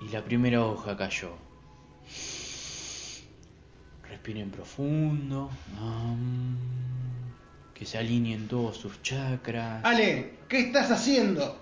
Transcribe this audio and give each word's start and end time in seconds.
y 0.00 0.08
la 0.08 0.22
primera 0.22 0.64
hoja 0.64 0.96
cayó. 0.96 1.32
Respiren 4.08 4.50
profundo. 4.50 5.50
que 7.74 7.84
se 7.84 7.98
alineen 7.98 8.48
todos 8.48 8.76
sus 8.76 9.02
chakras. 9.02 9.84
Ale, 9.84 10.32
¿qué 10.48 10.60
estás 10.60 10.90
haciendo? 10.90 11.58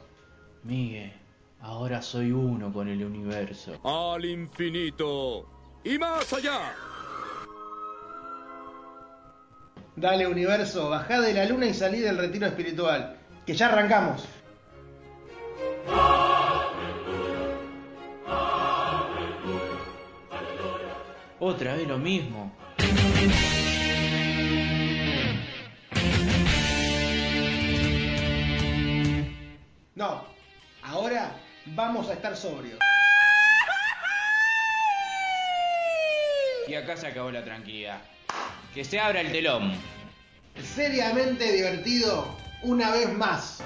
Miguel, 0.62 1.12
ahora 1.60 2.00
soy 2.00 2.32
uno 2.32 2.72
con 2.72 2.88
el 2.88 3.04
universo. 3.04 3.80
Al 3.84 4.24
infinito 4.24 5.48
y 5.82 5.98
más 5.98 6.32
allá. 6.32 6.74
Dale, 9.96 10.26
universo, 10.26 10.90
bajá 10.90 11.20
de 11.20 11.34
la 11.34 11.44
luna 11.46 11.66
y 11.66 11.74
salí 11.74 12.00
del 12.00 12.18
retiro 12.18 12.46
espiritual. 12.46 13.16
Que 13.46 13.54
ya 13.54 13.68
arrancamos. 13.68 14.24
Otra 21.46 21.74
vez 21.74 21.86
lo 21.86 21.98
mismo. 21.98 22.50
No, 29.94 30.24
ahora 30.82 31.36
vamos 31.66 32.08
a 32.08 32.14
estar 32.14 32.34
sobrios. 32.34 32.78
Y 36.66 36.74
acá 36.76 36.96
se 36.96 37.08
acabó 37.08 37.30
la 37.30 37.44
tranquilidad. 37.44 38.00
Que 38.72 38.82
se 38.82 38.98
abra 38.98 39.20
el 39.20 39.30
telón. 39.30 39.74
Seriamente 40.62 41.52
divertido 41.52 42.38
una 42.62 42.90
vez 42.90 43.12
más. 43.12 43.62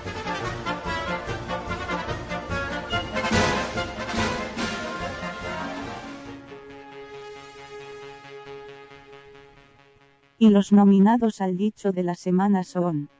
Y 10.38 10.50
los 10.50 10.70
nominados 10.70 11.40
al 11.40 11.56
dicho 11.56 11.90
de 11.90 12.04
la 12.04 12.14
semana 12.14 12.62
son. 12.62 13.10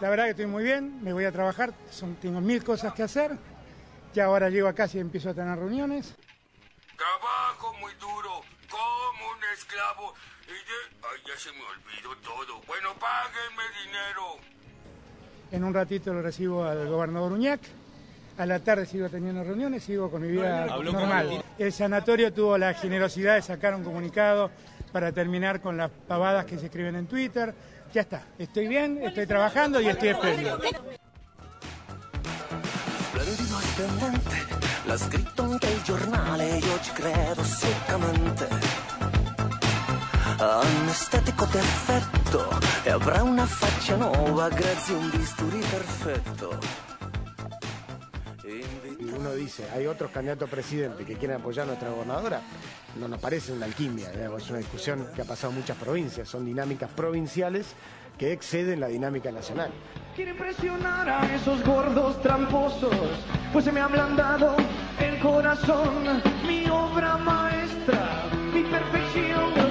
La 0.00 0.10
verdad 0.10 0.24
que 0.24 0.30
estoy 0.30 0.46
muy 0.46 0.64
bien, 0.64 1.02
me 1.02 1.12
voy 1.12 1.24
a 1.24 1.32
trabajar, 1.32 1.72
son, 1.88 2.16
tengo 2.16 2.40
mil 2.40 2.62
cosas 2.64 2.92
que 2.94 3.04
hacer. 3.04 3.38
Ya 4.12 4.24
ahora 4.24 4.50
llego 4.50 4.68
a 4.68 4.74
casa 4.74 4.98
y 4.98 5.00
empiezo 5.00 5.30
a 5.30 5.34
tener 5.34 5.56
reuniones. 5.56 6.14
Trabajo 6.96 7.72
muy 7.80 7.92
duro, 7.94 8.42
como 8.68 9.32
un 9.32 9.44
esclavo. 9.54 10.14
Y 10.46 10.50
de... 10.50 11.06
Ay, 11.10 11.20
ya 11.26 11.38
se 11.38 11.52
me 11.52 11.62
olvidó 11.62 12.16
todo. 12.22 12.60
Bueno, 12.66 12.90
páguenme 12.98 13.62
dinero. 13.84 14.36
En 15.52 15.64
un 15.64 15.72
ratito 15.72 16.12
lo 16.12 16.22
recibo 16.22 16.64
al 16.64 16.88
gobernador 16.88 17.32
Uñac. 17.32 17.60
A 18.36 18.46
la 18.46 18.58
tarde 18.58 18.84
sigo 18.84 19.08
teniendo 19.08 19.44
reuniones, 19.44 19.84
sigo 19.84 20.10
con 20.10 20.22
mi 20.22 20.28
vida 20.28 20.64
Habló 20.64 20.90
normal. 20.92 21.44
El 21.56 21.72
sanatorio 21.72 22.32
tuvo 22.32 22.58
la 22.58 22.74
generosidad 22.74 23.36
de 23.36 23.42
sacar 23.42 23.74
un 23.76 23.84
comunicado 23.84 24.50
para 24.92 25.12
terminar 25.12 25.60
con 25.60 25.76
las 25.76 25.90
pavadas 26.08 26.44
que 26.44 26.58
se 26.58 26.66
escriben 26.66 26.96
en 26.96 27.06
Twitter. 27.06 27.54
Ya 27.92 28.00
está, 28.00 28.22
estoy 28.36 28.66
bien, 28.66 28.98
estoy 29.04 29.26
trabajando 29.26 29.80
y 29.80 29.86
estoy 29.86 30.08
espléndido. 30.08 30.58
Splendido 33.08 33.58
e 33.58 33.62
splendente, 33.62 34.36
l'ha 34.86 34.96
scritto 34.96 35.42
anche 35.44 35.66
il 35.68 35.82
giornale, 35.82 36.58
io 36.58 36.80
ci 36.80 36.90
credo 36.90 37.44
seccamente. 37.44 38.48
Ha 40.38 40.58
un 40.58 40.88
estetico 40.88 41.46
perfetto 41.46 42.58
e 42.82 42.90
avrà 42.90 43.22
una 43.22 43.46
faccia 43.46 43.94
nuova 43.94 44.48
grazie 44.48 44.96
a 44.96 44.98
un 44.98 45.10
bisturi 45.10 45.60
perfetto. 45.60 46.93
Y 48.46 49.04
uno 49.04 49.34
dice, 49.34 49.64
hay 49.74 49.86
otros 49.86 50.10
candidatos 50.10 50.48
a 50.48 50.50
presidente 50.50 51.04
que 51.04 51.16
quieren 51.16 51.38
apoyar 51.38 51.64
a 51.64 51.68
nuestra 51.68 51.90
gobernadora, 51.90 52.42
no 52.98 53.08
nos 53.08 53.18
parece 53.18 53.52
una 53.52 53.66
alquimia, 53.66 54.10
es 54.12 54.50
una 54.50 54.58
discusión 54.58 55.06
que 55.14 55.22
ha 55.22 55.24
pasado 55.24 55.52
en 55.52 55.60
muchas 55.60 55.76
provincias, 55.78 56.28
son 56.28 56.44
dinámicas 56.44 56.90
provinciales 56.90 57.74
que 58.18 58.32
exceden 58.32 58.80
la 58.80 58.88
dinámica 58.88 59.32
nacional. 59.32 59.70
Quiere 60.14 60.34
presionar 60.34 61.08
a 61.08 61.34
esos 61.34 61.64
gordos 61.64 62.20
tramposos, 62.22 62.94
pues 63.52 63.64
se 63.64 63.72
me 63.72 63.80
ha 63.80 63.86
ablandado 63.86 64.56
el 65.00 65.18
corazón. 65.20 66.22
Mi 66.46 66.68
obra 66.68 67.16
maestra, 67.16 68.30
mi 68.52 68.62
perfección 68.62 69.63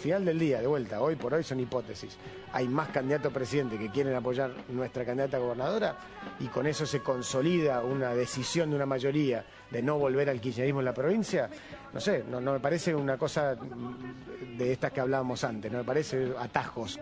final 0.00 0.24
del 0.24 0.38
día, 0.38 0.60
de 0.60 0.66
vuelta, 0.66 1.00
hoy 1.00 1.14
por 1.16 1.32
hoy 1.34 1.44
son 1.44 1.60
hipótesis. 1.60 2.16
Hay 2.52 2.66
más 2.66 2.88
candidatos 2.88 3.30
a 3.30 3.34
presidente 3.34 3.78
que 3.78 3.90
quieren 3.90 4.14
apoyar 4.14 4.50
nuestra 4.70 5.04
candidata 5.04 5.36
a 5.36 5.40
gobernadora 5.40 5.96
y 6.40 6.46
con 6.48 6.66
eso 6.66 6.84
se 6.86 7.00
consolida 7.00 7.82
una 7.82 8.14
decisión 8.14 8.70
de 8.70 8.76
una 8.76 8.86
mayoría 8.86 9.44
de 9.70 9.82
no 9.82 9.98
volver 9.98 10.28
al 10.30 10.40
kirchnerismo 10.40 10.80
en 10.80 10.86
la 10.86 10.94
provincia. 10.94 11.48
No 11.92 12.00
sé, 12.00 12.24
no, 12.28 12.40
no 12.40 12.52
me 12.54 12.60
parece 12.60 12.94
una 12.94 13.16
cosa 13.16 13.54
de 13.54 14.72
estas 14.72 14.90
que 14.92 15.00
hablábamos 15.00 15.44
antes, 15.44 15.70
no 15.70 15.78
me 15.78 15.84
parece 15.84 16.32
atajos. 16.38 16.98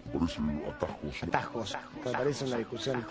atajos. 1.22 1.76
Me 2.04 2.12
parece 2.12 2.44
una 2.44 2.56
discusión 2.58 3.06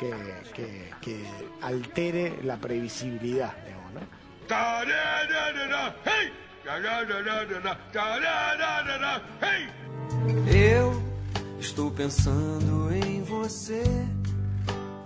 que, 0.00 0.10
que- 0.54 0.90
que 1.00 1.24
altere 1.62 2.38
la 2.42 2.56
previsibilidad, 2.56 3.54
digamos, 3.64 3.92
¿no? 3.94 4.00
Tararara, 6.66 7.20
hey! 7.20 7.62
Tararara, 7.92 8.56
tararara, 8.58 9.22
hey! 9.40 9.68
Eu 10.74 11.00
estou 11.60 11.92
pensando 11.92 12.92
em 12.92 13.22
você. 13.22 13.84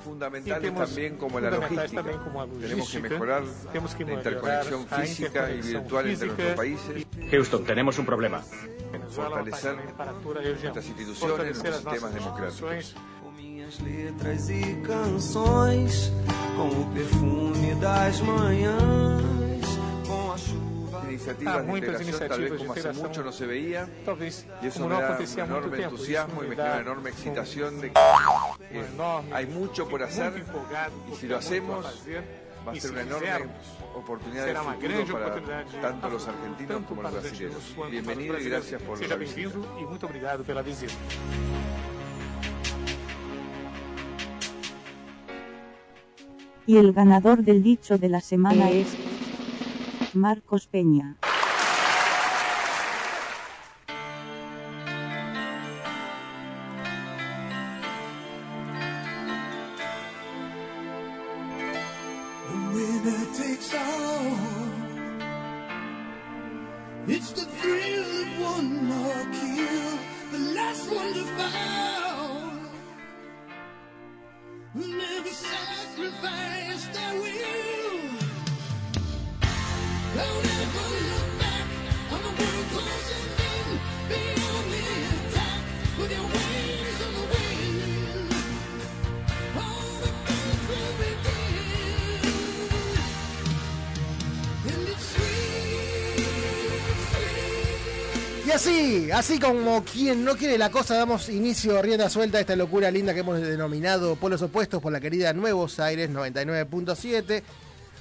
fundamentales 0.02 0.54
Sí, 0.54 0.60
tenemos 0.60 0.88
también 0.88 1.16
como 1.18 1.38
la 1.38 1.50
fundamentales 1.50 1.92
logística. 1.92 2.02
también 2.02 2.24
como 2.24 2.40
la 2.40 2.46
Tenemos 2.46 2.68
que 2.68 2.98
logística. 2.98 3.08
mejorar 3.10 3.42
Tenemos 3.72 3.94
que 3.94 4.04
la 4.04 4.10
mejorar 4.16 4.32
interconexión 4.32 4.86
la 4.90 4.96
física 4.96 5.50
y 5.50 5.54
interconexión 5.56 5.82
virtual 5.82 6.06
entre 6.06 6.28
física 6.28 6.42
nuestros 6.42 6.56
países, 6.56 7.06
Houston, 7.30 7.64
tenemos 7.64 7.98
un 7.98 8.06
problema. 8.06 8.42
fortalecer 9.10 9.76
nuestras 9.76 10.86
instituciones, 10.86 11.46
nuestros 11.46 11.76
sistemas 11.76 12.14
democráticos. 12.14 12.94
Com 13.22 13.32
minhas 13.32 13.78
letras 13.80 14.48
e 14.48 14.76
canções, 14.86 16.10
com 16.56 16.68
o 16.68 16.86
perfume 16.94 17.74
das 17.74 18.18
manhãs, 18.22 18.80
com 18.80 19.22
a 19.22 19.24
chuva. 19.26 19.39
Iniciativas 21.10 21.54
Ah, 21.54 21.60
de 21.60 21.66
muitas 21.66 22.00
integración, 22.00 22.28
tal 22.28 22.40
vez 22.42 22.52
como 22.60 22.72
hace 22.72 22.92
mucho 22.92 23.22
no 23.24 23.32
se 23.32 23.46
veía, 23.46 23.88
y 24.62 24.66
eso 24.66 24.88
me 24.88 24.94
da 24.94 25.18
un 25.18 25.40
enorme 25.40 25.82
entusiasmo 25.82 26.44
y 26.44 26.48
me 26.48 26.56
genera 26.56 26.80
enorme 26.80 27.10
excitación 27.10 27.80
de 27.80 27.90
que 27.92 28.00
eh, 28.70 28.84
hay 29.32 29.46
mucho 29.46 29.88
por 29.88 30.02
hacer 30.02 30.44
y 31.10 31.16
si 31.16 31.26
lo 31.26 31.36
hacemos 31.36 31.84
va 31.84 32.72
a 32.72 32.74
ser 32.74 32.80
se 32.80 32.90
una 32.90 33.02
enorme 33.02 33.30
oportunidad 33.94 34.46
de 34.46 34.54
futuro 34.54 35.18
para 35.18 35.64
tanto 35.80 36.08
los 36.10 36.28
argentinos 36.28 36.82
como 36.86 37.02
los 37.02 37.12
brasileños. 37.12 37.76
Bienvenido 37.90 38.38
y 38.38 38.44
gracias 38.44 38.82
por 38.82 39.00
la 39.00 39.14
e 39.14 39.18
visita. 39.18 39.50
Y 46.66 46.76
el 46.76 46.92
ganador 46.92 47.42
del 47.42 47.62
dicho 47.62 47.98
de 47.98 48.08
la 48.08 48.20
semana 48.20 48.70
es. 48.70 49.09
Marcos 50.14 50.66
Peña. 50.66 51.16
Como 99.50 99.82
quien 99.82 100.24
no 100.24 100.36
quiere 100.36 100.56
la 100.56 100.70
cosa, 100.70 100.94
damos 100.94 101.28
inicio 101.28 101.82
rienda 101.82 102.08
suelta 102.08 102.38
a 102.38 102.40
esta 102.40 102.54
locura 102.54 102.88
linda 102.88 103.12
que 103.12 103.18
hemos 103.20 103.40
denominado 103.40 104.14
Polos 104.14 104.42
Opuestos 104.42 104.80
por 104.80 104.92
la 104.92 105.00
querida 105.00 105.32
Nuevos 105.32 105.80
Aires 105.80 106.08
99.7. 106.08 107.42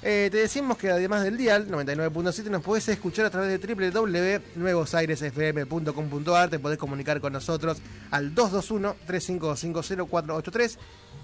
Eh, 0.04 0.28
te 0.30 0.36
decimos 0.36 0.78
que 0.78 0.92
además 0.92 1.24
del 1.24 1.36
dial 1.36 1.66
99.7 1.68 2.44
nos 2.50 2.62
podés 2.62 2.86
escuchar 2.86 3.26
a 3.26 3.30
través 3.30 3.50
de 3.50 3.58
www.nuevosairesfm.com.ar, 3.74 6.50
te 6.50 6.60
podés 6.60 6.78
comunicar 6.78 7.20
con 7.20 7.32
nosotros 7.32 7.78
al 8.12 8.32
221-3550-483 8.32 10.76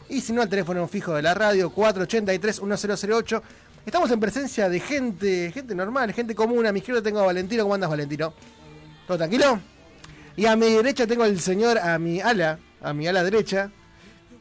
y 0.08 0.22
si 0.22 0.32
no 0.32 0.42
al 0.42 0.48
teléfono 0.48 0.88
fijo 0.88 1.14
de 1.14 1.22
la 1.22 1.34
radio 1.34 1.72
483-1008. 1.72 3.42
Estamos 3.86 4.10
en 4.10 4.18
presencia 4.18 4.68
de 4.68 4.80
gente, 4.80 5.52
gente 5.52 5.76
normal, 5.76 6.12
gente 6.12 6.34
común. 6.34 6.66
A 6.66 6.72
mi 6.72 6.80
izquierda 6.80 7.00
tengo 7.00 7.20
a 7.20 7.26
Valentino. 7.26 7.62
¿Cómo 7.62 7.76
andas, 7.76 7.88
Valentino? 7.88 8.34
¿Todo 9.06 9.18
tranquilo? 9.18 9.60
Y 10.36 10.46
a 10.46 10.56
mi 10.56 10.66
derecha 10.70 11.06
tengo 11.06 11.22
al 11.24 11.38
señor, 11.40 11.78
a 11.78 11.98
mi 11.98 12.20
ala, 12.20 12.58
a 12.82 12.92
mi 12.92 13.06
ala 13.06 13.24
derecha. 13.24 13.70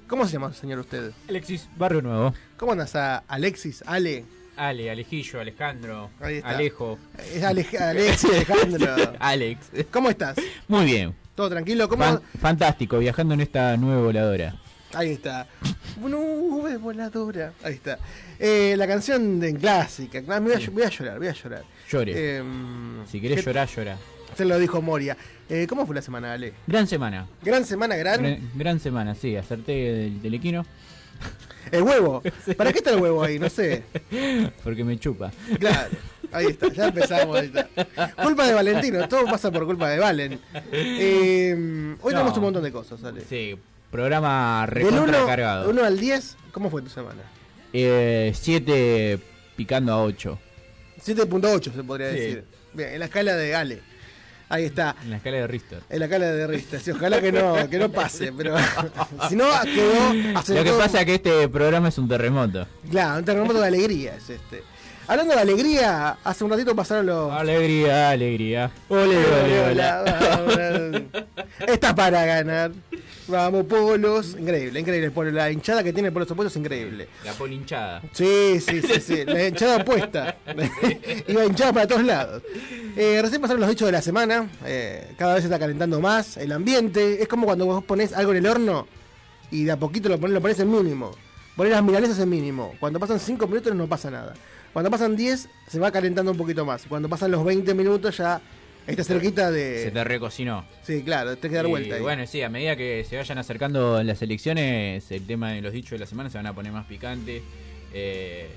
¿Cómo 0.07 0.25
se 0.27 0.33
llama, 0.33 0.53
señor, 0.53 0.79
usted? 0.79 1.11
Alexis 1.29 1.67
Barrio 1.77 2.01
Nuevo. 2.01 2.33
¿Cómo 2.57 2.73
andas 2.73 2.95
a 2.95 3.17
Alexis? 3.27 3.83
Ale. 3.87 4.25
Ale, 4.57 4.89
Alejillo, 4.91 5.41
Alejandro, 5.41 6.09
Ahí 6.21 6.35
está. 6.37 6.49
Alejo. 6.49 6.97
Es 7.33 7.43
Ale- 7.43 7.65
Alexis 7.79 8.29
Alejandro. 8.33 8.95
Alex. 9.19 9.67
¿Cómo 9.91 10.09
estás? 10.09 10.37
Muy 10.67 10.85
bien. 10.85 11.13
¿Todo 11.35 11.49
tranquilo? 11.49 11.89
¿Cómo? 11.89 12.03
Fan- 12.03 12.21
fantástico, 12.39 12.97
viajando 12.99 13.33
en 13.33 13.41
esta 13.41 13.75
nueva 13.77 14.01
voladora. 14.01 14.55
Ahí 14.93 15.11
está. 15.11 15.47
Nube 15.97 16.77
voladora. 16.77 17.51
Ahí 17.63 17.73
está. 17.73 17.99
Eh, 18.39 18.75
la 18.77 18.87
canción 18.87 19.39
de 19.41 19.53
clásica. 19.55 20.21
Me 20.21 20.39
Voy 20.39 20.53
a, 20.53 20.69
voy 20.71 20.83
a 20.83 20.89
llorar, 20.89 21.17
voy 21.17 21.27
a 21.27 21.33
llorar. 21.33 21.63
Llore. 21.89 22.37
Em, 22.37 23.05
si 23.07 23.19
querés 23.19 23.39
¿qué- 23.39 23.45
llorar, 23.45 23.67
llora. 23.67 23.97
Se 24.35 24.45
lo 24.45 24.57
dijo 24.59 24.81
Moria. 24.81 25.15
Eh, 25.49 25.65
¿Cómo 25.69 25.85
fue 25.85 25.95
la 25.95 26.01
semana, 26.01 26.33
Ale? 26.33 26.53
Gran 26.67 26.87
semana. 26.87 27.27
Gran 27.43 27.65
semana, 27.65 27.95
gran. 27.95 28.21
Gran, 28.21 28.51
gran 28.55 28.79
semana, 28.79 29.15
sí. 29.15 29.35
Acerté 29.35 29.71
del 29.73 30.21
telequino. 30.21 30.65
El 31.71 31.83
huevo. 31.83 32.21
¿Para 32.57 32.71
qué 32.71 32.79
está 32.79 32.91
el 32.91 33.01
huevo 33.01 33.23
ahí? 33.23 33.39
No 33.39 33.49
sé. 33.49 33.83
Porque 34.63 34.83
me 34.83 34.99
chupa. 34.99 35.31
Claro. 35.59 35.89
Ahí 36.31 36.47
está, 36.47 36.67
ya 36.71 36.87
empezamos. 36.87 37.37
Ahí 37.37 37.45
está. 37.53 37.67
Culpa 38.21 38.45
de 38.47 38.53
Valentino, 38.53 39.07
todo 39.07 39.25
pasa 39.25 39.51
por 39.51 39.65
culpa 39.65 39.89
de 39.89 39.99
Valen. 39.99 40.39
Eh, 40.71 41.95
hoy 42.01 42.13
No. 42.13 42.19
tenemos 42.19 42.37
un 42.37 42.43
montón 42.43 42.63
de 42.63 42.71
cosas, 42.71 43.01
Ale. 43.03 43.21
Sí, 43.21 43.57
programa 43.89 44.65
Del 44.67 44.83
recontra 44.83 45.19
1 45.19 45.25
cargado. 45.27 45.83
al 45.85 45.99
10, 45.99 46.37
¿cómo 46.51 46.69
fue 46.69 46.81
tu 46.81 46.89
semana? 46.89 47.21
7 47.71 49.19
picando 49.55 49.93
a 49.93 50.03
8. 50.03 50.37
7.8 51.03 51.73
se 51.73 51.83
podría 51.83 52.11
Sí. 52.11 52.15
decir. 52.19 52.43
Bien, 52.73 52.89
en 52.93 52.99
la 52.99 53.05
escala 53.05 53.35
de 53.35 53.55
Ale. 53.55 53.81
Ahí 54.47 54.65
está. 54.65 54.95
En 55.03 55.09
la 55.11 55.17
escala 55.17 55.37
de 55.37 55.47
Richter. 55.47 55.79
En 55.89 55.99
la 55.99 56.05
escala 56.05 56.25
de 56.31 56.47
Richter. 56.47 56.79
Sí, 56.79 56.91
ojalá 56.91 57.19
que 57.19 57.31
no, 57.31 57.69
que 57.69 57.79
no 57.79 57.91
pase, 57.91 58.31
pero 58.31 58.55
si 59.29 59.35
no 59.35 59.45
quedó 59.63 60.13
Lo 60.13 60.63
que 60.63 60.69
todo- 60.69 60.77
pasa 60.79 60.99
es 60.99 61.05
que 61.05 61.15
este 61.15 61.49
programa 61.49 61.87
es 61.89 61.97
un 61.97 62.07
terremoto. 62.07 62.67
Claro, 62.91 63.19
un 63.19 63.25
terremoto 63.25 63.59
de 63.59 63.67
alegría 63.67 64.15
es 64.15 64.29
este. 64.29 64.63
Hablando 65.07 65.35
de 65.35 65.39
alegría, 65.41 66.17
hace 66.23 66.43
un 66.43 66.49
ratito 66.49 66.75
pasaron 66.75 67.05
los. 67.05 67.31
Alegría, 67.31 68.09
alegría. 68.09 68.71
Ole, 68.89 69.17
ole, 69.17 69.71
ole. 69.71 71.05
Está 71.67 71.93
para 71.93 72.25
ganar. 72.25 72.71
Vamos, 73.27 73.65
polos. 73.65 74.35
Increíble, 74.39 74.79
increíble. 74.79 75.11
Por 75.11 75.31
la 75.31 75.51
hinchada 75.51 75.83
que 75.83 75.93
tiene 75.93 76.11
por 76.11 76.23
los 76.23 76.31
opuestos, 76.31 76.55
increíble. 76.57 77.07
La 77.23 77.33
polinchada. 77.33 78.01
Sí, 78.13 78.59
sí, 78.59 78.81
sí, 78.81 78.99
sí. 78.99 79.25
La 79.25 79.47
hinchada 79.47 79.77
opuesta. 79.77 80.37
Iba 81.27 81.45
hinchada 81.45 81.71
para 81.71 81.87
todos 81.87 82.03
lados. 82.03 82.41
Eh, 82.95 83.19
recién 83.21 83.41
pasaron 83.41 83.61
los 83.61 83.69
hechos 83.69 83.87
de 83.87 83.91
la 83.91 84.01
semana. 84.01 84.49
Eh, 84.65 85.13
cada 85.17 85.35
vez 85.35 85.43
se 85.43 85.47
está 85.47 85.59
calentando 85.59 85.99
más 86.01 86.37
el 86.37 86.51
ambiente. 86.51 87.21
Es 87.21 87.27
como 87.27 87.45
cuando 87.45 87.65
vos 87.65 87.83
pones 87.83 88.11
algo 88.13 88.31
en 88.31 88.37
el 88.37 88.47
horno 88.47 88.87
y 89.51 89.65
de 89.65 89.71
a 89.71 89.77
poquito 89.77 90.09
lo 90.09 90.19
pones, 90.19 90.33
lo 90.33 90.41
pones 90.41 90.59
en 90.59 90.71
mínimo. 90.71 91.11
Pones 91.55 91.71
las 91.71 91.83
milanesas 91.83 92.19
en 92.19 92.29
mínimo. 92.29 92.73
Cuando 92.79 92.99
pasan 92.99 93.19
5 93.19 93.47
minutos 93.47 93.73
no 93.75 93.87
pasa 93.87 94.11
nada. 94.11 94.33
Cuando 94.75 94.91
pasan 94.91 95.15
10 95.15 95.47
se 95.69 95.79
va 95.79 95.89
calentando 95.89 96.31
un 96.31 96.37
poquito 96.37 96.65
más. 96.65 96.85
Cuando 96.85 97.07
pasan 97.07 97.31
los 97.31 97.45
20 97.45 97.73
minutos 97.73 98.17
ya 98.17 98.41
está 98.85 99.05
cerquita 99.05 99.49
de... 99.49 99.85
Se 99.85 99.91
te 99.91 100.03
recocinó. 100.03 100.65
Sí, 100.83 101.01
claro, 101.01 101.37
tenés 101.37 101.51
que 101.53 101.55
dar 101.55 101.65
Y, 101.67 101.69
vuelta 101.69 101.95
ahí. 101.95 102.01
Bueno, 102.01 102.27
sí, 102.27 102.41
a 102.41 102.49
medida 102.49 102.75
que 102.75 103.05
se 103.09 103.15
vayan 103.15 103.37
acercando 103.37 104.03
las 104.03 104.21
elecciones, 104.21 105.09
el 105.11 105.25
tema 105.25 105.53
de 105.53 105.61
los 105.61 105.71
dichos 105.71 105.91
de 105.91 105.99
la 105.99 106.05
semana 106.05 106.29
se 106.29 106.39
van 106.39 106.47
a 106.47 106.53
poner 106.53 106.73
más 106.73 106.85
picantes. 106.87 107.41
eh, 107.93 108.49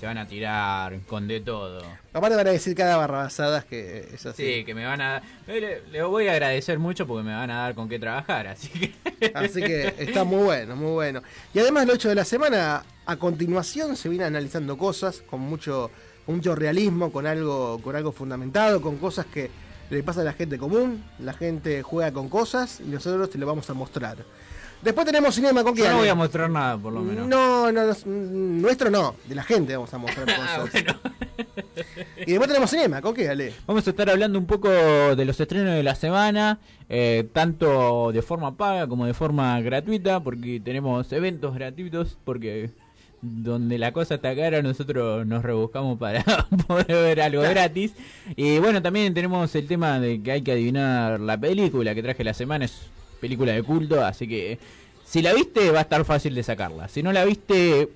se 0.00 0.06
van 0.06 0.16
a 0.16 0.26
tirar 0.26 0.98
con 1.06 1.28
de 1.28 1.40
todo. 1.40 1.82
Aparte 2.14 2.34
van 2.34 2.46
a 2.46 2.50
decir 2.52 2.74
cada 2.74 2.96
barrabasadas 2.96 3.66
que 3.66 4.08
es 4.14 4.24
así. 4.24 4.42
Sí, 4.42 4.64
que 4.64 4.74
me 4.74 4.86
van 4.86 5.02
a... 5.02 5.18
eh, 5.46 5.60
Le, 5.60 5.92
le 5.92 6.02
voy 6.02 6.26
a 6.28 6.32
agradecer 6.32 6.78
mucho 6.78 7.06
porque 7.06 7.22
me 7.22 7.34
van 7.34 7.50
a 7.50 7.56
dar 7.64 7.74
con 7.74 7.86
qué 7.86 7.98
trabajar, 7.98 8.46
así 8.46 8.68
que... 8.70 8.94
Así 9.34 9.60
que 9.60 9.94
está 9.98 10.24
muy 10.24 10.42
bueno, 10.42 10.74
muy 10.74 10.92
bueno. 10.92 11.22
Y 11.52 11.58
además 11.58 11.84
el 11.84 11.90
8 11.90 12.08
de 12.08 12.14
la 12.14 12.24
semana, 12.24 12.82
a 13.04 13.16
continuación 13.16 13.94
se 13.94 14.08
viene 14.08 14.24
analizando 14.24 14.78
cosas 14.78 15.22
con 15.28 15.40
mucho, 15.40 15.90
con 16.24 16.36
mucho 16.36 16.54
realismo, 16.54 17.12
con 17.12 17.26
algo, 17.26 17.78
con 17.82 17.94
algo 17.94 18.10
fundamentado, 18.12 18.80
con 18.80 18.96
cosas 18.96 19.26
que 19.26 19.50
le 19.90 20.02
pasa 20.02 20.22
a 20.22 20.24
la 20.24 20.32
gente 20.32 20.56
común. 20.56 21.04
La 21.18 21.34
gente 21.34 21.82
juega 21.82 22.10
con 22.10 22.30
cosas 22.30 22.80
y 22.80 22.84
nosotros 22.84 23.28
te 23.28 23.36
lo 23.36 23.46
vamos 23.46 23.68
a 23.68 23.74
mostrar. 23.74 24.16
Después 24.82 25.06
tenemos 25.06 25.34
cinema 25.34 25.62
con 25.62 25.74
Yo 25.74 25.88
no 25.90 25.98
voy 25.98 26.08
a 26.08 26.14
mostrar 26.14 26.48
nada, 26.48 26.78
por 26.78 26.92
lo 26.92 27.00
menos. 27.00 27.28
No, 27.28 27.70
no, 27.70 27.86
no, 27.86 27.94
nuestro 28.06 28.90
no, 28.90 29.14
de 29.26 29.34
la 29.34 29.42
gente 29.42 29.74
vamos 29.76 29.92
a 29.92 29.98
mostrar 29.98 30.26
Ah, 30.40 30.60
cosas. 30.60 30.84
Y 32.26 32.30
después 32.30 32.48
tenemos 32.48 32.70
cinema, 32.70 33.02
¿con 33.02 33.14
qué, 33.14 33.28
Ale? 33.28 33.52
Vamos 33.66 33.86
a 33.86 33.90
estar 33.90 34.08
hablando 34.08 34.38
un 34.38 34.46
poco 34.46 34.70
de 34.70 35.24
los 35.24 35.38
estrenos 35.38 35.74
de 35.74 35.82
la 35.82 35.94
semana, 35.94 36.60
eh, 36.88 37.28
tanto 37.32 38.10
de 38.12 38.22
forma 38.22 38.56
paga 38.56 38.86
como 38.86 39.06
de 39.06 39.14
forma 39.14 39.60
gratuita, 39.60 40.20
porque 40.20 40.60
tenemos 40.60 41.12
eventos 41.12 41.54
gratuitos, 41.54 42.16
porque 42.24 42.70
donde 43.22 43.76
la 43.76 43.92
cosa 43.92 44.14
está 44.14 44.34
cara 44.34 44.62
nosotros 44.62 45.26
nos 45.26 45.42
rebuscamos 45.42 45.98
para 45.98 46.24
poder 46.66 46.86
ver 46.86 47.20
algo 47.20 47.42
gratis. 47.42 47.92
Y 48.36 48.58
bueno, 48.58 48.80
también 48.80 49.12
tenemos 49.12 49.54
el 49.54 49.66
tema 49.66 50.00
de 50.00 50.22
que 50.22 50.32
hay 50.32 50.42
que 50.42 50.52
adivinar 50.52 51.20
la 51.20 51.38
película 51.38 51.94
que 51.94 52.02
traje 52.02 52.24
la 52.24 52.34
semana, 52.34 52.64
es 52.64 52.80
película 53.20 53.52
de 53.52 53.62
culto, 53.62 54.04
así 54.04 54.26
que 54.26 54.58
si 55.04 55.22
la 55.22 55.32
viste 55.34 55.70
va 55.70 55.80
a 55.80 55.82
estar 55.82 56.04
fácil 56.04 56.34
de 56.34 56.42
sacarla. 56.42 56.88
Si 56.88 57.02
no 57.02 57.12
la 57.12 57.24
viste 57.24 57.88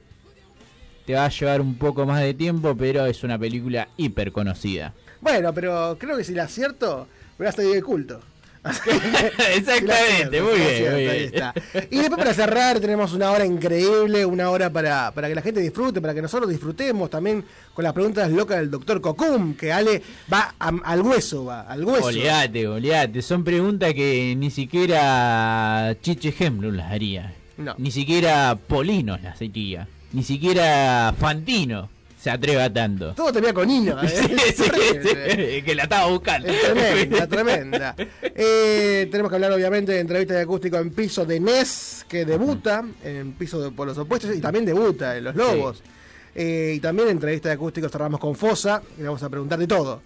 te 1.06 1.14
va 1.14 1.26
a 1.26 1.28
llevar 1.28 1.60
un 1.60 1.76
poco 1.76 2.06
más 2.06 2.22
de 2.22 2.34
tiempo, 2.34 2.74
pero 2.76 3.04
es 3.06 3.22
una 3.24 3.38
película 3.38 3.88
hiper 3.96 4.32
conocida. 4.32 4.94
Bueno, 5.20 5.52
pero 5.52 5.96
creo 5.98 6.16
que 6.16 6.24
si 6.24 6.34
la 6.34 6.44
acierto, 6.44 7.06
voy 7.38 7.46
a 7.46 7.52
salir 7.52 7.74
de 7.74 7.82
culto. 7.82 8.20
Exactamente, 9.54 10.40
muy 10.42 10.54
bien, 10.58 10.94
ahí 10.94 11.24
está. 11.24 11.54
Y 11.90 11.96
después 11.98 12.18
para 12.18 12.34
cerrar 12.34 12.80
tenemos 12.80 13.12
una 13.12 13.30
hora 13.30 13.44
increíble, 13.44 14.24
una 14.24 14.50
hora 14.50 14.70
para, 14.70 15.10
para 15.12 15.28
que 15.28 15.34
la 15.34 15.42
gente 15.42 15.60
disfrute, 15.60 16.00
para 16.00 16.14
que 16.14 16.22
nosotros 16.22 16.48
disfrutemos 16.50 17.10
también 17.10 17.44
con 17.74 17.82
las 17.84 17.92
preguntas 17.92 18.30
locas 18.30 18.58
del 18.58 18.70
doctor 18.70 19.00
Cocum, 19.00 19.54
que 19.54 19.72
Ale 19.72 20.02
va 20.32 20.54
a- 20.58 20.72
al 20.84 21.02
hueso, 21.02 21.44
va, 21.44 21.62
al 21.62 21.84
hueso. 21.84 22.06
Oleate, 22.06 22.66
oleate. 22.66 23.22
Son 23.22 23.44
preguntas 23.44 23.92
que 23.94 24.34
ni 24.36 24.50
siquiera 24.50 25.94
Chiche 26.00 26.34
Hemblum 26.38 26.74
las 26.76 26.90
haría. 26.92 27.34
No. 27.56 27.74
Ni 27.78 27.90
siquiera 27.90 28.56
Polinos 28.66 29.22
las 29.22 29.40
haría. 29.40 29.86
Ni 30.12 30.22
siquiera 30.22 31.14
Fantino 31.18 31.90
se 32.24 32.30
atreve 32.30 32.62
a 32.62 32.72
tanto. 32.72 33.12
Todo 33.12 33.30
termina 33.30 33.52
con 33.52 33.68
Ino, 33.68 34.02
¿eh? 34.02 34.08
Sí, 34.08 34.32
Es 34.48 34.56
sí, 34.56 34.62
terrible. 34.70 35.56
sí, 35.56 35.62
que 35.62 35.74
la 35.74 35.82
estaba 35.82 36.06
buscando. 36.06 36.48
Es 36.48 36.58
tremenda, 36.62 37.26
tremenda. 37.28 37.94
Eh, 38.22 39.06
tenemos 39.10 39.28
que 39.28 39.36
hablar 39.36 39.52
obviamente 39.52 39.92
de 39.92 40.00
entrevista 40.00 40.32
de 40.32 40.40
acústico 40.40 40.78
en 40.78 40.88
piso 40.88 41.26
de 41.26 41.38
Nes, 41.38 42.06
que 42.08 42.24
debuta 42.24 42.82
en 43.04 43.32
piso 43.34 43.60
de 43.60 43.70
por 43.72 43.86
los 43.86 43.98
opuestos 43.98 44.34
y 44.34 44.40
también 44.40 44.64
debuta 44.64 45.18
en 45.18 45.24
Los 45.24 45.36
Lobos. 45.36 45.82
Eh, 46.34 46.72
y 46.76 46.80
también 46.80 47.08
entrevista 47.10 47.50
de 47.50 47.56
acústico 47.56 47.90
cerramos 47.90 48.18
con 48.18 48.34
Fosa 48.34 48.82
y 48.96 49.00
le 49.02 49.08
vamos 49.08 49.22
a 49.22 49.28
preguntar 49.28 49.58
de 49.58 49.66
todo. 49.66 50.00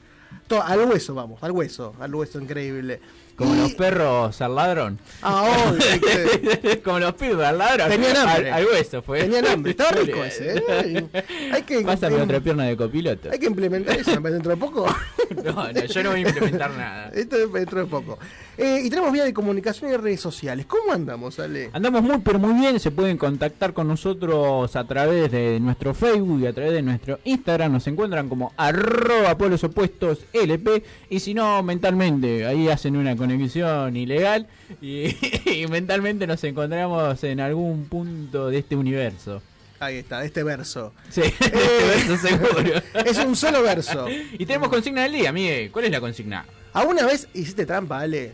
todo. 0.48 0.60
Al 0.64 0.80
hueso 0.86 1.14
vamos, 1.14 1.40
al 1.40 1.52
hueso, 1.52 1.94
al 2.00 2.12
hueso 2.12 2.40
increíble. 2.40 3.00
Como 3.38 3.54
Y- 3.54 3.58
los 3.58 3.72
perros 3.74 4.40
al 4.42 4.54
ladrón. 4.56 4.98
Ah, 5.22 5.70
obvio, 5.70 6.82
Como 6.84 6.98
los 6.98 7.14
perros 7.14 7.44
al 7.44 7.56
ladrón. 7.56 7.88
Tenían 7.88 8.16
hambre. 8.16 8.50
Al, 8.50 8.58
al 8.64 8.66
hueso 8.66 9.00
fue. 9.00 9.20
Tenían 9.20 9.46
hambre, 9.46 9.70
estaba 9.70 9.90
rico 10.02 10.24
ese. 10.24 10.58
¿eh? 10.58 11.04
Hay 11.52 11.62
que, 11.62 11.80
Pásame 11.82 12.16
otra 12.20 12.40
pierna 12.40 12.64
de 12.64 12.76
copiloto. 12.76 13.30
hay 13.30 13.38
que 13.38 13.46
implementar 13.46 13.96
eso, 13.96 14.10
dentro 14.20 14.50
de 14.50 14.56
poco. 14.56 14.86
No, 15.44 15.52
no, 15.72 15.84
yo 15.84 16.02
no 16.02 16.10
voy 16.10 16.24
a 16.24 16.28
implementar 16.28 16.70
nada. 16.72 17.10
Esto 17.14 17.36
es 17.36 17.52
dentro 17.52 17.80
de 17.80 17.86
poco. 17.86 18.18
Eh, 18.56 18.80
y 18.84 18.90
tenemos 18.90 19.12
vía 19.12 19.24
de 19.24 19.32
comunicación 19.34 19.92
y 19.92 19.96
redes 19.96 20.20
sociales. 20.20 20.64
¿Cómo 20.66 20.90
andamos, 20.92 21.38
Ale? 21.38 21.68
Andamos 21.74 22.02
muy 22.02 22.18
pero 22.24 22.38
muy 22.38 22.54
bien, 22.58 22.80
se 22.80 22.90
pueden 22.90 23.18
contactar 23.18 23.72
con 23.74 23.86
nosotros 23.86 24.74
a 24.74 24.84
través 24.84 25.30
de 25.30 25.60
nuestro 25.60 25.92
Facebook 25.94 26.40
y 26.40 26.46
a 26.46 26.52
través 26.54 26.72
de 26.72 26.82
nuestro 26.82 27.20
Instagram, 27.24 27.72
nos 27.72 27.86
encuentran 27.86 28.28
como 28.28 28.52
arroba 28.56 29.32
opuestos 29.32 30.20
LP 30.32 30.82
y 31.10 31.20
si 31.20 31.34
no 31.34 31.62
mentalmente, 31.62 32.46
ahí 32.46 32.68
hacen 32.68 32.96
una 32.96 33.14
conexión 33.14 33.27
ilegal 33.30 34.46
y, 34.80 35.14
y 35.50 35.66
mentalmente 35.68 36.26
nos 36.26 36.42
encontramos 36.44 37.22
en 37.24 37.40
algún 37.40 37.86
punto 37.86 38.48
de 38.48 38.58
este 38.58 38.76
universo. 38.76 39.42
Ahí 39.80 39.98
está, 39.98 40.24
este 40.24 40.42
verso. 40.42 40.92
Sí, 41.08 41.22
este 41.40 41.50
verso 41.50 42.16
seguro. 42.16 42.82
Es 43.06 43.18
un 43.18 43.36
solo 43.36 43.62
verso. 43.62 44.06
Y 44.32 44.44
tenemos 44.44 44.68
consigna 44.68 45.02
del 45.02 45.12
día, 45.12 45.32
Miguel, 45.32 45.70
¿cuál 45.70 45.84
es 45.84 45.90
la 45.92 46.00
consigna? 46.00 46.44
¿Alguna 46.72 47.06
vez 47.06 47.28
hiciste 47.32 47.64
trampa, 47.64 48.00
Ale? 48.00 48.32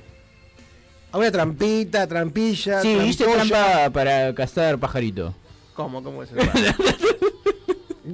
¿Alguna 1.13 1.31
trampita, 1.31 2.07
trampilla? 2.07 2.81
Sí, 2.81 2.89
hice 2.89 3.25
trampolla? 3.25 3.49
trampa 3.49 3.91
para 3.91 4.35
cazar 4.35 4.79
pajarito. 4.79 5.35
¿Cómo? 5.75 6.03
¿Cómo 6.03 6.23
es 6.23 6.31
el 6.33 6.39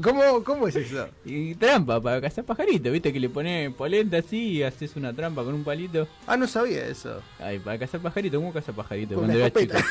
¿Cómo, 0.03 0.45
¿Cómo 0.45 0.69
es 0.69 0.77
eso? 0.77 1.09
Y 1.25 1.55
trampa 1.57 2.01
para 2.01 2.21
cazar 2.21 2.45
pajaritos, 2.45 2.93
¿viste? 2.93 3.13
Que 3.13 3.19
le 3.19 3.29
pones 3.29 3.75
polenta 3.75 4.19
así 4.19 4.53
y 4.53 4.63
haces 4.63 4.95
una 4.95 5.13
trampa 5.13 5.43
con 5.43 5.55
un 5.55 5.65
palito. 5.65 6.07
Ah, 6.27 6.37
no 6.37 6.47
sabía 6.47 6.87
eso. 6.87 7.21
Ay, 7.41 7.59
para 7.59 7.79
cazar 7.79 8.01
pajaritos, 8.01 8.39
¿cómo 8.39 8.53
cazar 8.53 8.75
pajaritos? 8.75 9.19
Cuando 9.19 9.35
una 9.35 9.47
era 9.47 9.61
chico. 9.61 9.77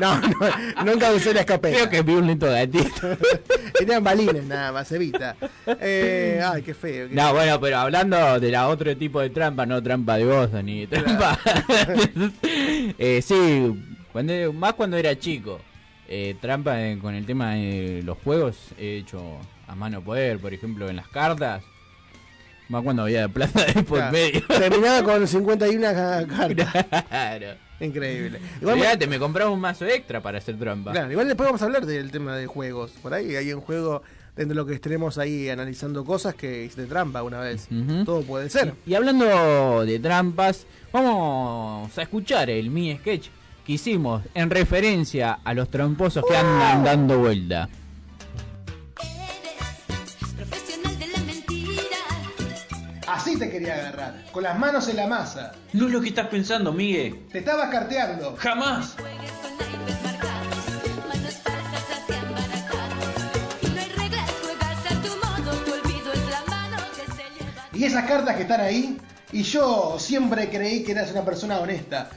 No, 0.00 0.20
no, 0.20 0.84
nunca 0.84 1.12
usé 1.12 1.34
la 1.34 1.40
escopeta. 1.40 1.76
Creo 1.76 1.90
que 1.90 2.02
vi 2.02 2.14
un 2.14 2.26
lento 2.26 2.46
gatito. 2.46 3.16
Tenían 3.78 4.02
balines 4.02 4.44
nada 4.44 4.72
más, 4.72 4.90
evita. 4.92 5.36
Eh, 5.66 6.40
ay, 6.42 6.62
qué 6.62 6.72
feo. 6.72 7.08
qué 7.08 7.14
No, 7.14 7.34
bueno, 7.34 7.60
pero 7.60 7.78
hablando 7.78 8.38
de 8.40 8.50
la 8.50 8.68
otro 8.68 8.96
tipo 8.96 9.20
de 9.20 9.30
trampa, 9.30 9.66
no 9.66 9.82
trampa 9.82 10.16
de 10.16 10.24
gozo 10.24 10.62
ni 10.62 10.86
trampa. 10.86 11.38
eh, 12.98 13.20
sí, 13.22 13.82
cuando, 14.12 14.52
más 14.52 14.74
cuando 14.74 14.96
era 14.96 15.18
chico. 15.18 15.60
Eh, 16.08 16.36
trampa 16.40 16.80
eh, 16.82 16.98
con 17.00 17.14
el 17.14 17.26
tema 17.26 17.54
de 17.54 18.02
los 18.04 18.16
juegos 18.18 18.56
he 18.78 18.96
hecho 18.98 19.36
a 19.66 19.74
mano 19.74 20.00
poder, 20.02 20.38
por 20.38 20.54
ejemplo, 20.54 20.88
en 20.88 20.96
las 20.96 21.08
cartas. 21.08 21.62
Más 22.70 22.82
cuando 22.82 23.02
había 23.02 23.28
plata 23.28 23.64
de 23.64 23.82
por 23.82 23.98
Claro. 23.98 24.12
medio. 24.12 24.42
Terminaba 24.48 25.02
con 25.02 25.26
51 25.26 25.82
ca- 25.92 26.26
cartas. 26.26 26.86
Claro. 27.08 27.46
Increíble. 27.80 28.40
Igual, 28.60 28.78
Fíjate, 28.80 29.06
me 29.06 29.18
compraba 29.18 29.50
un 29.50 29.60
mazo 29.60 29.86
extra 29.86 30.20
para 30.20 30.38
hacer 30.38 30.58
trampa. 30.58 30.90
claro, 30.92 31.10
igual 31.12 31.28
después 31.28 31.46
vamos 31.46 31.62
a 31.62 31.66
hablar 31.66 31.86
del 31.86 32.10
tema 32.10 32.36
de 32.36 32.46
juegos. 32.46 32.90
Por 33.02 33.14
ahí 33.14 33.36
hay 33.36 33.52
un 33.52 33.60
juego 33.60 34.02
dentro 34.34 34.54
de 34.54 34.60
lo 34.62 34.66
que 34.66 34.74
estaremos 34.74 35.16
ahí 35.18 35.48
analizando 35.48 36.04
cosas 36.04 36.34
que 36.34 36.64
hice 36.64 36.82
de 36.82 36.86
trampa 36.88 37.22
una 37.22 37.40
vez. 37.40 37.68
Todo 38.04 38.22
puede 38.22 38.50
ser. 38.50 38.74
Y 38.86 38.94
hablando 38.94 39.84
de 39.86 39.98
trampas, 40.00 40.66
vamos 40.92 41.96
a 41.96 42.02
escuchar 42.02 42.50
el 42.50 42.68
mini 42.70 42.96
sketch 42.98 43.28
que 43.68 43.74
hicimos 43.74 44.22
en 44.32 44.48
referencia 44.48 45.40
a 45.44 45.52
los 45.52 45.70
tramposos 45.70 46.24
que 46.26 46.34
andan 46.34 46.84
dando 46.84 47.18
vuelta. 47.18 47.68
Así 53.06 53.38
te 53.38 53.50
quería 53.50 53.74
agarrar, 53.74 54.24
con 54.32 54.42
las 54.42 54.58
manos 54.58 54.88
en 54.88 54.96
la 54.96 55.06
masa. 55.06 55.52
No 55.74 55.84
es 55.84 55.92
lo 55.92 56.00
que 56.00 56.08
estás 56.08 56.28
pensando, 56.28 56.72
Miguel. 56.72 57.26
Te 57.30 57.40
estabas 57.40 57.68
carteando. 57.68 58.36
Jamás. 58.38 58.96
Y 67.74 67.84
esas 67.84 68.06
cartas 68.06 68.34
que 68.34 68.42
están 68.42 68.62
ahí, 68.62 68.96
y 69.30 69.42
yo 69.42 69.98
siempre 69.98 70.48
creí 70.48 70.82
que 70.82 70.92
eras 70.92 71.12
una 71.12 71.22
persona 71.22 71.58
honesta. 71.58 72.08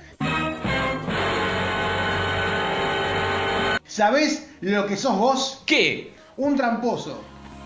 ¿Sabés 3.91 4.47
lo 4.61 4.87
que 4.87 4.95
sos 4.95 5.17
vos? 5.17 5.63
¿Qué? 5.65 6.13
Un 6.37 6.55
tramposo. 6.55 7.21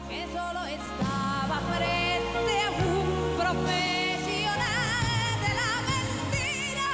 Que 0.10 0.26
solo 0.26 0.66
estaba 0.66 1.62
frente 1.78 2.62
a 2.66 2.72
un 2.72 3.38
profesional 3.38 4.66
de 5.44 5.52
la 5.54 5.72
mentira. 5.86 6.90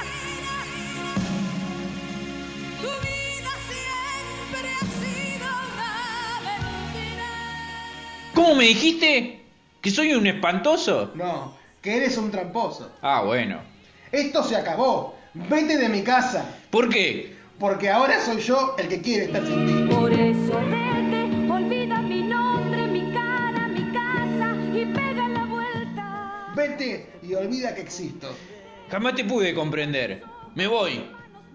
Tu 2.82 2.90
vida 3.00 3.52
siempre 3.70 4.68
ha 4.68 4.84
sido 5.00 5.48
una 5.72 6.40
mentira. 6.44 7.30
¿Cómo 8.34 8.54
me 8.56 8.64
dijiste? 8.64 9.40
¿Que 9.80 9.90
soy 9.90 10.12
un 10.12 10.26
espantoso? 10.26 11.12
No, 11.14 11.56
que 11.80 11.96
eres 11.96 12.18
un 12.18 12.30
tramposo. 12.30 12.92
Ah, 13.00 13.22
bueno. 13.22 13.60
Esto 14.12 14.44
se 14.44 14.56
acabó. 14.56 15.16
Vete 15.32 15.78
de 15.78 15.88
mi 15.88 16.02
casa. 16.02 16.44
¿Por 16.70 16.90
qué? 16.90 17.40
Porque 17.62 17.88
ahora 17.88 18.20
soy 18.20 18.40
yo 18.40 18.74
el 18.76 18.88
que 18.88 19.00
quiere 19.00 19.26
estar 19.26 19.46
sin 19.46 19.64
ti. 19.64 19.94
Por 19.94 20.12
eso 20.12 20.60
vete, 20.68 21.48
olvida 21.48 22.02
mi 22.02 22.24
nombre, 22.24 22.88
mi 22.88 23.12
cara, 23.12 23.68
mi 23.68 23.84
casa 23.92 24.56
y 24.74 24.84
pega 24.86 25.28
la 25.28 25.44
vuelta. 25.44 26.52
Vete 26.56 27.06
y 27.22 27.34
olvida 27.34 27.72
que 27.72 27.82
existo. 27.82 28.34
Jamás 28.90 29.14
te 29.14 29.24
pude 29.24 29.54
comprender. 29.54 30.24
Me 30.56 30.66
voy, 30.66 31.04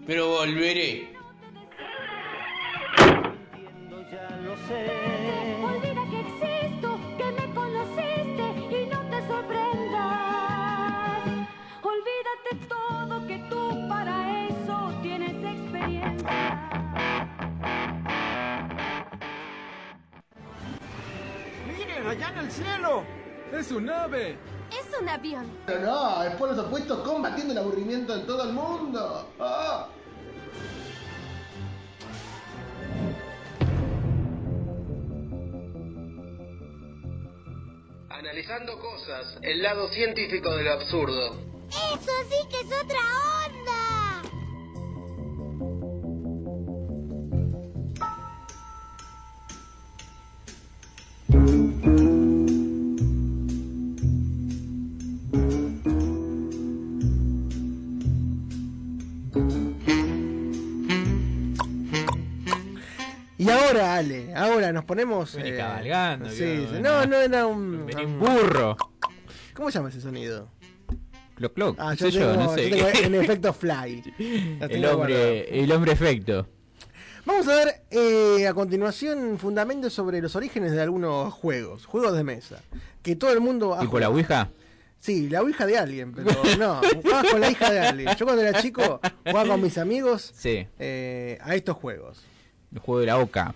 pero 0.06 0.28
volveré. 0.28 1.08
Olvida 4.00 5.38
que 5.44 5.57
allá 22.08 22.28
en 22.30 22.38
el 22.38 22.50
cielo! 22.50 23.04
¡Es 23.52 23.70
un 23.70 23.88
ave! 23.88 24.38
Es 24.70 25.00
un 25.00 25.08
avión. 25.08 25.46
Pero 25.66 25.80
no, 25.80 26.22
es 26.22 26.34
por 26.36 26.50
los 26.50 26.58
opuestos 26.58 27.06
combatiendo 27.06 27.52
el 27.52 27.58
aburrimiento 27.58 28.16
de 28.16 28.24
todo 28.24 28.44
el 28.44 28.52
mundo. 28.52 29.30
Ah. 29.38 29.88
Analizando 38.10 38.78
cosas, 38.78 39.38
el 39.42 39.62
lado 39.62 39.88
científico 39.88 40.54
de 40.54 40.64
lo 40.64 40.72
absurdo. 40.72 41.38
Eso 41.68 42.12
sí 42.28 42.48
que 42.50 42.60
es 42.60 42.66
otra 42.66 42.98
onda. 42.98 43.37
Ahora 64.68 64.72
nos 64.80 64.84
ponemos. 64.84 65.34
Vení 65.34 65.50
eh, 65.50 65.56
cabalgando, 65.56 66.30
Sí. 66.30 66.66
No, 66.80 67.04
no 67.06 67.16
era 67.16 67.46
un. 67.46 67.86
Un- 67.96 68.18
burro. 68.18 68.76
¿Cómo 69.54 69.70
se 69.70 69.78
llama 69.78 69.88
ese 69.88 70.00
sonido? 70.00 70.48
Cloc, 71.34 71.54
cloc. 71.54 71.76
Ah, 71.78 71.94
yo 71.94 72.10
tengo, 72.10 72.18
yo, 72.32 72.36
no 72.36 72.54
sé. 72.54 72.70
yo 72.70 72.76
tengo 72.76 72.88
en 73.04 73.14
efecto 73.16 73.52
fly. 73.52 74.02
La 74.60 74.66
el 74.66 74.84
hombre, 74.86 75.62
el 75.62 75.70
hombre 75.72 75.92
efecto. 75.92 76.48
Vamos 77.24 77.46
a 77.48 77.54
ver 77.56 77.82
eh, 77.90 78.46
a 78.48 78.54
continuación 78.54 79.38
fundamentos 79.38 79.92
sobre 79.92 80.20
los 80.22 80.34
orígenes 80.34 80.72
de 80.72 80.80
algunos 80.80 81.32
juegos, 81.34 81.84
juegos 81.86 82.16
de 82.16 82.24
mesa. 82.24 82.60
Que 83.02 83.16
todo 83.16 83.32
el 83.32 83.40
mundo 83.40 83.74
ha 83.74 83.80
Tipo 83.80 83.98
la 83.98 84.06
jugado. 84.06 84.14
Ouija. 84.14 84.50
Sí, 84.98 85.28
la 85.28 85.42
hija 85.48 85.64
de 85.66 85.78
alguien, 85.78 86.12
pero 86.12 86.32
no, 86.58 86.80
jugabas 87.02 87.30
con 87.30 87.40
la 87.40 87.50
hija 87.50 87.70
de 87.70 87.80
alguien. 87.80 88.08
Yo 88.16 88.24
cuando 88.26 88.42
era 88.42 88.60
chico 88.60 89.00
jugaba 89.24 89.46
con 89.46 89.62
mis 89.62 89.78
amigos 89.78 90.32
Sí, 90.34 90.66
eh, 90.78 91.38
a 91.42 91.54
estos 91.54 91.76
juegos. 91.76 92.24
el 92.72 92.80
juego 92.80 93.00
de 93.00 93.06
la 93.06 93.18
oca. 93.18 93.54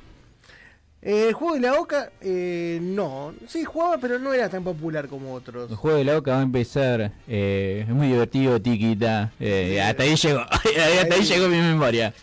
Eh, 1.05 1.27
el 1.29 1.33
juego 1.35 1.55
de 1.55 1.61
la 1.61 1.75
Oca, 1.81 2.11
eh, 2.21 2.79
no. 2.81 3.35
Sí, 3.49 3.65
jugaba, 3.65 3.99
pero 3.99 4.19
no 4.21 4.33
era 4.33 4.49
tan 4.49 4.63
popular 4.63 5.09
como 5.09 5.35
otros. 5.35 5.69
El 5.71 5.77
juego 5.77 5.99
de 5.99 6.05
la 6.05 6.17
oca 6.17 6.33
va 6.35 6.39
a 6.39 6.43
empezar. 6.43 7.13
eh, 7.27 7.85
es 7.89 7.93
muy 7.93 8.07
divertido, 8.07 8.61
tiquita. 8.63 9.33
Eh, 9.41 9.81
hasta 9.83 10.05
ahí 10.05 10.15
llegó. 10.15 10.41
hasta 10.51 11.15
ahí 11.15 11.23
llegó 11.23 11.49
mi 11.49 11.57
memoria. 11.57 12.15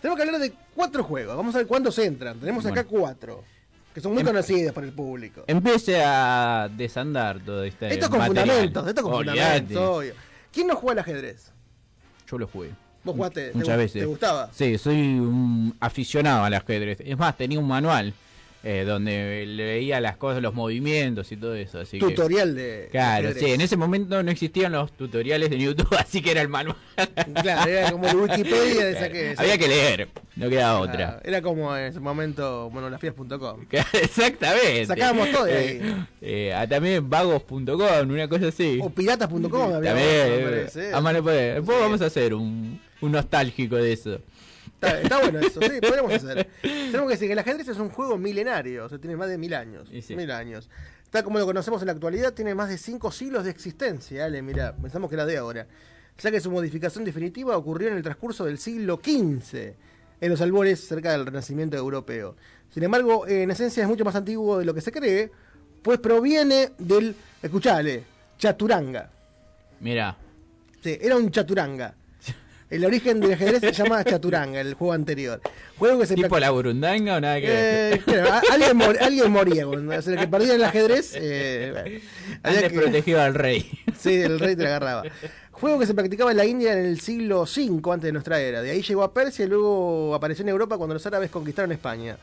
Tenemos 0.00 0.16
que 0.16 0.22
hablar 0.26 0.40
de 0.40 0.52
cuatro 0.74 1.02
juegos. 1.02 1.36
Vamos 1.36 1.52
a 1.56 1.58
ver 1.58 1.66
cuántos 1.66 1.98
entran. 1.98 2.38
Tenemos 2.38 2.64
acá 2.64 2.84
cuatro. 2.84 3.42
Que 3.92 4.00
son 4.00 4.12
muy 4.12 4.20
Em- 4.20 4.26
conocidos 4.28 4.72
por 4.72 4.84
el 4.84 4.92
público. 4.92 5.42
Empiece 5.48 6.00
a 6.04 6.68
desandar 6.76 7.40
todo 7.40 7.64
este 7.64 7.92
Esto 7.92 8.08
con 8.08 8.20
material. 8.20 8.46
fundamentos, 8.46 8.86
esto 8.88 9.02
con 9.02 9.12
fundamentos, 9.14 9.76
obvio. 9.76 10.14
¿Quién 10.52 10.68
no 10.68 10.76
juega 10.76 10.92
al 10.92 10.98
ajedrez? 11.00 11.50
Yo 12.30 12.38
lo 12.38 12.46
jugué. 12.46 12.70
¿Vos 13.02 13.16
jugaste? 13.16 13.48
¿Te 13.50 13.58
Muchas 13.58 13.76
veces. 13.78 14.02
¿Te 14.02 14.06
gustaba? 14.06 14.50
Sí, 14.52 14.78
soy 14.78 14.96
un 15.18 15.74
aficionado 15.80 16.44
al 16.44 16.54
ajedrez. 16.54 16.98
Es 17.00 17.18
más, 17.18 17.36
tenía 17.36 17.58
un 17.58 17.66
manual 17.66 18.14
eh, 18.64 18.84
donde 18.86 19.44
leía 19.46 20.00
las 20.00 20.16
cosas, 20.16 20.42
los 20.42 20.52
movimientos 20.54 21.30
y 21.30 21.36
todo 21.36 21.54
eso. 21.54 21.78
Así 21.80 21.98
que- 21.98 22.06
Tutorial 22.06 22.54
de. 22.54 22.88
Claro, 22.90 23.32
de 23.32 23.38
sí, 23.40 23.52
en 23.52 23.60
ese 23.60 23.76
momento 23.76 24.20
no 24.22 24.30
existían 24.30 24.72
los 24.72 24.90
tutoriales 24.92 25.50
de 25.50 25.58
YouTube, 25.58 25.94
así 25.98 26.20
que 26.22 26.32
era 26.32 26.42
el 26.42 26.48
manual. 26.48 26.76
Claro, 27.42 27.70
era 27.70 27.92
como 27.92 28.08
el 28.08 28.16
Wikipedia 28.16 28.84
de 28.86 28.92
esa 28.92 29.08
que. 29.10 29.34
Había 29.36 29.58
que 29.58 29.68
leer, 29.68 30.08
no 30.36 30.48
quedaba 30.48 30.84
Claro, 30.86 30.92
otra. 31.14 31.20
Era 31.24 31.40
como 31.42 31.76
en 31.76 31.84
ese 31.84 32.00
momento, 32.00 32.68
bueno, 32.70 32.90
lafías.com. 32.90 33.66
Exactamente. 34.02 34.86
Sacábamos 34.86 35.30
todo 35.30 35.44
de 35.44 35.56
ahí. 35.56 36.06
Eh, 36.20 36.52
ah, 36.54 36.66
también 36.66 37.08
vagos.com, 37.08 38.10
una 38.10 38.28
cosa 38.28 38.48
así. 38.48 38.78
O 38.82 38.90
piratas.com 38.90 39.74
había 39.74 39.90
También, 39.94 40.68
eh, 40.74 40.90
a 40.92 41.00
mano. 41.00 41.22
Después 41.22 41.78
vamos 41.80 42.00
a 42.02 42.06
hacer 42.06 42.34
un, 42.34 42.80
un 43.00 43.12
nostálgico 43.12 43.76
de 43.76 43.92
eso. 43.92 44.20
Está, 44.80 45.00
está 45.00 45.20
bueno 45.20 45.40
eso, 45.40 45.60
sí, 45.60 45.80
podríamos 45.80 46.12
hacer. 46.14 46.48
Tenemos 46.62 47.06
que 47.08 47.14
decir 47.14 47.26
que 47.28 47.32
el 47.32 47.38
ajedrez 47.40 47.68
es 47.68 47.78
un 47.78 47.88
juego 47.90 48.16
milenario, 48.16 48.84
o 48.84 48.88
sea, 48.88 48.98
tiene 48.98 49.16
más 49.16 49.28
de 49.28 49.36
mil 49.36 49.52
años. 49.54 49.88
Sí. 50.02 50.14
Mil 50.14 50.30
años. 50.30 50.70
Tal 51.10 51.24
como 51.24 51.38
lo 51.38 51.46
conocemos 51.46 51.82
en 51.82 51.86
la 51.86 51.92
actualidad, 51.92 52.32
tiene 52.32 52.54
más 52.54 52.68
de 52.68 52.78
cinco 52.78 53.10
siglos 53.10 53.44
de 53.44 53.50
existencia. 53.50 54.24
Ale, 54.26 54.40
mira, 54.42 54.76
pensamos 54.76 55.08
que 55.08 55.16
era 55.16 55.26
de 55.26 55.36
ahora. 55.38 55.66
Ya 56.18 56.30
que 56.30 56.40
su 56.40 56.50
modificación 56.50 57.04
definitiva 57.04 57.56
ocurrió 57.56 57.88
en 57.88 57.96
el 57.96 58.02
transcurso 58.02 58.44
del 58.44 58.58
siglo 58.58 59.00
XV. 59.02 59.74
en 60.20 60.30
los 60.30 60.40
albores 60.40 60.86
cerca 60.86 61.12
del 61.12 61.24
Renacimiento 61.26 61.76
europeo. 61.76 62.36
Sin 62.70 62.82
embargo, 62.82 63.26
en 63.26 63.50
esencia 63.50 63.82
es 63.82 63.88
mucho 63.88 64.04
más 64.04 64.14
antiguo 64.16 64.58
de 64.58 64.64
lo 64.64 64.74
que 64.74 64.80
se 64.80 64.92
cree, 64.92 65.30
pues 65.82 65.98
proviene 66.00 66.70
del, 66.78 67.14
escuchale, 67.42 68.04
chaturanga. 68.38 69.10
Mira, 69.80 70.16
Sí, 70.82 70.96
era 71.00 71.16
un 71.16 71.30
chaturanga. 71.30 71.94
El 72.70 72.84
origen 72.84 73.18
del 73.20 73.32
ajedrez 73.32 73.60
se 73.60 73.72
llama 73.72 74.04
chaturanga, 74.04 74.60
el 74.60 74.74
juego 74.74 74.92
anterior. 74.92 75.40
Juego 75.78 76.00
que 76.00 76.06
se 76.06 76.14
tipo 76.14 76.38
la 76.38 76.50
burundanga 76.50 77.16
o 77.16 77.20
nada 77.20 77.40
que 77.40 77.46
ver. 77.46 78.02
Eh, 78.06 78.24
alguien, 78.52 78.76
mor- 78.76 78.98
alguien 79.00 79.30
moría 79.32 79.66
cuando 79.66 79.96
o 79.96 80.02
sea, 80.02 80.12
el 80.12 80.20
que 80.20 80.28
perdía 80.28 80.54
el 80.54 80.64
ajedrez. 80.64 81.12
Eh, 81.14 81.70
bueno, 81.72 82.00
había 82.42 82.68
que- 82.68 82.78
protegido 82.78 83.22
al 83.22 83.34
rey. 83.34 83.70
Sí, 83.98 84.14
el 84.20 84.38
rey 84.38 84.54
te 84.54 84.64
la 84.64 84.68
agarraba. 84.76 85.02
Juego 85.50 85.78
que 85.78 85.86
se 85.86 85.94
practicaba 85.94 86.30
en 86.30 86.36
la 86.36 86.44
India 86.44 86.72
en 86.72 86.84
el 86.84 87.00
siglo 87.00 87.42
V 87.42 87.80
antes 87.92 88.06
de 88.06 88.12
nuestra 88.12 88.38
era. 88.40 88.60
De 88.62 88.70
ahí 88.70 88.82
llegó 88.82 89.02
a 89.02 89.12
Persia 89.14 89.46
y 89.46 89.48
luego 89.48 90.14
apareció 90.14 90.42
en 90.42 90.50
Europa 90.50 90.76
cuando 90.76 90.94
los 90.94 91.04
árabes 91.06 91.30
conquistaron 91.30 91.72
España. 91.72 92.16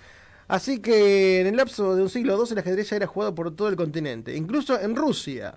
Así 0.48 0.80
que 0.80 1.42
en 1.42 1.48
el 1.48 1.56
lapso 1.58 1.96
de 1.96 2.04
un 2.04 2.10
siglo 2.10 2.38
dos 2.38 2.52
el 2.52 2.60
ajedrez 2.60 2.88
ya 2.92 2.98
era 2.98 3.08
jugado 3.08 3.34
por 3.34 3.56
todo 3.56 3.68
el 3.68 3.76
continente, 3.76 4.36
incluso 4.36 4.80
en 4.80 4.96
Rusia. 4.96 5.56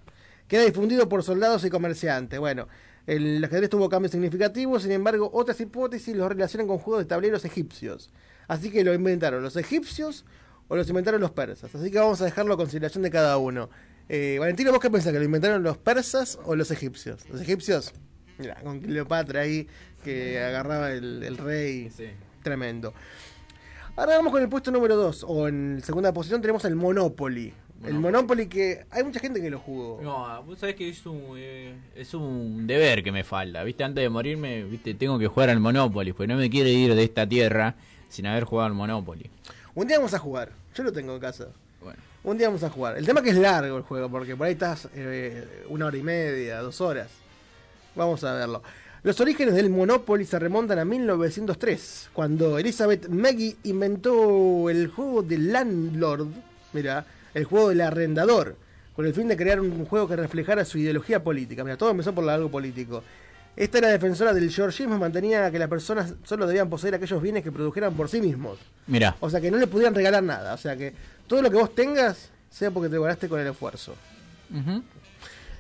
Queda 0.48 0.64
difundido 0.64 1.08
por 1.10 1.22
soldados 1.22 1.62
y 1.66 1.68
comerciantes. 1.70 2.40
Bueno, 2.40 2.66
el 3.08 3.42
ajedrez 3.42 3.70
tuvo 3.70 3.88
cambios 3.88 4.12
significativos, 4.12 4.82
sin 4.82 4.92
embargo, 4.92 5.30
otras 5.32 5.58
hipótesis 5.62 6.14
lo 6.14 6.28
relacionan 6.28 6.66
con 6.66 6.76
juegos 6.76 7.04
de 7.04 7.08
tableros 7.08 7.42
egipcios. 7.46 8.10
Así 8.48 8.70
que 8.70 8.84
lo 8.84 8.92
inventaron 8.92 9.42
los 9.42 9.56
egipcios 9.56 10.26
o 10.68 10.76
los 10.76 10.86
inventaron 10.90 11.18
los 11.18 11.30
persas. 11.30 11.74
Así 11.74 11.90
que 11.90 11.98
vamos 11.98 12.20
a 12.20 12.26
dejarlo 12.26 12.52
a 12.52 12.58
consideración 12.58 13.02
de 13.02 13.10
cada 13.10 13.38
uno. 13.38 13.70
Eh, 14.10 14.36
Valentino, 14.38 14.72
¿vos 14.72 14.80
qué 14.80 14.90
pensás? 14.90 15.14
¿Que 15.14 15.18
lo 15.18 15.24
inventaron 15.24 15.62
los 15.62 15.78
persas 15.78 16.38
o 16.44 16.54
los 16.54 16.70
egipcios? 16.70 17.26
¿Los 17.30 17.40
egipcios? 17.40 17.94
Mira, 18.36 18.56
con 18.62 18.78
Cleopatra 18.78 19.40
ahí 19.40 19.66
que 20.04 20.44
agarraba 20.44 20.92
el, 20.92 21.22
el 21.22 21.38
rey. 21.38 21.90
Tremendo. 22.42 22.92
Ahora 23.96 24.16
vamos 24.16 24.32
con 24.32 24.42
el 24.42 24.50
puesto 24.50 24.70
número 24.70 24.96
2, 24.96 25.24
o 25.26 25.48
en 25.48 25.80
segunda 25.82 26.12
posición 26.12 26.42
tenemos 26.42 26.64
el 26.66 26.76
Monopoly. 26.76 27.54
El 27.84 27.94
Monopoly 27.94 28.48
que 28.48 28.84
hay 28.90 29.04
mucha 29.04 29.20
gente 29.20 29.40
que 29.40 29.50
lo 29.50 29.60
jugó. 29.60 30.00
No, 30.02 30.42
vos 30.42 30.58
sabés 30.58 30.74
que 30.74 30.88
es 30.88 31.06
un, 31.06 31.34
eh, 31.36 31.74
es 31.94 32.12
un 32.12 32.66
deber 32.66 33.04
que 33.04 33.12
me 33.12 33.22
falta, 33.22 33.62
¿viste? 33.62 33.84
Antes 33.84 34.02
de 34.02 34.08
morirme, 34.08 34.64
¿viste? 34.64 34.94
Tengo 34.94 35.18
que 35.18 35.28
jugar 35.28 35.50
al 35.50 35.60
Monopoly, 35.60 36.12
porque 36.12 36.26
no 36.26 36.36
me 36.36 36.50
quiero 36.50 36.68
ir 36.68 36.94
de 36.94 37.04
esta 37.04 37.26
tierra 37.28 37.76
sin 38.08 38.26
haber 38.26 38.44
jugado 38.44 38.66
al 38.66 38.74
Monopoly. 38.74 39.30
Un 39.74 39.86
día 39.86 39.98
vamos 39.98 40.14
a 40.14 40.18
jugar. 40.18 40.50
Yo 40.74 40.82
lo 40.82 40.92
tengo 40.92 41.14
en 41.14 41.20
casa. 41.20 41.48
Bueno. 41.80 42.00
Un 42.24 42.36
día 42.36 42.48
vamos 42.48 42.64
a 42.64 42.70
jugar. 42.70 42.98
El 42.98 43.06
tema 43.06 43.22
que 43.22 43.30
es 43.30 43.36
largo 43.36 43.76
el 43.76 43.84
juego, 43.84 44.10
porque 44.10 44.34
por 44.34 44.48
ahí 44.48 44.54
estás 44.54 44.88
eh, 44.94 45.64
una 45.68 45.86
hora 45.86 45.96
y 45.96 46.02
media, 46.02 46.60
dos 46.60 46.80
horas. 46.80 47.10
Vamos 47.94 48.24
a 48.24 48.34
verlo. 48.34 48.62
Los 49.04 49.20
orígenes 49.20 49.54
del 49.54 49.70
Monopoly 49.70 50.24
se 50.24 50.38
remontan 50.40 50.80
a 50.80 50.84
1903, 50.84 52.10
cuando 52.12 52.58
Elizabeth 52.58 53.08
Maggie 53.08 53.56
inventó 53.62 54.68
el 54.68 54.88
juego 54.88 55.22
de 55.22 55.38
Landlord, 55.38 56.26
mira, 56.72 57.06
el 57.38 57.44
juego 57.44 57.70
del 57.70 57.80
arrendador, 57.80 58.56
con 58.94 59.06
el 59.06 59.14
fin 59.14 59.28
de 59.28 59.36
crear 59.36 59.60
un 59.60 59.84
juego 59.86 60.08
que 60.08 60.16
reflejara 60.16 60.64
su 60.64 60.78
ideología 60.78 61.22
política. 61.22 61.64
Mira, 61.64 61.76
todo 61.76 61.90
empezó 61.90 62.14
por 62.14 62.28
algo 62.28 62.50
político. 62.50 63.02
Esta 63.56 63.78
era 63.78 63.88
defensora 63.88 64.32
del 64.32 64.50
georgismo 64.50 64.98
mantenía 64.98 65.50
que 65.50 65.58
las 65.58 65.68
personas 65.68 66.14
solo 66.22 66.46
debían 66.46 66.70
poseer 66.70 66.94
aquellos 66.94 67.20
bienes 67.20 67.42
que 67.42 67.50
produjeran 67.50 67.94
por 67.94 68.08
sí 68.08 68.20
mismos. 68.20 68.58
Mira, 68.86 69.16
O 69.18 69.28
sea, 69.28 69.40
que 69.40 69.50
no 69.50 69.56
le 69.56 69.66
pudieran 69.66 69.94
regalar 69.94 70.22
nada. 70.22 70.54
O 70.54 70.58
sea, 70.58 70.76
que 70.76 70.92
todo 71.26 71.42
lo 71.42 71.50
que 71.50 71.56
vos 71.56 71.74
tengas 71.74 72.30
sea 72.50 72.70
porque 72.70 72.88
te 72.88 72.98
ganaste 72.98 73.28
con 73.28 73.40
el 73.40 73.48
esfuerzo. 73.48 73.94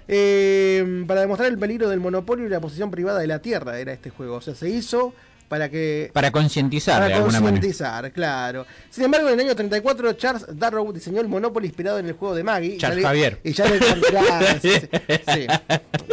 Eh, 0.06 1.04
para 1.06 1.20
demostrar 1.20 1.50
el 1.50 1.58
peligro 1.58 1.88
del 1.88 2.00
monopolio 2.00 2.46
y 2.46 2.48
la 2.48 2.60
posición 2.60 2.90
privada 2.90 3.18
de 3.18 3.26
la 3.26 3.40
tierra 3.40 3.78
era 3.78 3.92
este 3.92 4.10
juego. 4.10 4.36
O 4.36 4.40
sea, 4.40 4.54
se 4.54 4.70
hizo 4.70 5.12
para 5.48 5.68
que... 5.70 6.10
para 6.12 6.30
concientizar 6.30 7.02
de 7.02 7.10
Para 7.10 7.22
concientizar, 7.22 8.12
claro. 8.12 8.66
Sin 8.90 9.04
embargo, 9.04 9.28
en 9.28 9.40
el 9.40 9.46
año 9.46 9.56
34 9.56 10.12
Charles 10.12 10.46
Darrow 10.52 10.92
diseñó 10.92 11.20
el 11.20 11.28
Monopoly 11.28 11.66
inspirado 11.66 11.98
en 11.98 12.06
el 12.06 12.12
juego 12.12 12.34
de 12.34 12.44
Maggie. 12.44 12.74
Y 12.74 12.78
Charles 12.78 13.02
ya 13.02 13.02
le- 13.02 13.06
Javier. 13.08 13.40
Y 13.42 13.52
ya 13.52 13.64
le 13.66 13.78
claro, 13.78 14.46
sí, 14.60 14.70
sí, 14.70 14.88
sí. 15.34 15.46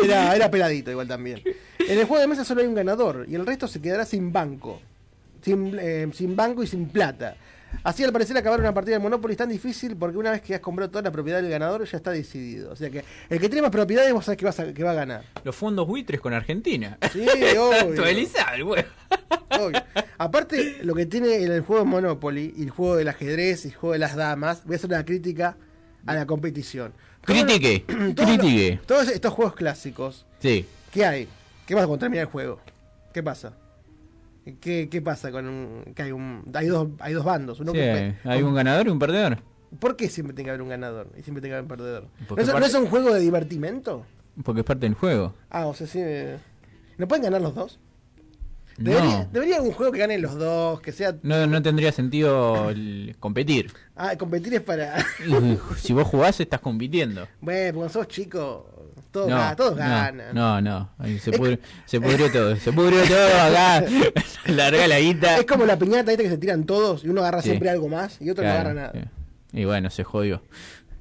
Era, 0.04 0.36
era 0.36 0.50
peladito 0.50 0.92
igual 0.92 1.08
también. 1.08 1.42
En 1.80 2.00
el 2.00 2.06
juego 2.06 2.22
de 2.22 2.28
mesa 2.28 2.44
solo 2.46 2.62
hay 2.62 2.68
un 2.68 2.76
ganador 2.76 3.26
y 3.30 3.36
el 3.36 3.46
resto 3.46 3.68
se 3.68 3.82
quedará 3.82 4.06
sin 4.06 4.32
banco. 4.32 4.82
Sin, 5.44 5.78
eh, 5.80 6.08
sin 6.14 6.36
banco 6.36 6.64
y 6.64 6.68
sin 6.68 6.88
plata. 6.88 7.36
Así 7.84 8.04
al 8.04 8.12
parecer 8.12 8.38
acabar 8.38 8.60
una 8.60 8.74
partida 8.74 8.96
de 8.96 9.00
Monopoly 9.00 9.34
es 9.34 9.38
tan 9.38 9.50
difícil 9.50 9.96
porque 9.96 10.18
una 10.18 10.32
vez 10.32 10.42
que 10.42 10.56
has 10.56 10.62
comprado 10.62 10.90
toda 10.92 11.04
la 11.04 11.12
propiedad 11.12 11.42
del 11.42 11.50
ganador 11.52 11.86
ya 11.86 11.98
está 11.98 12.12
decidido. 12.12 12.72
O 12.72 12.76
sea 12.76 12.90
que 12.90 13.04
el 13.30 13.40
que 13.40 13.48
tiene 13.50 13.62
más 13.62 13.72
propiedades 13.72 14.12
vos 14.14 14.26
sabés 14.26 14.38
que, 14.38 14.46
vas 14.46 14.60
a- 14.60 14.74
que 14.74 14.84
va 14.84 14.92
a 14.92 14.96
ganar. 14.96 15.24
Los 15.44 15.56
fondos 15.56 15.88
buitres 15.88 16.20
con 16.20 16.34
Argentina. 16.34 16.98
Sí, 17.12 17.26
obvio. 17.58 18.06
El 18.06 18.64
huevo. 18.64 18.88
Obvio. 19.60 19.82
Aparte, 20.18 20.80
lo 20.84 20.94
que 20.96 21.06
tiene 21.06 21.36
en 21.44 21.52
el 21.52 21.62
juego 21.62 21.84
de 21.84 21.90
Monopoly 21.90 22.54
y 22.58 22.64
el 22.64 22.70
juego 22.72 22.96
del 22.98 23.08
ajedrez 23.08 23.66
y 23.66 23.70
el 23.70 23.76
juego 23.76 23.94
de 23.94 24.00
las 24.00 24.16
damas, 24.16 24.64
voy 24.66 24.74
a 24.76 24.78
hacer 24.78 24.90
una 24.90 25.06
crítica 25.06 25.56
a 26.06 26.14
la 26.16 26.26
competición. 26.26 26.94
Critique, 27.22 27.86
critique. 28.16 28.80
Todos 28.86 29.08
estos 29.10 29.34
juegos 29.34 29.56
clásicos, 29.56 30.26
Sí. 30.40 30.66
¿qué 30.92 31.06
hay? 31.06 31.28
¿Qué 31.66 31.74
pasa 31.74 31.88
cuando 31.88 32.02
termina 32.02 32.22
el 32.24 32.28
juego? 32.28 32.60
¿Qué 33.14 33.24
pasa? 33.24 33.54
¿Qué, 34.62 34.90
qué 34.90 35.02
pasa 35.02 35.32
con 35.32 35.48
un, 35.48 35.94
que 35.96 36.04
hay 36.04 36.12
un 36.12 36.44
hay 36.54 36.68
dos 36.68 36.90
hay 37.00 37.14
dos 37.14 37.26
bandos? 37.26 37.60
Uno 37.60 37.72
Sí, 37.72 37.78
que 37.80 38.16
hay 38.24 38.44
un 38.44 38.54
ganador 38.54 38.88
y 38.88 38.90
un 38.92 39.00
perdedor. 39.00 39.40
¿Por 39.80 39.96
qué 39.96 40.08
siempre 40.08 40.34
tiene 40.36 40.46
que 40.48 40.52
haber 40.52 40.62
un 40.62 40.70
ganador 40.70 41.08
y 41.18 41.24
siempre 41.24 41.42
tiene 41.42 41.50
que 41.50 41.54
haber 41.58 41.64
un 41.64 41.68
perdedor? 41.70 42.04
¿No 42.30 42.38
es, 42.38 42.48
no 42.48 42.54
parte- 42.54 42.68
es 42.68 42.74
un 42.76 42.86
juego 42.88 43.14
de 43.14 43.20
divertimento? 43.20 44.06
Porque 44.44 44.62
es 44.62 44.66
parte 44.66 44.86
del 44.86 44.94
juego. 44.96 45.34
Ah, 45.50 45.66
o 45.66 45.74
sea, 45.74 45.88
sí. 45.88 46.00
eh, 46.02 46.38
¿No 46.98 47.08
pueden 47.08 47.24
ganar 47.24 47.42
los 47.42 47.56
dos? 47.56 47.80
Debería, 48.78 49.20
No, 49.24 49.30
debería 49.32 49.56
haber 49.56 49.70
un 49.70 49.74
juego 49.74 49.92
que 49.94 50.00
ganen 50.00 50.22
los 50.22 50.36
dos, 50.36 50.82
que 50.82 50.92
sea. 50.92 51.16
no, 51.24 51.48
no 51.48 51.62
tendría 51.62 51.94
sentido 51.94 52.70
el 52.70 53.16
competir. 53.22 53.72
Ah, 53.96 54.18
competir 54.18 54.54
es 54.56 54.62
para. 54.62 54.98
Si 55.78 55.94
vos 55.94 56.06
jugás, 56.08 56.40
estás 56.42 56.60
compitiendo. 56.60 57.26
Bueno, 57.40 57.76
cuando 57.80 57.94
sos 57.94 58.08
chico, 58.10 58.75
todos, 59.16 59.30
no, 59.30 59.38
ga- 59.38 59.56
todos 59.56 59.72
no, 59.72 59.78
ganan. 59.78 60.36
No, 60.36 60.62
no, 60.62 60.90
se, 61.22 61.32
pudrió, 61.32 61.58
se 61.86 62.02
pudrió 62.02 62.32
todo. 62.32 62.56
Se 62.58 62.72
pudrió 62.74 63.02
todo 63.08 63.42
acá. 63.42 63.84
Larga 64.48 64.88
la 64.88 65.00
guita. 65.00 65.38
Es 65.38 65.46
como 65.46 65.66
la 65.66 65.78
piñata 65.78 66.16
que 66.18 66.30
se 66.30 66.38
tiran 66.38 66.66
todos 66.66 67.04
y 67.04 67.10
uno 67.10 67.22
agarra 67.22 67.42
Sí. 67.42 67.50
siempre 67.50 67.70
algo 67.70 67.88
más 67.88 68.22
y 68.22 68.30
otro 68.30 68.44
Claro, 68.44 68.74
no 68.74 68.80
agarra 68.80 68.92
nada. 68.94 69.10
sí. 69.52 69.60
Y 69.62 69.66
bueno, 69.66 69.90
se 69.90 70.04
jodió. 70.04 70.42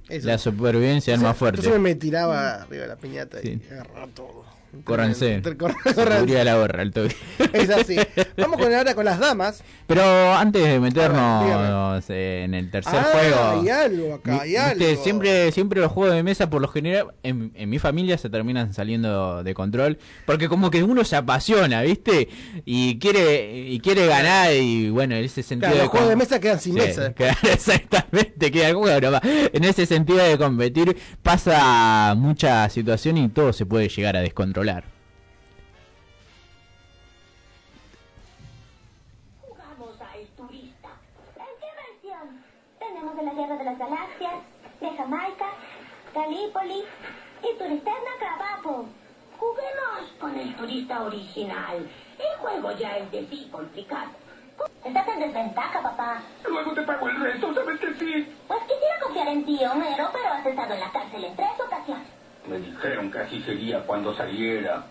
Eso. 0.08 0.28
La 0.28 0.38
supervivencia 0.38 1.14
es 1.14 1.20
más 1.20 1.36
fuerte. 1.36 1.58
Entonces 1.60 1.80
me 1.80 1.94
tiraba 1.96 2.62
arriba 2.62 2.82
de 2.82 2.88
la 2.88 2.96
piñata 2.96 3.38
Sí. 3.42 3.60
y 3.68 3.72
agarraba 3.72 4.06
todo. 4.14 4.43
Córranse. 4.82 5.40
Te- 5.40 5.56
cor- 5.56 5.74
Se 5.84 5.94
córranse. 5.94 6.20
pudría 6.24 6.44
la 6.44 6.56
borra 6.56 6.82
el 6.82 6.92
toque. 6.92 7.14
Es 7.52 7.70
así. 7.70 7.96
Vamos 8.36 8.58
con 8.60 8.74
ahora 8.74 8.94
con 8.94 9.04
las 9.04 9.18
damas. 9.18 9.62
Pero 9.86 10.34
antes 10.34 10.62
de 10.64 10.80
meternos 10.80 12.04
en 12.08 12.54
el 12.54 12.70
tercer 12.70 12.94
Ah, 12.96 13.08
juego. 13.12 13.60
hay 13.62 13.68
algo 13.68 14.14
acá, 14.14 14.40
hay 14.40 14.50
viste, 14.50 14.90
algo. 14.90 15.02
Siempre, 15.04 15.52
siempre 15.52 15.80
los 15.80 15.92
juegos 15.92 16.14
de 16.14 16.22
mesa, 16.22 16.48
por 16.50 16.62
lo 16.62 16.68
general, 16.68 17.08
en, 17.22 17.52
en 17.54 17.68
mi 17.70 17.78
familia 17.78 18.16
se 18.18 18.30
terminan 18.30 18.72
saliendo 18.74 19.42
de 19.44 19.54
control. 19.54 19.98
Porque 20.26 20.48
como 20.48 20.70
que 20.70 20.82
uno 20.82 21.04
se 21.04 21.16
apasiona, 21.16 21.82
¿viste? 21.82 22.28
Y 22.64 22.98
quiere, 22.98 23.58
y 23.68 23.78
quiere 23.80 24.06
ganar, 24.06 24.52
y 24.54 24.90
bueno, 24.90 25.14
en 25.14 25.24
ese 25.24 25.42
sentido. 25.42 25.70
Claro, 25.72 25.84
los 25.84 25.90
juegos 25.90 26.08
de 26.08 26.16
mesa 26.16 26.40
quedan 26.40 26.60
sin 26.60 26.74
Sí, 26.74 26.80
mesa. 26.80 27.12
claro, 27.14 27.36
exactamente, 27.44 28.50
queda 28.50 28.68
el 28.70 28.74
juego 28.76 29.00
nomás. 29.00 29.20
En 29.24 29.64
ese 29.64 29.86
sentido 29.86 30.18
de 30.18 30.38
competir, 30.38 30.96
pasa 31.22 32.14
mucha 32.16 32.68
situación 32.70 33.18
y 33.18 33.28
todo 33.28 33.52
se 33.52 33.66
puede 33.66 33.88
llegar 33.88 34.16
a 34.16 34.20
descontrolar. 34.20 34.63
Jugamos 39.42 40.00
a 40.00 40.16
El 40.16 40.26
Turista. 40.28 40.88
¿En 41.36 41.52
qué 41.60 41.66
versión? 41.92 42.44
Tenemos 42.78 43.14
de 43.16 43.22
la 43.24 43.34
Guerra 43.34 43.56
de 43.56 43.64
las 43.64 43.78
Galaxias, 43.78 44.34
de 44.80 44.96
Jamaica, 44.96 45.46
Galípoli 46.14 46.82
y 47.42 47.58
Turisterna 47.58 48.10
Crabapo. 48.18 48.86
Juguemos 49.38 50.12
con 50.18 50.34
el 50.38 50.56
turista 50.56 51.02
original. 51.02 51.86
El 52.18 52.38
juego 52.38 52.72
ya 52.72 52.96
es 52.96 53.10
de 53.10 53.26
sí 53.28 53.48
complicado. 53.52 54.12
Estás 54.82 55.08
en 55.08 55.20
desventaja, 55.20 55.82
papá. 55.82 56.22
Luego 56.48 56.72
te 56.72 56.82
pago 56.82 57.08
el 57.08 57.20
resto, 57.20 57.52
¿sabes 57.52 57.80
que 57.80 57.94
sí? 57.94 58.34
Pues 58.48 58.60
quisiera 58.62 59.00
confiar 59.02 59.28
en 59.28 59.44
ti, 59.44 59.62
Homero, 59.64 60.08
pero 60.10 60.28
has 60.28 60.46
estado 60.46 60.72
en 60.72 60.80
la 60.80 60.92
cárcel 60.92 61.24
en 61.24 61.36
tres 61.36 61.60
ocasiones. 61.60 62.13
Me 62.46 62.58
dijeron 62.58 63.10
que 63.10 63.18
así 63.18 63.42
sería 63.42 63.84
cuando 63.86 64.14
saliera. 64.14 64.84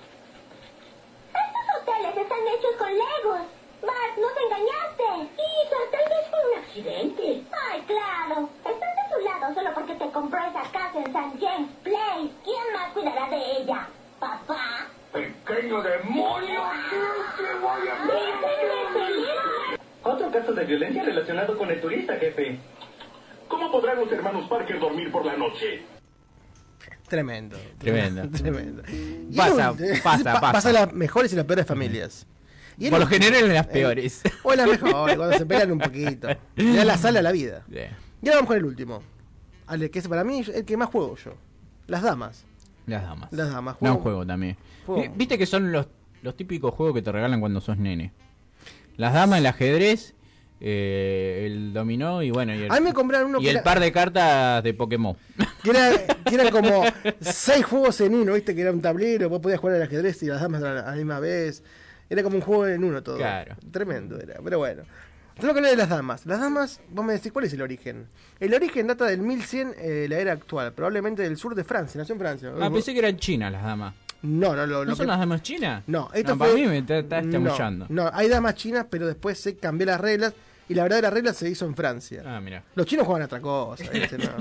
Estos 1.30 1.66
hoteles 1.82 2.18
están 2.18 2.40
hechos 2.48 2.76
con 2.78 2.90
legos. 2.90 3.42
Bart, 3.82 4.18
nos 4.18 4.36
engañaste. 4.46 5.30
Isa, 5.38 5.78
tal 5.92 6.06
vez 6.10 6.24
fue 6.30 6.40
un 6.52 6.58
accidente. 6.60 7.44
Ay, 7.70 7.82
claro. 7.82 8.50
Estás 8.58 8.80
de 8.80 9.04
su 9.14 9.20
lado 9.24 9.54
solo 9.54 9.70
porque 9.76 9.94
te 9.96 10.10
compró 10.12 10.40
esa 10.40 10.64
casa 10.72 10.98
en 10.98 11.04
St. 11.06 11.38
James 11.40 11.70
Place. 11.84 12.32
¿Quién 12.44 12.74
más 12.74 12.92
cuidará 12.94 13.30
de 13.30 13.58
ella? 13.58 13.88
¿Papá? 14.20 14.88
¡Pequeño 15.12 15.82
demonio! 15.84 16.64
¿Qué 17.38 17.44
te 17.44 17.54
voy 17.60 17.88
a? 17.88 17.96
Otro 20.10 20.32
caso 20.32 20.54
de 20.54 20.66
violencia 20.66 21.04
relacionado 21.04 21.56
con 21.58 21.70
el 21.70 21.80
turista, 21.80 22.16
jefe. 22.16 22.58
¿Cómo 23.48 23.72
podrán 23.72 24.00
los 24.00 24.12
hermanos 24.12 24.48
Parker 24.50 24.80
dormir 24.80 25.12
por 25.12 25.24
la 25.26 25.38
noche? 25.38 25.86
Tremendo. 27.08 27.58
Tremendo. 27.78 28.30
Tremendo. 28.38 28.84
Pasa, 29.36 29.74
pasa, 30.04 30.24
pa- 30.34 30.40
pasa. 30.42 30.52
Pasa 30.54 30.72
las 30.72 30.94
mejores 30.94 31.32
y 31.34 31.36
las 31.36 31.46
peores 31.46 31.66
familias. 31.66 32.26
Y 32.78 32.90
Por 32.90 33.00
lo 33.00 33.08
general 33.08 33.44
en 33.44 33.54
las 33.54 33.68
eh, 33.68 33.70
peores. 33.72 34.22
O 34.44 34.52
en 34.54 34.58
las 34.58 34.68
mejores, 34.82 35.16
cuando 35.16 35.38
se 35.38 35.46
pelean 35.46 35.72
un 35.72 35.80
poquito. 35.80 36.28
Le 36.56 36.76
da 36.76 36.86
la 36.86 36.98
sala 36.98 37.20
a 37.20 37.22
la 37.22 37.32
vida. 37.32 37.64
Bien. 37.68 37.92
Y 38.22 38.28
ahora 38.28 38.38
vamos 38.38 38.48
con 38.48 38.58
el 38.58 38.66
último. 38.66 39.04
Ale, 39.68 39.92
que 39.92 40.00
es 40.00 40.08
para 40.08 40.24
mí 40.24 40.44
el 40.54 40.66
que 40.66 40.76
más 40.78 40.90
juego 40.90 41.16
yo. 41.24 41.34
Las 41.88 42.02
damas. 42.02 42.46
Las 42.88 43.04
damas. 43.04 43.32
Las 43.32 43.50
damas. 43.52 43.78
Juego 43.78 44.26
también. 44.26 44.58
Juego. 44.86 45.02
Vi- 45.04 45.10
Viste 45.16 45.38
que 45.38 45.46
son 45.46 45.72
los, 45.72 45.88
los 46.22 46.36
típicos 46.36 46.74
juegos 46.74 46.96
que 46.96 47.02
te 47.02 47.12
regalan 47.12 47.40
cuando 47.40 47.62
sos 47.62 47.78
nene. 47.78 48.12
Las 48.98 49.14
damas, 49.14 49.40
el 49.40 49.46
ajedrez, 49.46 50.14
eh, 50.66 51.44
el 51.46 51.74
dominó 51.74 52.24
y 52.24 52.32
bueno, 52.32 52.56
y 52.56 52.64
el, 52.64 52.72
A 52.72 52.76
mí 52.76 52.82
me 52.86 52.94
compraron 52.94 53.30
uno 53.30 53.40
y 53.40 53.44
que 53.44 53.50
el 53.50 53.56
era- 53.58 53.64
par 53.64 53.80
de 53.82 53.92
cartas 53.92 54.64
de 54.64 54.74
Pokémon. 54.74 55.16
Que, 55.64 56.36
era, 56.36 56.52
como 56.52 56.84
seis 57.22 57.64
juegos 57.66 58.02
en 58.02 58.16
uno, 58.16 58.34
¿viste? 58.34 58.54
Que 58.56 58.62
era 58.62 58.72
un 58.72 58.82
tablero, 58.82 59.30
vos 59.30 59.40
podías 59.40 59.60
jugar 59.62 59.76
al 59.78 59.84
ajedrez 59.84 60.22
y 60.24 60.26
las 60.26 60.42
damas 60.42 60.62
a 60.64 60.74
la, 60.74 60.82
a 60.82 60.92
la 60.92 60.96
misma 60.98 61.20
vez. 61.22 61.64
Era 62.10 62.22
como 62.24 62.36
un 62.36 62.42
juego 62.42 62.68
en 62.68 62.84
uno 62.84 63.02
todo. 63.04 63.16
Claro. 63.18 63.56
Tremendo 63.72 64.20
era, 64.20 64.36
pero 64.44 64.58
bueno. 64.58 64.84
Tengo 65.40 65.54
que 65.54 65.60
hablar 65.60 65.72
de 65.72 65.78
las 65.78 65.90
damas. 65.90 66.26
Las 66.26 66.40
damas, 66.42 66.82
vos 66.90 67.06
me 67.06 67.14
decís, 67.14 67.32
¿cuál 67.32 67.46
es 67.46 67.54
el 67.54 67.62
origen? 67.62 68.08
El 68.42 68.54
origen 68.54 68.88
data 68.88 69.06
del 69.06 69.22
1100, 69.22 69.74
eh, 69.78 70.06
la 70.10 70.18
era 70.20 70.34
actual, 70.34 70.74
probablemente 70.74 71.22
del 71.24 71.38
sur 71.38 71.56
de 71.56 71.64
Francia, 71.64 71.98
nació 72.00 72.14
en 72.14 72.20
Francia. 72.20 72.52
Ah, 72.60 72.70
pensé 72.70 72.92
que 72.94 73.00
eran 73.00 73.18
chinas 73.18 73.52
las 73.52 73.64
damas. 73.64 73.94
No, 74.22 74.56
no, 74.56 74.66
lo, 74.66 74.80
¿No 74.80 74.92
lo 74.92 74.96
son 74.96 75.06
que- 75.06 75.12
las 75.12 75.20
damas 75.20 75.42
chinas? 75.44 75.84
No, 75.88 76.10
esto 76.14 76.32
No, 76.32 76.38
fue... 76.38 76.48
para 76.48 76.60
mí 76.60 76.68
me 76.68 76.78
está, 76.80 76.98
está 77.00 77.22
no, 77.22 78.10
hay 78.14 78.28
damas 78.30 78.56
chinas, 78.56 78.86
pero 78.90 79.08
después 79.08 79.40
se 79.40 79.56
cambió 79.56 79.86
las 79.88 80.00
reglas 80.02 80.34
y 80.70 80.74
la 80.74 80.84
verdadera 80.84 81.10
regla 81.10 81.34
se 81.34 81.50
hizo 81.50 81.66
en 81.66 81.76
Francia. 81.76 82.24
Ah, 82.26 82.40
mira. 82.42 82.64
Los 82.76 82.86
chinos 82.88 83.06
jugaban 83.06 83.24
a 83.24 83.26
otra 83.26 83.42
cosa, 83.42 83.90
¿viste? 83.94 84.18
No. 84.18 84.32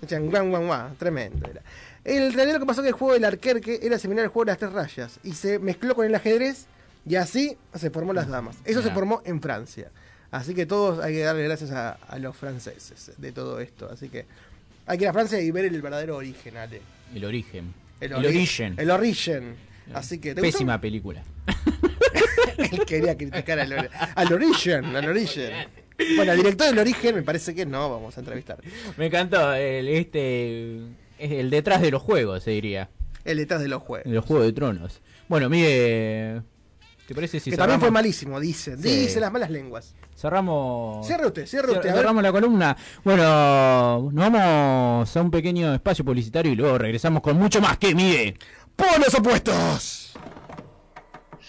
Decían 0.00 0.30
guan, 0.30 0.50
guan, 0.50 0.66
guan, 0.66 0.96
tremendo 0.96 1.48
era. 1.48 1.62
En 2.04 2.32
realidad 2.32 2.54
lo 2.56 2.60
que 2.60 2.66
pasó 2.66 2.80
es 2.80 2.84
que 2.84 2.88
el 2.88 2.94
juego 2.94 3.14
del 3.14 3.24
arquerque 3.24 3.80
era 3.82 3.98
similar 3.98 4.24
al 4.24 4.30
juego 4.30 4.46
de 4.46 4.52
las 4.52 4.58
tres 4.58 4.72
rayas 4.72 5.20
y 5.24 5.32
se 5.32 5.58
mezcló 5.58 5.94
con 5.94 6.06
el 6.06 6.14
ajedrez 6.14 6.66
y 7.06 7.16
así 7.16 7.56
se 7.74 7.90
formó 7.90 8.12
las 8.12 8.28
damas. 8.28 8.56
Eso 8.64 8.80
se 8.80 8.84
Mirá. 8.86 8.94
formó 8.94 9.22
en 9.24 9.40
Francia. 9.42 9.90
Así 10.30 10.54
que 10.54 10.66
todos 10.66 11.02
hay 11.02 11.14
que 11.14 11.20
darle 11.20 11.44
gracias 11.44 11.70
a, 11.70 11.92
a 11.92 12.18
los 12.18 12.36
franceses 12.36 13.12
de 13.16 13.32
todo 13.32 13.60
esto. 13.60 13.88
Así 13.90 14.08
que 14.08 14.26
hay 14.86 14.98
que 14.98 15.04
ir 15.04 15.08
a 15.08 15.12
Francia 15.12 15.40
y 15.40 15.50
ver 15.50 15.64
el 15.66 15.80
verdadero 15.82 16.16
origen, 16.16 16.56
Ale. 16.56 16.80
El 17.14 17.24
origen. 17.24 17.72
El, 18.00 18.12
El, 18.12 18.18
ori- 18.18 18.26
origen. 18.28 18.74
El 18.78 18.90
origen. 18.90 19.54
Así 19.94 20.18
que 20.18 20.34
¿te 20.34 20.40
gustó? 20.42 20.58
Pésima 20.58 20.80
película. 20.80 21.22
Él 22.58 22.84
quería 22.86 23.16
criticar 23.16 23.58
al, 23.60 23.90
al 24.14 24.32
origen, 24.32 24.84
al 24.96 25.08
origen. 25.08 25.52
Bueno, 26.16 26.32
al 26.32 26.38
director 26.38 26.68
del 26.68 26.78
origen 26.78 27.14
me 27.16 27.22
parece 27.22 27.54
que 27.54 27.66
no 27.66 27.90
vamos 27.90 28.16
a 28.16 28.20
entrevistar. 28.20 28.58
Me 28.96 29.06
encantó 29.06 29.52
el, 29.54 29.88
este 29.88 30.76
es 31.18 31.32
el 31.32 31.50
detrás 31.50 31.80
de 31.80 31.90
los 31.90 32.02
juegos, 32.02 32.44
se 32.44 32.52
diría. 32.52 32.88
El 33.24 33.38
detrás 33.38 33.60
de 33.60 33.68
los 33.68 33.82
juegos. 33.82 34.10
Los 34.10 34.24
Juegos 34.24 34.46
de 34.46 34.52
Tronos. 34.52 35.00
Bueno, 35.28 35.48
mire, 35.48 36.40
¿te 37.06 37.14
parece 37.14 37.40
si 37.40 37.50
que 37.50 37.56
también 37.56 37.80
fue 37.80 37.90
malísimo, 37.90 38.38
dicen. 38.40 38.80
Sí. 38.82 39.00
Dicen 39.00 39.20
las 39.20 39.32
malas 39.32 39.50
lenguas. 39.50 39.94
cerramos 40.16 41.06
Cierre 41.06 41.26
usted, 41.26 41.46
cierre 41.46 41.72
usted. 41.72 41.92
cerramos 41.92 42.22
la 42.22 42.32
columna. 42.32 42.76
Bueno, 43.04 44.08
nos 44.12 44.30
vamos 44.30 45.16
a 45.16 45.20
un 45.20 45.30
pequeño 45.30 45.74
espacio 45.74 46.04
publicitario 46.04 46.52
y 46.52 46.56
luego 46.56 46.78
regresamos 46.78 47.22
con 47.22 47.36
mucho 47.36 47.60
más 47.60 47.76
que 47.76 47.94
mide. 47.94 48.36
¡Polos 48.76 49.14
opuestos! 49.14 50.12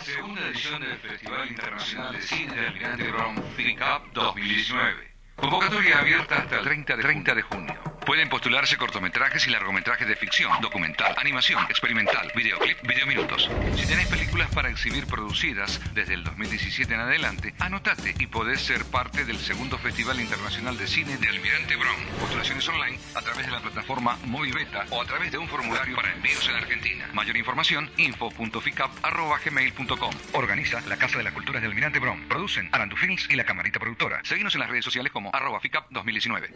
Segunda 0.04 0.42
edición 0.48 0.82
del 0.82 0.98
Festival 0.98 1.50
Internacional 1.50 2.14
de 2.14 2.22
Cine 2.22 2.56
de 2.56 2.68
Almirante 2.68 3.12
Brown 3.12 3.36
Pick 3.58 3.82
Up 3.82 4.14
2019. 4.14 5.12
Convocatoria 5.36 6.00
abierta 6.00 6.38
hasta 6.38 6.58
el 6.58 6.64
30 6.64 6.96
de, 6.96 7.04
30 7.04 7.36
de 7.36 7.42
junio. 7.42 7.89
Pueden 8.06 8.30
postularse 8.30 8.78
cortometrajes 8.78 9.46
y 9.48 9.50
largometrajes 9.52 10.08
de 10.08 10.16
ficción, 10.16 10.52
documental, 10.62 11.14
animación, 11.18 11.64
experimental, 11.70 12.32
videoclip, 12.36 12.82
videominutos. 12.82 13.50
Si 13.76 13.86
tenés 13.86 14.08
películas 14.08 14.50
para 14.54 14.70
exhibir 14.70 15.06
producidas 15.06 15.80
desde 15.94 16.16
el 16.16 16.24
2017 16.24 16.92
en 16.94 17.02
adelante, 17.02 17.54
anotate 17.60 18.16
y 18.18 18.28
podés 18.28 18.62
ser 18.62 18.86
parte 18.86 19.26
del 19.26 19.38
segundo 19.38 19.78
Festival 19.78 20.20
Internacional 20.20 20.78
de 20.78 20.88
Cine 20.88 21.18
de 21.18 21.28
Almirante 21.30 21.76
Brown. 21.76 22.00
Postulaciones 22.20 22.68
online 22.68 22.98
a 23.16 23.22
través 23.22 23.46
de 23.46 23.52
la 23.52 23.60
plataforma 23.60 24.18
Movibeta 24.26 24.86
o 24.90 25.02
a 25.02 25.06
través 25.06 25.32
de 25.32 25.38
un 25.38 25.48
formulario 25.48 25.96
para 25.96 26.12
envíos 26.14 26.48
en 26.50 26.56
Argentina. 26.56 27.08
Mayor 27.14 27.38
información, 27.38 27.92
info.ficap.gmail.com. 27.98 30.16
Organiza 30.34 30.82
la 30.82 30.98
Casa 30.98 31.18
de 31.18 31.24
la 31.24 31.34
Cultura 31.34 31.60
de 31.60 31.66
Almirante 31.68 32.00
Brown. 32.00 32.28
Producen 32.28 32.70
Arandu 32.72 32.96
Films 32.96 33.28
y 33.30 33.36
la 33.36 33.44
Camarita 33.44 33.80
Productora. 33.80 34.22
Seguinos 34.24 34.56
en 34.56 34.62
las 34.62 34.70
redes 34.70 34.86
sociales 34.86 35.12
como 35.12 35.30
arroba 35.34 35.60
ficap 35.60 35.86
2019. 35.90 36.50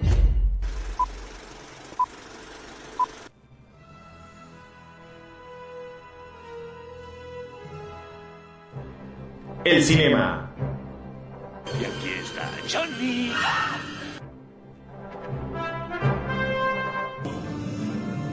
El 9.66 9.82
cinema. 9.82 10.52
Y 11.80 11.86
aquí 11.86 12.10
está 12.20 12.50
Johnny. 12.70 13.32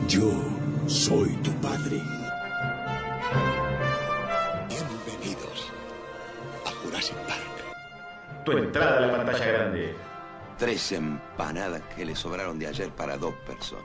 Yo 0.09 0.33
soy 0.88 1.29
tu 1.37 1.53
padre. 1.61 2.03
Bienvenidos 4.69 5.73
a 6.66 6.71
Jurassic 6.83 7.16
Park. 7.19 8.45
Tu 8.45 8.53
entrada 8.59 8.99
a 8.99 9.01
la 9.01 9.16
pantalla 9.16 9.47
grande. 9.47 9.95
Tres 10.59 10.90
empanadas 10.90 11.83
que 11.95 12.05
le 12.07 12.16
sobraron 12.16 12.59
de 12.59 12.66
ayer 12.66 12.90
para 12.90 13.16
dos 13.16 13.35
personas. 13.47 13.85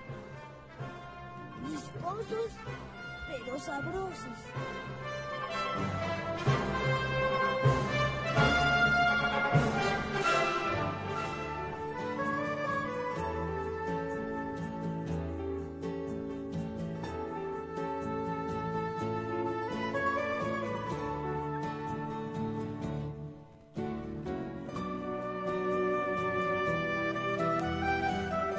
Viscosos, 1.62 2.52
pero 3.30 3.60
sabrosos. 3.60 4.40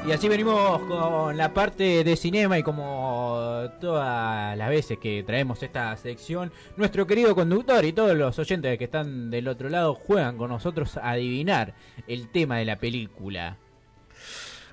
Y 0.06 0.12
así 0.12 0.28
venimos 0.28 0.80
con 0.82 1.36
la 1.36 1.52
parte 1.52 2.04
de 2.04 2.16
cinema 2.16 2.56
y 2.58 2.62
como 2.62 3.64
todas 3.80 4.56
las 4.56 4.68
veces 4.68 4.98
que 4.98 5.24
traemos 5.26 5.60
esta 5.64 5.96
sección, 5.96 6.52
nuestro 6.76 7.08
querido 7.08 7.34
conductor 7.34 7.84
y 7.84 7.92
todos 7.92 8.16
los 8.16 8.38
oyentes 8.38 8.78
que 8.78 8.84
están 8.84 9.30
del 9.32 9.48
otro 9.48 9.68
lado 9.68 9.94
juegan 9.94 10.36
con 10.38 10.50
nosotros 10.50 10.96
a 10.96 11.10
adivinar 11.10 11.74
el 12.06 12.28
tema 12.28 12.58
de 12.58 12.66
la 12.66 12.76
película. 12.78 13.56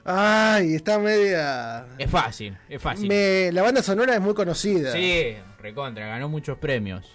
Ay, 0.06 0.76
está 0.76 1.00
media. 1.00 1.88
Es 1.98 2.12
fácil, 2.12 2.56
es 2.70 2.80
fácil. 2.82 3.08
Me- 3.08 3.52
La 3.52 3.64
banda 3.64 3.82
sonora 3.82 4.14
es 4.14 4.22
muy 4.22 4.36
conocida. 4.36 4.92
Sí, 4.92 5.34
recontra, 5.60 6.08
ganó 6.08 6.30
muchos 6.30 6.60
premios. 6.60 7.08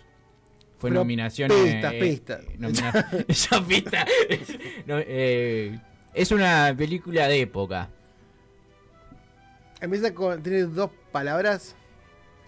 Fue 0.78 0.90
Pero 0.90 1.00
nominación. 1.02 1.50
pistas, 1.50 1.92
eh, 1.92 1.98
pistas. 2.00 2.40
nomina- 2.58 3.08
Esa 3.28 3.62
pista. 3.64 4.04
No, 4.86 4.96
eh, 4.98 5.78
es 6.14 6.32
una 6.32 6.74
película 6.76 7.28
de 7.28 7.42
época. 7.42 7.90
Empieza 9.80 10.12
con. 10.14 10.42
Tiene 10.42 10.62
dos 10.62 10.90
palabras. 11.12 11.74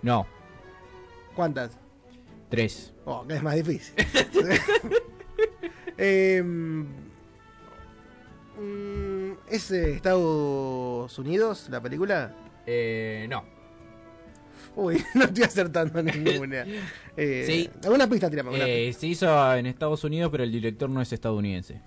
No, 0.02 0.26
¿Cuántas? 1.34 1.76
tres. 2.48 2.92
Oh, 3.04 3.26
que 3.26 3.34
es 3.34 3.42
más 3.42 3.54
difícil. 3.54 3.94
Em, 5.96 6.86
mm, 8.58 9.32
¿Es 9.48 9.68
de 9.68 9.92
Estados 9.94 11.18
Unidos 11.18 11.68
la 11.70 11.80
película? 11.80 12.34
Eh, 12.66 13.26
no. 13.28 13.44
Uy, 14.76 15.02
no 15.14 15.24
estoy 15.24 15.44
acertando 15.44 16.02
ninguna. 16.02 16.64
Eh, 17.16 17.44
Sí. 17.46 17.70
¿Alguna 17.84 18.08
pista 18.08 18.28
alguna 18.28 18.66
Eh, 18.66 18.92
se 18.94 19.06
hizo 19.08 19.54
en 19.54 19.66
Estados 19.66 20.04
Unidos, 20.04 20.30
pero 20.30 20.42
el 20.44 20.52
director 20.52 20.88
no 20.88 21.02
es 21.02 21.12
estadounidense. 21.12 21.80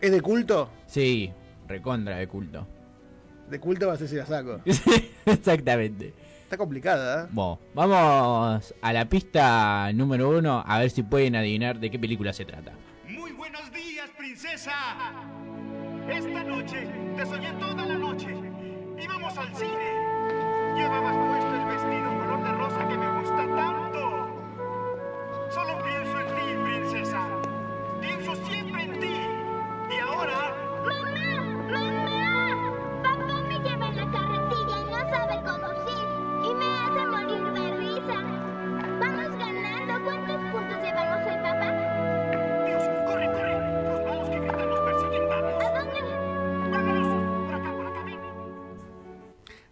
¿Es 0.00 0.10
de 0.10 0.20
culto? 0.20 0.70
Sí, 0.86 1.32
recontra 1.68 2.16
de 2.16 2.26
culto. 2.26 2.66
De 3.50 3.58
culto 3.58 3.86
va 3.86 3.94
a 3.94 3.96
ser 3.96 4.08
si 4.08 4.16
la 4.16 4.26
saco. 4.26 4.60
Exactamente. 5.26 6.12
Está 6.42 6.56
complicada, 6.56 7.24
¿eh? 7.24 7.28
Bueno, 7.30 7.58
vamos 7.74 8.74
a 8.80 8.92
la 8.92 9.04
pista 9.06 9.90
número 9.92 10.30
uno 10.30 10.62
a 10.66 10.78
ver 10.78 10.90
si 10.90 11.02
pueden 11.02 11.36
adivinar 11.36 11.78
de 11.78 11.90
qué 11.90 11.98
película 11.98 12.32
se 12.32 12.44
trata. 12.44 12.72
Muy 13.08 13.32
buenos 13.32 13.70
días, 13.72 14.08
princesa. 14.16 14.72
Esta 16.08 16.44
noche 16.44 16.88
te 17.16 17.26
soñé 17.26 17.52
toda 17.52 17.84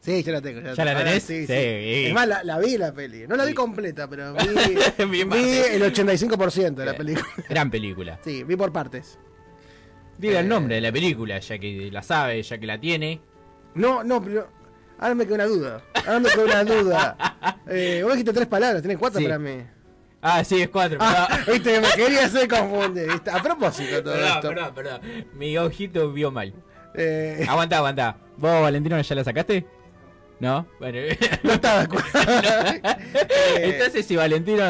Sí, 0.06 0.22
ya 0.22 0.32
la 0.32 0.40
tengo. 0.40 0.60
Ya, 0.60 0.72
¿Ya 0.74 0.84
la 0.84 0.92
Ah, 0.92 0.98
tenés? 0.98 1.22
Sí, 1.24 1.40
sí. 1.40 1.46
Sí. 1.48 2.06
Es 2.06 2.14
más, 2.14 2.28
la, 2.28 2.44
la 2.44 2.58
vi 2.60 2.78
la 2.78 2.92
peli. 2.94 3.26
No 3.26 3.34
la 3.36 3.44
vi 3.44 3.52
completa, 3.54 4.08
pero 4.08 4.32
vi, 5.10 5.24
vi 5.24 5.58
el 5.72 5.82
85% 5.82 6.74
de 6.76 6.84
la 6.86 6.94
película. 6.96 7.26
Gran 7.48 7.70
película. 7.70 8.18
Sí, 8.24 8.44
vi 8.44 8.54
por 8.54 8.72
partes. 8.72 9.18
Diga 10.16 10.38
Eh. 10.38 10.42
el 10.42 10.48
nombre 10.48 10.76
de 10.76 10.80
la 10.80 10.92
película, 10.92 11.38
ya 11.40 11.58
que 11.58 11.90
la 11.90 12.02
sabe, 12.02 12.40
ya 12.42 12.56
que 12.56 12.66
la 12.66 12.78
tiene. 12.80 13.20
No, 13.74 14.04
no, 14.04 14.22
pero. 14.22 14.48
Ahora 14.98 15.14
me 15.16 15.24
quedó 15.26 15.34
una 15.34 15.44
duda. 15.46 15.82
Ahora 16.06 16.20
me 16.20 16.28
quedó 16.30 16.44
una 16.44 16.64
duda. 16.64 17.16
Eh, 17.68 18.00
vos 18.04 18.12
dijiste 18.12 18.32
tres 18.32 18.46
palabras, 18.46 18.80
tenés 18.80 18.96
cuatro 18.96 19.18
Sí. 19.18 19.26
para 19.26 19.40
mí. 19.40 19.56
Ah, 20.22 20.44
sí, 20.44 20.62
es 20.62 20.68
cuatro. 20.68 20.98
Ah, 21.00 21.40
viste, 21.52 21.80
me 21.80 21.88
quería 21.96 22.26
hacer 22.26 22.46
confundir. 22.46 23.08
¿viste? 23.10 23.28
A 23.28 23.42
propósito 23.42 24.04
todo 24.04 24.14
Perdón, 24.14 24.28
esto. 24.36 24.48
perdón, 24.48 24.74
perdón. 24.74 25.00
Mi 25.34 25.58
ojito 25.58 26.12
vio 26.12 26.30
mal. 26.30 26.54
Eh, 26.94 27.44
Aguanta, 27.48 27.78
aguanta. 27.78 28.18
¿Vos, 28.36 28.62
Valentino, 28.62 29.00
ya 29.00 29.14
la 29.16 29.24
sacaste? 29.24 29.66
¿No? 30.38 30.66
Bueno. 30.78 30.98
no 31.42 31.52
estaba 31.52 31.78
de 31.78 31.84
acuerdo. 31.84 32.08
Entonces, 33.56 34.06
si 34.06 34.16
Valentino 34.16 34.62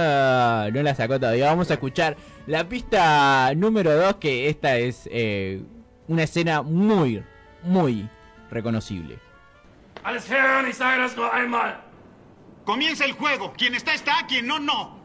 no 0.71 0.83
la 0.83 0.95
sacó 0.95 1.19
todavía, 1.19 1.47
vamos 1.47 1.71
a 1.71 1.75
escuchar 1.75 2.17
la 2.47 2.69
pista 2.69 3.53
número 3.55 3.95
2, 3.97 4.17
que 4.17 4.49
esta 4.49 4.77
es 4.77 5.09
eh, 5.11 5.61
una 6.07 6.23
escena 6.23 6.63
muy, 6.63 7.25
muy 7.63 8.09
reconocible. 8.51 9.19
Alles 10.05 10.25
ich 10.69 10.77
sage 10.77 11.01
das 11.01 11.17
nur 11.17 11.29
einmal. 11.35 11.83
Comienza 12.65 13.05
el 13.05 13.13
juego. 13.13 13.53
Quien 13.57 13.75
está, 13.75 13.93
está, 13.93 14.25
quien 14.29 14.47
no, 14.47 14.61
no. 14.61 14.97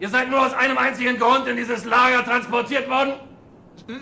Ihr 0.00 0.10
seid 0.10 0.28
nur 0.28 0.40
aus 0.40 0.52
einem 0.52 0.76
einzigen 0.76 1.18
Grund 1.18 1.46
in 1.48 1.56
dieses 1.56 1.84
Lager 1.84 2.24
transportiert 2.24 2.88
worden? 2.88 3.14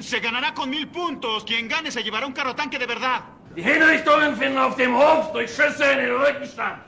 Se 0.00 0.20
ganará 0.20 0.52
con 0.52 0.68
mil 0.68 0.88
puntos. 0.88 1.44
Quien 1.44 1.68
gane 1.68 1.92
se 1.92 2.02
llevará 2.02 2.26
un 2.26 2.32
carro 2.32 2.54
tanque 2.54 2.78
de 2.78 2.86
verdad. 2.86 3.22
Die 3.56 3.62
Hinrichtungen 3.62 4.36
finden 4.36 4.58
auf 4.58 4.76
dem 4.76 4.96
Hof 4.96 5.32
durch 5.32 5.50
Schüsse 5.50 5.84
in 5.92 5.98
den 5.98 6.16
Rücken 6.16 6.46
statt. 6.46 6.78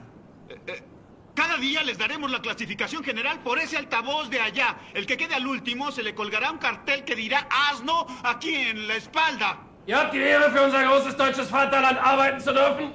Cada 1.35 1.57
día 1.59 1.83
les 1.83 1.99
daremos 1.99 2.31
la 2.31 2.41
clasificación 2.41 3.03
general 3.03 3.41
por 3.41 3.59
ese 3.59 3.77
altavoz 3.77 4.31
de 4.31 4.41
allá. 4.41 4.77
El 4.95 5.05
que 5.05 5.17
quede 5.17 5.35
al 5.35 5.47
último 5.47 5.91
se 5.91 6.03
le 6.03 6.15
colgará 6.15 6.51
un 6.51 6.59
cartel 6.59 7.05
que 7.05 7.17
dirá 7.17 7.47
asno 7.71 8.07
aquí 8.23 8.55
en 8.55 8.87
la 8.87 8.95
espalda. 8.95 9.59
Ihr 9.87 9.97
habt 9.99 10.15
die 10.15 10.21
Ehre, 10.21 10.51
für 10.51 10.63
unser 10.63 10.85
großes 10.85 11.17
deutsches 11.17 11.51
Vaterland 11.51 11.99
arbeiten 11.99 12.41
zu 12.41 12.53
dürfen. 12.53 12.93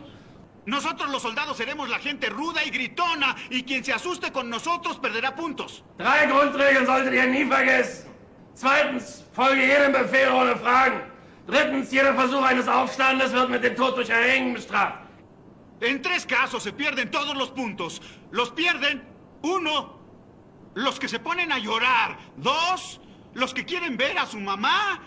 Nosotros 0.65 1.09
los 1.11 1.21
soldados 1.21 1.57
seremos 1.57 1.89
la 1.89 1.99
gente 1.99 2.29
ruda 2.29 2.63
y 2.63 2.69
gritona 2.69 3.35
y 3.49 3.63
quien 3.63 3.83
se 3.83 3.93
asuste 3.93 4.31
con 4.31 4.49
nosotros 4.49 4.97
perderá 4.99 5.35
puntos. 5.35 5.83
Drei 5.97 6.25
Grundregeln 6.27 6.85
solltet 6.85 7.13
ihr 7.13 7.27
nie 7.27 7.45
vergessen. 7.45 8.09
Zweitens, 8.55 9.25
folge 9.33 9.67
jedem 9.67 9.91
Befehl 9.91 10.31
ohne 10.31 10.55
Fragen. 10.55 11.01
Drittens, 11.49 11.91
jeder 11.91 12.13
Versuch 12.13 12.43
eines 12.43 12.67
Aufstandes 12.67 13.33
wird 13.33 13.49
mit 13.49 13.63
dem 13.63 13.75
Tod 13.75 13.97
durch 13.97 14.09
Erhängen 14.09 14.53
bestraft. 14.53 14.99
En 15.81 16.01
tres 16.01 16.25
casos 16.25 16.63
se 16.63 16.71
pierden 16.71 17.09
todos 17.09 17.35
los 17.35 17.49
puntos. 17.49 18.01
Los 18.31 18.51
pierden, 18.51 19.01
uno, 19.41 19.97
los 20.75 20.99
que 20.99 21.07
se 21.07 21.19
ponen 21.19 21.51
a 21.51 21.57
llorar. 21.57 22.17
Dos, 22.37 23.01
los 23.33 23.53
que 23.53 23.65
quieren 23.65 23.97
ver 23.97 24.17
a 24.17 24.25
su 24.25 24.39
mamá. 24.39 24.99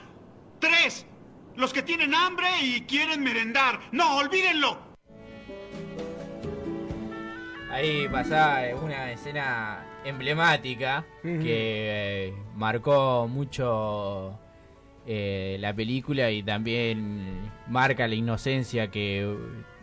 Tres, 0.58 1.06
los 1.56 1.72
que 1.72 1.82
tienen 1.82 2.14
hambre 2.14 2.48
y 2.60 2.80
quieren 2.82 3.22
merendar. 3.22 3.78
No, 3.92 4.16
olvídenlo. 4.16 4.78
Ahí 7.70 8.08
pasaba 8.08 8.66
eh, 8.66 8.74
una 8.74 9.12
escena 9.12 9.86
emblemática 10.04 11.04
que 11.22 12.28
eh, 12.28 12.34
marcó 12.54 13.28
mucho 13.28 14.38
eh, 15.06 15.56
la 15.60 15.74
película 15.74 16.30
y 16.30 16.42
también 16.42 17.50
marca 17.68 18.06
la 18.08 18.14
inocencia 18.14 18.90
que 18.90 19.34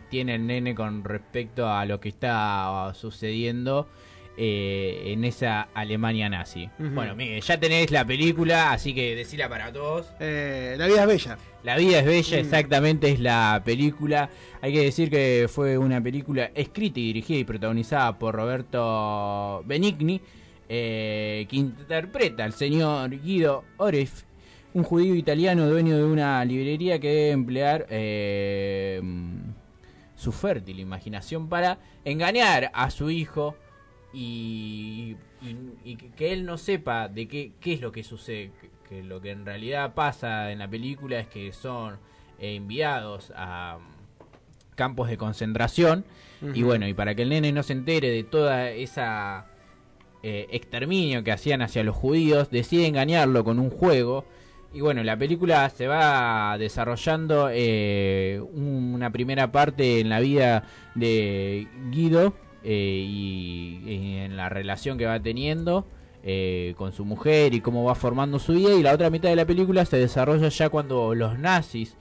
tiene 0.08 0.34
el 0.36 0.46
nene 0.46 0.74
con 0.74 1.04
respecto 1.04 1.68
a 1.68 1.84
lo 1.84 2.00
que 2.00 2.08
está 2.08 2.92
sucediendo 2.94 3.88
eh, 4.36 5.02
en 5.12 5.24
esa 5.24 5.68
Alemania 5.74 6.28
nazi. 6.30 6.68
Bueno, 6.78 7.14
Miguel, 7.14 7.42
ya 7.42 7.60
tenés 7.60 7.90
la 7.90 8.04
película, 8.06 8.72
así 8.72 8.94
que 8.94 9.14
decila 9.14 9.48
para 9.48 9.70
todos. 9.72 10.06
Eh, 10.18 10.74
la 10.78 10.86
vida 10.86 11.02
es 11.02 11.06
bella. 11.06 11.38
La 11.62 11.76
vida 11.76 11.98
es 11.98 12.06
bella, 12.06 12.36
Mm. 12.38 12.40
exactamente 12.40 13.10
es 13.10 13.20
la 13.20 13.60
película. 13.64 14.30
Hay 14.62 14.72
que 14.72 14.80
decir 14.84 15.10
que 15.10 15.46
fue 15.50 15.76
una 15.76 16.00
película 16.02 16.50
escrita 16.54 16.98
y 17.00 17.04
dirigida 17.08 17.38
y 17.40 17.44
protagonizada 17.44 18.18
por 18.18 18.34
Roberto 18.34 19.62
Benigni, 19.66 20.20
eh, 20.68 21.46
que 21.50 21.56
interpreta 21.56 22.44
al 22.44 22.52
señor 22.54 23.10
Guido 23.20 23.64
Oref, 23.76 24.22
un 24.74 24.82
judío 24.84 25.14
italiano 25.14 25.68
dueño 25.68 25.96
de 25.96 26.04
una 26.04 26.44
librería 26.44 26.98
que 27.00 27.08
debe 27.08 27.30
emplear 27.30 27.86
eh, 27.90 29.00
su 30.16 30.32
fértil 30.32 30.78
imaginación 30.80 31.48
para 31.48 31.78
engañar 32.04 32.70
a 32.74 32.90
su 32.90 33.10
hijo 33.10 33.56
y, 34.12 35.16
y- 35.42 35.56
y 35.92 35.96
que- 35.96 36.32
él 36.32 36.44
no 36.44 36.58
sepa 36.58 37.08
de 37.08 37.26
qué, 37.28 37.52
qué 37.60 37.72
es 37.74 37.80
lo 37.80 37.90
que 37.92 38.04
sucede, 38.04 38.50
que, 38.60 38.70
que 38.88 39.02
lo 39.02 39.20
que 39.20 39.30
en 39.30 39.44
realidad 39.46 39.94
pasa 39.94 40.50
en 40.52 40.58
la 40.58 40.68
película 40.68 41.18
es 41.18 41.26
que 41.28 41.52
son 41.52 41.94
eh, 42.38 42.54
enviados 42.56 43.32
a 43.36 43.78
campos 44.74 45.08
de 45.08 45.16
concentración 45.18 46.04
y 46.54 46.62
bueno, 46.62 46.88
y 46.88 46.94
para 46.94 47.14
que 47.14 47.22
el 47.22 47.28
nene 47.28 47.52
no 47.52 47.62
se 47.62 47.74
entere 47.74 48.08
de 48.10 48.24
toda 48.24 48.70
esa 48.70 49.46
eh, 50.22 50.46
exterminio 50.50 51.22
que 51.22 51.32
hacían 51.32 51.60
hacia 51.60 51.84
los 51.84 51.94
judíos, 51.96 52.50
decide 52.50 52.86
engañarlo 52.86 53.44
con 53.44 53.58
un 53.58 53.68
juego. 53.70 54.24
Y 54.72 54.80
bueno, 54.82 55.02
la 55.02 55.16
película 55.16 55.68
se 55.70 55.88
va 55.88 56.56
desarrollando 56.58 57.48
eh, 57.52 58.40
un- 58.52 58.92
una 58.94 59.10
primera 59.10 59.50
parte 59.50 59.98
en 60.00 60.08
la 60.08 60.20
vida 60.20 60.62
de 60.94 61.66
Guido 61.90 62.34
eh, 62.62 63.04
y, 63.04 63.80
y 63.84 64.16
en 64.18 64.36
la 64.36 64.48
relación 64.48 64.96
que 64.96 65.06
va 65.06 65.18
teniendo 65.18 65.86
eh, 66.22 66.74
con 66.76 66.92
su 66.92 67.04
mujer 67.04 67.52
y 67.54 67.60
cómo 67.60 67.82
va 67.82 67.96
formando 67.96 68.38
su 68.38 68.52
vida. 68.52 68.74
Y 68.76 68.82
la 68.82 68.92
otra 68.92 69.10
mitad 69.10 69.28
de 69.30 69.36
la 69.36 69.44
película 69.46 69.84
se 69.84 69.96
desarrolla 69.96 70.48
ya 70.50 70.68
cuando 70.68 71.14
los 71.16 71.36
nazis 71.38 71.96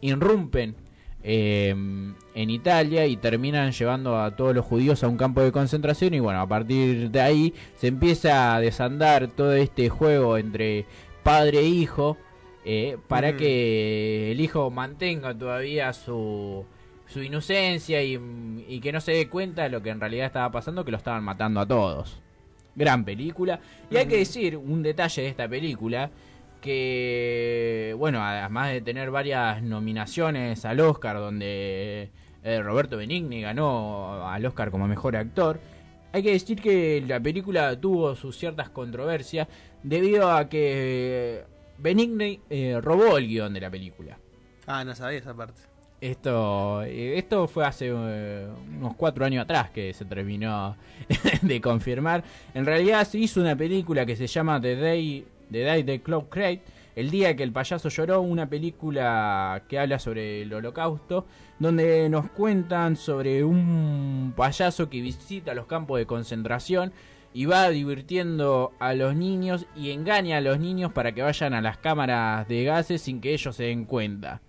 irrumpen 0.00 0.76
eh, 1.24 1.70
en 1.70 2.50
Italia 2.50 3.06
y 3.06 3.16
terminan 3.16 3.72
llevando 3.72 4.20
a 4.20 4.36
todos 4.36 4.54
los 4.54 4.64
judíos 4.64 5.02
a 5.02 5.08
un 5.08 5.16
campo 5.16 5.40
de 5.40 5.50
concentración 5.52 6.14
y 6.14 6.20
bueno, 6.20 6.40
a 6.40 6.46
partir 6.48 7.10
de 7.10 7.20
ahí 7.20 7.54
se 7.76 7.86
empieza 7.88 8.54
a 8.54 8.60
desandar 8.60 9.28
todo 9.28 9.54
este 9.54 9.88
juego 9.88 10.36
entre 10.36 10.84
padre 11.22 11.60
e 11.60 11.66
hijo 11.66 12.16
eh, 12.64 12.96
para 13.08 13.30
Ujú. 13.30 13.38
que 13.38 14.32
el 14.32 14.40
hijo 14.40 14.70
mantenga 14.70 15.36
todavía 15.36 15.92
su, 15.92 16.64
su 17.06 17.22
inocencia 17.22 18.02
y, 18.02 18.18
y 18.68 18.80
que 18.80 18.92
no 18.92 19.00
se 19.00 19.12
dé 19.12 19.28
cuenta 19.28 19.64
de 19.64 19.68
lo 19.70 19.82
que 19.82 19.90
en 19.90 20.00
realidad 20.00 20.26
estaba 20.26 20.50
pasando, 20.50 20.84
que 20.84 20.90
lo 20.90 20.96
estaban 20.96 21.24
matando 21.24 21.60
a 21.60 21.66
todos. 21.66 22.20
Gran 22.74 23.04
película. 23.04 23.60
Y 23.90 23.96
hay 23.96 24.06
que 24.06 24.16
decir 24.16 24.56
un 24.56 24.82
detalle 24.82 25.22
de 25.22 25.28
esta 25.28 25.48
película 25.48 26.10
que, 26.62 27.94
bueno, 27.98 28.22
además 28.24 28.72
de 28.72 28.80
tener 28.80 29.10
varias 29.10 29.62
nominaciones 29.62 30.64
al 30.64 30.80
Oscar, 30.80 31.16
donde 31.16 32.10
eh, 32.44 32.62
Roberto 32.62 32.96
Benigni 32.96 33.42
ganó 33.42 34.26
al 34.26 34.46
Oscar 34.46 34.70
como 34.70 34.88
mejor 34.88 35.16
actor, 35.16 35.60
hay 36.12 36.22
que 36.22 36.32
decir 36.32 36.60
que 36.60 37.02
la 37.06 37.20
película 37.20 37.78
tuvo 37.78 38.14
sus 38.14 38.36
ciertas 38.36 38.70
controversias 38.70 39.48
debido 39.82 40.30
a 40.30 40.48
que 40.48 41.44
Benigni 41.78 42.40
eh, 42.48 42.78
robó 42.80 43.18
el 43.18 43.26
guion 43.28 43.52
de 43.52 43.60
la 43.60 43.70
película. 43.70 44.18
Ah, 44.66 44.84
no 44.84 44.94
sabía 44.94 45.18
esa 45.18 45.34
parte. 45.34 45.60
Esto, 46.00 46.82
eh, 46.82 47.16
esto 47.16 47.46
fue 47.46 47.64
hace 47.64 47.88
eh, 47.92 48.48
unos 48.76 48.94
cuatro 48.96 49.24
años 49.24 49.44
atrás 49.44 49.70
que 49.70 49.92
se 49.92 50.04
terminó 50.04 50.76
de 51.42 51.60
confirmar. 51.60 52.24
En 52.54 52.66
realidad 52.66 53.06
se 53.06 53.18
hizo 53.18 53.40
una 53.40 53.56
película 53.56 54.04
que 54.04 54.16
se 54.16 54.26
llama 54.26 54.60
The 54.60 54.76
Day, 54.76 55.26
The 55.50 55.62
Day 55.62 55.84
the 55.84 56.00
Clock 56.00 56.28
Crate, 56.28 56.62
El 56.96 57.10
día 57.10 57.36
que 57.36 57.44
el 57.44 57.52
payaso 57.52 57.88
lloró, 57.88 58.20
una 58.20 58.48
película 58.48 59.62
que 59.68 59.78
habla 59.78 59.98
sobre 59.98 60.42
el 60.42 60.52
holocausto, 60.52 61.26
donde 61.58 62.08
nos 62.08 62.30
cuentan 62.30 62.96
sobre 62.96 63.44
un 63.44 64.34
payaso 64.36 64.90
que 64.90 65.00
visita 65.00 65.54
los 65.54 65.66
campos 65.66 65.98
de 65.98 66.06
concentración 66.06 66.92
y 67.34 67.46
va 67.46 67.68
divirtiendo 67.70 68.72
a 68.78 68.94
los 68.94 69.14
niños 69.16 69.66
y 69.74 69.90
engaña 69.90 70.38
a 70.38 70.40
los 70.40 70.58
niños 70.58 70.92
para 70.92 71.12
que 71.12 71.22
vayan 71.22 71.54
a 71.54 71.62
las 71.62 71.78
cámaras 71.78 72.46
de 72.48 72.64
gases 72.64 73.02
sin 73.02 73.20
que 73.20 73.32
ellos 73.32 73.56
se 73.56 73.64
den 73.64 73.84
cuenta. 73.84 74.42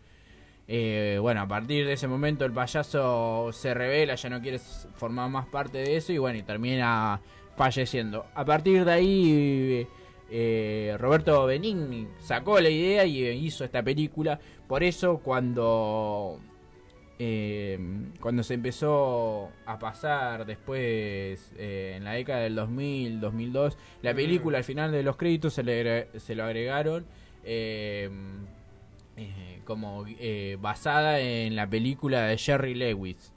Eh, 0.68 1.18
bueno, 1.22 1.42
a 1.42 1.48
partir 1.48 1.86
de 1.86 1.94
ese 1.94 2.08
momento 2.08 2.46
el 2.46 2.54
payaso 2.54 3.52
se 3.52 3.74
revela, 3.74 4.16
ya 4.16 4.30
no 4.30 4.42
quiere 4.42 4.60
formar 4.60 5.30
más 5.30 5.46
parte 5.48 5.80
de 5.80 5.98
eso 5.98 6.14
y 6.14 6.18
bueno, 6.18 6.40
y 6.40 6.44
termina 6.44 7.22
falleciendo. 7.56 8.26
A 8.34 8.46
partir 8.46 8.86
de 8.86 8.92
ahí, 8.92 9.88
eh, 10.30 10.96
Roberto 11.00 11.46
Benigni 11.46 12.08
sacó 12.20 12.60
la 12.60 12.70
idea 12.70 13.06
y 13.06 13.28
hizo 13.28 13.64
esta 13.64 13.84
película. 13.84 14.40
Por 14.68 14.84
eso 14.84 15.20
cuando, 15.20 16.40
eh, 17.20 17.80
cuando 18.20 18.44
se 18.44 18.56
empezó 18.56 19.52
a 19.66 19.80
pasar 19.80 20.46
después, 20.46 21.52
eh, 21.58 21.94
en 21.98 22.04
la 22.04 22.14
década 22.14 22.42
del 22.42 22.56
2000, 22.56 23.20
2002, 23.20 23.78
la 24.02 24.14
película 24.14 24.58
al 24.60 24.64
final 24.64 24.92
de 24.92 25.04
los 25.04 25.16
créditos 25.18 25.54
se, 25.54 25.64
le, 25.64 26.08
se 26.20 26.36
lo 26.36 26.44
agregaron. 26.44 27.06
eh, 27.44 28.10
eh, 29.18 29.62
como 29.66 30.06
basada 30.60 31.20
en 31.20 31.56
la 31.56 31.70
película 31.70 32.24
de 32.28 32.38
Jerry 32.38 32.74
Lewis. 32.76 33.32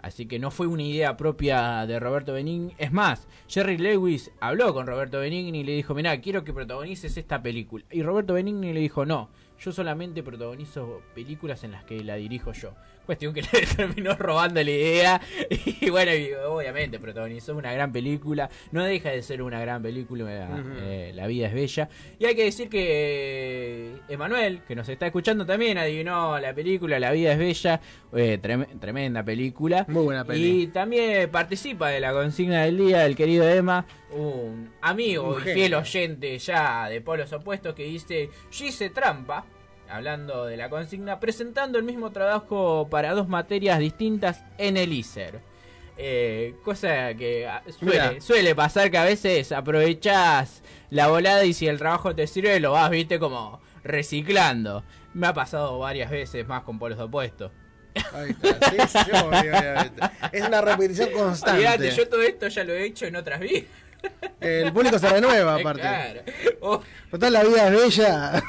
Así 0.00 0.26
que 0.26 0.38
no 0.40 0.50
fue 0.50 0.66
una 0.66 0.82
idea 0.82 1.16
propia 1.16 1.86
de 1.86 2.00
Roberto 2.00 2.32
Benigni. 2.32 2.74
Es 2.78 2.92
más, 2.92 3.28
Jerry 3.48 3.78
Lewis 3.78 4.32
habló 4.40 4.74
con 4.74 4.86
Roberto 4.86 5.20
Benigni 5.20 5.60
y 5.60 5.64
le 5.64 5.72
dijo, 5.76 5.94
mirá, 5.94 6.20
quiero 6.20 6.42
que 6.42 6.52
protagonices 6.52 7.16
esta 7.16 7.40
película. 7.42 7.84
Y 7.90 8.02
Roberto 8.02 8.34
Benigni 8.34 8.72
le 8.72 8.80
dijo, 8.80 9.06
no, 9.06 9.30
yo 9.64 9.72
solamente 9.72 10.22
protagonizo 10.22 11.02
películas 11.14 11.62
en 11.64 11.72
las 11.72 11.84
que 11.84 12.02
la 12.02 12.16
dirijo 12.16 12.52
yo. 12.52 12.74
Cuestión 13.06 13.34
que 13.34 13.42
le 13.52 13.66
terminó 13.76 14.14
robando 14.14 14.62
la 14.62 14.70
idea. 14.70 15.20
Y 15.80 15.90
bueno, 15.90 16.14
y 16.14 16.32
obviamente 16.34 16.98
protagonizó 16.98 17.56
una 17.56 17.72
gran 17.72 17.92
película. 17.92 18.48
No 18.70 18.84
deja 18.84 19.10
de 19.10 19.22
ser 19.22 19.42
una 19.42 19.60
gran 19.60 19.82
película. 19.82 20.24
Ujú. 20.24 20.68
eh, 20.80 21.12
La 21.14 21.26
vida 21.26 21.48
es 21.48 21.54
bella. 21.54 21.88
Y 22.18 22.24
hay 22.26 22.34
que 22.34 22.44
decir 22.44 22.68
que 22.68 23.92
Emanuel, 24.08 24.60
que 24.66 24.74
nos 24.74 24.88
está 24.88 25.06
escuchando 25.06 25.44
también, 25.46 25.78
adivinó 25.78 26.38
la 26.38 26.54
película 26.54 26.98
La 27.00 27.10
vida 27.12 27.32
es 27.32 27.38
bella. 27.38 27.80
Eh, 28.14 28.38
trem- 28.42 28.78
tremenda 28.78 29.22
película. 29.24 29.84
Muy 29.88 30.04
buena 30.04 30.24
peli. 30.24 30.62
Y 30.62 30.66
también 30.68 31.30
participa 31.30 31.88
de 31.88 32.00
la 32.00 32.12
consigna 32.12 32.64
del 32.64 32.78
día 32.78 33.04
el 33.06 33.16
querido 33.16 33.48
Emma, 33.48 33.84
un 34.10 34.70
amigo 34.80 35.34
Un 35.36 35.40
y 35.48 35.52
fiel 35.54 35.74
oyente 35.74 36.38
ya 36.38 36.88
de 36.88 37.00
polos 37.00 37.32
opuestos 37.32 37.74
que 37.74 37.84
dice 37.84 38.28
Gise 38.50 38.90
Trampa, 38.90 39.44
hablando 39.92 40.46
de 40.46 40.56
la 40.56 40.70
consigna, 40.70 41.20
presentando 41.20 41.78
el 41.78 41.84
mismo 41.84 42.10
trabajo 42.12 42.88
para 42.90 43.12
dos 43.12 43.28
materias 43.28 43.78
distintas 43.78 44.42
en 44.58 44.76
el 44.76 44.92
ISER. 44.92 45.40
Eh, 45.98 46.54
cosa 46.64 47.14
que 47.14 47.46
ah, 47.46 47.62
suele, 47.78 48.20
suele 48.22 48.54
pasar 48.54 48.90
que 48.90 48.96
a 48.96 49.04
veces 49.04 49.52
aprovechás 49.52 50.62
la 50.88 51.08
volada 51.08 51.44
y 51.44 51.52
si 51.52 51.68
el 51.68 51.78
trabajo 51.78 52.14
te 52.14 52.26
sirve 52.26 52.58
lo 52.58 52.72
vas, 52.72 52.90
viste, 52.90 53.18
como 53.18 53.60
reciclando. 53.84 54.82
Me 55.12 55.26
ha 55.26 55.34
pasado 55.34 55.78
varias 55.78 56.10
veces 56.10 56.48
más 56.48 56.62
con 56.62 56.78
polos 56.78 56.98
opuestos. 56.98 57.52
Ahí 58.14 58.30
está. 58.30 58.70
Sí, 58.70 58.98
sí, 59.04 59.10
obvio, 59.10 59.58
obviamente. 59.58 60.02
Es 60.32 60.46
una 60.46 60.62
repetición 60.62 61.10
constante. 61.10 61.66
Olvídate, 61.66 61.90
yo 61.90 62.08
todo 62.08 62.22
esto 62.22 62.48
ya 62.48 62.64
lo 62.64 62.72
he 62.72 62.86
hecho 62.86 63.04
en 63.04 63.16
otras 63.16 63.40
vidas. 63.40 63.64
El 64.40 64.72
público 64.72 64.98
se 64.98 65.08
renueva, 65.08 65.54
aparte. 65.60 65.80
Claro. 65.82 66.20
Oh. 66.60 66.80
Total, 67.10 67.32
la 67.32 67.44
vida 67.44 67.68
es 67.68 67.72
bella. 67.72 68.42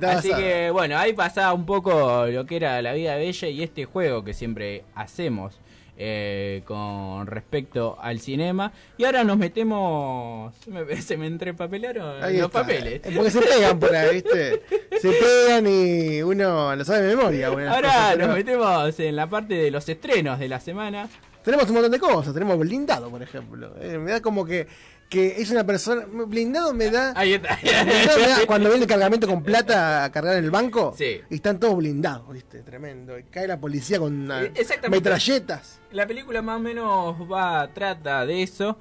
Así 0.16 0.32
que 0.34 0.70
bueno, 0.70 0.96
ahí 0.98 1.12
pasaba 1.12 1.52
un 1.52 1.66
poco 1.66 2.26
lo 2.26 2.46
que 2.46 2.56
era 2.56 2.80
la 2.82 2.92
vida 2.92 3.16
bella 3.16 3.48
y 3.48 3.62
este 3.62 3.84
juego 3.84 4.22
que 4.24 4.34
siempre 4.34 4.84
hacemos 4.94 5.58
eh, 6.02 6.62
con 6.64 7.26
respecto 7.26 7.98
al 8.00 8.20
cinema. 8.20 8.72
Y 8.96 9.04
ahora 9.04 9.24
nos 9.24 9.36
metemos. 9.38 10.54
Se 10.64 10.70
me, 10.70 10.96
se 11.02 11.16
me 11.16 11.26
entrepapelaron 11.26 12.22
Ahí 12.22 12.38
los 12.38 12.46
está. 12.46 12.60
papeles. 12.60 13.00
Eh, 13.04 13.12
Porque 13.14 13.30
se 13.30 13.40
pegan 13.42 13.78
por 13.78 13.94
ahí, 13.94 14.14
¿viste? 14.14 14.62
Se 15.00 15.10
pegan 15.12 15.66
y 15.66 16.22
uno 16.22 16.74
lo 16.74 16.84
sabe 16.84 17.02
de 17.02 17.16
memoria. 17.16 17.48
Ahora 17.48 17.80
cosas, 17.82 18.18
nos 18.18 18.28
pero 18.28 18.32
metemos 18.34 19.00
en 19.00 19.16
la 19.16 19.26
parte 19.28 19.54
de 19.54 19.70
los 19.70 19.88
estrenos 19.88 20.38
de 20.38 20.48
la 20.48 20.60
semana. 20.60 21.08
Tenemos 21.50 21.68
un 21.68 21.74
montón 21.74 21.90
de 21.92 21.98
cosas. 21.98 22.32
Tenemos 22.32 22.56
blindado, 22.58 23.10
por 23.10 23.20
ejemplo. 23.22 23.74
Eh, 23.80 23.98
me 23.98 24.12
da 24.12 24.22
como 24.22 24.44
que, 24.44 24.68
que 25.08 25.40
es 25.42 25.50
una 25.50 25.64
persona. 25.64 26.04
Blindado 26.06 26.72
me 26.72 26.90
da. 26.90 27.12
Ahí 27.16 27.32
está. 27.34 27.58
blindado 27.62 28.20
me 28.20 28.28
da 28.28 28.38
cuando 28.46 28.68
viene 28.68 28.84
el 28.84 28.88
cargamento 28.88 29.26
con 29.26 29.42
plata 29.42 30.04
a 30.04 30.12
cargar 30.12 30.36
en 30.36 30.44
el 30.44 30.50
banco. 30.52 30.94
Sí. 30.96 31.20
Y 31.28 31.34
están 31.34 31.58
todos 31.58 31.76
blindados, 31.76 32.32
¿viste? 32.32 32.60
Tremendo. 32.62 33.18
Y 33.18 33.24
cae 33.24 33.48
la 33.48 33.58
policía 33.58 33.98
con 33.98 34.30
Eh, 34.30 34.52
exactamente. 34.54 34.90
metralletas. 34.90 35.80
La 35.90 36.06
película 36.06 36.40
más 36.40 36.56
o 36.56 36.60
menos 36.60 37.16
va 37.30 37.68
trata 37.74 38.24
de 38.24 38.44
eso. 38.44 38.78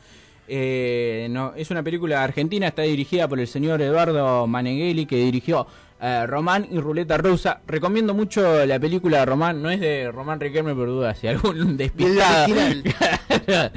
Eh, 0.47 1.27
no, 1.32 1.53
es 1.55 1.69
una 1.71 1.82
película 1.84 2.23
argentina, 2.23 2.67
está 2.67 2.82
dirigida 2.84 3.27
por 3.27 3.39
el 3.39 3.47
señor 3.47 3.82
Eduardo 3.82 4.45
Manegheli, 4.47 5.05
que 5.05 5.15
dirigió 5.17 5.65
eh, 6.01 6.25
Román 6.27 6.67
y 6.69 6.79
Ruleta 6.79 7.17
Rusa. 7.17 7.62
Recomiendo 7.67 8.13
mucho 8.13 8.65
la 8.65 8.79
película 8.79 9.25
Román, 9.25 9.62
no 9.62 9.69
es 9.69 9.79
de 9.79 10.12
Román 10.12 10.39
Riquelme 10.39 10.73
por 10.75 10.88
duda, 10.88 11.15
si 11.15 11.27
algún 11.27 11.77
despistado, 11.77 12.53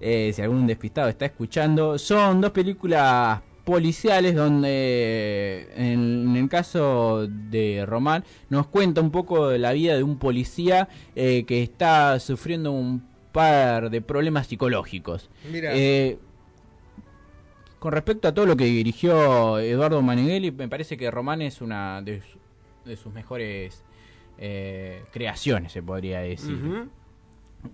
Eh, 0.00 0.32
si 0.34 0.42
algún 0.42 0.66
despistado 0.66 1.08
está 1.08 1.26
escuchando, 1.26 1.98
son 1.98 2.40
dos 2.40 2.50
películas 2.50 3.40
policiales 3.64 4.36
donde 4.36 5.68
en, 5.74 6.28
en 6.30 6.36
el 6.36 6.48
caso 6.48 7.26
de 7.26 7.84
Román 7.84 8.24
nos 8.48 8.68
cuenta 8.68 9.00
un 9.00 9.10
poco 9.10 9.48
de 9.48 9.58
la 9.58 9.72
vida 9.72 9.96
de 9.96 10.04
un 10.04 10.18
policía 10.18 10.88
eh, 11.16 11.44
que 11.46 11.64
está 11.64 12.20
sufriendo 12.20 12.70
un 12.70 13.02
par 13.32 13.90
de 13.90 14.00
problemas 14.00 14.46
psicológicos. 14.46 15.28
Mira. 15.50 15.72
Eh, 15.74 16.16
con 17.78 17.92
respecto 17.92 18.28
a 18.28 18.34
todo 18.34 18.46
lo 18.46 18.56
que 18.56 18.64
dirigió 18.64 19.58
Eduardo 19.58 20.00
Manegheli, 20.02 20.50
me 20.50 20.68
parece 20.68 20.96
que 20.96 21.10
Román 21.10 21.42
es 21.42 21.60
una 21.60 22.00
de, 22.02 22.20
su- 22.22 22.38
de 22.88 22.96
sus 22.96 23.12
mejores 23.12 23.82
eh, 24.38 25.02
creaciones, 25.12 25.72
se 25.72 25.82
podría 25.82 26.20
decir. 26.20 26.56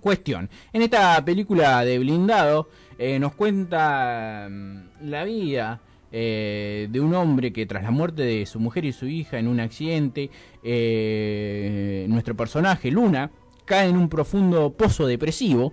Cuestión. 0.01 0.49
En 0.73 0.83
esta 0.83 1.23
película 1.25 1.85
de 1.85 1.99
Blindado 1.99 2.69
eh, 2.99 3.19
nos 3.19 3.35
cuenta 3.35 4.49
mm, 4.51 4.81
la 5.11 5.25
vida 5.25 5.81
eh, 6.11 6.89
de 6.91 7.01
un 7.01 7.15
hombre 7.15 7.53
que 7.53 7.67
tras 7.67 7.83
la 7.83 7.91
muerte 7.91 8.23
de 8.23 8.47
su 8.47 8.59
mujer 8.61 8.85
y 8.87 8.93
su 8.93 9.07
hija 9.07 9.39
en 9.39 9.49
un 9.49 9.61
accidente, 9.61 10.31
eh, 10.63 12.07
nuestro 12.09 12.35
personaje, 12.37 12.91
Luna, 12.91 13.31
cae 13.65 13.89
en 13.89 13.97
un 13.97 14.09
profundo 14.09 14.73
pozo 14.73 15.07
depresivo. 15.07 15.73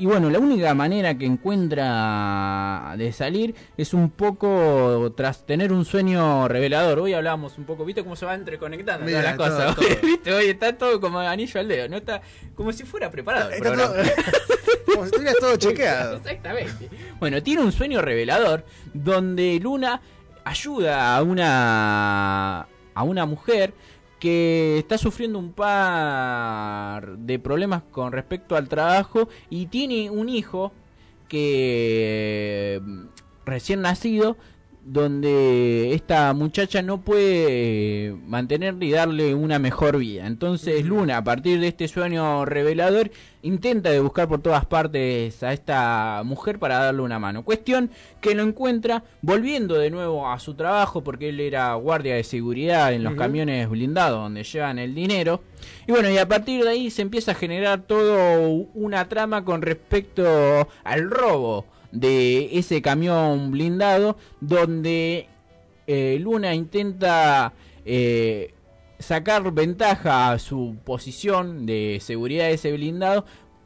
Y 0.00 0.06
bueno, 0.06 0.30
la 0.30 0.38
única 0.38 0.72
manera 0.72 1.14
que 1.18 1.26
encuentra 1.26 2.94
de 2.96 3.12
salir 3.12 3.54
es 3.76 3.92
un 3.92 4.08
poco 4.08 5.12
tras 5.14 5.44
tener 5.44 5.74
un 5.74 5.84
sueño 5.84 6.48
revelador. 6.48 7.00
Hoy 7.00 7.12
hablábamos 7.12 7.58
un 7.58 7.64
poco, 7.66 7.84
¿viste 7.84 8.02
cómo 8.02 8.16
se 8.16 8.24
va 8.24 8.34
entreconectando 8.34 9.04
Mira, 9.04 9.36
todas 9.36 9.52
las 9.52 9.76
todo, 9.76 9.76
cosas? 9.76 10.00
todo. 10.00 10.06
¿Viste? 10.08 10.32
Hoy 10.32 10.46
está 10.46 10.72
todo 10.78 10.98
como 11.02 11.18
anillo 11.18 11.60
al 11.60 11.68
dedo, 11.68 11.86
no 11.90 11.98
está 11.98 12.22
como 12.54 12.72
si 12.72 12.84
fuera 12.84 13.10
preparado. 13.10 13.50
el 13.50 13.60
todo- 13.62 13.76
como 14.86 15.02
si 15.02 15.10
estuvieras 15.10 15.36
todo 15.38 15.56
chequeado. 15.56 16.16
Exactamente. 16.24 16.88
Bueno, 17.18 17.42
tiene 17.42 17.60
un 17.62 17.70
sueño 17.72 18.00
revelador 18.00 18.64
donde 18.94 19.60
Luna 19.60 20.00
ayuda 20.46 21.14
a 21.14 21.22
una 21.22 22.60
a 22.94 23.02
una 23.02 23.26
mujer 23.26 23.74
que 24.20 24.78
está 24.78 24.98
sufriendo 24.98 25.38
un 25.38 25.52
par 25.52 27.16
de 27.18 27.38
problemas 27.38 27.82
con 27.90 28.12
respecto 28.12 28.54
al 28.54 28.68
trabajo 28.68 29.28
y 29.48 29.66
tiene 29.66 30.10
un 30.10 30.28
hijo 30.28 30.72
que 31.28 32.80
mm, 32.84 33.04
recién 33.46 33.80
nacido 33.80 34.36
donde 34.84 35.92
esta 35.94 36.32
muchacha 36.32 36.82
no 36.82 37.02
puede 37.02 38.16
mantenerle 38.26 38.86
y 38.86 38.90
darle 38.90 39.34
una 39.34 39.58
mejor 39.58 39.98
vida. 39.98 40.26
Entonces 40.26 40.84
Luna, 40.84 41.18
a 41.18 41.24
partir 41.24 41.60
de 41.60 41.68
este 41.68 41.86
sueño 41.86 42.44
revelador, 42.44 43.10
intenta 43.42 43.90
de 43.90 44.00
buscar 44.00 44.28
por 44.28 44.40
todas 44.40 44.64
partes 44.64 45.42
a 45.42 45.52
esta 45.52 46.22
mujer 46.24 46.58
para 46.58 46.78
darle 46.78 47.02
una 47.02 47.18
mano. 47.18 47.44
Cuestión 47.44 47.90
que 48.20 48.34
lo 48.34 48.42
encuentra 48.42 49.04
volviendo 49.22 49.74
de 49.74 49.90
nuevo 49.90 50.28
a 50.28 50.38
su 50.38 50.54
trabajo 50.54 51.02
porque 51.02 51.28
él 51.28 51.40
era 51.40 51.74
guardia 51.74 52.14
de 52.14 52.24
seguridad 52.24 52.92
en 52.92 53.04
los 53.04 53.14
camiones 53.14 53.68
blindados 53.68 54.22
donde 54.22 54.44
llevan 54.44 54.78
el 54.78 54.94
dinero. 54.94 55.42
Y 55.86 55.92
bueno, 55.92 56.10
y 56.10 56.16
a 56.16 56.26
partir 56.26 56.64
de 56.64 56.70
ahí 56.70 56.90
se 56.90 57.02
empieza 57.02 57.32
a 57.32 57.34
generar 57.34 57.82
todo 57.82 58.48
una 58.74 59.08
trama 59.08 59.44
con 59.44 59.60
respecto 59.60 60.68
al 60.84 61.10
robo 61.10 61.66
de 61.92 62.58
ese 62.58 62.82
camión 62.82 63.50
blindado 63.50 64.16
donde 64.40 65.26
eh, 65.86 66.18
Luna 66.20 66.54
intenta 66.54 67.52
eh, 67.84 68.54
sacar 68.98 69.50
ventaja 69.52 70.32
a 70.32 70.38
su 70.38 70.76
posición 70.84 71.66
de 71.66 71.98
seguridad 72.00 72.44
de 72.44 72.54
ese 72.54 72.72
blindado 72.72 73.24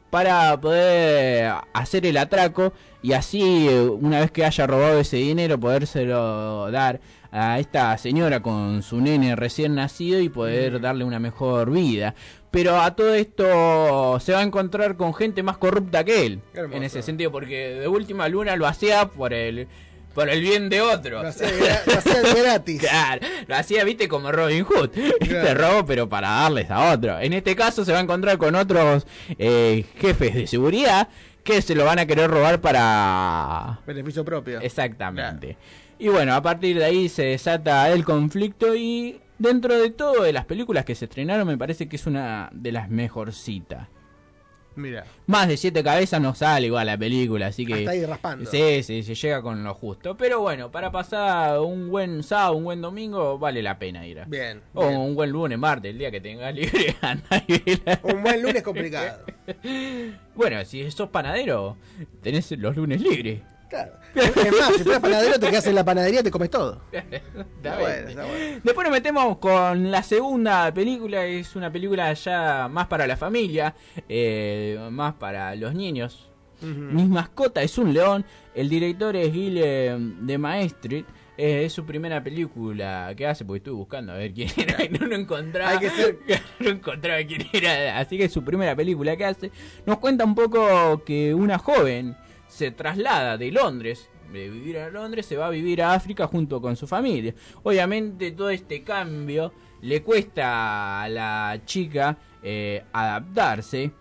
para 0.09 0.59
poder 0.59 1.53
hacer 1.73 2.05
el 2.05 2.17
atraco 2.17 2.73
y 3.01 3.13
así 3.13 3.67
eh, 3.67 3.81
una 3.81 4.21
vez 4.21 4.31
que 4.31 4.45
haya 4.45 4.65
robado 4.65 4.99
ese 4.99 5.17
dinero 5.17 5.59
podérselo 5.59 6.71
dar 6.71 7.01
a 7.31 7.59
esta 7.59 7.97
señora 7.97 8.41
con 8.41 8.81
su 8.81 9.01
nene 9.01 9.35
recién 9.35 9.75
nacido 9.75 10.21
y 10.21 10.29
poder 10.29 10.79
darle 10.79 11.03
una 11.03 11.19
mejor 11.19 11.69
vida. 11.69 12.15
Pero 12.55 12.79
a 12.79 12.95
todo 12.95 13.13
esto 13.13 14.17
se 14.21 14.31
va 14.31 14.39
a 14.39 14.43
encontrar 14.43 14.95
con 14.95 15.13
gente 15.13 15.43
más 15.43 15.57
corrupta 15.57 16.05
que 16.05 16.25
él. 16.25 16.39
En 16.53 16.83
ese 16.83 17.01
sentido, 17.01 17.29
porque 17.29 17.71
de 17.81 17.87
última 17.89 18.29
luna 18.29 18.55
lo 18.55 18.65
hacía 18.65 19.07
por 19.09 19.33
el 19.33 19.67
por 20.13 20.29
el 20.29 20.39
bien 20.39 20.69
de 20.69 20.79
otros. 20.81 21.21
Lo 21.23 21.27
hacía 21.27 21.49
gra- 21.49 21.81
lo 21.85 21.97
hacía 21.99 22.33
gratis. 22.43 22.79
Claro, 22.79 23.27
lo 23.47 23.55
hacía, 23.57 23.83
viste, 23.83 24.07
como 24.07 24.31
Robin 24.31 24.63
Hood. 24.63 24.89
Este 25.19 25.53
robo, 25.53 25.85
pero 25.85 26.07
para 26.07 26.29
darles 26.29 26.71
a 26.71 26.93
otro. 26.93 27.19
En 27.19 27.33
este 27.33 27.53
caso 27.57 27.83
se 27.83 27.91
va 27.91 27.97
a 27.97 28.01
encontrar 28.01 28.37
con 28.37 28.55
otros 28.55 29.05
eh, 29.37 29.83
jefes 29.99 30.33
de 30.33 30.47
seguridad 30.47 31.09
que 31.43 31.61
se 31.61 31.75
lo 31.75 31.83
van 31.83 31.99
a 31.99 32.05
querer 32.05 32.31
robar 32.31 32.61
para... 32.61 33.81
Beneficio 33.85 34.23
propio. 34.23 34.61
Exactamente. 34.61 35.57
Y 35.99 36.07
bueno, 36.07 36.33
a 36.33 36.41
partir 36.41 36.79
de 36.79 36.85
ahí 36.85 37.09
se 37.09 37.23
desata 37.25 37.91
el 37.91 38.05
conflicto 38.05 38.73
y 38.73 39.19
dentro 39.37 39.77
de 39.77 39.89
todo 39.91 40.23
de 40.23 40.33
las 40.33 40.45
películas 40.45 40.85
que 40.85 40.95
se 40.95 41.05
estrenaron 41.05 41.47
me 41.47 41.57
parece 41.57 41.87
que 41.87 41.95
es 41.95 42.05
una 42.07 42.49
de 42.53 42.71
las 42.71 42.89
mejorcitas. 42.89 43.87
Mira. 44.77 45.05
Más 45.27 45.47
de 45.47 45.55
siete 45.55 45.81
cabezas 45.83 46.19
no 46.19 46.35
sale 46.35 46.67
igual 46.67 46.87
la 46.87 46.97
película, 46.97 47.47
así 47.47 47.65
que... 47.65 47.75
Hasta 47.75 47.91
ahí 47.91 48.05
raspando. 48.05 48.51
Sí, 48.51 48.83
sí, 48.83 49.03
se 49.03 49.15
llega 49.15 49.41
con 49.41 49.63
lo 49.63 49.73
justo. 49.73 50.17
Pero 50.17 50.41
bueno, 50.41 50.69
para 50.69 50.91
pasar 50.91 51.59
un 51.61 51.89
buen 51.89 52.23
sábado, 52.23 52.57
un 52.57 52.65
buen 52.65 52.81
domingo, 52.81 53.39
vale 53.39 53.63
la 53.63 53.79
pena 53.79 54.05
ir. 54.05 54.19
a- 54.19 54.25
Bien. 54.25 54.61
O 54.73 54.85
bien. 54.89 54.99
un 54.99 55.15
buen 55.15 55.29
lunes, 55.29 55.57
martes, 55.57 55.91
el 55.91 55.97
día 55.97 56.11
que 56.11 56.19
tengas 56.19 56.53
libre. 56.53 56.93
Un 58.03 58.21
buen 58.21 58.41
lunes 58.41 58.63
complicado. 58.63 59.19
Bueno, 60.35 60.65
si 60.65 60.91
sos 60.91 61.09
panadero, 61.09 61.77
tenés 62.21 62.51
los 62.51 62.75
lunes 62.75 62.99
libres. 62.99 63.39
Claro. 63.69 63.93
Es 64.13 64.51
más, 64.59 64.73
si 64.77 64.83
fueras 64.83 65.01
panadero, 65.01 65.39
te 65.39 65.49
quedas 65.49 65.67
en 65.67 65.75
la 65.75 65.83
panadería 65.83 66.19
y 66.21 66.23
te 66.23 66.31
comes 66.31 66.49
todo. 66.49 66.81
Está 66.91 67.77
bueno, 67.79 68.09
está 68.09 68.25
bueno. 68.25 68.59
Después 68.63 68.85
nos 68.85 68.91
metemos 68.91 69.37
con 69.39 69.91
la 69.91 70.03
segunda 70.03 70.73
película, 70.73 71.25
es 71.25 71.55
una 71.55 71.71
película 71.71 72.13
ya 72.13 72.67
más 72.69 72.87
para 72.87 73.07
la 73.07 73.17
familia, 73.17 73.75
eh, 74.07 74.79
más 74.91 75.15
para 75.15 75.55
los 75.55 75.73
niños. 75.73 76.29
Mi 76.61 77.03
mascota 77.05 77.61
es 77.61 77.77
un 77.77 77.93
león, 77.93 78.25
el 78.55 78.69
director 78.69 79.15
es 79.15 79.31
Guillem 79.31 80.25
de 80.25 80.37
Maestri, 80.37 81.05
eh, 81.37 81.65
es 81.65 81.73
su 81.73 81.85
primera 81.85 82.23
película 82.23 83.13
que 83.15 83.27
hace, 83.27 83.43
porque 83.45 83.57
estuve 83.57 83.75
buscando 83.75 84.13
a 84.13 84.15
ver 84.15 84.33
quién 84.33 84.49
era 84.57 84.83
y 84.83 84.89
no 84.89 85.05
lo 85.05 85.15
encontraba. 85.15 85.71
Hay 85.71 85.79
que 85.79 85.89
ser- 85.89 86.17
no 86.59 86.69
encontraba 86.69 87.19
quién 87.27 87.45
era, 87.51 87.99
así 87.99 88.17
que 88.17 88.25
es 88.25 88.31
su 88.31 88.43
primera 88.43 88.75
película 88.75 89.15
que 89.17 89.25
hace. 89.25 89.51
Nos 89.85 89.99
cuenta 89.99 90.23
un 90.23 90.33
poco 90.33 91.03
que 91.03 91.33
una 91.35 91.59
joven 91.59 92.15
se 92.47 92.71
traslada 92.71 93.37
de 93.37 93.51
Londres, 93.51 94.09
de 94.31 94.49
vivir 94.49 94.77
a 94.79 94.89
Londres, 94.89 95.25
se 95.25 95.37
va 95.37 95.47
a 95.47 95.49
vivir 95.49 95.81
a 95.81 95.93
África 95.93 96.27
junto 96.27 96.61
con 96.61 96.75
su 96.75 96.87
familia. 96.87 97.33
Obviamente 97.63 98.31
todo 98.31 98.49
este 98.49 98.83
cambio 98.83 99.53
le 99.81 100.01
cuesta 100.01 101.03
a 101.03 101.09
la 101.09 101.61
chica 101.65 102.17
eh, 102.41 102.83
adaptarse. 102.91 103.91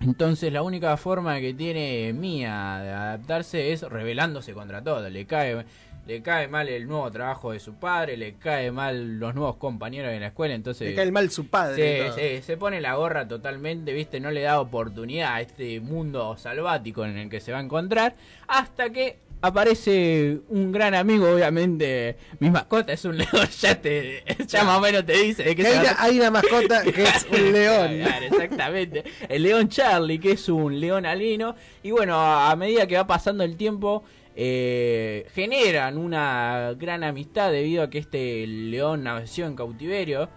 Entonces 0.00 0.52
la 0.52 0.62
única 0.62 0.96
forma 0.96 1.38
que 1.40 1.54
tiene 1.54 2.12
Mía 2.12 2.80
de 2.82 2.90
adaptarse 2.90 3.72
es 3.72 3.82
rebelándose 3.82 4.52
contra 4.52 4.82
todo. 4.82 5.08
Le 5.08 5.26
cae, 5.26 5.64
le 6.06 6.22
cae 6.22 6.48
mal 6.48 6.68
el 6.68 6.86
nuevo 6.86 7.10
trabajo 7.10 7.52
de 7.52 7.60
su 7.60 7.74
padre, 7.74 8.16
le 8.16 8.34
cae 8.34 8.72
mal 8.72 9.18
los 9.18 9.34
nuevos 9.34 9.56
compañeros 9.56 10.10
de 10.10 10.20
la 10.20 10.28
escuela, 10.28 10.54
entonces... 10.54 10.88
Le 10.88 10.94
cae 10.94 11.10
mal 11.12 11.30
su 11.30 11.46
padre. 11.46 12.06
todo. 12.06 12.16
sí, 12.16 12.42
se 12.42 12.56
pone 12.56 12.80
la 12.80 12.94
gorra 12.94 13.28
totalmente, 13.28 13.92
viste, 13.92 14.18
no 14.20 14.30
le 14.30 14.42
da 14.42 14.60
oportunidad 14.60 15.34
a 15.34 15.40
este 15.40 15.80
mundo 15.80 16.36
salvático 16.36 17.04
en 17.04 17.16
el 17.16 17.30
que 17.30 17.40
se 17.40 17.52
va 17.52 17.58
a 17.58 17.62
encontrar, 17.62 18.16
hasta 18.48 18.90
que 18.90 19.18
aparece 19.42 20.40
un 20.48 20.72
gran 20.72 20.94
amigo, 20.94 21.28
obviamente, 21.30 22.16
mi 22.38 22.48
mascota 22.48 22.92
es 22.92 23.04
un 23.04 23.18
león, 23.18 23.48
ya 23.60 23.80
te, 23.80 24.24
ya 24.46 24.64
más 24.64 24.78
o 24.78 24.80
menos 24.80 25.04
te 25.04 25.14
dice 25.14 25.42
de 25.42 25.56
Que 25.56 25.62
se 25.62 25.68
hay, 25.68 25.78
una, 25.78 25.96
hay 25.98 26.18
una 26.18 26.30
mascota 26.30 26.82
que 26.82 27.02
es 27.02 27.26
un 27.30 27.52
león. 27.52 27.98
Claro, 27.98 28.26
exactamente. 28.26 29.04
El 29.28 29.42
león 29.42 29.68
Charlie, 29.68 30.18
que 30.18 30.32
es 30.32 30.48
un 30.48 30.80
león 30.80 31.04
alino. 31.04 31.56
Y 31.82 31.90
bueno, 31.90 32.14
a 32.14 32.52
a 32.52 32.56
medida 32.56 32.86
que 32.86 32.96
va 32.96 33.06
pasando 33.06 33.42
el 33.42 33.56
tiempo, 33.56 34.04
eh, 34.36 35.26
generan 35.34 35.98
una 35.98 36.74
gran 36.78 37.04
amistad 37.04 37.50
debido 37.50 37.82
a 37.82 37.90
que 37.90 37.98
este 37.98 38.46
león 38.46 39.04
nació 39.04 39.46
en 39.46 39.56
cautiverio. 39.56 40.28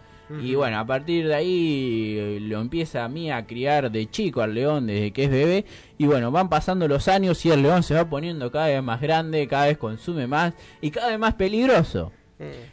Y 0.41 0.56
bueno, 0.56 0.80
a 0.80 0.86
partir 0.88 1.28
de 1.28 1.36
ahí 1.36 2.16
eh, 2.18 2.39
lo 2.41 2.60
empieza 2.60 3.04
a 3.04 3.08
mí 3.08 3.32
a 3.32 3.46
criar 3.46 3.91
de 3.91 4.10
chico 4.10 4.41
al 4.41 4.56
león 4.56 4.88
desde 4.88 5.12
que 5.12 5.26
es 5.26 5.30
bebé. 5.30 5.66
Y 6.00 6.08
bueno, 6.08 6.32
van 6.32 6.50
pasando 6.50 6.88
los 6.88 7.08
años 7.08 7.46
y 7.46 7.52
el 7.52 7.62
león 7.62 7.84
se 7.84 7.93
va 7.93 8.10
poniendo 8.10 8.52
cada 8.52 8.68
vez 8.68 8.82
más 8.82 9.02
grande, 9.02 9.48
cada 9.48 9.68
vez 9.68 9.78
consume 9.78 10.26
más 10.26 10.56
y 10.82 10.89
cada 10.89 11.10
vez 11.10 11.20
más 11.20 11.36
peligroso. 11.36 12.12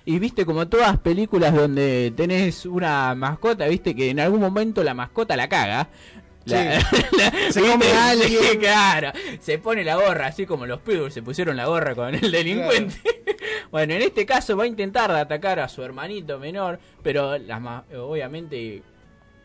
Y 0.05 0.18
viste 0.18 0.45
como 0.45 0.66
todas 0.66 0.99
películas 0.99 1.55
donde 1.55 2.12
tenés 2.16 2.66
una 2.66 3.14
mascota, 3.14 3.68
viste 3.68 3.95
que 3.95 4.11
en 4.11 4.18
algún 4.18 4.41
momento 4.41 4.83
la 4.83 4.95
mascota 4.95 5.37
la 5.37 5.49
caga. 5.49 5.89
La- 6.45 6.64
la- 7.18 7.53
Se 7.53 7.61
come 7.61 7.76
¿viste? 7.76 7.93
a 7.93 8.11
alguien. 8.11 8.43
Sí, 8.53 8.59
claro. 8.61 9.12
Se 9.40 9.59
pone 9.59 9.84
la 9.84 9.97
gorra, 9.97 10.26
así 10.26 10.47
como 10.47 10.66
los 10.66 10.80
pibos 10.80 11.12
se 11.14 11.22
pusieron 11.22 11.57
la 11.57 11.66
gorra 11.66 11.95
con 11.95 12.14
el 12.14 12.30
delincuente. 12.32 12.97
bueno, 13.70 13.95
en 13.95 14.03
este 14.03 14.26
caso 14.26 14.57
va 14.57 14.64
a 14.64 14.66
intentar 14.66 15.12
de 15.12 15.20
atacar 15.20 15.61
a 15.61 15.68
su 15.68 15.82
hermanito 15.82 16.38
menor, 16.38 16.78
pero 17.03 17.38
las 17.38 17.61
obviamente, 17.97 18.82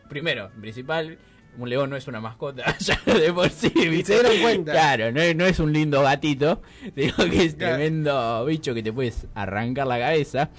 primero, 0.08 0.50
principal, 0.60 1.18
un 1.56 1.68
león 1.68 1.90
no 1.90 1.96
es 1.96 2.06
una 2.06 2.20
mascota 2.20 2.76
ya 2.78 3.00
de 3.04 3.32
por 3.32 3.50
sí, 3.50 3.72
¿viste? 3.74 4.16
Se 4.16 4.20
dieron 4.22 4.40
cuenta. 4.42 4.72
Claro, 4.72 5.10
no 5.12 5.20
es, 5.20 5.34
no 5.34 5.44
es 5.44 5.58
un 5.58 5.72
lindo 5.72 6.02
gatito, 6.02 6.62
sino 6.94 7.16
que 7.30 7.44
es 7.44 7.54
Claro. 7.54 7.74
tremendo 7.76 8.44
bicho 8.44 8.74
que 8.74 8.82
te 8.82 8.92
puedes 8.92 9.26
arrancar 9.34 9.86
la 9.86 9.98
cabeza. 9.98 10.50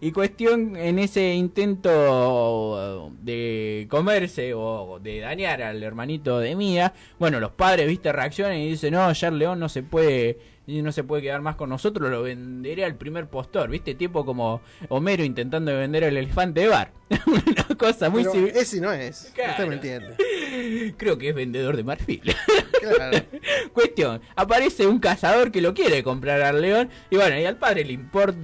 Y 0.00 0.12
cuestión 0.12 0.76
en 0.76 0.98
ese 0.98 1.34
intento 1.34 3.10
de 3.22 3.86
comerse 3.90 4.54
o 4.54 4.98
de 5.00 5.20
dañar 5.20 5.62
al 5.62 5.82
hermanito 5.82 6.38
de 6.38 6.56
Mía, 6.56 6.92
bueno, 7.18 7.40
los 7.40 7.52
padres, 7.52 7.86
viste, 7.86 8.12
reaccionan 8.12 8.58
y 8.58 8.70
dicen, 8.70 8.94
no, 8.94 9.12
ya 9.12 9.28
el 9.28 9.38
león 9.38 9.58
no 9.58 9.68
se 9.68 9.82
puede, 9.82 10.38
no 10.66 10.92
se 10.92 11.04
puede 11.04 11.22
quedar 11.22 11.40
más 11.40 11.56
con 11.56 11.70
nosotros, 11.70 12.10
lo 12.10 12.22
venderé 12.22 12.84
al 12.84 12.96
primer 12.96 13.28
postor, 13.28 13.70
viste, 13.70 13.94
tipo 13.94 14.24
como 14.24 14.60
Homero 14.88 15.24
intentando 15.24 15.76
vender 15.76 16.04
el 16.04 16.16
elefante 16.16 16.60
de 16.60 16.68
bar. 16.68 16.92
Una 17.26 17.76
cosa 17.76 18.10
muy 18.10 18.24
civil. 18.24 18.52
ese 18.54 18.80
no 18.80 18.92
es. 18.92 19.30
Claro. 19.34 19.52
Usted 19.52 19.66
me 19.68 19.74
entiende. 19.74 20.94
Creo 20.96 21.18
que 21.18 21.28
es 21.30 21.34
vendedor 21.34 21.76
de 21.76 21.84
marfil. 21.84 22.22
Claro. 22.80 23.18
Cuestión, 23.72 24.20
aparece 24.36 24.86
un 24.86 24.98
cazador 24.98 25.50
que 25.50 25.60
lo 25.60 25.74
quiere 25.74 26.02
comprar 26.02 26.42
al 26.42 26.60
león 26.60 26.88
y 27.10 27.16
bueno, 27.16 27.38
y 27.38 27.44
al 27.44 27.56
padre 27.56 27.84
le 27.84 27.92
importa 27.92 28.38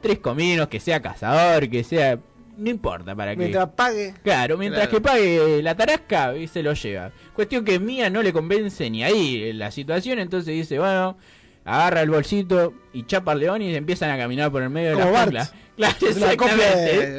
tres 0.00 0.18
cominos, 0.18 0.68
que 0.68 0.80
sea 0.80 1.00
cazador, 1.02 1.68
que 1.68 1.82
sea... 1.84 2.18
No 2.56 2.68
importa 2.68 3.14
para 3.16 3.30
qué. 3.32 3.38
Mientras 3.38 3.70
pague. 3.70 4.12
Claro, 4.22 4.58
mientras 4.58 4.88
Claro. 4.88 5.02
que 5.02 5.08
pague 5.08 5.62
la 5.62 5.74
tarasca 5.74 6.36
y 6.36 6.46
se 6.46 6.62
lo 6.62 6.74
lleva. 6.74 7.10
Cuestión 7.34 7.64
que 7.64 7.78
Mía 7.78 8.10
no 8.10 8.22
le 8.22 8.32
convence 8.34 8.90
ni 8.90 9.02
ahí 9.02 9.50
la 9.54 9.70
situación, 9.70 10.18
entonces 10.18 10.52
dice, 10.54 10.78
bueno, 10.78 11.16
agarra 11.64 12.02
el 12.02 12.10
bolsito 12.10 12.74
y 12.92 13.04
chapa 13.06 13.32
al 13.32 13.40
león 13.40 13.62
y 13.62 13.74
empiezan 13.74 14.10
a 14.10 14.18
caminar 14.18 14.50
por 14.52 14.62
el 14.62 14.68
medio 14.68 14.90
de 14.90 14.96
la 14.96 15.06
jungla. 15.06 15.50
Claro, 15.76 15.96
exactamente. 16.06 16.62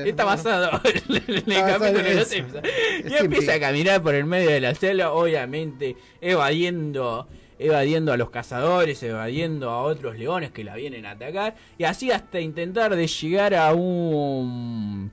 de- 0.04 0.10
Está 0.12 0.26
basado 0.26 0.80
en 0.86 1.36
el 1.36 1.44
capítulo 1.44 1.92
de 2.04 2.14
los 2.14 2.32
Y 2.36 3.14
empieza 3.18 3.54
a 3.56 3.60
caminar 3.60 4.04
por 4.04 4.14
el 4.14 4.26
medio 4.26 4.52
de 4.52 4.62
la 4.62 4.76
selva, 4.76 5.12
obviamente 5.12 5.96
evadiendo 6.22 7.28
evadiendo 7.62 8.12
a 8.12 8.18
los 8.18 8.30
cazadores, 8.30 9.02
evadiendo 9.04 9.70
a 9.70 9.82
otros 9.84 10.18
leones 10.18 10.52
que 10.52 10.64
la 10.64 10.76
vienen 10.76 11.06
a 11.06 11.12
atacar 11.12 11.56
y 11.78 11.84
así 11.84 12.12
hasta 12.12 12.40
intentar 12.40 12.96
de 12.96 13.08
llegar 13.08 13.54
a 13.56 13.74
un 13.74 15.12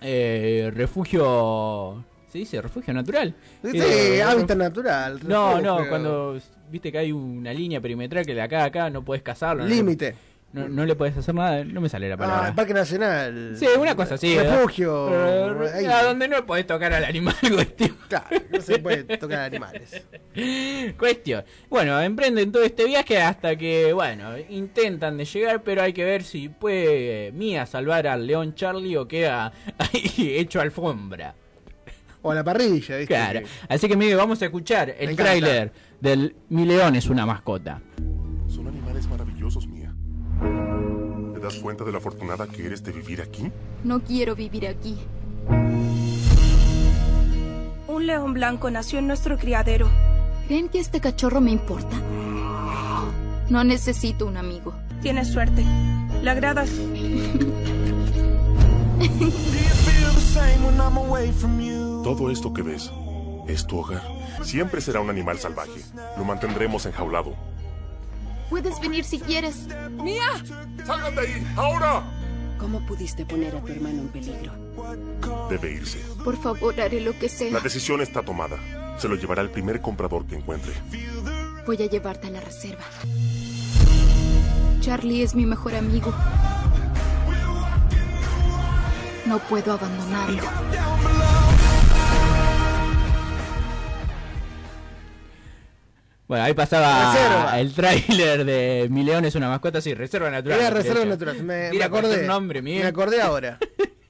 eh, 0.00 0.70
refugio 0.74 2.04
¿se 2.28 2.38
dice 2.38 2.62
refugio 2.62 2.94
natural? 2.94 3.34
Sí, 3.62 3.70
Eh, 3.78 4.22
hábitat 4.22 4.56
natural. 4.56 5.20
no, 5.26 5.56
refugio. 5.56 5.78
no, 5.78 5.88
cuando 5.88 6.38
viste 6.70 6.90
que 6.90 6.98
hay 6.98 7.12
una 7.12 7.52
línea 7.52 7.80
perimetral 7.80 8.24
que 8.24 8.34
de 8.34 8.40
acá 8.40 8.62
a 8.62 8.64
acá 8.66 8.88
no 8.90 9.04
puedes 9.04 9.22
cazarlo. 9.22 9.66
Límite. 9.66 10.12
No, 10.12 10.31
no 10.52 10.84
le 10.84 10.94
puedes 10.94 11.16
hacer 11.16 11.34
nada, 11.34 11.64
no 11.64 11.80
me 11.80 11.88
sale 11.88 12.08
la 12.08 12.14
Ah, 12.14 12.18
palabra. 12.18 12.48
el 12.48 12.54
Parque 12.54 12.74
Nacional. 12.74 13.54
Sí, 13.56 13.66
una 13.78 13.94
cosa 13.94 14.14
así. 14.16 14.38
Refugio. 14.38 15.08
Ahí. 15.74 15.86
a 15.86 16.02
donde 16.02 16.28
no 16.28 16.44
podés 16.44 16.66
tocar 16.66 16.92
al 16.92 17.04
animal, 17.04 17.34
cuestión. 17.54 17.96
Claro, 18.08 18.26
no 18.50 18.60
se 18.60 18.78
puede 18.78 19.04
tocar 19.16 19.40
animales. 19.40 20.02
Cuestión. 20.98 21.44
Bueno, 21.68 22.00
emprenden 22.00 22.52
todo 22.52 22.62
este 22.62 22.84
viaje 22.84 23.20
hasta 23.20 23.56
que, 23.56 23.92
bueno, 23.92 24.30
intentan 24.50 25.16
de 25.18 25.24
llegar, 25.24 25.62
pero 25.62 25.82
hay 25.82 25.92
que 25.92 26.04
ver 26.04 26.22
si 26.24 26.48
puede 26.48 27.28
eh, 27.28 27.32
Mía 27.32 27.66
salvar 27.66 28.06
al 28.06 28.26
león 28.26 28.54
Charlie 28.54 28.96
o 28.96 29.06
queda 29.08 29.52
ahí 29.78 30.36
hecho 30.38 30.60
alfombra. 30.60 31.34
O 32.22 32.30
a 32.30 32.34
la 32.34 32.44
parrilla, 32.44 32.96
¿viste? 32.98 33.06
Claro. 33.06 33.40
Así 33.68 33.88
que, 33.88 33.96
Miguel, 33.96 34.16
vamos 34.16 34.40
a 34.42 34.44
escuchar 34.44 34.94
el 34.98 35.16
tráiler 35.16 35.72
del 36.00 36.36
Mi 36.50 36.64
león 36.66 36.94
es 36.96 37.08
una 37.08 37.26
mascota. 37.26 37.80
Das 41.42 41.56
cuenta 41.56 41.84
de 41.84 41.92
la 41.92 41.98
afortunada 41.98 42.46
que 42.46 42.64
eres 42.64 42.82
de 42.82 42.92
vivir 42.92 43.20
aquí? 43.20 43.50
No 43.84 44.00
quiero 44.00 44.34
vivir 44.34 44.66
aquí. 44.66 44.96
Un 47.88 48.06
león 48.06 48.32
blanco 48.32 48.70
nació 48.70 49.00
en 49.00 49.06
nuestro 49.06 49.36
criadero. 49.36 49.88
¿Creen 50.46 50.68
que 50.68 50.78
este 50.78 51.00
cachorro 51.00 51.40
me 51.40 51.50
importa? 51.50 51.96
No 53.50 53.64
necesito 53.64 54.26
un 54.26 54.36
amigo. 54.36 54.72
Tienes 55.02 55.28
suerte. 55.28 55.64
Le 56.22 56.30
agradas. 56.30 56.70
Todo 62.04 62.30
esto 62.30 62.52
que 62.54 62.62
ves 62.62 62.90
es 63.48 63.66
tu 63.66 63.78
hogar. 63.78 64.02
Siempre 64.42 64.80
será 64.80 65.00
un 65.00 65.10
animal 65.10 65.38
salvaje. 65.38 65.82
Lo 66.16 66.24
mantendremos 66.24 66.86
enjaulado. 66.86 67.34
Puedes 68.52 68.78
venir 68.82 69.02
si 69.02 69.18
quieres. 69.18 69.66
¡Mía! 69.92 70.26
¡Salgan 70.84 71.14
de 71.14 71.22
ahí! 71.22 71.46
¡Ahora! 71.56 72.02
¿Cómo 72.58 72.84
pudiste 72.84 73.24
poner 73.24 73.56
a 73.56 73.60
tu 73.62 73.72
hermano 73.72 74.02
en 74.02 74.08
peligro? 74.08 74.52
Debe 75.48 75.72
irse. 75.72 75.98
Por 76.22 76.36
favor, 76.36 76.78
haré 76.78 77.00
lo 77.00 77.18
que 77.18 77.28
La 77.28 77.28
sea. 77.30 77.60
decisión 77.60 78.02
está 78.02 78.22
tomada. 78.22 78.58
Se 78.98 79.08
lo 79.08 79.14
llevará 79.16 79.40
el 79.40 79.48
primer 79.48 79.80
comprador 79.80 80.26
que 80.26 80.36
encuentre. 80.36 80.74
Voy 81.64 81.82
a 81.82 81.86
llevarte 81.86 82.26
a 82.26 82.30
la 82.30 82.40
reserva. 82.40 82.84
Charlie 84.82 85.22
es 85.22 85.34
mi 85.34 85.46
mejor 85.46 85.74
amigo. 85.74 86.12
No 89.24 89.38
puedo 89.38 89.72
abandonarlo. 89.72 90.42
Bueno, 96.32 96.46
ahí 96.46 96.54
pasaba 96.54 97.12
Reserva. 97.12 97.60
el 97.60 97.74
tráiler 97.74 98.46
de 98.46 98.88
Mi 98.90 99.04
León 99.04 99.26
es 99.26 99.34
una 99.34 99.50
mascota, 99.50 99.82
sí, 99.82 99.92
Reserva 99.92 100.30
Natural. 100.30 100.60
Era 100.60 100.70
reserva 100.70 101.04
natural. 101.04 101.42
Me, 101.42 101.82
acordé. 101.82 102.26
nombre, 102.26 102.62
me 102.62 102.82
acordé 102.84 103.20
ahora. 103.20 103.58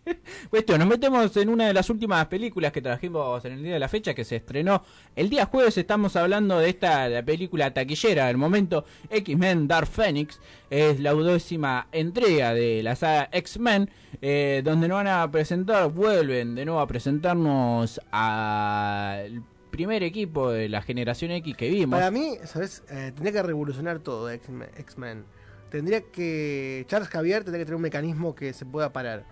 Cuestión, 0.51 0.79
nos 0.79 0.87
metemos 0.87 1.37
en 1.37 1.49
una 1.49 1.67
de 1.67 1.75
las 1.75 1.91
últimas 1.91 2.25
películas 2.27 2.71
que 2.71 2.81
trajimos 2.81 3.45
en 3.45 3.55
el 3.55 3.63
día 3.65 3.73
de 3.73 3.81
la 3.81 3.89
fecha 3.89 4.15
que 4.15 4.25
se 4.25 4.37
estrenó 4.37 4.85
el 5.17 5.31
día 5.31 5.47
jueves. 5.47 5.77
Estamos 5.77 6.15
hablando 6.15 6.61
de 6.61 6.69
esta 6.69 7.09
la 7.09 7.25
película 7.25 7.75
taquillera 7.75 8.29
del 8.29 8.37
momento, 8.37 8.85
X-Men 9.11 9.67
Dark 9.67 9.89
Phoenix. 9.89 10.39
Es 10.71 11.01
la 11.01 11.17
undécima 11.17 11.89
entrega 11.91 12.55
de 12.55 12.85
la 12.85 12.95
saga 12.95 13.31
X-Men, 13.33 13.91
eh, 14.21 14.63
donde 14.65 14.87
nos 14.87 14.99
van 14.99 15.09
a 15.09 15.29
presentar, 15.29 15.91
vuelven 15.91 16.55
de 16.55 16.67
nuevo 16.67 16.79
a 16.79 16.87
presentarnos 16.87 18.01
al 18.13 19.43
primer 19.73 20.05
equipo 20.05 20.51
de 20.53 20.69
la 20.69 20.83
generación 20.83 21.33
X 21.33 21.57
que 21.57 21.69
vimos. 21.69 21.99
Para 21.99 22.13
mí, 22.13 22.37
¿sabes? 22.45 22.85
Eh, 22.91 23.11
tendría 23.13 23.33
que 23.33 23.43
revolucionar 23.43 23.99
todo 23.99 24.31
X-Men. 24.31 24.69
X-Men. 24.77 25.25
Tendría 25.71 26.03
que. 26.03 26.85
Charles 26.87 27.09
Javier 27.09 27.43
tendría 27.43 27.63
que 27.63 27.65
tener 27.65 27.77
un 27.77 27.83
mecanismo 27.83 28.35
que 28.37 28.53
se 28.53 28.65
pueda 28.65 28.93
parar. 28.93 29.25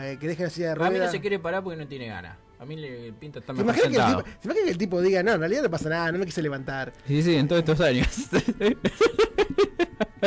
Eh, 0.00 0.16
que 0.18 0.26
deje 0.26 0.42
la 0.42 0.50
silla 0.50 0.74
de 0.74 0.84
A 0.84 0.90
mí 0.90 0.98
no 0.98 1.08
se 1.08 1.20
quiere 1.20 1.38
parar 1.38 1.62
porque 1.62 1.76
no 1.78 1.86
tiene 1.86 2.06
ganas. 2.08 2.36
A 2.58 2.64
mí 2.64 2.74
le 2.74 3.12
pinta 3.12 3.38
estar 3.40 3.54
¿Se 3.54 3.62
mejor 3.62 3.76
imagina, 3.76 3.82
que 3.82 3.96
el 3.96 4.02
sentado. 4.02 4.22
tipo, 4.24 4.36
¿Se 4.40 4.46
imagina 4.48 4.64
que 4.64 4.70
el 4.72 4.78
tipo 4.78 5.02
diga, 5.02 5.22
no, 5.22 5.32
en 5.34 5.40
realidad 5.40 5.62
no 5.62 5.70
pasa 5.70 5.88
nada, 5.90 6.10
no 6.10 6.18
me 6.18 6.24
quise 6.24 6.40
levantar? 6.40 6.92
Sí, 7.06 7.22
sí, 7.22 7.36
en 7.36 7.46
todos 7.46 7.60
estos 7.60 7.80
años. 7.82 8.08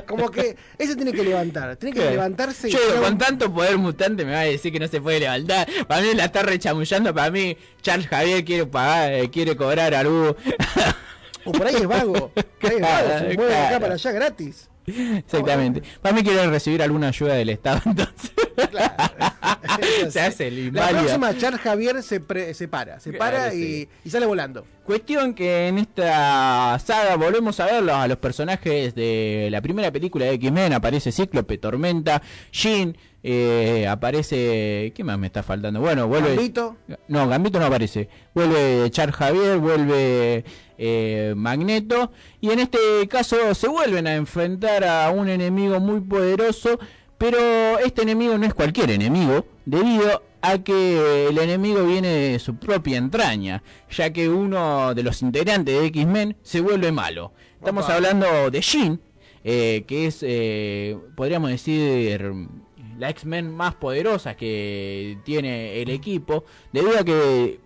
Como 0.06 0.30
que 0.30 0.56
ese 0.78 0.96
tiene 0.96 1.12
que 1.12 1.24
levantar, 1.24 1.76
tiene 1.78 1.96
que 1.96 2.12
levantarse 2.12 2.70
Yo 2.70 2.78
con 3.02 3.14
un- 3.14 3.18
tanto 3.18 3.52
poder 3.54 3.78
mutante 3.78 4.24
me 4.24 4.34
va 4.34 4.42
a 4.42 4.44
decir 4.46 4.72
que 4.72 4.80
no 4.80 4.88
se 4.88 5.02
puede 5.02 5.20
levantar. 5.22 5.68
Para 5.88 6.02
mí 6.02 6.14
la 6.14 6.26
está 6.26 6.44
rechamullando, 6.44 7.14
para 7.14 7.32
mí 7.32 7.58
Charles 7.82 8.08
Javier 8.08 8.46
quiere 8.46 8.66
pagar, 8.68 9.12
eh, 9.14 9.30
quiere 9.32 9.56
cobrar 9.56 9.94
algo. 9.96 10.36
O 11.46 11.52
por 11.52 11.66
ahí 11.68 11.76
es 11.76 11.88
vago. 11.88 12.32
Por 12.60 12.70
ahí 12.70 12.76
es 12.78 12.82
vago, 12.82 13.08
se 13.30 13.36
mueve 13.36 13.52
de 13.54 13.58
acá 13.58 13.80
para 13.80 13.94
allá 13.94 14.12
gratis. 14.12 14.70
Exactamente. 14.90 15.82
Para 16.02 16.16
mí 16.16 16.24
quiere 16.24 16.48
recibir 16.48 16.82
alguna 16.82 17.10
ayuda 17.10 17.34
del 17.36 17.50
Estado, 17.50 17.82
entonces. 17.86 18.32
se 20.10 20.20
hace 20.22 20.48
el 20.48 20.74
La 20.74 20.90
próxima, 20.90 21.38
Charles 21.38 21.62
Javier 21.62 22.04
se, 22.04 22.20
pre- 22.20 22.54
se 22.54 22.68
para, 22.68 23.00
se 23.00 23.14
para 23.14 23.38
Claro, 23.46 23.56
y, 23.56 23.62
sí. 23.62 23.90
y 24.06 24.10
sale 24.10 24.26
volando. 24.26 24.66
Cuestión 24.86 25.34
que 25.34 25.68
en 25.68 25.78
esta 25.78 26.78
saga 26.84 27.16
volvemos 27.16 27.60
a 27.60 27.66
verlos 27.68 27.96
a 27.96 28.08
los 28.08 28.18
personajes 28.18 28.96
de 28.96 29.48
la 29.52 29.62
primera 29.62 29.92
película 29.92 30.26
de 30.26 30.34
X-Men. 30.34 30.74
Aparece 30.74 31.12
Cíclope, 31.12 31.58
Tormenta, 31.60 32.22
Jean, 32.52 32.98
eh, 33.22 33.86
aparece... 33.88 34.92
¿Qué 34.96 35.04
más 35.04 35.20
me 35.20 35.28
está 35.28 35.44
faltando? 35.44 35.80
Bueno, 35.80 36.08
vuelve... 36.08 36.36
Gambito. 36.36 36.76
No, 37.08 37.28
Gambito 37.28 37.60
no 37.60 37.68
aparece. 37.68 38.10
Vuelve 38.34 38.90
Char 38.90 39.12
Javier, 39.12 39.58
vuelve 39.60 40.44
eh, 40.80 41.34
Magneto. 41.36 42.12
Y 42.42 42.50
en 42.50 42.60
este 42.60 42.80
caso 43.08 43.54
se 43.54 43.68
vuelven 43.68 44.08
a 44.08 44.16
enfrentar 44.16 44.84
a 44.84 45.12
un 45.12 45.30
enemigo 45.30 45.80
muy 45.80 46.00
poderoso. 46.00 46.80
Pero 47.20 47.38
este 47.80 48.04
enemigo 48.04 48.38
no 48.38 48.46
es 48.46 48.54
cualquier 48.54 48.92
enemigo, 48.92 49.46
debido 49.66 50.24
a 50.42 50.58
que 50.60 51.28
el 51.28 51.38
enemigo 51.38 51.84
viene 51.84 52.08
de 52.08 52.40
su 52.40 52.56
propia 52.56 52.98
entraña, 52.98 53.62
ya 53.92 54.14
que 54.14 54.30
uno 54.30 54.96
de 54.96 55.04
los 55.04 55.22
integrantes 55.22 55.78
de 55.78 55.86
X-Men 55.88 56.38
se 56.44 56.62
vuelve 56.62 56.94
malo. 56.94 57.34
Estamos 57.60 57.84
Opa. 57.84 57.96
hablando 57.96 58.50
de 58.50 58.62
Jean, 58.62 59.02
eh, 59.44 59.84
que 59.86 60.06
es, 60.06 60.20
eh, 60.22 60.98
podríamos 61.18 61.50
decir, 61.50 62.34
la 62.98 63.10
X-Men 63.10 63.52
más 63.52 63.76
poderosa 63.76 64.36
que 64.36 65.18
tiene 65.26 65.82
el 65.82 65.90
equipo, 65.90 66.46
debido 66.72 67.00
a 67.00 67.04
que 67.04 67.60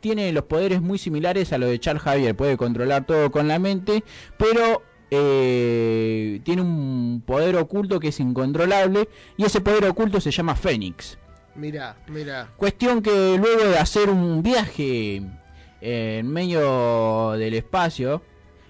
tiene 0.00 0.32
los 0.32 0.44
poderes 0.44 0.80
muy 0.80 0.98
similares 0.98 1.52
a 1.52 1.58
los 1.58 1.70
de 1.70 1.78
Charles 1.78 2.02
Javier, 2.02 2.34
puede 2.34 2.56
controlar 2.56 3.06
todo 3.06 3.30
con 3.30 3.48
la 3.48 3.58
mente, 3.58 4.02
pero 4.36 4.82
eh, 5.10 6.40
tiene 6.44 6.62
un 6.62 7.22
poder 7.26 7.56
oculto 7.56 8.00
que 8.00 8.08
es 8.08 8.20
incontrolable 8.20 9.08
y 9.36 9.44
ese 9.44 9.60
poder 9.60 9.84
oculto 9.86 10.20
se 10.20 10.30
llama 10.30 10.54
Fénix. 10.54 11.18
Mira, 11.54 11.96
mira. 12.08 12.48
Cuestión 12.56 13.02
que 13.02 13.36
luego 13.36 13.64
de 13.64 13.78
hacer 13.78 14.08
un 14.08 14.42
viaje 14.42 15.22
eh, 15.80 16.18
en 16.20 16.28
medio 16.28 17.32
del 17.32 17.54
espacio, 17.54 18.22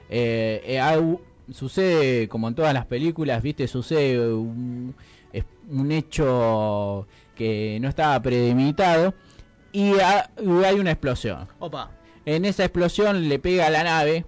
eh, 0.09 0.63
eh, 0.65 1.17
sucede 1.53 2.29
como 2.29 2.49
en 2.49 2.55
todas 2.55 2.75
las 2.75 2.87
películas, 2.87 3.43
viste, 3.43 3.69
sucede 3.69 4.33
un, 4.33 4.95
un 5.71 5.93
hecho 5.93 7.07
que 7.35 7.79
no 7.81 7.89
estaba 7.89 8.21
premeditado 8.21 9.15
y, 9.73 9.93
y 9.93 10.65
hay 10.65 10.79
una 10.79 10.93
explosión. 10.93 11.47
Opa. 11.59 11.91
En 12.27 12.45
esa 12.45 12.65
explosión 12.65 13.29
le 13.29 13.39
pega 13.39 13.67
a 13.67 13.71
la 13.71 13.83
nave 13.85 14.25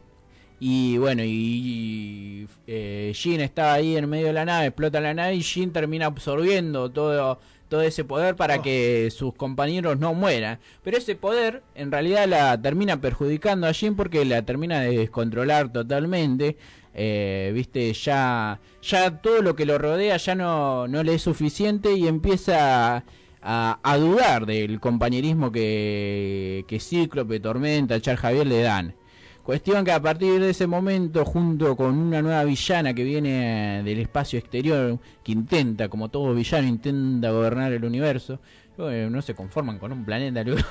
y 0.61 0.97
bueno, 0.99 1.24
y, 1.24 1.28
y, 1.30 2.49
eh, 2.66 3.12
Jean 3.14 3.40
estaba 3.40 3.74
ahí 3.74 3.97
en 3.97 4.09
medio 4.09 4.28
de 4.28 4.32
la 4.32 4.45
nave, 4.45 4.66
explota 4.66 5.01
la 5.01 5.12
nave 5.12 5.34
y 5.34 5.43
Jean 5.43 5.72
termina 5.72 6.07
absorbiendo 6.07 6.90
todo, 6.90 7.40
todo 7.68 7.82
ese 7.82 8.05
poder 8.05 8.36
para 8.36 8.57
Oh. 8.59 8.62
que 8.62 9.11
sus 9.11 9.34
compañeros 9.34 9.99
no 9.99 10.14
mueran. 10.14 10.59
Pero 10.84 10.97
ese 10.99 11.16
poder 11.16 11.62
en 11.74 11.90
realidad 11.90 12.26
la 12.28 12.61
termina 12.61 13.01
perjudicando 13.01 13.66
a 13.66 13.72
Jean 13.72 13.97
porque 13.97 14.24
la 14.24 14.43
termina 14.43 14.80
de 14.80 14.97
descontrolar 14.99 15.72
totalmente. 15.72 16.57
Eh, 16.95 17.51
Viste, 17.55 17.93
ya, 17.95 18.61
ya 18.82 19.20
todo 19.20 19.43
lo 19.43 19.57
que 19.57 19.64
lo 19.66 19.78
rodea 19.78 20.16
ya 20.18 20.34
no, 20.34 20.86
no 20.88 21.03
le 21.03 21.14
es 21.14 21.22
suficiente 21.22 21.95
y 21.95 22.07
empieza 22.07 23.03
a, 23.43 23.78
a 23.82 23.97
dudar 23.99 24.47
del 24.47 24.80
compañerismo 24.80 25.51
que, 25.51 26.64
que 26.68 26.80
Cíclope, 26.80 27.40
Tormenta, 27.40 28.01
Char 28.01 28.16
Javier 28.16 28.47
le 28.47 28.62
dan. 28.62 28.95
Cuestión 29.43 29.84
que 29.84 29.90
a 29.90 30.01
partir 30.01 30.40
de 30.40 30.51
ese 30.51 30.68
momento, 30.68 31.24
junto 31.24 31.74
con 31.76 31.99
una 31.99 32.22
nueva 32.22 32.45
villana 32.45 32.95
que 32.95 33.03
viene 33.03 33.82
del 33.82 33.99
espacio 33.99 34.38
exterior, 34.38 35.01
que 35.24 35.32
intenta, 35.32 35.88
como 35.88 36.11
todo 36.11 36.32
villano, 36.32 36.68
intenta 36.68 37.30
gobernar 37.32 37.72
el 37.72 37.84
universo, 37.84 38.38
eh, 38.78 39.09
no 39.11 39.20
se 39.20 39.34
conforman 39.34 39.80
con 39.80 39.90
un 39.93 40.05
planeta. 40.05 40.45
luego 40.45 40.62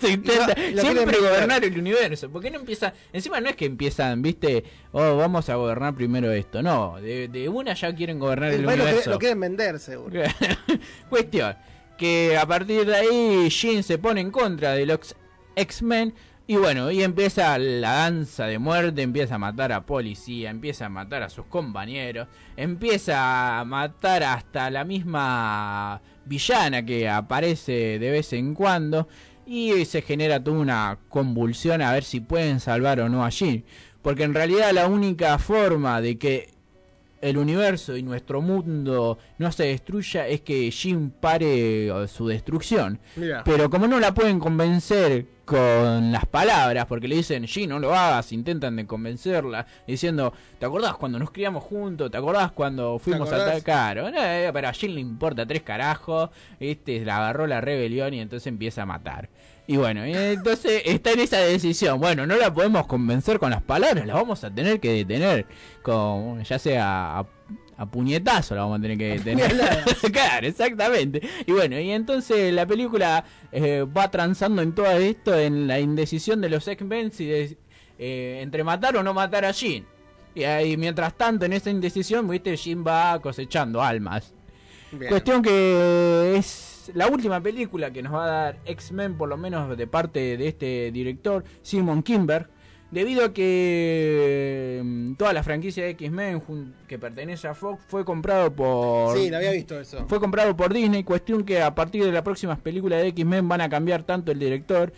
se 0.00 0.12
intenta 0.12 0.54
siempre 0.80 1.18
gobernar 1.18 1.64
el 1.64 1.76
universo. 1.76 2.30
¿Por 2.30 2.40
qué 2.40 2.52
no 2.52 2.60
empieza? 2.60 2.92
Encima 3.12 3.40
no 3.40 3.48
es 3.48 3.56
que 3.56 3.66
empiezan, 3.66 4.22
viste, 4.22 4.62
oh, 4.92 5.16
vamos 5.16 5.48
a 5.48 5.56
gobernar 5.56 5.94
primero 5.96 6.30
esto. 6.30 6.62
No, 6.62 7.00
de, 7.00 7.26
de 7.26 7.48
una 7.48 7.74
ya 7.74 7.92
quieren 7.96 8.20
gobernar 8.20 8.52
el, 8.52 8.60
El 8.60 8.66
universo. 8.66 9.10
lo 9.10 9.18
quieren 9.18 9.40
vender, 9.40 9.80
seguro. 9.80 10.22
Cuestión, 11.08 11.56
que 11.98 12.38
a 12.38 12.46
partir 12.46 12.86
de 12.86 12.96
ahí 12.96 13.48
Jean 13.50 13.82
se 13.82 13.98
pone 13.98 14.22
en 14.22 14.30
contra 14.30 14.72
de 14.72 14.86
los 14.86 15.14
X-Men 15.56 16.14
y 16.46 16.56
bueno, 16.56 16.90
y 16.90 17.02
empieza 17.02 17.58
la 17.58 17.92
danza 17.92 18.46
de 18.46 18.58
muerte, 18.58 19.02
empieza 19.02 19.34
a 19.34 19.38
matar 19.38 19.70
a 19.70 19.84
policía, 19.84 20.48
empieza 20.48 20.86
a 20.86 20.88
matar 20.88 21.22
a 21.22 21.28
sus 21.28 21.44
compañeros, 21.44 22.26
empieza 22.56 23.58
a 23.58 23.64
matar 23.66 24.22
hasta 24.22 24.70
la 24.70 24.84
misma 24.84 26.00
villana 26.24 26.86
que 26.86 27.06
aparece 27.06 27.98
de 27.98 28.10
vez 28.10 28.32
en 28.32 28.54
cuando 28.54 29.08
y 29.44 29.84
se 29.84 30.00
genera 30.00 30.42
toda 30.42 30.58
una 30.58 30.98
convulsión 31.10 31.82
a 31.82 31.92
ver 31.92 32.04
si 32.04 32.20
pueden 32.20 32.60
salvar 32.60 33.00
o 33.00 33.10
no 33.10 33.26
a 33.26 33.28
Jean. 33.28 33.64
Porque 34.00 34.22
en 34.22 34.32
realidad 34.32 34.72
la 34.72 34.86
única 34.86 35.38
forma 35.38 36.00
de 36.00 36.16
que 36.16 36.57
el 37.20 37.38
universo 37.38 37.96
y 37.96 38.02
nuestro 38.02 38.40
mundo 38.40 39.18
no 39.38 39.52
se 39.52 39.64
destruya 39.64 40.26
es 40.26 40.40
que 40.42 40.70
Jim 40.70 41.10
pare 41.10 41.88
eh, 41.88 42.08
su 42.08 42.28
destrucción. 42.28 42.98
Mira. 43.16 43.42
Pero 43.44 43.68
como 43.70 43.86
no 43.86 43.98
la 43.98 44.14
pueden 44.14 44.38
convencer 44.38 45.26
con 45.44 46.12
las 46.12 46.26
palabras, 46.26 46.84
porque 46.84 47.08
le 47.08 47.16
dicen, 47.16 47.46
Jim, 47.46 47.70
no 47.70 47.78
lo 47.78 47.94
hagas, 47.94 48.32
intentan 48.32 48.76
de 48.76 48.86
convencerla, 48.86 49.66
diciendo, 49.86 50.34
¿te 50.58 50.66
acordás 50.66 50.94
cuando 50.96 51.18
nos 51.18 51.30
criamos 51.30 51.64
juntos? 51.64 52.10
¿Te 52.10 52.18
acordás 52.18 52.52
cuando 52.52 52.98
fuimos 52.98 53.32
a 53.32 53.36
acordás? 53.36 54.12
No, 54.12 54.22
eh, 54.22 54.50
pero 54.52 54.68
a 54.68 54.72
Jim 54.72 54.92
le 54.92 55.00
importa 55.00 55.46
tres 55.46 55.62
carajos, 55.62 56.28
este, 56.60 57.02
la 57.04 57.16
agarró 57.16 57.46
la 57.46 57.62
rebelión 57.62 58.12
y 58.12 58.20
entonces 58.20 58.46
empieza 58.46 58.82
a 58.82 58.86
matar. 58.86 59.30
Y 59.70 59.76
bueno, 59.76 60.06
y 60.06 60.14
entonces 60.14 60.80
está 60.86 61.12
en 61.12 61.20
esa 61.20 61.36
decisión. 61.40 62.00
Bueno, 62.00 62.26
no 62.26 62.36
la 62.36 62.52
podemos 62.54 62.86
convencer 62.86 63.38
con 63.38 63.50
las 63.50 63.62
palabras, 63.62 64.06
la 64.06 64.14
vamos 64.14 64.42
a 64.42 64.50
tener 64.50 64.80
que 64.80 64.92
detener, 64.94 65.44
con, 65.82 66.42
ya 66.42 66.58
sea 66.58 67.18
a, 67.18 67.26
a 67.76 67.86
puñetazo 67.86 68.54
la 68.54 68.62
vamos 68.62 68.78
a 68.78 68.82
tener 68.82 68.96
que 68.96 69.18
detener. 69.18 69.54
claro, 70.12 70.46
exactamente. 70.46 71.20
Y 71.44 71.52
bueno, 71.52 71.78
y 71.78 71.90
entonces 71.90 72.50
la 72.54 72.64
película 72.66 73.24
eh, 73.52 73.84
va 73.84 74.10
transando 74.10 74.62
en 74.62 74.74
todo 74.74 74.90
esto, 74.90 75.38
en 75.38 75.66
la 75.66 75.78
indecisión 75.78 76.40
de 76.40 76.48
los 76.48 76.66
X-Men 76.66 77.12
si 77.12 77.26
de- 77.26 77.58
eh, 77.98 78.38
entre 78.42 78.64
matar 78.64 78.96
o 78.96 79.02
no 79.02 79.12
matar 79.12 79.44
a 79.44 79.50
Jean. 79.50 79.84
Y 80.34 80.44
ahí, 80.44 80.78
mientras 80.78 81.12
tanto, 81.18 81.44
en 81.44 81.52
esa 81.52 81.68
indecisión, 81.68 82.26
viste, 82.26 82.56
Jean 82.56 82.82
va 82.86 83.20
cosechando 83.20 83.82
almas. 83.82 84.32
Bien. 84.92 85.10
Cuestión 85.10 85.42
que 85.42 86.36
es 86.36 86.67
la 86.94 87.08
última 87.08 87.40
película 87.40 87.90
que 87.90 88.02
nos 88.02 88.14
va 88.14 88.24
a 88.24 88.28
dar 88.28 88.58
X-Men, 88.64 89.16
por 89.16 89.28
lo 89.28 89.36
menos 89.36 89.76
de 89.76 89.86
parte 89.86 90.36
de 90.36 90.48
este 90.48 90.90
director, 90.92 91.44
Simon 91.62 92.02
Kimber, 92.02 92.48
debido 92.90 93.24
a 93.24 93.32
que 93.32 94.80
mm, 94.84 95.14
toda 95.14 95.32
la 95.32 95.42
franquicia 95.42 95.84
de 95.84 95.90
X-Men 95.90 96.42
que 96.86 96.98
pertenece 96.98 97.48
a 97.48 97.54
Fox 97.54 97.82
fue 97.86 98.04
comprado 98.04 98.52
por... 98.52 99.16
Sí, 99.16 99.30
lo 99.30 99.36
había 99.36 99.52
visto 99.52 99.78
eso. 99.78 100.06
Fue 100.08 100.20
comprado 100.20 100.56
por 100.56 100.72
Disney, 100.72 101.04
cuestión 101.04 101.44
que 101.44 101.60
a 101.60 101.74
partir 101.74 102.04
de 102.04 102.12
las 102.12 102.22
próximas 102.22 102.58
películas 102.58 103.02
de 103.02 103.08
X-Men 103.08 103.48
van 103.48 103.60
a 103.60 103.68
cambiar 103.68 104.02
tanto 104.04 104.32
el 104.32 104.38
director 104.38 104.92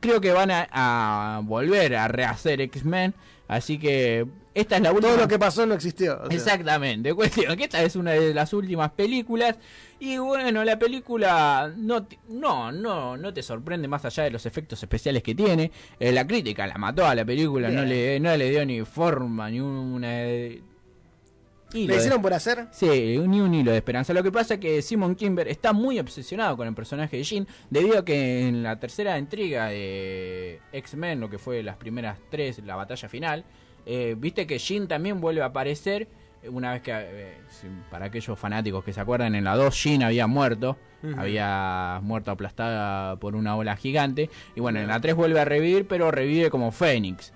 creo 0.00 0.20
que 0.20 0.32
van 0.32 0.50
a, 0.50 0.68
a 0.70 1.40
volver 1.40 1.96
a 1.96 2.08
rehacer 2.08 2.60
X-Men. 2.60 3.14
Así 3.48 3.78
que 3.78 4.26
esta 4.56 4.76
es 4.76 4.82
la 4.82 4.90
última. 4.92 5.12
Todo 5.12 5.20
lo 5.22 5.28
que 5.28 5.38
pasó 5.38 5.66
no 5.66 5.74
existió. 5.74 6.14
o 6.22 6.26
sea. 6.26 6.36
Exactamente, 6.36 7.14
cuestión 7.14 7.56
que 7.56 7.64
esta 7.64 7.82
es 7.82 7.94
una 7.96 8.12
de 8.12 8.32
las 8.34 8.52
últimas 8.52 8.90
películas 8.92 9.56
y 10.00 10.18
bueno, 10.18 10.64
la 10.64 10.78
película 10.78 11.72
no 11.76 12.06
no 12.28 12.72
no 12.72 13.16
no 13.16 13.32
te 13.34 13.42
sorprende 13.42 13.88
más 13.88 14.04
allá 14.04 14.24
de 14.24 14.30
los 14.30 14.44
efectos 14.46 14.82
especiales 14.82 15.22
que 15.22 15.34
tiene. 15.34 15.70
Eh, 16.00 16.12
la 16.12 16.26
crítica 16.26 16.66
la 16.66 16.76
mató 16.78 17.06
a 17.06 17.14
la 17.14 17.24
película, 17.24 17.68
no 17.70 17.84
le 17.84 18.18
no 18.20 18.36
le 18.36 18.50
dio 18.50 18.64
ni 18.66 18.82
forma 18.84 19.50
ni 19.50 19.60
una 19.60 20.22
hilo 20.24 20.62
¿Le 21.72 21.86
de- 21.94 21.96
hicieron 21.96 22.22
por 22.22 22.32
hacer? 22.32 22.68
Sí, 22.70 23.18
ni 23.26 23.40
un 23.40 23.52
hilo 23.54 23.70
de 23.72 23.78
esperanza. 23.78 24.12
Lo 24.14 24.22
que 24.22 24.32
pasa 24.32 24.54
es 24.54 24.60
que 24.60 24.80
Simon 24.82 25.14
Kimber 25.16 25.48
está 25.48 25.72
muy 25.72 25.98
obsesionado 25.98 26.56
con 26.56 26.66
el 26.68 26.74
personaje 26.74 27.16
de 27.18 27.24
Jean, 27.24 27.46
debido 27.70 27.98
a 27.98 28.04
que 28.04 28.48
en 28.48 28.62
la 28.62 28.78
tercera 28.78 29.18
entrega 29.18 29.66
de 29.66 30.60
X-Men, 30.72 31.20
lo 31.20 31.28
que 31.28 31.38
fue 31.38 31.62
las 31.62 31.76
primeras 31.76 32.18
tres, 32.30 32.60
la 32.64 32.76
batalla 32.76 33.08
final, 33.08 33.44
eh, 33.86 34.14
viste 34.18 34.46
que 34.46 34.58
Jean 34.58 34.88
también 34.88 35.20
vuelve 35.20 35.42
a 35.42 35.46
aparecer. 35.46 36.08
eh, 36.42 36.48
Una 36.48 36.72
vez 36.72 36.82
que, 36.82 36.92
eh, 36.92 37.34
para 37.90 38.06
aquellos 38.06 38.38
fanáticos 38.38 38.84
que 38.84 38.92
se 38.92 39.00
acuerdan, 39.00 39.34
en 39.34 39.44
la 39.44 39.56
2 39.56 39.82
Jean 39.82 40.02
había 40.02 40.26
muerto, 40.26 40.76
había 41.16 42.00
muerto 42.02 42.32
aplastada 42.32 43.16
por 43.16 43.36
una 43.36 43.54
ola 43.56 43.76
gigante. 43.76 44.28
Y 44.56 44.60
bueno, 44.60 44.80
en 44.80 44.88
la 44.88 45.00
3 45.00 45.14
vuelve 45.14 45.38
a 45.40 45.44
revivir, 45.44 45.86
pero 45.86 46.10
revive 46.10 46.50
como 46.50 46.72
Fénix. 46.72 47.32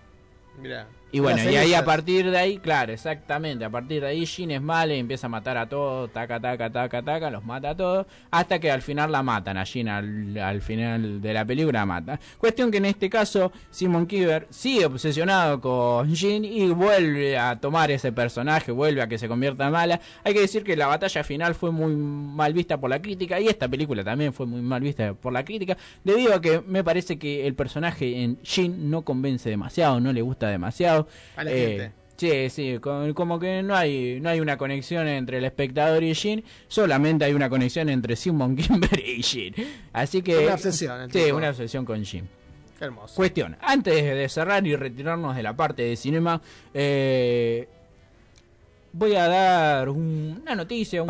Mirá. 0.60 0.88
Y 1.12 1.18
bueno, 1.18 1.42
y 1.50 1.56
ahí 1.56 1.74
a 1.74 1.84
partir 1.84 2.30
de 2.30 2.38
ahí, 2.38 2.58
claro, 2.58 2.92
exactamente, 2.92 3.64
a 3.64 3.70
partir 3.70 4.00
de 4.00 4.08
ahí 4.08 4.24
Jean 4.24 4.52
es 4.52 4.62
mala 4.62 4.94
y 4.94 5.00
empieza 5.00 5.26
a 5.26 5.30
matar 5.30 5.56
a 5.56 5.68
todos, 5.68 6.12
taca, 6.12 6.38
taca, 6.38 6.70
taca, 6.70 7.02
taca, 7.02 7.30
los 7.30 7.44
mata 7.44 7.70
a 7.70 7.76
todos, 7.76 8.06
hasta 8.30 8.60
que 8.60 8.70
al 8.70 8.80
final 8.80 9.10
la 9.10 9.22
matan, 9.22 9.56
a 9.56 9.64
Jean 9.64 9.88
al, 9.88 10.38
al 10.38 10.62
final 10.62 11.20
de 11.20 11.32
la 11.32 11.44
película 11.44 11.80
la 11.80 11.86
mata. 11.86 12.20
Cuestión 12.38 12.70
que 12.70 12.78
en 12.78 12.84
este 12.84 13.10
caso 13.10 13.52
Simon 13.70 14.06
Kiver 14.06 14.46
sigue 14.50 14.86
obsesionado 14.86 15.60
con 15.60 16.14
Jean 16.14 16.44
y 16.44 16.68
vuelve 16.70 17.36
a 17.38 17.58
tomar 17.58 17.90
ese 17.90 18.12
personaje, 18.12 18.70
vuelve 18.70 19.02
a 19.02 19.08
que 19.08 19.18
se 19.18 19.28
convierta 19.28 19.66
en 19.66 19.72
mala. 19.72 20.00
Hay 20.22 20.34
que 20.34 20.40
decir 20.40 20.62
que 20.62 20.76
la 20.76 20.86
batalla 20.86 21.24
final 21.24 21.54
fue 21.54 21.72
muy 21.72 21.94
mal 21.94 22.52
vista 22.52 22.78
por 22.78 22.90
la 22.90 23.02
crítica 23.02 23.40
y 23.40 23.48
esta 23.48 23.68
película 23.68 24.04
también 24.04 24.32
fue 24.32 24.46
muy 24.46 24.62
mal 24.62 24.80
vista 24.80 25.14
por 25.14 25.32
la 25.32 25.44
crítica, 25.44 25.76
debido 26.04 26.34
a 26.34 26.40
que 26.40 26.60
me 26.60 26.84
parece 26.84 27.18
que 27.18 27.46
el 27.46 27.54
personaje 27.54 28.22
en 28.22 28.40
Jean 28.42 28.90
no 28.90 29.02
convence 29.02 29.50
demasiado, 29.50 30.00
no 30.00 30.12
le 30.12 30.22
gusta 30.22 30.48
demasiado. 30.48 30.99
A 31.36 31.44
la 31.44 31.50
Eh, 31.52 31.66
gente. 31.68 31.92
Sí, 32.16 32.50
sí, 32.50 32.78
con- 32.80 33.14
como 33.14 33.38
que 33.40 33.62
no 33.62 33.74
hay 33.74 34.20
no 34.20 34.28
hay 34.28 34.40
una 34.40 34.58
conexión 34.58 35.08
entre 35.08 35.38
el 35.38 35.44
espectador 35.46 36.02
y 36.02 36.12
Jean, 36.12 36.44
solamente 36.68 37.24
hay 37.24 37.32
una 37.32 37.48
conexión 37.48 37.88
entre 37.88 38.14
Simon 38.14 38.56
Kimber 38.56 39.00
y 39.00 39.22
Jean. 39.22 39.54
Así 39.94 40.20
que 40.20 40.36
Una 40.44 40.54
obsesión, 40.54 41.10
Sí, 41.10 41.30
una 41.30 41.48
obsesión 41.48 41.84
con. 41.86 42.02
Qué 42.04 42.22
hermoso. 42.86 43.14
Cuestión, 43.14 43.56
antes 43.60 43.94
de 44.04 44.28
cerrar 44.28 44.66
y 44.66 44.74
retirarnos 44.76 45.34
de 45.36 45.42
la 45.42 45.54
parte 45.56 45.82
de 45.82 45.96
cinema, 45.96 46.40
eh, 46.74 47.68
voy 48.92 49.14
a 49.14 49.28
dar 49.28 49.88
un- 49.88 50.40
una 50.42 50.54
noticia, 50.54 51.02
un- 51.02 51.08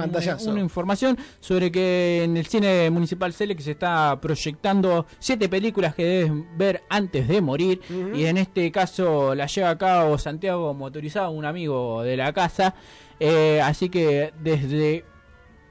una 0.52 0.60
información 0.60 1.16
sobre 1.40 1.72
que 1.72 2.24
en 2.24 2.36
el 2.36 2.46
cine 2.46 2.90
municipal 2.90 3.32
Select 3.32 3.60
se 3.62 3.70
está 3.72 4.18
proyectando 4.20 5.06
siete 5.18 5.48
películas 5.48 5.94
que 5.94 6.04
debes 6.04 6.32
ver 6.56 6.82
antes 6.90 7.26
de 7.26 7.40
morir. 7.40 7.80
Y 8.14 8.24
en 8.26 8.36
este 8.36 8.70
caso 8.70 9.34
la 9.34 9.46
lleva 9.46 9.70
a 9.70 9.78
cabo 9.78 10.18
Santiago 10.18 10.74
Motorizado, 10.74 11.30
un 11.30 11.44
amigo 11.44 12.02
de 12.02 12.16
la 12.16 12.32
casa, 12.32 12.74
Eh, 13.22 13.60
así 13.62 13.90
que 13.90 14.32
desde 14.42 15.04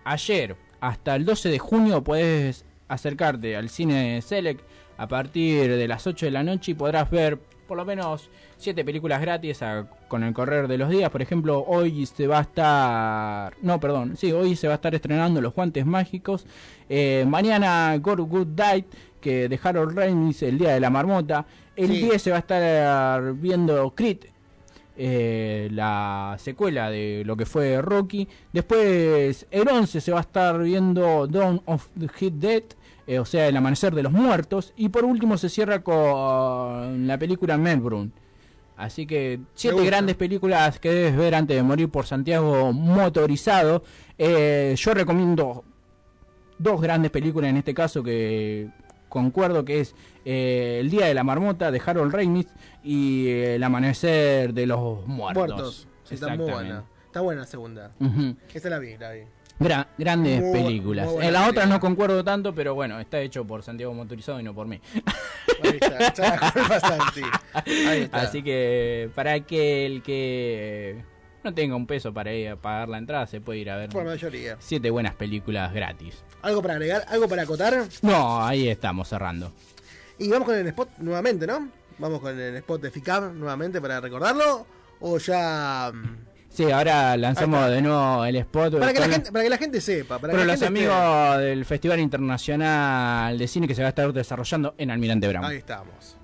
ayer 0.04 0.56
hasta 0.80 1.16
el 1.16 1.26
12 1.26 1.50
de 1.50 1.58
junio 1.58 2.04
puedes 2.04 2.64
acercarte 2.88 3.56
al 3.56 3.70
cine 3.70 4.22
Select 4.22 4.62
a 4.98 5.08
partir 5.08 5.68
de 5.76 5.88
las 5.88 6.06
8 6.06 6.28
de 6.28 6.32
la 6.32 6.44
noche 6.44 6.72
y 6.72 6.76
podrás 6.76 7.10
ver 7.10 7.40
por 7.68 7.78
lo 7.78 7.86
menos 7.86 8.30
7 8.60 8.84
películas 8.86 9.22
gratis 9.22 9.62
a- 9.64 9.88
con 10.08 10.24
el 10.24 10.34
correr 10.34 10.68
de 10.68 10.78
los 10.78 10.90
días. 10.90 11.10
Por 11.10 11.22
ejemplo, 11.22 11.64
hoy 11.66 12.06
se 12.06 12.28
va 12.28 12.40
a 12.40 12.42
estar... 12.42 13.54
No, 13.62 13.80
perdón. 13.80 14.18
Sí, 14.18 14.32
hoy 14.32 14.56
se 14.56 14.68
va 14.68 14.74
a 14.74 14.76
estar 14.76 14.94
estrenando 14.94 15.42
Los 15.42 15.54
Guantes 15.56 15.86
Mágicos. 15.86 16.46
Eh, 16.90 17.26
mañana 17.28 17.98
Gore 17.98 18.24
Good 18.24 18.48
Died, 18.48 18.86
que 19.22 19.48
de 19.50 19.60
Harold 19.64 19.98
El 20.00 20.58
Día 20.58 20.74
de 20.74 20.80
la 20.80 20.90
Marmota. 20.90 21.46
El 21.76 21.88
Sí. 21.88 22.02
10 22.02 22.22
se 22.22 22.32
va 22.32 22.36
a 22.36 22.40
estar 22.40 23.34
viendo 23.36 23.90
Creed, 23.92 24.18
eh, 24.98 25.70
la 25.72 26.36
secuela 26.40 26.90
de 26.90 27.24
lo 27.26 27.38
que 27.38 27.46
fue 27.46 27.82
Rocky. 27.82 28.28
Después, 28.52 29.48
el 29.52 29.68
11 29.70 30.02
se 30.02 30.12
va 30.12 30.18
a 30.18 30.22
estar 30.22 30.62
viendo 30.62 31.28
Dawn 31.28 31.62
of 31.66 31.88
the 31.98 32.10
Hit 32.10 32.34
Dead, 32.34 32.64
eh, 33.08 33.20
o 33.20 33.24
sea, 33.26 33.48
El 33.48 33.56
Amanecer 33.56 33.96
de 33.96 34.04
los 34.04 34.12
Muertos. 34.12 34.74
Y 34.76 34.90
por 34.90 35.06
último 35.06 35.38
se 35.38 35.48
cierra 35.48 35.80
con 35.82 37.08
la 37.08 37.18
película 37.18 37.58
Melbourne. 37.58 38.12
Así 38.80 39.06
que 39.06 39.42
siete 39.56 39.86
grandes 39.86 40.16
películas 40.16 40.80
que 40.80 40.90
debes 40.90 41.18
ver 41.18 41.36
antes 41.36 41.58
de 41.58 41.62
morir 41.64 41.90
por 41.90 42.06
Santiago 42.06 42.72
Motorizado. 42.72 43.84
Eh, 44.18 44.74
yo 44.78 44.94
recomiendo 44.94 45.66
dos 46.58 46.80
grandes 46.80 47.12
películas 47.12 47.50
en 47.50 47.58
este 47.58 47.74
caso 47.74 48.02
que 48.02 48.70
concuerdo 49.10 49.66
que 49.66 49.82
es 49.82 49.96
eh, 50.24 50.78
El 50.80 50.90
Día 50.90 51.08
de 51.08 51.14
la 51.14 51.26
Marmota 51.26 51.72
de 51.72 51.82
Harold 51.86 52.14
Ramis 52.14 52.48
y 52.82 53.28
eh, 53.28 53.56
El 53.56 53.64
Amanecer 53.64 54.54
de 54.54 54.66
los 54.66 55.06
Muertos. 55.06 55.48
Muertos. 55.50 55.88
Sí, 56.06 56.16
está 56.16 56.34
muy 56.38 56.50
buena. 56.50 56.86
Está 57.06 57.20
buena 57.20 57.42
la 57.42 57.48
segunda. 57.48 57.92
Ujú. 58.00 58.38
Esta 58.54 58.70
la 58.70 58.80
vi, 58.80 58.98
la 58.98 59.12
vi. 59.12 59.24
Gra- 59.60 59.88
grandes 59.98 60.42
Muy 60.42 60.54
películas. 60.54 61.08
muy 61.08 61.26
en 61.26 61.34
las 61.34 61.42
otras 61.50 61.66
película. 61.66 61.76
no 61.76 61.80
concuerdo 61.80 62.24
tanto, 62.24 62.56
pero 62.56 62.76
bueno, 62.76 63.00
está 63.00 63.20
hecho 63.20 63.46
por 63.46 63.62
Santiago 63.62 63.94
Motorizado 63.94 64.40
y 64.40 64.44
no 64.44 64.54
por 64.56 64.68
mí. 64.68 64.80
Ahí 65.64 65.78
está. 65.82 66.52
Ahí 67.90 68.02
está. 68.04 68.22
Así 68.22 68.42
que 68.42 69.10
para 69.16 69.34
aquel 69.34 70.02
que 70.02 71.04
no 71.44 71.54
tenga 71.54 71.76
un 71.76 71.86
peso 71.88 72.14
para 72.14 72.34
ir 72.34 72.50
a 72.50 72.56
pagar 72.56 72.90
la 72.90 72.98
entrada, 72.98 73.28
se 73.28 73.42
puede 73.42 73.60
ir 73.60 73.70
a 73.70 73.78
ver 73.78 73.90
Por 73.90 74.06
mayoría. 74.06 74.56
siete 74.60 74.90
buenas 74.90 75.16
películas 75.16 75.74
gratis. 75.74 76.24
¿Algo 76.42 76.62
para 76.62 76.76
agregar? 76.76 77.04
¿Algo 77.10 77.28
para 77.28 77.42
acotar? 77.44 77.84
No, 78.02 78.42
ahí 78.46 78.70
estamos 78.70 79.10
cerrando. 79.10 79.52
Y 80.18 80.30
vamos 80.30 80.46
con 80.48 80.56
el 80.58 80.68
spot 80.68 80.90
nuevamente, 81.00 81.46
¿no? 81.46 81.68
Vamos 81.98 82.22
con 82.22 82.38
el 82.40 82.56
spot 82.58 82.82
de 82.82 82.92
FICAP 82.92 83.34
nuevamente 83.34 83.82
para 83.82 84.00
recordarlo. 84.00 84.66
O 85.02 85.18
ya. 85.18 85.92
Sí, 86.60 86.70
ahora 86.70 87.16
lanzamos 87.16 87.70
de 87.70 87.82
nuevo 87.82 88.26
el 88.26 88.36
spot. 88.36 88.80
Para 88.80 88.92
que, 88.92 89.00
la 89.00 89.08
gente, 89.08 89.32
para 89.32 89.44
que 89.46 89.50
la 89.50 89.58
gente 89.58 89.80
sepa. 89.80 90.20
Para 90.20 90.34
Pero 90.34 90.42
que 90.42 90.46
la 90.46 90.54
los 90.56 90.62
gente 90.62 90.78
amigos 90.78 91.38
del 91.38 91.64
Festival 91.64 92.02
Internacional 92.02 93.38
de 93.38 93.48
Cine 93.48 93.66
que 93.66 93.74
se 93.74 93.82
va 93.82 93.88
a 93.88 93.90
estar 93.92 94.12
desarrollando 94.12 94.76
en 94.78 94.92
Almirante 94.92 95.30
Brown. 95.30 95.46
Ahí 95.46 95.56
estamos. 95.56 96.18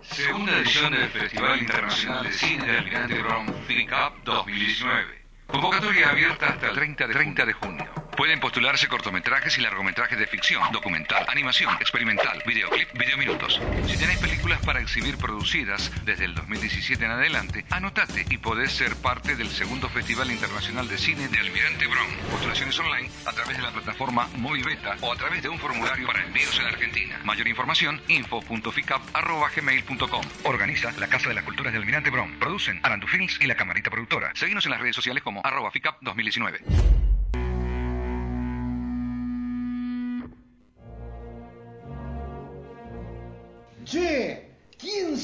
Segunda 0.00 0.56
edición 0.56 0.92
del 0.92 1.10
Festival 1.10 1.60
Internacional 1.60 2.24
de 2.24 2.32
Cine 2.32 2.64
de 2.64 2.78
Almirante 2.78 3.18
Brown 3.20 3.46
Cup 3.48 4.24
2019. 4.24 5.04
Convocatoria 5.46 6.08
abierta 6.08 6.46
hasta 6.46 6.68
el 6.68 6.74
30 6.74 7.06
de, 7.06 7.12
30 7.12 7.44
de 7.44 7.52
junio. 7.52 8.03
Pueden 8.16 8.38
postularse 8.38 8.86
cortometrajes 8.86 9.58
y 9.58 9.60
largometrajes 9.60 10.16
de 10.18 10.28
ficción, 10.28 10.62
documental, 10.72 11.26
animación, 11.28 11.74
experimental, 11.80 12.40
videoclip, 12.46 12.92
videominutos. 12.92 13.60
Si 13.86 13.96
tenéis 13.96 14.20
películas 14.20 14.60
para 14.64 14.80
exhibir 14.80 15.18
producidas 15.18 15.90
desde 16.04 16.26
el 16.26 16.34
2017 16.34 17.04
en 17.04 17.10
adelante, 17.10 17.64
anotate 17.70 18.24
y 18.30 18.38
podés 18.38 18.70
ser 18.72 18.94
parte 18.96 19.34
del 19.34 19.48
segundo 19.48 19.88
Festival 19.88 20.30
Internacional 20.30 20.86
de 20.86 20.96
Cine 20.96 21.26
de 21.26 21.40
Almirante 21.40 21.88
Brown. 21.88 22.06
Postulaciones 22.30 22.78
online 22.78 23.10
a 23.26 23.32
través 23.32 23.56
de 23.56 23.64
la 23.64 23.72
plataforma 23.72 24.28
Movibeta 24.36 24.94
o 25.00 25.12
a 25.12 25.16
través 25.16 25.42
de 25.42 25.48
un 25.48 25.58
formulario 25.58 26.06
para 26.06 26.24
envíos 26.24 26.56
en 26.60 26.66
Argentina. 26.66 27.18
Mayor 27.24 27.48
información, 27.48 28.00
info.ficap.gmail.com. 28.06 30.24
Organiza 30.44 30.92
la 30.92 31.08
Casa 31.08 31.30
de 31.30 31.34
las 31.34 31.42
Culturas 31.42 31.72
de 31.72 31.80
Almirante 31.80 32.10
Brown. 32.10 32.38
Producen 32.38 32.78
Arandu 32.84 33.08
Films 33.08 33.40
y 33.40 33.46
la 33.46 33.56
Camarita 33.56 33.90
Productora. 33.90 34.30
Seguimos 34.34 34.64
en 34.66 34.70
las 34.70 34.80
redes 34.80 34.94
sociales 34.94 35.24
como 35.24 35.40
arroba 35.44 35.72
ficap 35.72 35.96
2019. 36.00 36.60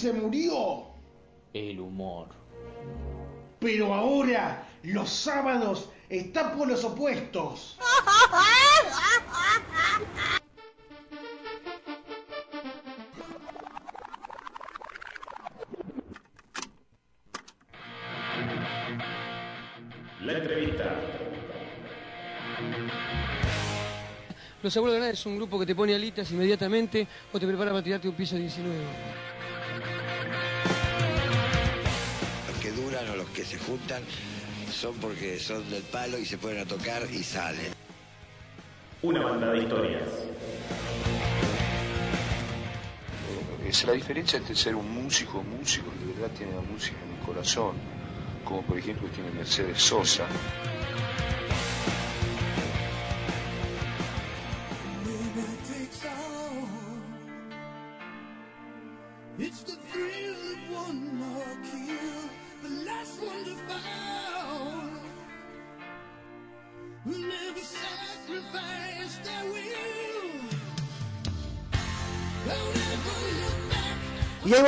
Se 0.01 0.12
murió? 0.14 0.86
El 1.53 1.78
humor. 1.78 2.28
Pero 3.59 3.92
ahora 3.92 4.66
los 4.82 5.11
sábados 5.11 5.90
están 6.09 6.57
por 6.57 6.68
los 6.68 6.82
opuestos. 6.84 7.76
La 20.22 20.32
entrevista. 20.32 20.94
Los 24.62 24.76
abuelos 24.76 24.94
de 24.94 25.01
nada 25.01 25.12
es 25.12 25.26
un 25.26 25.36
grupo 25.36 25.59
que 25.59 25.66
te 25.66 25.74
pone 25.74 25.94
alitas 25.94 26.30
inmediatamente 26.30 27.07
o 27.32 27.38
te 27.38 27.46
prepara 27.46 27.70
para 27.70 27.82
tirarte 27.82 28.09
un 28.09 28.14
piso 28.14 28.36
19. 28.36 29.30
Que 33.41 33.47
se 33.47 33.59
juntan 33.59 34.03
son 34.70 34.95
porque 34.97 35.38
son 35.38 35.68
del 35.70 35.82
palo 35.84 36.18
y 36.18 36.26
se 36.26 36.36
ponen 36.36 36.61
a 36.61 36.66
tocar 36.66 37.03
y 37.11 37.22
salen. 37.24 37.72
Una 39.01 39.22
banda 39.22 39.53
de 39.53 39.59
historias. 39.62 40.09
es 43.66 43.84
la 43.84 43.93
diferencia 43.93 44.36
entre 44.36 44.55
ser 44.57 44.74
un 44.74 44.91
músico, 44.93 45.43
músico 45.43 45.86
que 45.93 46.07
de 46.07 46.12
verdad 46.12 46.36
tiene 46.36 46.53
la 46.55 46.61
música 46.61 46.97
en 47.07 47.16
el 47.16 47.24
corazón, 47.24 47.76
como 48.45 48.62
por 48.62 48.76
ejemplo 48.76 49.09
tiene 49.09 49.30
Mercedes 49.30 49.80
Sosa. 49.80 50.26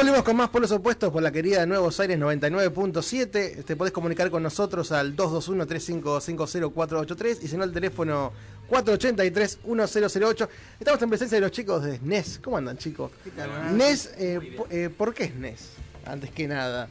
Volvemos 0.03 0.25
con 0.25 0.35
más 0.35 0.49
polos 0.49 0.73
opuestos 0.73 1.13
por 1.13 1.23
la 1.23 1.31
querida 1.31 1.65
Nuevos 1.65 2.01
Aires 2.01 2.19
99.7. 2.19 3.65
Te 3.65 3.77
podés 3.77 3.93
comunicar 3.93 4.33
con 4.33 4.43
nosotros 4.43 4.91
al 4.91 5.15
221-3550-483 5.15 7.39
y 7.41 7.47
si 7.47 7.57
no 7.57 7.63
al 7.63 7.71
teléfono 7.71 8.33
483-1008. 8.69 10.49
Estamos 10.81 11.03
en 11.03 11.09
presencia 11.09 11.37
de 11.37 11.43
los 11.43 11.53
chicos 11.53 11.85
de 11.85 11.99
SNES. 11.99 12.41
¿Cómo 12.43 12.57
andan 12.57 12.79
chicos? 12.79 13.13
tal? 13.37 13.77
NES, 13.77 14.11
eh, 14.19 14.59
eh, 14.71 14.91
¿por 14.91 15.15
qué 15.15 15.29
SNES? 15.29 15.69
Antes 16.05 16.33
que 16.33 16.49
nada. 16.49 16.89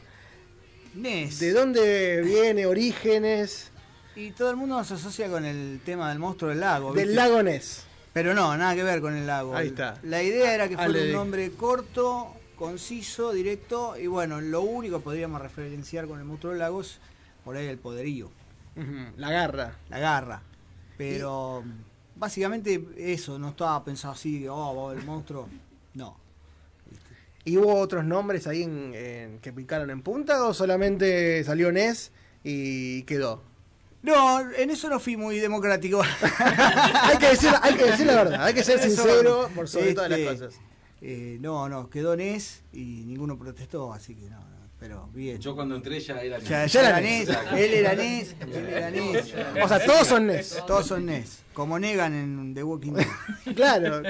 NES. 0.94 1.38
¿De 1.38 1.52
dónde 1.52 2.22
viene? 2.22 2.64
¿Orígenes? 2.64 3.72
Y 4.16 4.30
todo 4.30 4.48
el 4.48 4.56
mundo 4.56 4.82
se 4.84 4.94
asocia 4.94 5.28
con 5.28 5.44
el 5.44 5.82
tema 5.84 6.08
del 6.08 6.18
monstruo 6.18 6.48
del 6.48 6.60
lago. 6.60 6.94
Del 6.94 7.08
¿viste? 7.08 7.22
lago 7.22 7.42
Ness. 7.42 7.82
Pero 8.14 8.32
no, 8.32 8.56
nada 8.56 8.74
que 8.74 8.82
ver 8.82 9.02
con 9.02 9.14
el 9.14 9.26
lago. 9.26 9.54
Ahí 9.54 9.68
está. 9.68 9.98
La 10.02 10.22
idea 10.22 10.54
era 10.54 10.66
que 10.66 10.76
fuera 10.76 10.88
Ale. 10.88 11.08
un 11.08 11.12
nombre 11.12 11.52
corto, 11.52 12.36
conciso, 12.62 13.32
directo, 13.32 13.96
y 13.98 14.06
bueno, 14.06 14.40
lo 14.40 14.60
único 14.62 14.98
que 14.98 15.02
podríamos 15.02 15.42
referenciar 15.42 16.06
con 16.06 16.20
el 16.20 16.24
monstruo 16.24 16.52
del 16.52 16.60
lago 16.60 16.80
es 16.80 17.00
por 17.44 17.56
ahí 17.56 17.66
el 17.66 17.76
poderío. 17.76 18.30
La 19.16 19.32
garra. 19.32 19.76
La 19.90 19.98
garra. 19.98 20.42
Pero 20.96 21.64
básicamente 22.14 22.80
eso, 22.96 23.36
no 23.36 23.48
estaba 23.48 23.82
pensado 23.84 24.14
así, 24.14 24.46
oh, 24.48 24.92
el 24.92 25.02
monstruo. 25.04 25.48
No. 25.94 26.16
¿Y 27.44 27.56
hubo 27.56 27.74
otros 27.80 28.04
nombres 28.04 28.46
ahí 28.46 28.62
en- 28.62 28.94
en- 28.94 29.38
que 29.40 29.52
picaron 29.52 29.90
en 29.90 30.00
punta 30.00 30.44
o 30.44 30.54
solamente 30.54 31.42
salió 31.42 31.72
NES 31.72 32.12
y 32.44 33.02
quedó? 33.02 33.42
No, 34.02 34.40
en 34.52 34.70
eso 34.70 34.88
no 34.88 35.00
fui 35.00 35.16
muy 35.16 35.40
democrático. 35.40 36.00
hay, 37.02 37.18
que 37.18 37.26
decir, 37.26 37.50
hay 37.60 37.74
que 37.74 37.84
decir 37.86 38.06
la 38.06 38.14
verdad, 38.14 38.44
hay 38.44 38.54
que 38.54 38.62
ser 38.62 38.78
Eso, 38.78 38.86
sincero 38.88 39.50
por 39.52 39.68
sobre 39.68 39.94
todas 39.94 40.10
las 40.10 40.18
este, 40.20 40.32
cosas. 40.46 40.60
Eh, 41.02 41.36
no, 41.40 41.68
no, 41.68 41.90
quedó 41.90 42.16
NES 42.16 42.62
y 42.72 43.02
ninguno 43.06 43.36
protestó, 43.36 43.92
así 43.92 44.14
que 44.14 44.30
no, 44.30 44.38
no, 44.38 44.68
pero 44.78 45.08
bien. 45.12 45.38
Yo 45.40 45.54
cuando 45.54 45.74
entré 45.76 45.98
ya 46.00 46.20
era 46.22 46.38
Ya, 46.38 46.62
NES. 46.62 46.72
ya 46.72 46.88
era 46.88 47.00
NES, 47.00 47.28
él 47.56 47.74
era 47.74 47.94
NES, 47.94 48.36
él 48.40 48.66
era 48.68 48.90
NES. 48.90 49.34
O 49.64 49.68
sea, 49.68 49.84
todos 49.84 50.06
son 50.06 50.26
NES. 50.28 50.62
Todos 50.66 50.86
son 50.86 51.06
NES, 51.06 51.40
como 51.52 51.78
Negan 51.78 52.14
en 52.14 52.54
The 52.54 52.62
Walking 52.62 52.92
Dead. 52.92 53.06
Claro. 53.56 54.02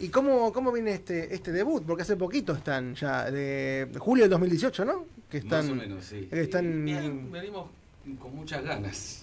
¿Y 0.00 0.08
cómo, 0.08 0.52
cómo 0.52 0.72
viene 0.72 0.92
este, 0.94 1.32
este 1.34 1.52
debut? 1.52 1.84
Porque 1.86 2.02
hace 2.02 2.16
poquito 2.16 2.52
están 2.54 2.94
ya, 2.96 3.30
de 3.30 3.88
julio 3.98 4.24
del 4.24 4.30
2018, 4.30 4.84
¿no? 4.84 5.06
Que 5.30 5.38
están, 5.38 5.64
Más 5.66 5.72
o 5.72 5.74
menos, 5.76 6.04
sí. 6.04 6.26
que 6.28 6.40
están 6.40 6.84
Bien, 6.84 7.30
venimos 7.32 7.68
con 8.20 8.34
muchas 8.34 8.62
ganas. 8.64 9.22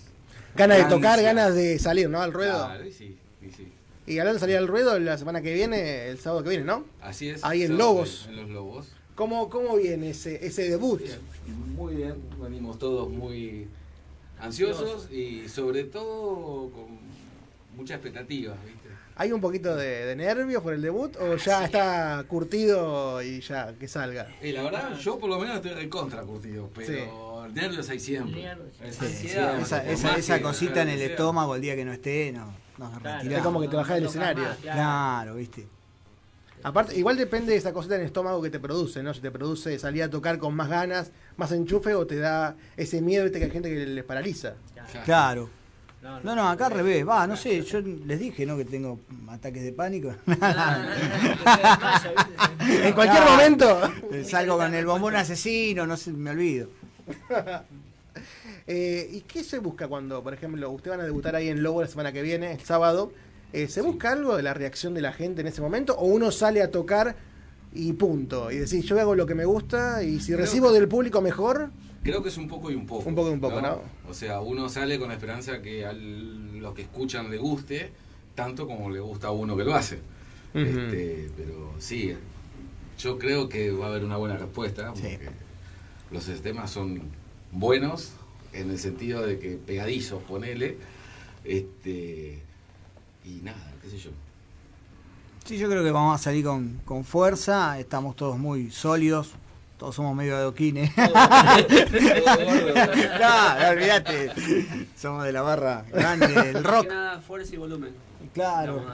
ganas 0.55 0.77
de 0.77 0.83
tocar, 0.85 1.21
ganas 1.21 1.53
de 1.55 1.77
salir, 1.79 2.09
¿no? 2.09 2.21
Al 2.21 2.31
ruedo. 2.33 2.65
Claro, 2.65 2.85
y 2.85 2.91
sí, 2.91 3.17
y 3.41 3.49
sí. 3.51 3.71
Y 4.05 4.19
hablando 4.19 4.35
de 4.35 4.39
salir 4.41 4.57
al 4.57 4.67
ruedo 4.67 4.99
la 4.99 5.17
semana 5.17 5.41
que 5.41 5.53
viene, 5.53 6.07
el 6.07 6.19
sábado 6.19 6.43
que 6.43 6.49
viene, 6.49 6.65
¿no? 6.65 6.85
Así 7.01 7.29
es. 7.29 7.43
Ahí 7.43 7.63
en 7.63 7.77
Lobos. 7.77 8.25
En 8.29 8.35
los 8.35 8.49
Lobos. 8.49 8.91
¿Cómo, 9.15 9.49
cómo 9.49 9.77
viene 9.77 10.09
ese, 10.09 10.45
ese 10.45 10.69
debut? 10.69 11.01
Muy 11.75 11.95
bien, 11.95 12.15
venimos 12.41 12.79
todos 12.79 13.09
muy 13.09 13.67
ansiosos 14.39 15.09
y 15.11 15.47
sobre 15.47 15.83
todo 15.85 16.69
con 16.71 16.97
muchas 17.77 17.95
expectativas, 17.95 18.57
¿viste? 18.65 18.89
¿Hay 19.15 19.31
un 19.31 19.39
poquito 19.41 19.75
de, 19.75 20.05
de 20.07 20.15
nervios 20.15 20.63
por 20.63 20.73
el 20.73 20.81
debut 20.81 21.15
o 21.17 21.35
ya 21.35 21.65
está 21.65 22.25
curtido 22.27 23.21
y 23.21 23.41
ya 23.41 23.73
que 23.79 23.87
salga? 23.87 24.27
Y 24.41 24.51
la 24.51 24.63
verdad, 24.63 24.97
yo 24.97 25.19
por 25.19 25.29
lo 25.29 25.37
menos 25.37 25.57
estoy 25.57 25.75
de 25.75 25.87
contra 25.87 26.23
curtido, 26.23 26.71
pero 26.73 27.47
nervios 27.53 27.87
hay 27.89 27.99
siempre. 27.99 28.51
Es 28.83 28.95
Sí, 28.95 29.05
ansiedad, 29.05 29.59
esa, 29.59 29.85
esa, 29.87 30.17
esa 30.17 30.41
cosita 30.41 30.81
en 30.81 30.89
el 30.89 31.01
estómago 31.01 31.55
el 31.55 31.61
día 31.61 31.75
que 31.75 31.85
no 31.85 31.93
esté, 31.93 32.31
no, 32.31 32.55
retiramos. 32.77 33.25
Es 33.25 33.41
como 33.41 33.61
que 33.61 33.67
te 33.67 33.75
bajás 33.75 33.95
del 33.95 34.05
escenario. 34.05 34.45
Claro, 34.61 35.35
viste. 35.35 35.67
Aparte, 36.65 36.97
igual 36.97 37.17
depende 37.17 37.51
de 37.51 37.57
esa 37.57 37.73
cosita 37.73 37.95
en 37.95 38.01
el 38.01 38.07
estómago 38.07 38.41
que 38.41 38.49
te 38.49 38.59
produce, 38.59 39.03
¿no? 39.03 39.13
Si 39.13 39.19
te 39.19 39.31
produce 39.31 39.77
salir 39.77 40.01
a 40.03 40.09
tocar 40.09 40.37
con 40.37 40.55
más 40.55 40.69
ganas, 40.69 41.11
más 41.35 41.51
enchufe 41.51 41.93
o 41.93 42.07
te 42.07 42.17
da 42.17 42.55
ese 42.77 43.01
miedo, 43.01 43.25
viste 43.25 43.39
que 43.39 43.45
hay 43.45 43.51
gente 43.51 43.69
que 43.69 43.85
les 43.85 44.03
paraliza. 44.05 44.53
Claro. 45.03 45.49
No, 46.01 46.35
no, 46.35 46.49
acá 46.49 46.67
al 46.67 46.73
revés. 46.73 47.07
Va, 47.07 47.25
no 47.27 47.37
sé, 47.37 47.61
yo 47.63 47.79
les 47.81 48.19
dije, 48.19 48.45
¿no? 48.45 48.57
Que 48.57 48.65
tengo 48.65 48.99
ataques 49.29 49.63
de 49.63 49.71
pánico. 49.73 50.13
En 52.59 52.93
cualquier 52.93 53.23
momento. 53.23 53.81
Salgo 54.25 54.57
con 54.57 54.73
el 54.73 54.85
bombón 54.85 55.15
asesino, 55.15 55.85
no 55.85 55.95
sé, 55.97 56.11
me 56.11 56.31
olvido. 56.31 56.69
Eh, 58.67 59.09
¿Y 59.11 59.21
qué 59.21 59.43
se 59.43 59.59
busca 59.59 59.87
cuando, 59.87 60.23
por 60.23 60.33
ejemplo, 60.33 60.69
ustedes 60.71 60.97
van 60.97 61.01
a 61.01 61.05
debutar 61.05 61.35
ahí 61.35 61.49
en 61.49 61.63
Lobo 61.63 61.81
la 61.81 61.87
semana 61.87 62.11
que 62.11 62.21
viene, 62.21 62.53
el 62.53 62.61
sábado? 62.61 63.11
Eh, 63.51 63.67
¿Se 63.67 63.81
busca 63.81 64.11
algo 64.11 64.35
de 64.35 64.43
la 64.43 64.53
reacción 64.53 64.93
de 64.93 65.01
la 65.01 65.13
gente 65.13 65.41
en 65.41 65.47
ese 65.47 65.61
momento? 65.61 65.95
¿O 65.97 66.05
uno 66.05 66.31
sale 66.31 66.61
a 66.61 66.71
tocar 66.71 67.15
y 67.73 67.93
punto? 67.93 68.51
Y 68.51 68.57
decir, 68.57 68.83
yo 68.83 68.99
hago 68.99 69.15
lo 69.15 69.25
que 69.25 69.35
me 69.35 69.45
gusta 69.45 70.03
y 70.03 70.19
si 70.19 70.35
recibo 70.35 70.71
del 70.71 70.87
público 70.87 71.21
mejor, 71.21 71.71
Creo 72.03 72.21
que 72.21 72.27
es 72.29 72.37
un 72.37 72.49
poco 72.49 72.69
y 72.69 72.75
un 72.75 72.85
poco. 72.85 73.07
Un 73.07 73.15
poco 73.15 73.29
y 73.29 73.33
un 73.33 73.39
poco, 73.39 73.61
¿no? 73.61 73.81
O 74.09 74.13
sea, 74.13 74.41
uno 74.41 74.67
sale 74.67 74.99
con 74.99 75.07
la 75.07 75.13
esperanza 75.13 75.61
que 75.61 75.85
a 75.85 75.93
los 75.93 76.73
que 76.73 76.81
escuchan 76.81 77.31
le 77.31 77.37
guste, 77.37 77.91
tanto 78.35 78.67
como 78.67 78.89
le 78.89 78.99
gusta 78.99 79.27
a 79.27 79.31
uno 79.31 79.55
que 79.55 79.63
lo 79.63 79.73
hace. 79.73 79.99
Este, 80.53 81.31
pero 81.37 81.73
sí, 81.79 82.13
yo 82.99 83.17
creo 83.17 83.47
que 83.47 83.71
va 83.71 83.85
a 83.85 83.89
haber 83.89 84.03
una 84.03 84.17
buena 84.17 84.37
respuesta, 84.37 84.93
porque 84.93 85.29
los 86.11 86.25
sistemas 86.25 86.69
son 86.69 87.01
buenos, 87.51 88.11
en 88.53 88.71
el 88.71 88.79
sentido 88.79 89.25
de 89.25 89.39
que 89.39 89.57
pegadizos, 89.57 90.23
ponele, 90.23 90.77
este, 91.43 92.41
y 93.25 93.29
nada, 93.43 93.73
qué 93.81 93.89
sé 93.89 93.97
yo. 93.97 94.11
Sí, 95.45 95.57
yo 95.57 95.69
creo 95.69 95.83
que 95.83 95.91
vamos 95.91 96.17
a 96.19 96.23
salir 96.23 96.43
con, 96.45 96.79
con 96.85 97.03
fuerza, 97.03 97.77
estamos 97.79 98.15
todos 98.15 98.37
muy 98.37 98.71
sólidos, 98.71 99.31
todos 99.77 99.95
somos 99.95 100.15
medio 100.15 100.37
adoquines. 100.37 100.95
no, 100.97 101.03
olvídate, 103.69 104.31
somos 104.97 105.25
de 105.25 105.33
la 105.33 105.41
barra 105.41 105.83
grande 105.91 106.27
del 106.27 106.63
rock. 106.63 106.87
Nada, 106.87 107.19
fuerza 107.19 107.55
y 107.55 107.57
volumen. 107.57 107.91
Claro, 108.33 108.85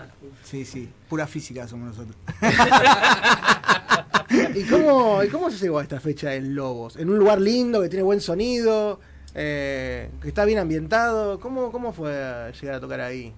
sí, 0.43 0.65
sí, 0.65 0.89
pura 1.07 1.27
física 1.27 1.67
somos 1.67 1.89
nosotros. 1.89 2.17
¿Y 4.55 4.63
cómo, 4.63 5.23
¿Y 5.23 5.27
cómo 5.29 5.51
se 5.51 5.57
llegó 5.57 5.79
a 5.79 5.83
esta 5.83 5.99
fecha 5.99 6.33
en 6.33 6.55
Lobos? 6.55 6.95
¿En 6.97 7.09
un 7.09 7.19
lugar 7.19 7.39
lindo, 7.39 7.81
que 7.81 7.89
tiene 7.89 8.03
buen 8.03 8.21
sonido, 8.21 8.99
eh, 9.41 10.09
que 10.21 10.27
está 10.27 10.43
bien 10.43 10.59
ambientado? 10.59 11.39
¿Cómo, 11.39 11.71
¿Cómo 11.71 11.93
fue 11.93 12.11
llegar 12.59 12.75
a 12.75 12.79
tocar 12.81 12.99
ahí? 12.99 13.31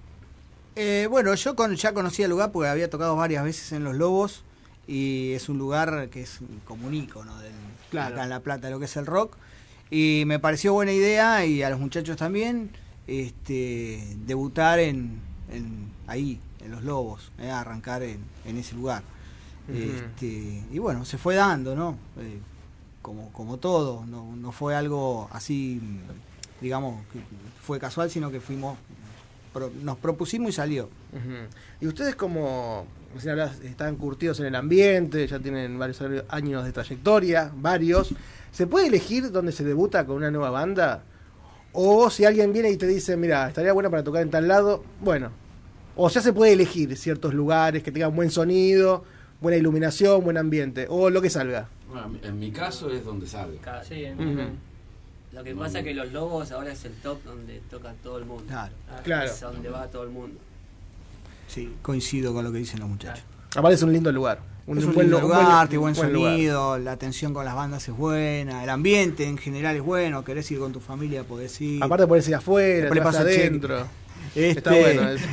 Eh, 0.75 1.07
bueno, 1.11 1.33
yo 1.35 1.55
con- 1.55 1.75
ya 1.75 1.93
conocía 1.93 2.25
el 2.25 2.31
lugar 2.31 2.51
porque 2.51 2.69
había 2.69 2.89
tocado 2.89 3.15
varias 3.15 3.43
veces 3.43 3.71
en 3.73 3.83
Los 3.83 3.95
Lobos 3.95 4.43
y 4.87 5.33
es 5.33 5.47
un 5.47 5.59
lugar 5.59 6.09
que 6.09 6.21
es 6.23 6.39
como 6.65 6.87
un 6.87 6.95
ícono 6.95 7.37
del, 7.39 7.51
Claro. 7.91 8.15
acá 8.15 8.23
en 8.23 8.29
La 8.29 8.39
Plata, 8.39 8.69
lo 8.71 8.79
que 8.79 8.85
es 8.85 8.97
el 8.97 9.05
rock. 9.05 9.35
Y 9.91 10.23
me 10.25 10.39
pareció 10.39 10.73
buena 10.73 10.91
idea 10.91 11.45
y 11.45 11.61
a 11.61 11.69
los 11.69 11.79
muchachos 11.79 12.17
también 12.17 12.71
este, 13.05 14.01
debutar 14.25 14.79
en, 14.79 15.19
en- 15.51 15.91
ahí, 16.07 16.39
en 16.63 16.71
Los 16.71 16.83
Lobos, 16.83 17.31
eh, 17.37 17.51
arrancar 17.51 18.01
en, 18.01 18.19
en 18.45 18.57
ese 18.57 18.73
lugar. 18.75 19.03
Este, 19.71 20.63
y 20.71 20.79
bueno, 20.79 21.05
se 21.05 21.17
fue 21.17 21.35
dando, 21.35 21.75
¿no? 21.75 21.97
Como, 23.01 23.31
como 23.33 23.57
todo, 23.57 24.05
no, 24.05 24.35
no 24.35 24.51
fue 24.51 24.75
algo 24.75 25.27
así, 25.31 25.81
digamos, 26.61 27.03
que 27.11 27.19
fue 27.63 27.79
casual, 27.79 28.11
sino 28.11 28.29
que 28.29 28.39
fuimos, 28.39 28.77
pro- 29.53 29.71
nos 29.81 29.97
propusimos 29.97 30.49
y 30.49 30.53
salió. 30.53 30.89
Y 31.79 31.87
ustedes 31.87 32.15
como 32.15 32.85
recién 33.15 33.31
hablabas, 33.31 33.59
están 33.61 33.95
curtidos 33.95 34.39
en 34.39 34.45
el 34.45 34.55
ambiente, 34.55 35.25
ya 35.27 35.39
tienen 35.39 35.79
varios 35.79 35.99
años 36.29 36.63
de 36.63 36.71
trayectoria, 36.71 37.51
varios. 37.55 38.13
¿Se 38.51 38.67
puede 38.67 38.87
elegir 38.87 39.31
dónde 39.31 39.51
se 39.51 39.63
debuta 39.63 40.05
con 40.05 40.17
una 40.17 40.29
nueva 40.29 40.51
banda? 40.51 41.03
O 41.73 42.09
si 42.09 42.25
alguien 42.25 42.53
viene 42.53 42.69
y 42.69 42.77
te 42.77 42.85
dice, 42.85 43.17
mira, 43.17 43.47
estaría 43.47 43.73
bueno 43.73 43.89
para 43.89 44.03
tocar 44.03 44.21
en 44.21 44.29
tal 44.29 44.47
lado, 44.47 44.83
bueno. 44.99 45.31
O 45.95 46.07
ya 46.09 46.21
se 46.21 46.33
puede 46.33 46.53
elegir 46.53 46.95
ciertos 46.97 47.33
lugares 47.33 47.81
que 47.81 47.91
tengan 47.91 48.15
buen 48.15 48.29
sonido, 48.29 49.03
buena 49.41 49.57
iluminación, 49.57 50.23
buen 50.23 50.37
ambiente, 50.37 50.85
o 50.89 51.09
lo 51.09 51.21
que 51.21 51.29
salga. 51.29 51.67
Bueno, 51.89 52.11
en 52.23 52.39
mi 52.39 52.51
caso 52.51 52.89
es 52.89 53.03
donde 53.03 53.27
salga. 53.27 53.83
Sí, 53.83 54.05
en-. 54.05 54.71
Lo 55.33 55.43
que 55.43 55.53
No, 55.53 55.61
pasa 55.61 55.73
no. 55.73 55.79
es 55.79 55.85
que 55.85 55.93
los 55.93 56.11
Lobos 56.11 56.51
ahora 56.51 56.71
es 56.73 56.85
el 56.85 56.93
top 56.93 57.23
donde 57.25 57.61
toca 57.69 57.93
todo 58.03 58.17
el 58.17 58.25
mundo. 58.25 58.43
Claro. 58.47 58.73
Ah, 58.89 58.99
Claro. 59.03 59.25
Es 59.29 59.39
donde 59.41 59.69
va 59.69 59.87
todo 59.87 60.03
el 60.03 60.09
mundo. 60.09 60.39
Sí, 61.47 61.73
coincido 61.81 62.33
con 62.33 62.43
lo 62.45 62.51
que 62.51 62.59
dicen 62.59 62.79
los 62.79 62.87
muchachos. 62.89 63.23
Aparte 63.55 63.75
es 63.75 63.83
un 63.83 63.91
lindo 63.91 64.11
lugar, 64.13 64.39
Un, 64.67 64.77
es 64.77 64.85
un, 64.85 64.93
buen, 64.93 65.07
lindo 65.07 65.19
lu- 65.19 65.25
un 65.25 65.31
buen- 65.33 65.43
lugar, 65.45 65.67
buen 65.67 66.13
lugar. 66.13 66.31
sonido, 66.33 66.77
la 66.79 66.91
atención 66.93 67.33
con 67.33 67.43
las 67.43 67.55
bandas 67.55 67.85
es 67.89 67.95
buena, 67.95 68.63
el 68.63 68.69
ambiente 68.69 69.25
en 69.25 69.37
general 69.37 69.75
es 69.75 69.81
bueno, 69.81 70.23
querés 70.23 70.49
ir 70.51 70.59
con 70.59 70.71
tu 70.71 70.79
familia, 70.79 71.23
podés 71.23 71.59
ir. 71.59 71.83
Aparte 71.83 72.07
podés 72.07 72.27
ir 72.29 72.35
afuera, 72.35 72.89
cheque. 72.89 73.17
adentro. 73.17 73.87
Este- 74.33 74.49
Está 74.51 74.71
bueno 74.71 75.09
eso. 75.11 75.25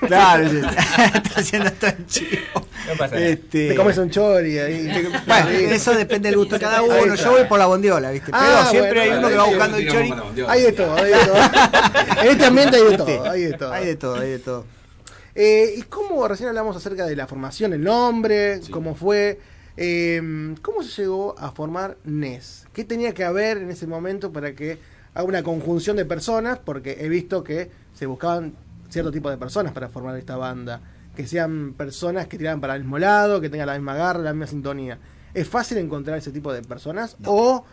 claro, 0.06 0.44
está 0.48 1.40
haciendo 1.40 1.68
el 1.68 2.06
chivo. 2.06 2.40
No 2.88 2.92
pasa 2.96 3.14
nada. 3.16 3.26
Este, 3.28 3.68
Te 3.68 3.74
comes 3.74 3.98
un 3.98 4.10
chori 4.10 4.58
ahí. 4.58 5.12
Bueno, 5.26 5.48
eso 5.50 5.94
depende 5.94 6.28
del 6.30 6.38
gusto 6.38 6.54
de 6.54 6.60
cada 6.62 6.82
uno. 6.82 7.14
Yo 7.14 7.30
voy 7.32 7.44
por 7.44 7.58
la 7.58 7.66
bondiola, 7.66 8.10
¿viste? 8.12 8.30
Pero 8.30 8.42
Ah, 8.42 8.66
siempre 8.70 8.92
bueno, 9.00 9.12
hay 9.12 9.18
uno 9.18 9.28
que 9.28 9.34
va 9.36 9.44
buscando 9.44 9.76
el 9.76 9.88
chori. 9.88 10.14
Hay 10.48 10.62
de 10.62 10.72
todo, 10.72 10.96
hay 10.96 11.04
de 11.12 11.18
todo. 11.18 11.36
en 12.22 12.28
este 12.28 12.44
ambiente 12.46 12.76
hay 12.76 12.84
de 12.84 12.96
todo, 12.96 13.30
hay 13.30 13.42
de 13.42 13.52
todo. 13.54 13.72
Hay 13.72 13.86
de 13.86 13.96
todo, 13.96 14.14
hay 14.20 14.30
de 14.30 14.38
todo. 14.38 14.64
Eh, 15.34 15.74
¿Y 15.76 15.82
cómo 15.82 16.26
recién 16.26 16.48
hablamos 16.48 16.74
acerca 16.76 17.04
de 17.04 17.14
la 17.14 17.26
formación, 17.26 17.74
el 17.74 17.82
nombre, 17.84 18.60
cómo 18.70 18.94
fue? 18.94 19.38
eh, 19.76 20.54
¿Cómo 20.62 20.82
se 20.82 21.02
llegó 21.02 21.34
a 21.38 21.50
formar 21.50 21.98
NES? 22.04 22.64
¿Qué 22.72 22.84
tenía 22.84 23.12
que 23.12 23.22
haber 23.24 23.58
en 23.58 23.70
ese 23.70 23.86
momento 23.86 24.32
para 24.32 24.54
que 24.54 24.78
haga 25.16 25.24
una 25.24 25.42
conjunción 25.42 25.96
de 25.96 26.04
personas? 26.04 26.58
Porque 26.58 26.98
he 27.00 27.08
visto 27.08 27.42
que 27.42 27.70
se 27.94 28.04
buscaban 28.04 28.54
cierto 28.90 29.10
tipo 29.10 29.30
de 29.30 29.38
personas 29.38 29.72
para 29.72 29.88
formar 29.88 30.14
esta 30.16 30.36
banda. 30.36 30.80
Que 31.16 31.26
sean 31.26 31.72
personas 31.72 32.26
que 32.26 32.36
tiraran 32.36 32.60
para 32.60 32.74
el 32.74 32.82
mismo 32.82 32.98
lado, 32.98 33.40
que 33.40 33.48
tengan 33.48 33.68
la 33.68 33.74
misma 33.74 33.94
garra, 33.94 34.20
la 34.20 34.34
misma 34.34 34.46
sintonía. 34.46 34.98
¿Es 35.32 35.48
fácil 35.48 35.78
encontrar 35.78 36.18
ese 36.18 36.30
tipo 36.32 36.52
de 36.52 36.60
personas 36.62 37.16
o 37.24 37.64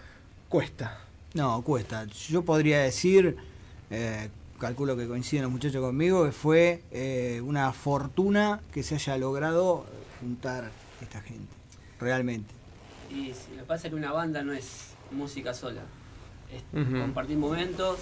cuesta? 0.47 1.01
No, 1.33 1.61
cuesta. 1.63 2.05
Yo 2.05 2.43
podría 2.43 2.79
decir, 2.79 3.35
eh, 3.89 4.29
calculo 4.57 4.95
que 4.95 5.05
coinciden 5.05 5.43
los 5.43 5.51
muchachos 5.51 5.81
conmigo, 5.81 6.23
que 6.23 6.31
fue 6.31 6.81
eh, 6.91 7.41
una 7.43 7.73
fortuna 7.73 8.61
que 8.71 8.83
se 8.83 8.95
haya 8.95 9.17
logrado 9.17 9.85
juntar 10.21 10.71
esta 11.01 11.19
gente. 11.19 11.53
Realmente. 11.99 12.53
Y 13.09 13.33
si 13.33 13.51
lo 13.51 13.63
que 13.63 13.67
pasa 13.67 13.87
es 13.87 13.91
que 13.91 13.97
una 13.97 14.13
banda 14.13 14.43
no 14.43 14.53
es 14.53 14.91
música 15.11 15.53
sola. 15.53 15.81
Es 16.55 16.63
Ujú. 16.73 16.99
compartir 16.99 17.37
momentos, 17.37 17.99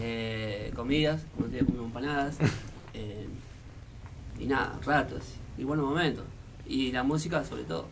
eh, 0.00 0.72
comidas, 0.74 1.22
como 1.34 1.48
te 1.48 1.56
digo, 1.56 1.66
comimos 1.66 1.86
empanadas, 1.88 2.36
eh, 2.94 3.26
y 4.38 4.46
nada, 4.46 4.78
ratos, 4.84 5.22
y 5.56 5.64
buenos 5.64 5.86
momentos. 5.86 6.24
Y 6.66 6.92
la 6.92 7.02
música 7.02 7.44
sobre 7.44 7.64
todo. 7.64 7.86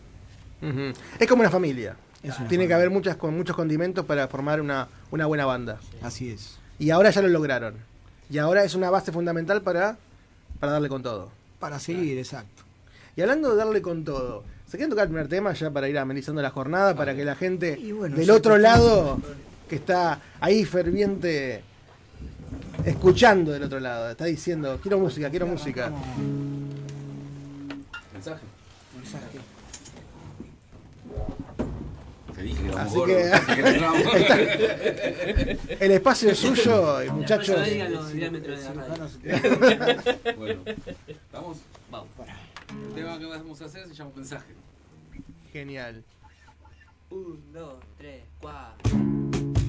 Es 1.19 1.29
como 1.29 1.41
una 1.41 1.51
familia. 1.51 1.97
Es 2.23 2.39
una 2.39 2.49
Tiene 2.49 2.67
que 2.67 2.75
haber 2.75 2.91
muchas 2.91 3.17
con 3.17 3.37
muchos 3.37 3.55
condimentos 3.55 4.05
para 4.05 4.27
formar 4.29 4.61
una, 4.61 4.89
una 5.11 5.27
buena 5.27 5.47
banda. 5.47 5.79
Así 6.03 6.31
es. 6.31 6.59
Y 6.79 6.91
ahora 6.91 7.11
ya 7.11 7.23
lo 7.23 7.29
lograron. 7.29 7.75
Y 8.29 8.39
ahora 8.39 8.65
es 8.65 8.75
una 8.75 8.91
base 8.91 9.13
fundamental 9.13 9.63
para, 9.63 9.97
para 10.59 10.73
darle 10.73 10.89
con 10.89 11.03
todo. 11.03 11.31
Para 11.59 11.79
seguir, 11.79 12.19
exacto. 12.19 12.65
Y 13.17 13.23
hablando 13.23 13.51
de 13.51 13.57
darle 13.57 13.81
con 13.81 14.05
todo, 14.05 14.45
¿se 14.67 14.77
quieren 14.77 14.91
tocar 14.91 15.05
el 15.05 15.11
primer 15.11 15.29
tema 15.29 15.53
ya 15.55 15.71
para 15.71 15.89
ir 15.89 15.99
amenizando 15.99 16.43
la 16.43 16.51
jornada? 16.51 16.95
Para 16.95 17.15
que 17.15 17.25
la 17.25 17.35
gente 17.35 17.79
bueno, 17.97 18.17
del 18.17 18.31
otro 18.31 18.59
lado, 18.59 19.19
que 19.69 19.77
está 19.77 20.21
ahí 20.41 20.65
ferviente, 20.65 21.63
escuchando 22.85 23.53
del 23.53 23.65
otro 23.65 23.81
lado, 23.81 24.11
está 24.11 24.25
diciendo, 24.27 24.79
quiero 24.83 24.99
música, 24.99 25.29
quiero 25.31 25.47
música. 25.47 25.91
Mensaje. 28.13 28.43
Mensaje. 28.97 29.39
Te 32.35 32.43
dije 32.43 32.63
que 32.65 32.69
Así 32.79 32.95
gordos, 32.97 33.17
que 33.47 33.55
que 33.55 33.69
está- 33.71 33.93
el 35.85 35.91
espacio 35.93 36.31
es 36.31 36.39
suyo, 36.39 37.03
y 37.03 37.11
muchachos. 37.11 37.47
Después 37.57 37.73
digan 37.73 37.93
los 37.95 38.13
diámetros 38.13 38.59
de 38.59 38.65
la 38.75 38.85
radio. 38.85 39.09
Bueno, 40.37 40.61
¿vamos? 41.33 41.59
Vamos. 41.91 42.09
El 42.89 42.95
tema 42.95 43.19
que 43.19 43.25
vamos 43.25 43.63
a 43.63 43.65
hacer 43.65 43.89
se 43.89 43.95
llama 43.95 44.11
mensaje. 44.17 44.53
Genial. 45.53 46.05
1, 47.09 47.39
2, 47.53 47.81
3, 47.99 48.25
4. 48.43 49.66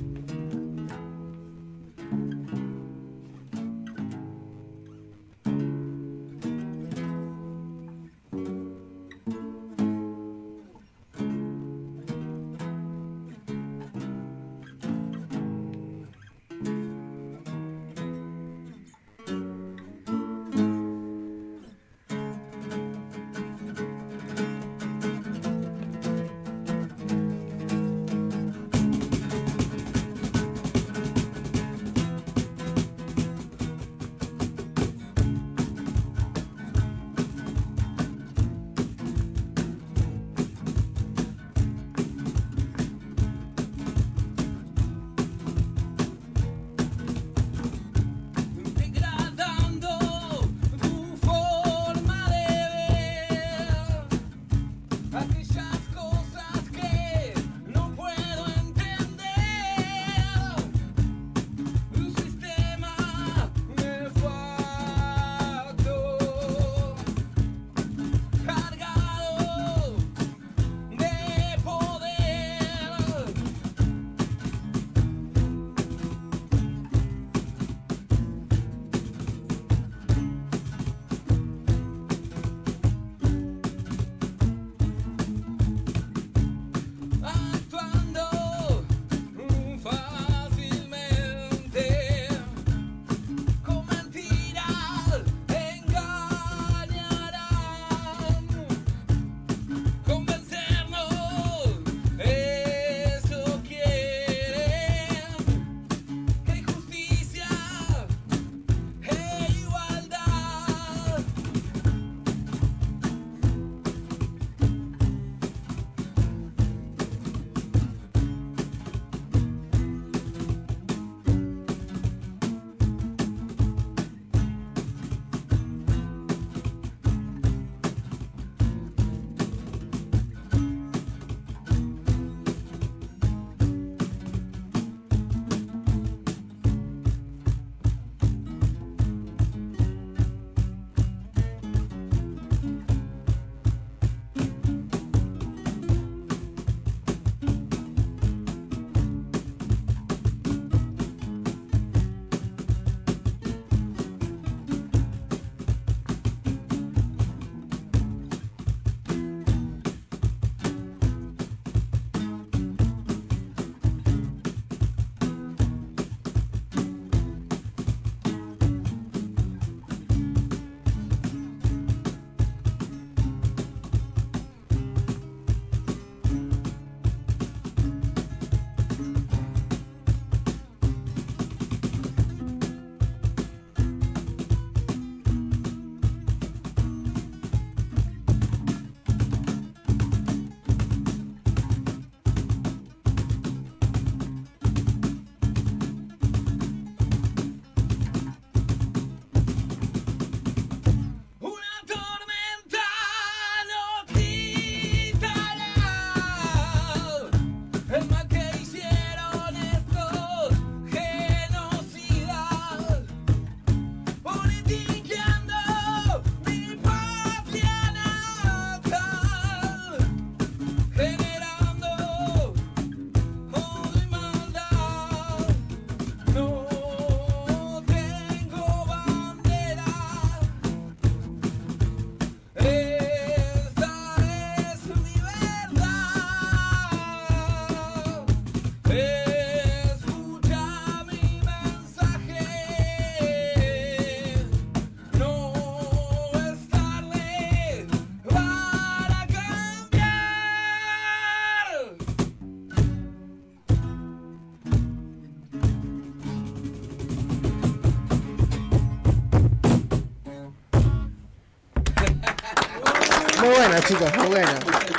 Bueno, 263.49 263.75
chicos, 263.87 264.17
muy 264.17 264.27
bueno. 264.27 264.51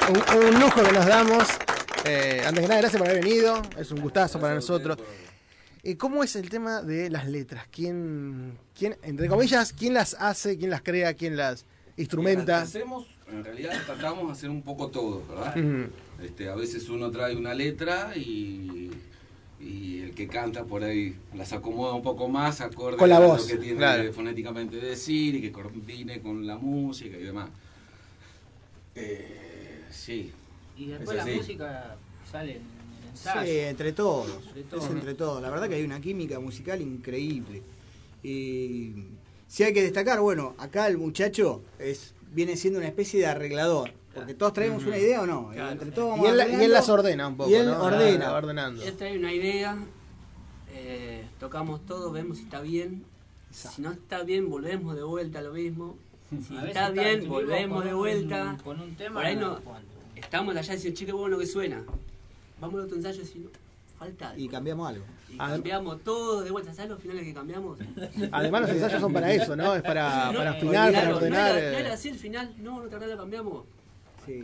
Un, 0.08 0.44
un 0.54 0.60
lujo 0.60 0.82
que 0.82 0.92
nos 0.92 1.06
damos. 1.06 1.48
Eh, 2.04 2.42
antes 2.46 2.62
que 2.62 2.68
nada, 2.68 2.80
gracias 2.80 3.00
por 3.00 3.08
haber 3.10 3.22
venido. 3.24 3.60
Es 3.78 3.90
un 3.90 4.00
gustazo 4.00 4.40
para 4.40 4.54
nosotros. 4.54 4.98
¿Y 5.82 5.94
cómo 5.94 6.22
es 6.24 6.36
el 6.36 6.48
tema 6.50 6.82
de 6.82 7.08
las 7.10 7.26
letras? 7.28 7.66
¿Quién, 7.70 8.58
quién, 8.76 8.96
entre 9.02 9.28
comillas, 9.28 9.72
quién 9.72 9.94
las 9.94 10.14
hace, 10.18 10.58
quién 10.58 10.70
las 10.70 10.82
crea, 10.82 11.14
quién 11.14 11.36
las 11.36 11.64
instrumenta? 11.96 12.62
Hacemos, 12.62 13.06
en 13.30 13.44
realidad 13.44 13.72
tratamos 13.86 14.26
de 14.26 14.32
hacer 14.32 14.50
un 14.50 14.62
poco 14.62 14.88
todo, 14.88 15.22
¿verdad? 15.28 15.54
Este, 16.22 16.48
a 16.48 16.54
veces 16.56 16.88
uno 16.88 17.10
trae 17.10 17.36
una 17.36 17.54
letra 17.54 18.12
y, 18.16 18.90
y 19.60 20.00
el 20.02 20.14
que 20.14 20.26
canta 20.26 20.64
por 20.64 20.82
ahí 20.82 21.16
las 21.34 21.52
acomoda 21.52 21.94
un 21.94 22.02
poco 22.02 22.28
más 22.28 22.60
acorde 22.60 22.96
Con 22.96 23.08
la 23.08 23.16
a 23.18 23.20
voz, 23.20 23.42
lo 23.42 23.46
que 23.46 23.56
tiene 23.62 23.78
claro. 23.78 24.12
fonéticamente 24.12 24.76
decir 24.76 25.36
y 25.36 25.40
que 25.40 25.52
coordine 25.52 26.20
con 26.20 26.46
la 26.46 26.58
música 26.58 27.16
y 27.16 27.22
demás. 27.22 27.50
Eh, 28.94 29.84
sí. 29.90 30.32
Y 30.76 30.86
después 30.86 31.18
Es 31.18 31.26
la 31.26 31.34
música 31.34 31.96
sale 32.30 32.56
en 32.56 32.62
el 33.02 33.08
ensayo. 33.10 33.50
Sí, 33.50 33.58
entre 33.58 33.92
todos. 33.92 34.28
Entre 34.54 34.78
Es 34.78 34.84
entre 34.90 35.14
todos. 35.14 35.42
La 35.42 35.50
verdad 35.50 35.68
que 35.68 35.74
hay 35.76 35.84
una 35.84 36.00
química 36.00 36.38
musical 36.40 36.80
increíble. 36.80 37.62
Y 38.22 38.92
si 39.46 39.62
hay 39.62 39.72
que 39.72 39.82
destacar, 39.82 40.20
bueno, 40.20 40.54
acá 40.58 40.86
el 40.86 40.98
muchacho 40.98 41.62
es 41.78 42.14
viene 42.32 42.56
siendo 42.56 42.78
una 42.78 42.88
especie 42.88 43.20
de 43.20 43.26
arreglador. 43.26 43.92
Porque 44.14 44.34
todos 44.34 44.52
traemos 44.52 44.84
una 44.84 44.98
idea 44.98 45.22
o 45.22 45.26
no. 45.26 45.50
Claro. 45.52 45.72
Entre 45.72 45.90
todos 45.92 46.18
Y 46.18 46.20
él, 46.22 46.26
y 46.26 46.40
arreglando, 46.40 46.64
él 46.64 46.72
las 46.72 46.88
ordena 46.88 47.28
un 47.28 47.36
poco, 47.36 47.50
Y 47.50 47.54
él 47.54 47.66
¿no? 47.66 47.82
ordena. 47.82 48.30
Va 48.30 48.38
ordenando. 48.38 48.82
Él 48.82 48.96
trae 48.96 49.16
una 49.16 49.32
idea, 49.32 49.78
eh, 50.72 51.24
tocamos 51.38 51.84
todo, 51.86 52.10
vemos 52.10 52.38
si 52.38 52.44
está 52.44 52.60
bien. 52.60 53.04
Si 53.50 53.80
no 53.80 53.92
está 53.92 54.24
bien, 54.24 54.50
volvemos 54.50 54.94
de 54.94 55.02
vuelta 55.02 55.38
a 55.38 55.42
lo 55.42 55.52
mismo. 55.52 55.96
Si 56.30 56.56
A 56.56 56.60
veces 56.60 56.68
está 56.76 56.90
bien, 56.90 57.28
volvemos 57.28 57.84
de 57.84 57.94
un- 57.94 57.98
vuelta. 58.00 58.56
con 58.62 58.80
un 58.80 58.94
tema 58.96 59.14
Por 59.14 59.24
ahí 59.26 59.36
no 59.36 59.58
no, 59.60 59.60
estamos 60.14 60.54
allá 60.56 60.72
y 60.72 60.76
decimos, 60.76 60.98
che, 60.98 61.06
qué 61.06 61.12
bueno 61.12 61.38
que 61.38 61.46
suena. 61.46 61.82
Vamos 62.60 62.80
a 62.80 62.84
otro 62.84 62.96
ensayo 62.96 63.16
y 63.16 63.20
decimos, 63.24 63.52
falta 63.98 64.30
algo. 64.30 64.42
Y 64.42 64.48
cambiamos 64.48 64.88
algo. 64.88 65.04
Y 65.32 65.36
cambiamos 65.38 66.02
todo 66.04 66.42
de 66.42 66.50
vuelta. 66.50 66.74
¿Sabes 66.74 66.90
los 66.90 67.00
finales 67.00 67.24
que 67.24 67.32
cambiamos? 67.34 67.78
Además, 68.32 68.62
los 68.62 68.70
ensayos 68.70 69.00
son 69.00 69.12
para 69.12 69.32
eso, 69.32 69.56
¿no? 69.56 69.74
Es 69.74 69.82
para, 69.82 70.32
No, 70.32 70.38
para 70.38 70.50
afinar, 70.50 70.92
para 70.92 71.16
ordenar. 71.16 71.52
No 71.52 71.58
era, 71.58 71.70
no 71.70 71.76
eh. 71.76 71.80
era 71.80 71.94
así 71.94 72.08
el 72.10 72.18
final, 72.18 72.52
no, 72.58 72.82
no 72.82 72.88
tardá, 72.88 73.06
lo 73.06 73.16
cambiamos. 73.16 73.64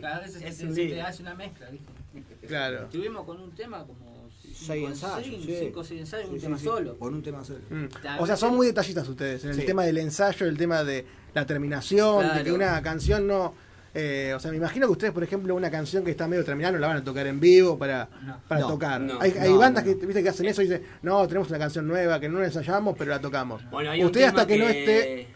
Cada 0.01 0.21
vez 0.21 0.33
se, 0.33 0.39
te 0.39 1.01
hace 1.01 1.21
una 1.21 1.35
mezcla, 1.35 1.69
¿viste? 1.69 2.47
Claro. 2.47 2.83
Estuvimos 2.85 3.23
con 3.25 3.39
un 3.39 3.51
tema 3.51 3.85
como 3.85 4.15
Seis 4.41 4.57
cinco- 4.57 4.87
ensayos. 4.87 5.23
seis, 5.27 5.43
sí. 5.45 5.55
cinco 5.59 5.79
o 5.81 5.83
seis 5.83 5.99
ensayos, 6.01 6.27
Sí, 6.29 6.33
un 6.33 6.39
sí, 6.39 6.45
tema 6.45 6.57
sí. 6.57 6.63
solo. 6.63 6.97
Con 6.97 7.13
un 7.13 7.21
tema 7.21 7.43
solo. 7.43 7.59
Mm. 7.69 7.85
O 8.19 8.25
sea, 8.25 8.37
son 8.37 8.55
muy 8.55 8.67
detallistas 8.67 9.07
ustedes 9.07 9.43
en 9.43 9.49
el 9.51 9.55
Sí. 9.59 9.65
tema 9.65 9.83
del 9.83 9.97
ensayo, 9.99 10.47
el 10.47 10.57
tema 10.57 10.83
de 10.83 11.05
la 11.35 11.45
terminación, 11.45 12.33
de 12.35 12.43
que 12.43 12.51
una 12.51 12.81
canción 12.81 13.27
no. 13.27 13.53
eh, 13.93 14.33
o 14.35 14.39
sea, 14.39 14.49
me 14.51 14.57
imagino 14.57 14.87
que 14.87 14.91
ustedes, 14.93 15.13
por 15.13 15.23
ejemplo, 15.23 15.53
una 15.53 15.69
canción 15.69 16.03
que 16.03 16.11
está 16.11 16.27
medio 16.27 16.43
terminada 16.43 16.71
no 16.73 16.79
la 16.79 16.87
van 16.87 16.97
a 16.97 17.03
tocar 17.03 17.27
en 17.27 17.39
vivo 17.39 17.77
para, 17.77 18.09
para 18.47 18.61
No, 18.61 18.67
tocar. 18.67 18.99
no, 19.01 19.21
hay 19.21 19.31
hay 19.31 19.53
bandas 19.53 19.85
no. 19.85 19.97
que 19.99 20.05
viste 20.05 20.23
que 20.23 20.29
hacen 20.29 20.47
eso 20.47 20.61
y 20.61 20.65
dicen, 20.65 20.83
no, 21.03 21.27
tenemos 21.27 21.47
una 21.49 21.59
canción 21.59 21.87
nueva 21.87 22.19
que 22.19 22.27
no 22.27 22.39
la 22.39 22.45
ensayamos, 22.45 22.95
pero 22.97 23.11
la 23.11 23.21
tocamos. 23.21 23.61
Bueno, 23.69 23.91
hay 23.91 23.99
un 24.01 24.07
Ustedes 24.07 24.27
tema 24.27 24.41
hasta 24.41 24.47
que, 24.53 24.59
no 24.59 24.67
esté. 24.67 25.27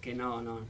Que 0.00 0.14
no, 0.14 0.40
no. 0.42 0.60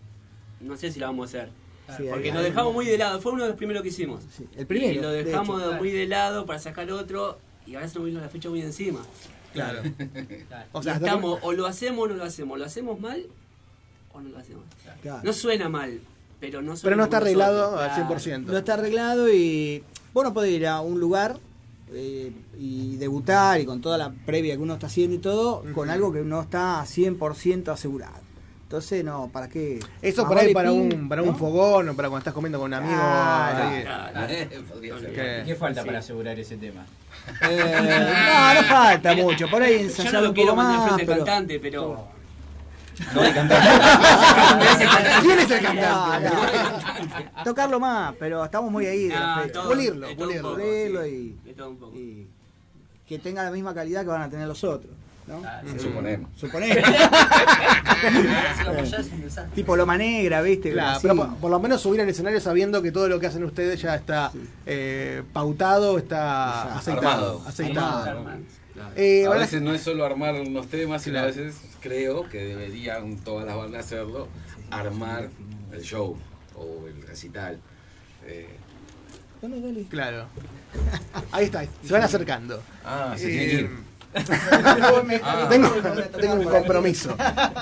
No 0.61 0.77
sé 0.77 0.91
si 0.91 0.99
la 1.01 1.07
vamos 1.09 1.35
a 1.35 1.39
hacer. 1.43 1.51
Sí, 1.97 2.05
Porque 2.11 2.29
hay- 2.29 2.33
nos 2.33 2.43
hay- 2.43 2.51
dejamos 2.51 2.73
muy 2.73 2.87
de 2.87 2.99
lado. 2.99 3.21
Fue 3.21 3.33
uno 3.33 3.43
de 3.45 3.49
los 3.51 3.57
primeros 3.59 3.83
que 3.83 3.91
hicimos. 3.91 4.23
el 4.57 4.67
primero, 4.67 4.93
Y 4.93 5.03
lo 5.03 5.11
de 5.11 5.23
dejamos 5.25 5.61
hecho. 5.63 5.73
muy 5.75 5.91
de 5.91 6.07
lado 6.07 6.47
para 6.47 6.59
sacar 6.59 6.91
otro. 6.91 7.39
Y 7.67 7.75
ahora 7.75 7.87
se 7.89 7.97
nos 7.99 8.07
vino 8.07 8.21
la 8.21 8.29
fecha 8.29 8.49
muy 8.49 8.61
encima. 8.63 9.01
Claro. 9.53 9.81
O 10.73 10.79
O 10.79 10.83
sea, 10.83 10.95
estamos, 10.95 11.39
o 11.43 11.53
lo 11.53 11.67
hacemos 11.67 12.05
o 12.05 12.09
no 12.09 12.15
lo 12.15 12.25
hacemos. 12.25 12.59
Lo 12.59 12.65
hacemos 12.65 12.99
mal 13.01 13.25
o 14.17 14.21
no 14.21 14.29
lo 14.31 14.39
hacemos. 14.39 14.64
Claro. 15.03 15.21
No 15.23 15.33
suena 15.33 15.69
mal, 15.69 16.01
pero 16.41 16.61
no 16.62 16.77
suena 16.77 16.83
Pero 16.85 16.97
no 16.97 17.05
está 17.05 17.17
arreglado 17.19 17.71
nosotros, 17.73 17.83
al 17.83 18.07
claro. 18.07 18.21
100%. 18.21 18.45
No 18.53 18.59
está 18.59 18.75
arreglado 18.75 19.29
y 19.33 19.83
vos 20.12 20.25
no 20.25 20.33
podés 20.35 20.53
ir 20.53 20.67
a 20.67 20.81
un 20.81 20.99
lugar 21.01 21.39
eh, 21.93 22.33
y 22.59 22.97
debutar 22.97 23.61
y 23.61 23.64
con 23.67 23.81
toda 23.81 23.97
la 23.99 24.11
previa 24.27 24.57
que 24.57 24.62
uno 24.62 24.75
está 24.75 24.87
haciendo 24.89 25.14
y 25.17 25.19
todo, 25.19 25.62
con 25.75 25.89
algo 25.91 26.12
que 26.12 26.21
no 26.23 26.41
está 26.43 26.83
100% 26.83 27.69
asegurado. 27.69 28.27
Entonces, 28.64 29.05
no, 29.05 29.29
¿para 29.33 29.49
qué? 29.49 29.79
Eso 30.03 30.23
Más 30.23 30.29
por 30.29 30.39
ahí 30.41 30.53
vale 30.53 30.55
para 30.55 30.71
ping, 30.71 30.93
un, 31.03 31.09
para 31.09 31.23
¿no? 31.23 31.29
un 31.29 31.37
fogón 31.37 31.89
o 31.91 31.95
para 31.95 32.09
cuando 32.09 32.19
estás 32.19 32.35
comiendo 32.35 32.59
con 32.59 32.67
un 32.67 32.75
amigo. 32.75 32.97
Claro, 32.97 33.83
claro. 34.12 34.27
Que- 35.12 35.43
¿Qué 35.47 35.55
falta 35.55 35.83
Sí. 35.83 35.87
para 35.87 35.99
asegurar 36.01 36.37
ese 36.41 36.57
tema? 36.57 36.85
Eh, 37.49 37.75
no, 37.81 38.55
no 38.62 38.69
falta 38.69 39.14
mucho. 39.14 39.49
Por 39.49 39.62
ahí 39.62 39.75
Yo 39.75 39.81
ensayar 39.85 40.14
no 40.14 40.21
lo 40.23 40.29
un 40.31 40.35
quiero 40.35 40.51
poco 40.51 40.62
más. 40.62 40.85
frente 40.85 41.03
al 41.03 41.07
pero- 41.07 41.25
cantante, 41.25 41.61
pero. 41.61 42.09
No 43.15 43.21
hay 43.21 43.33
cantante. 43.33 43.69
¿Quién 45.23 45.39
es 45.39 45.51
el 45.51 45.63
cantante? 45.63 46.31
no. 46.31 47.43
Tocarlo 47.45 47.81
más, 47.81 48.15
pero 48.19 48.45
estamos 48.45 48.71
muy 48.71 48.87
ahí 48.87 49.09
de 49.09 49.15
Ah, 49.15 49.45
todo, 49.53 49.69
Pulirlo, 49.69 50.09
de 50.09 50.17
pulirlo. 50.17 50.43
poco, 50.43 50.55
Pulirlo 50.63 51.05
sí, 51.05 51.37
y- 51.45 51.49
de 51.49 51.55
todo 51.55 51.71
un 51.71 51.77
poco. 51.79 51.97
y 51.97 52.27
que 53.07 53.19
tenga 53.19 53.45
la 53.45 53.51
misma 53.51 53.75
calidad 53.75 54.03
que 54.03 54.09
van 54.09 54.23
a 54.23 54.31
tener 54.31 54.49
los 54.49 54.63
otros. 54.65 54.93
¿no? 55.27 55.43
Suponemos. 55.81 56.31
Suponemos. 56.37 56.85
Tipo 59.55 59.77
Loma 59.77 59.97
Negra, 59.97 60.43
¿viste? 60.43 60.73
Claro, 60.73 60.99
pero 61.03 61.17
por, 61.17 61.35
por 61.37 61.51
lo 61.51 61.61
menos 61.61 61.81
subir 61.81 62.01
al 62.01 62.09
escenario 62.09 62.41
sabiendo 62.41 62.83
que 62.83 62.93
todo 62.93 63.09
lo 63.09 63.19
que 63.21 63.27
hacen 63.27 63.45
ustedes 63.45 63.81
ya 63.81 63.95
está 63.97 64.31
eh, 64.65 65.23
pautado, 65.33 65.99
está 65.99 66.77
Exacto. 66.77 66.79
aceitado. 66.79 67.09
Armado. 67.09 67.43
aceitado. 67.47 68.05
Armado. 68.11 68.39
Claro. 68.77 68.93
Eh, 68.97 69.27
a 69.27 69.31
veces 69.31 69.62
no 69.62 69.72
es 69.74 69.81
solo 69.83 70.05
armar 70.05 70.35
unos 70.35 70.68
temas, 70.68 71.03
sino 71.03 71.14
Claro. 71.14 71.29
a 71.29 71.31
veces 71.31 71.57
creo 71.81 72.29
que 72.29 72.45
deberían 72.45 73.16
todas 73.16 73.47
las 73.47 73.57
bandas 73.57 73.87
hacerlo, 73.87 74.29
armar 74.70 75.29
el 75.72 75.81
show 75.83 76.16
o 76.55 76.87
el 76.87 77.03
recital. 77.07 77.59
Eh, 78.27 78.49
Dale, 79.41 79.61
dale. 79.61 79.85
Claro. 79.89 80.27
Ahí 81.33 81.45
está, 81.47 81.64
se 81.85 81.93
van 81.93 82.03
acercando. 82.03 82.62
ah, 82.85 83.14
se 83.16 83.27
Eh, 83.27 83.31
tiene 83.31 83.47
que 83.47 83.55
ir. 83.62 83.87
Ah. 85.22 85.47
tengo, 85.51 85.68
tengo 86.18 86.35
un 86.37 86.45
compromiso. 86.45 87.14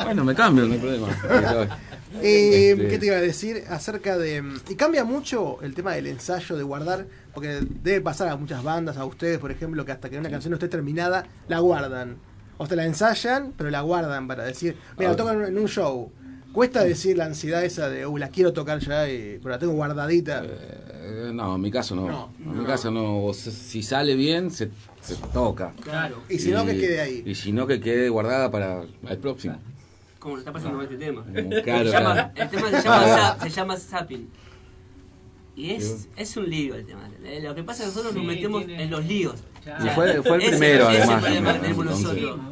Bueno, 0.05 0.23
me 0.25 0.35
cambio, 0.37 0.67
no 0.67 0.75
hay 0.75 0.79
problema. 0.79 1.09
Eh, 2.23 2.71
Este- 2.73 2.89
¿Qué 2.89 2.99
te 2.99 3.07
iba 3.07 3.17
a 3.17 3.21
decir 3.21 3.65
acerca 3.69 4.17
de... 4.19 4.43
Y 4.69 4.75
cambia 4.75 5.05
mucho 5.05 5.59
el 5.63 5.75
tema 5.75 5.93
del 5.95 6.07
ensayo, 6.07 6.57
de 6.57 6.63
guardar, 6.63 7.07
porque 7.33 7.61
debe 7.83 8.01
pasar 8.01 8.29
a 8.29 8.37
muchas 8.37 8.63
bandas, 8.63 8.97
a 8.97 9.05
ustedes, 9.05 9.39
por 9.39 9.51
ejemplo, 9.51 9.85
que 9.85 9.93
hasta 9.93 10.09
que 10.11 10.19
una 10.19 10.31
canción 10.31 10.51
no 10.53 10.57
esté 10.57 10.69
terminada, 10.69 11.27
la 11.49 11.59
guardan. 11.59 12.17
O 12.57 12.67
sea, 12.67 12.77
la 12.77 12.85
ensayan, 12.85 13.53
pero 13.57 13.71
la 13.71 13.81
guardan 13.81 14.29
para 14.29 14.45
decir, 14.45 14.77
mira, 14.97 15.11
la 15.11 15.17
tocan 15.17 15.43
en 15.45 15.59
un 15.59 15.67
show. 15.69 16.11
Cuesta 16.53 16.85
decir 16.85 17.17
la 17.17 17.25
ansiedad 17.25 17.65
esa 17.65 17.89
de, 17.89 18.07
uy, 18.07 18.21
la 18.21 18.29
quiero 18.29 18.53
tocar 18.53 18.79
ya, 18.79 19.09
y, 19.11 19.39
pero 19.43 19.51
la 19.51 19.59
tengo 19.59 19.73
guardadita. 19.73 20.45
Eh, 20.45 21.31
no, 21.35 21.57
en 21.57 21.61
mi 21.61 21.71
caso 21.73 21.97
no. 21.97 22.07
No, 22.07 22.33
en 22.39 22.59
mi 22.61 22.65
caso 22.65 22.93
no. 22.93 23.33
Si 23.35 23.83
sale 23.83 24.15
bien, 24.15 24.53
se, 24.53 24.71
se 25.03 25.17
toca. 25.33 25.73
Claro. 25.83 26.23
Y 26.29 26.39
si 26.39 26.53
no, 26.53 26.65
que 26.65 26.79
quede 26.79 27.01
ahí. 27.01 27.25
Y 27.27 27.35
si 27.35 27.51
no, 27.51 27.67
que 27.67 27.81
quede 27.81 28.09
guardada 28.09 28.53
para 28.53 28.85
el 29.09 29.19
próximo. 29.19 29.59
Como 30.25 30.37
lo 30.37 30.41
está 30.41 30.53
pasando 30.55 30.77
con 30.79 30.85
este 30.85 30.97
tema. 30.97 31.23
Claro, 31.63 31.85
Se 31.85 31.93
llama- 31.93 32.15
claro. 32.15 32.31
El 32.35 32.49
tema 32.49 32.71
se 32.71 32.83
llama, 32.83 33.07
Zap- 33.07 33.43
se 33.43 33.51
llama 33.51 33.77
Zapping. 33.77 34.29
Y 35.55 35.71
es, 35.73 36.09
es 36.17 36.37
un 36.39 36.49
lío 36.49 36.75
el 36.77 36.87
tema. 36.87 37.11
Lo 37.43 37.55
que 37.55 37.63
pasa 37.63 37.83
es 37.85 37.91
que 37.91 37.95
nosotros 37.97 38.15
nos 38.15 38.25
metemos 38.25 38.65
tiene- 38.65 38.83
en 38.85 38.91
los 38.91 39.05
líos. 39.05 39.45
Claro. 39.63 39.85
Y 39.85 39.89
fue, 39.91 40.23
fue 40.23 40.37
el 40.37 40.41
Ese- 40.43 40.51
primero, 40.53 40.89
ese 40.89 40.97
es 40.97 41.05
el 41.05 41.11
además. 41.11 41.23
problema 41.25 41.53
que 41.53 41.59
también, 41.59 41.77
tenemos 41.77 41.99
entonces. 42.01 42.23
nosotros. 42.23 42.47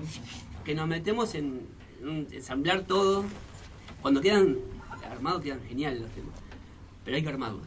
Que 0.66 0.74
nos 0.74 0.86
metemos 0.86 1.34
en, 1.34 1.66
en 2.02 2.28
ensamblar 2.30 2.82
todo. 2.82 3.24
Cuando 4.02 4.20
quedan 4.20 4.58
armados, 5.10 5.40
quedan 5.40 5.60
geniales 5.66 6.02
los 6.02 6.10
temas. 6.10 6.34
Pero 7.06 7.16
hay 7.16 7.22
que 7.22 7.28
armarlos. 7.30 7.62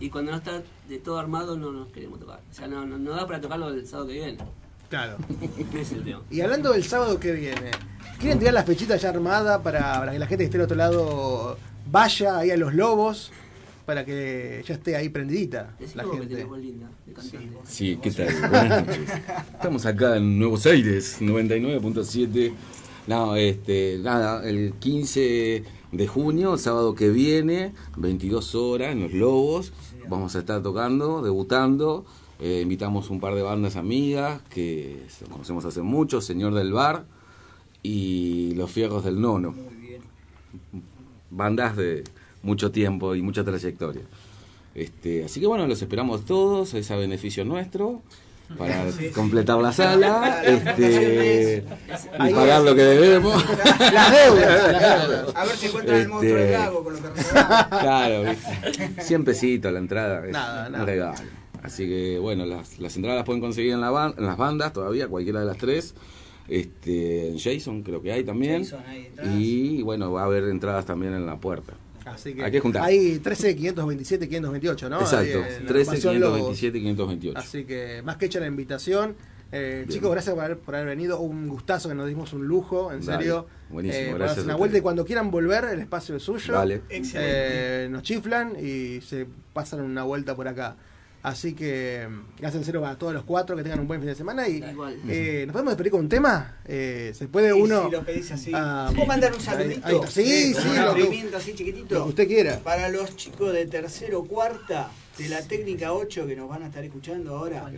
Y 0.00 0.10
cuando 0.10 0.32
no 0.32 0.36
está 0.36 0.62
de 0.86 0.98
todo 0.98 1.18
armado, 1.18 1.56
no 1.56 1.72
nos 1.72 1.88
queremos 1.88 2.20
tocar. 2.20 2.42
O 2.50 2.54
sea, 2.54 2.68
no, 2.68 2.84
no, 2.84 2.98
no 2.98 3.12
da 3.12 3.26
para 3.26 3.40
tocarlo 3.40 3.70
el 3.70 3.86
sábado 3.86 4.08
que 4.08 4.14
viene. 4.14 4.36
Claro. 4.88 5.16
Ese 5.72 5.80
es 5.80 5.92
el 5.92 6.04
tema. 6.04 6.22
Y 6.30 6.40
hablando 6.40 6.72
del 6.72 6.84
sábado 6.84 7.18
que 7.18 7.32
viene, 7.32 7.70
¿quieren 8.20 8.38
tirar 8.38 8.54
la 8.54 8.62
fechita 8.64 8.96
ya 8.96 9.08
armada 9.08 9.62
para, 9.62 9.98
para 9.98 10.12
que 10.12 10.18
la 10.18 10.26
gente 10.26 10.42
que 10.42 10.46
esté 10.46 10.58
del 10.58 10.64
otro 10.66 10.76
lado 10.76 11.58
vaya 11.90 12.38
ahí 12.38 12.50
a 12.50 12.56
los 12.56 12.74
lobos? 12.74 13.32
Para 13.84 14.04
que 14.04 14.64
ya 14.66 14.74
esté 14.74 14.96
ahí 14.96 15.08
prendidita 15.08 15.74
la 15.94 16.02
Decimos 16.02 16.10
que 16.10 16.18
gente. 16.18 16.34
tenés 16.34 16.48
voz 16.48 16.58
linda 16.58 16.88
de 17.06 17.12
cantante. 17.12 17.48
Sí, 17.66 17.98
¿qué 18.02 18.10
tal? 18.10 18.26
Buenas 18.50 18.86
noches. 18.86 19.10
Estamos 19.52 19.86
acá 19.86 20.16
en 20.16 20.38
Nuevos 20.38 20.66
Aires, 20.66 21.18
99.7. 21.20 22.52
No, 23.06 23.36
este, 23.36 23.98
nada, 24.02 24.48
el 24.48 24.74
15 24.80 25.62
de 25.92 26.06
junio, 26.08 26.58
sábado 26.58 26.96
que 26.96 27.10
viene, 27.10 27.72
22 27.96 28.56
horas 28.56 28.90
en 28.90 29.02
Los 29.02 29.12
Lobos. 29.12 29.72
Vamos 30.08 30.34
a 30.34 30.40
estar 30.40 30.60
tocando, 30.62 31.22
debutando. 31.22 32.04
Eh, 32.38 32.60
invitamos 32.62 33.08
un 33.10 33.18
par 33.20 33.34
de 33.34 33.42
bandas 33.42 33.76
amigas 33.76 34.40
que 34.50 35.04
conocemos 35.30 35.64
hace 35.64 35.80
mucho, 35.82 36.20
Señor 36.20 36.54
del 36.54 36.72
Bar 36.72 37.04
y 37.82 38.52
Los 38.56 38.70
Fierros 38.70 39.04
del 39.04 39.20
Nono. 39.20 39.54
Bandas 41.30 41.76
de 41.76 42.04
mucho 42.42 42.70
tiempo 42.70 43.14
y 43.14 43.22
mucha 43.22 43.42
trayectoria. 43.44 44.02
Este, 44.74 45.24
así 45.24 45.40
que 45.40 45.46
bueno, 45.46 45.66
los 45.66 45.80
esperamos 45.80 46.24
todos, 46.24 46.74
es 46.74 46.90
a 46.90 46.96
beneficio 46.96 47.44
nuestro. 47.44 48.02
para 48.58 48.92
Sí, 48.92 49.06
sí. 49.06 49.10
completar 49.12 49.58
la 49.58 49.72
sala 49.72 50.42
este, 50.44 51.64
y 52.14 52.32
pagar 52.32 52.60
es. 52.60 52.64
lo 52.66 52.74
que 52.76 52.82
debemos. 52.84 53.44
Las 53.92 54.12
deudas, 54.12 54.72
las 54.72 55.08
deudas. 55.08 55.34
A 55.36 55.44
ver 55.46 55.56
si 55.56 55.66
encuentran 55.66 56.00
el 56.00 56.08
monstruo 56.08 56.34
del 56.36 56.44
Este, 56.44 56.58
lago 56.58 56.84
con 56.84 56.92
lo 56.92 57.02
que. 57.02 57.08
Claro, 57.80 58.22
¿viste? 58.24 59.02
100 59.02 59.24
pesitos 59.24 59.72
la 59.72 59.78
entrada, 59.78 60.24
es 60.26 60.32
Nada, 60.32 60.66
un 60.66 60.72
nada. 60.72 60.84
regalo. 60.84 61.18
Así 61.66 61.86
que 61.86 62.18
bueno, 62.18 62.46
las, 62.46 62.78
las 62.78 62.96
entradas 62.96 63.18
las 63.18 63.26
pueden 63.26 63.40
conseguir 63.40 63.72
en, 63.72 63.80
la 63.80 63.90
ban- 63.90 64.14
en 64.16 64.24
las 64.26 64.36
bandas 64.36 64.72
todavía, 64.72 65.08
cualquiera 65.08 65.40
de 65.40 65.46
las 65.46 65.58
tres. 65.58 65.94
Este, 66.48 67.28
en 67.28 67.38
Jason 67.38 67.82
creo 67.82 68.00
que 68.00 68.12
hay 68.12 68.24
también. 68.24 68.62
Jason, 68.64 68.80
hay 68.86 69.06
entradas. 69.06 69.34
y 69.36 69.82
bueno, 69.82 70.12
va 70.12 70.22
a 70.22 70.24
haber 70.26 70.44
entradas 70.44 70.86
también 70.86 71.12
en 71.14 71.26
la 71.26 71.36
puerta. 71.38 71.74
Así 72.04 72.34
que 72.34 72.44
Hay 72.44 72.52
que 72.52 72.60
juntar. 72.60 72.84
Hay 72.84 73.18
13, 73.18 73.56
527, 73.56 74.28
528, 74.28 74.88
¿no? 74.88 75.00
Exacto, 75.00 75.16
Ahí, 75.18 75.28
eh, 75.32 75.58
la 75.62 75.66
13, 75.66 75.80
agrupación 75.90 76.20
Lobos. 76.20 76.36
527 76.58 76.78
y 76.78 76.80
528. 76.82 77.38
Así 77.38 77.64
que 77.64 78.02
más 78.04 78.16
que 78.16 78.26
hecha 78.26 78.38
la 78.38 78.46
invitación. 78.46 79.16
Eh, 79.52 79.86
chicos, 79.88 80.10
gracias 80.12 80.34
por 80.34 80.44
haber, 80.44 80.58
por 80.58 80.74
haber 80.76 80.86
venido. 80.88 81.18
Un 81.20 81.48
gustazo 81.48 81.88
que 81.88 81.96
nos 81.96 82.06
dimos 82.06 82.32
un 82.32 82.46
lujo, 82.46 82.92
en 82.92 83.04
Dale. 83.04 83.18
serio. 83.18 83.46
Buenísimo, 83.70 84.02
Eh, 84.10 84.14
gracias 84.14 84.44
una 84.44 84.54
vuelta 84.54 84.78
y 84.78 84.80
cuando 84.82 85.04
quieran 85.04 85.32
volver, 85.32 85.64
el 85.64 85.80
espacio 85.80 86.14
es 86.14 86.22
suyo. 86.22 86.52
Dale. 86.54 86.82
Eh, 86.90 87.88
nos 87.90 88.02
chiflan 88.04 88.52
y 88.60 89.00
se 89.00 89.26
pasan 89.52 89.80
una 89.80 90.04
vuelta 90.04 90.36
por 90.36 90.46
acá. 90.46 90.76
Así 91.26 91.54
que 91.54 92.06
mm, 92.08 92.38
gracias 92.38 92.60
en 92.60 92.64
serio 92.64 92.80
para 92.82 92.96
todos 92.96 93.12
los 93.12 93.24
cuatro 93.24 93.56
que 93.56 93.64
tengan 93.64 93.80
un 93.80 93.88
buen 93.88 93.98
fin 93.98 94.06
de 94.10 94.14
semana 94.14 94.46
y 94.48 94.62
eh, 95.08 95.42
nos 95.44 95.52
podemos 95.52 95.72
despedir 95.72 95.90
con 95.90 96.00
un 96.02 96.08
tema. 96.08 96.58
Eh, 96.64 97.10
se 97.16 97.26
puede 97.26 97.52
Sí, 97.52 97.60
uno. 97.60 97.86
si 97.86 97.90
lo 97.90 98.04
pedís 98.04 98.30
así. 98.30 98.52
Ah, 98.54 98.92
¿Puedo 98.94 99.08
mandar 99.08 99.34
un 99.34 99.40
saludito? 99.40 99.80
ahí. 99.84 99.96
Sí, 100.08 100.22
Eh, 100.22 100.54
sí, 100.54 100.68
un 101.24 101.30
lo 101.32 101.36
así 101.38 101.52
chiquitito. 101.54 101.94
lo 101.96 102.04
que 102.04 102.08
usted 102.10 102.28
quiera. 102.28 102.58
Para 102.60 102.88
los 102.90 103.16
chicos 103.16 103.52
de 103.52 103.66
tercero 103.66 104.22
cuarta 104.22 104.88
de 105.18 105.28
la 105.28 105.42
técnica 105.42 105.92
8 105.94 106.28
que 106.28 106.36
nos 106.36 106.48
van 106.48 106.62
a 106.62 106.66
estar 106.66 106.84
escuchando 106.84 107.36
ahora. 107.36 107.72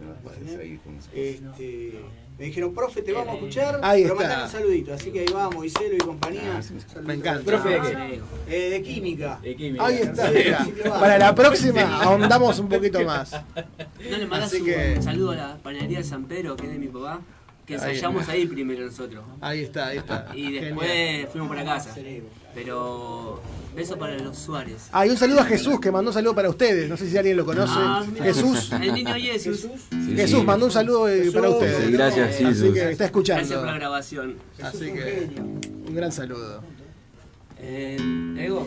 Este, 1.15 2.01
me 2.39 2.45
dijeron, 2.45 2.73
profe, 2.73 3.03
te 3.03 3.13
vamos 3.13 3.31
a 3.31 3.35
escuchar, 3.35 3.81
Ahí 3.83 4.03
pero 4.03 4.15
está. 4.15 4.29
mandar 4.29 4.45
un 4.47 4.51
saludito. 4.53 4.95
Así 4.95 5.11
que 5.11 5.21
ahí 5.21 5.27
vamos, 5.33 5.67
Iselo 5.67 5.95
y 5.97 5.99
compañía. 5.99 6.61
Me 7.03 7.15
encanta. 7.15 7.45
¿Profe 7.45 7.69
de 7.69 7.81
qué? 7.81 8.21
Eh, 8.49 8.71
de 8.71 8.83
química. 8.83 9.41
Ahí 9.81 9.97
está. 9.97 10.29
Sí, 10.29 10.35
mira. 10.45 10.65
sí 10.65 10.71
que 10.73 10.89
va. 10.89 11.01
Para 11.01 11.19
la 11.19 11.35
próxima 11.35 12.01
ahondamos 12.03 12.59
un 12.61 12.69
poquito 12.69 13.03
más. 13.05 13.33
¿No 14.11 14.17
le 14.19 14.27
mandás 14.27 14.53
Así 14.53 14.61
un 14.61 14.67
que- 14.67 15.03
saludo 15.03 15.33
a 15.33 15.37
la 15.37 15.57
panadería 15.57 15.99
de 15.99 16.05
San 16.05 16.25
Pedro, 16.27 16.57
que 16.57 16.67
es 16.67 16.73
de 16.73 16.79
mi 16.79 16.87
papá? 16.87 17.21
Que 17.69 17.75
ensayamos 17.75 18.27
ahí 18.31 18.47
primero 18.47 18.87
nosotros. 18.87 19.23
Ahí 19.43 19.61
está, 19.61 19.89
ahí 19.89 19.99
está. 19.99 20.27
Y 20.35 20.53
después 20.53 20.89
Genial. 20.89 21.29
fuimos 21.31 21.49
para 21.51 21.65
casa. 21.67 21.95
Pero 22.55 23.43
beso 23.77 23.99
para 23.99 24.17
los 24.19 24.39
Suárez. 24.39 24.89
Ah, 24.91 25.07
y 25.07 25.11
un 25.11 25.19
saludo 25.19 25.41
a 25.41 25.45
Jesús 25.45 25.79
que 25.79 25.93
mandó 25.93 26.11
un 26.11 26.15
saludo 26.15 26.35
para 26.35 26.49
ustedes. 26.49 26.89
No 26.89 26.97
sé 26.97 27.11
si 27.11 27.19
alguien 27.19 27.37
lo 27.37 27.45
conoce. 27.45 27.75
Ah. 27.77 28.07
Jesús. 28.23 28.73
El 28.83 28.95
niño 28.95 29.15
Jesús. 29.15 29.67
Jesús 30.17 30.45
mandó 30.45 30.65
un 30.65 30.73
saludo 30.73 31.11
eh, 31.11 31.31
para 31.31 31.51
ustedes. 31.51 31.85
Sí, 31.85 31.93
gracias, 31.93 32.31
Así 32.31 32.45
Jesús. 32.47 32.73
que 32.73 32.91
está 32.91 33.05
escuchando. 33.05 33.41
Gracias 33.41 33.59
por 33.59 33.69
la 33.69 33.75
grabación. 33.75 34.37
Así 34.63 34.87
que 34.87 35.29
un 35.87 35.95
gran 35.95 36.11
saludo. 36.11 36.63
Eh, 37.61 37.99
Ego. 38.39 38.67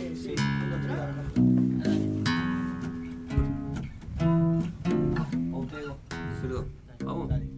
Saludo. 6.39 6.66
Vamos. 7.04 7.51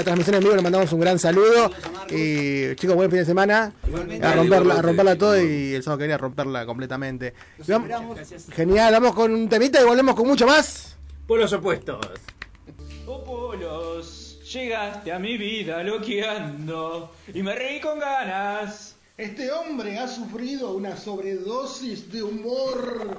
La 0.00 0.04
transmisión 0.04 0.36
en 0.36 0.42
vivo, 0.42 0.56
le 0.56 0.62
mandamos 0.62 0.92
un 0.92 1.00
gran 1.00 1.18
saludo. 1.18 1.70
Y 2.10 2.74
chicos, 2.76 2.96
buen 2.96 3.10
fin 3.10 3.20
de 3.20 3.24
semana. 3.26 3.72
A 4.22 4.32
romperla, 4.34 4.74
a 4.74 4.82
romperla 4.82 5.16
todo 5.16 5.40
y 5.40 5.74
el 5.74 5.82
sábado 5.82 5.98
que 5.98 6.04
viene 6.04 6.14
a 6.14 6.18
romperla 6.18 6.66
completamente. 6.66 7.34
Vamos- 7.68 8.18
Genial, 8.52 8.92
vamos 8.94 9.14
con 9.14 9.32
un 9.32 9.48
temita 9.48 9.80
y 9.80 9.84
volvemos 9.84 10.14
con 10.14 10.26
mucho 10.26 10.46
más. 10.46 10.96
Por 11.26 11.38
los 11.38 11.52
opuestos. 11.52 11.98
Oh, 13.06 13.22
polos, 13.24 14.40
llegaste 14.52 15.12
a 15.12 15.18
mi 15.18 15.36
vida 15.36 15.82
loqueando 15.82 17.12
y 17.32 17.42
me 17.42 17.54
reí 17.54 17.80
con 17.80 17.98
ganas. 17.98 18.96
Este 19.16 19.50
hombre 19.52 19.98
ha 19.98 20.08
sufrido 20.08 20.72
una 20.72 20.96
sobredosis 20.96 22.10
de 22.10 22.22
humor. 22.22 23.18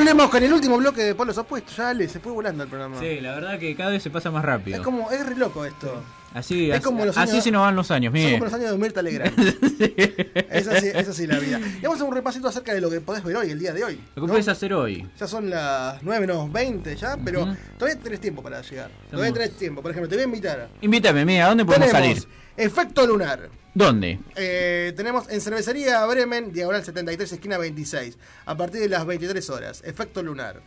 Volvemos 0.00 0.30
con 0.30 0.42
el 0.42 0.52
último 0.52 0.78
bloque 0.78 1.02
de 1.02 1.14
Polos 1.14 1.36
Opuestos. 1.36 1.76
Ya 1.76 1.92
le, 1.92 2.08
se 2.08 2.20
fue 2.20 2.32
volando 2.32 2.62
el 2.64 2.70
programa. 2.70 2.98
Sí, 2.98 3.20
la 3.20 3.34
verdad 3.34 3.58
que 3.58 3.76
cada 3.76 3.90
vez 3.90 4.02
se 4.02 4.08
pasa 4.08 4.30
más 4.30 4.42
rápido. 4.42 4.78
Es 4.78 4.82
como, 4.82 5.10
es 5.10 5.26
re 5.26 5.36
loco 5.36 5.64
esto. 5.66 6.02
Así, 6.32 6.70
es 6.70 6.86
así, 6.86 7.18
así 7.18 7.40
se 7.40 7.50
nos 7.50 7.62
van 7.62 7.74
los 7.74 7.90
años, 7.90 8.12
Son 8.12 8.20
mire. 8.22 8.32
como 8.34 8.44
los 8.44 8.54
años 8.54 8.70
de 8.70 8.78
Mirta 8.78 9.02
Legrand. 9.02 9.36
es, 10.50 10.68
así, 10.68 10.86
es 10.94 11.08
así 11.08 11.26
la 11.26 11.38
vida. 11.40 11.58
Y 11.58 11.82
vamos 11.82 11.94
a 11.94 11.94
hacer 11.96 12.08
un 12.08 12.14
repasito 12.14 12.48
acerca 12.48 12.72
de 12.72 12.80
lo 12.80 12.88
que 12.88 13.00
podés 13.00 13.24
ver 13.24 13.36
hoy, 13.36 13.50
el 13.50 13.58
día 13.58 13.72
de 13.72 13.82
hoy. 13.82 14.00
Lo 14.14 14.22
que 14.22 14.26
¿no? 14.26 14.32
puedes 14.32 14.48
hacer 14.48 14.72
hoy. 14.72 15.06
Ya 15.18 15.26
son 15.26 15.50
las 15.50 16.02
9 16.02 16.20
menos 16.26 16.50
20 16.50 16.96
ya, 16.96 17.18
pero 17.22 17.52
todavía 17.76 18.00
tenés 18.00 18.20
tiempo 18.20 18.42
para 18.42 18.62
llegar. 18.62 18.90
Todavía 19.10 19.32
tenés 19.32 19.56
tiempo. 19.56 19.82
Por 19.82 19.90
ejemplo, 19.90 20.08
te 20.08 20.14
voy 20.14 20.22
a 20.22 20.26
invitar. 20.26 20.68
Invítame, 20.80 21.24
mira, 21.24 21.46
¿a 21.46 21.48
dónde 21.48 21.64
podemos 21.64 21.90
Tenemos 21.90 22.22
salir? 22.22 22.28
Efecto 22.56 23.06
Lunar. 23.06 23.59
¿Dónde? 23.74 24.18
Eh, 24.36 24.92
tenemos 24.96 25.28
en 25.28 25.40
Cervecería 25.40 26.04
Bremen, 26.06 26.52
diagonal 26.52 26.84
73, 26.84 27.32
esquina 27.32 27.58
26, 27.58 28.18
a 28.46 28.56
partir 28.56 28.80
de 28.80 28.88
las 28.88 29.06
23 29.06 29.50
horas. 29.50 29.82
Efecto 29.84 30.22
lunar. 30.22 30.60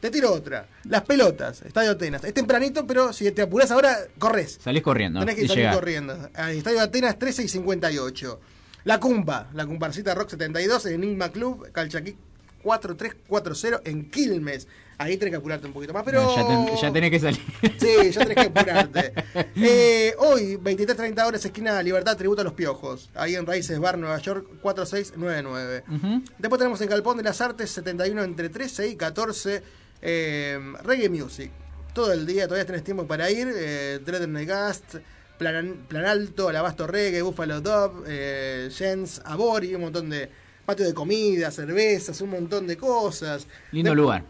Te 0.00 0.10
tiro 0.10 0.32
otra. 0.32 0.68
Las 0.84 1.02
pelotas, 1.02 1.62
Estadio 1.62 1.90
Atenas. 1.90 2.22
Es 2.22 2.32
tempranito, 2.32 2.86
pero 2.86 3.12
si 3.12 3.28
te 3.32 3.42
apurás 3.42 3.72
ahora, 3.72 3.98
corres. 4.18 4.58
Salís 4.62 4.82
corriendo. 4.82 5.18
Tenés 5.18 5.34
que 5.34 5.44
y 5.44 5.48
salir 5.48 5.70
corriendo. 5.72 6.30
Ah, 6.34 6.52
Estadio 6.52 6.80
Atenas 6.80 7.18
13 7.18 7.42
y 7.42 7.48
58. 7.48 8.40
La 8.84 9.00
Cumpa, 9.00 9.48
la 9.54 9.66
Cumparcita 9.66 10.14
Rock 10.14 10.30
72, 10.30 10.86
Enigma 10.86 11.30
Club, 11.30 11.72
Calchaquí 11.72 12.16
4340 12.62 13.82
en 13.90 14.10
Quilmes. 14.10 14.66
Ahí 15.00 15.16
tenés 15.16 15.30
que 15.30 15.36
apurarte 15.36 15.66
un 15.68 15.72
poquito 15.72 15.92
más, 15.92 16.02
pero... 16.02 16.34
Ya, 16.34 16.44
ten- 16.46 16.76
ya 16.76 16.92
tenés 16.92 17.10
que 17.12 17.20
salir. 17.20 17.40
Sí, 17.78 18.10
ya 18.10 18.20
tenés 18.26 18.34
que 18.34 18.40
apurarte. 18.58 19.12
Eh, 19.54 20.12
hoy, 20.18 20.56
23.30 20.56 21.24
horas, 21.24 21.44
esquina 21.44 21.80
Libertad, 21.84 22.16
tributo 22.16 22.40
a 22.40 22.44
los 22.44 22.54
piojos. 22.54 23.08
Ahí 23.14 23.36
en 23.36 23.46
Raíces 23.46 23.78
Bar, 23.78 23.96
Nueva 23.96 24.18
York, 24.18 24.44
4699. 24.60 25.84
Ujú. 25.88 26.22
Después 26.38 26.58
tenemos 26.58 26.80
en 26.80 26.88
Galpón 26.88 27.16
de 27.16 27.22
las 27.22 27.40
Artes, 27.40 27.70
71 27.70 28.24
entre 28.24 28.48
13 28.48 28.88
y 28.88 28.96
14, 28.96 29.62
eh, 30.02 30.58
Reggae 30.82 31.08
Music. 31.08 31.52
Todo 31.94 32.12
el 32.12 32.26
día, 32.26 32.46
todavía 32.48 32.66
tenés 32.66 32.82
tiempo 32.82 33.06
para 33.06 33.30
ir. 33.30 33.48
Eh, 33.54 34.00
Gast, 34.46 34.96
Plan, 35.38 35.76
Plan 35.86 36.06
Alto, 36.06 36.48
Alabasto 36.48 36.88
Reggae, 36.88 37.22
Buffalo 37.22 37.60
Dub, 37.60 38.04
eh, 38.08 38.68
Jens, 38.76 39.22
Abori, 39.24 39.76
un 39.76 39.82
montón 39.82 40.10
de 40.10 40.28
patio 40.68 40.84
de 40.84 40.92
comida, 40.92 41.50
cervezas, 41.50 42.20
un 42.20 42.28
montón 42.28 42.66
de 42.66 42.76
cosas. 42.76 43.46
Lindo 43.72 43.94
lugar. 43.94 44.22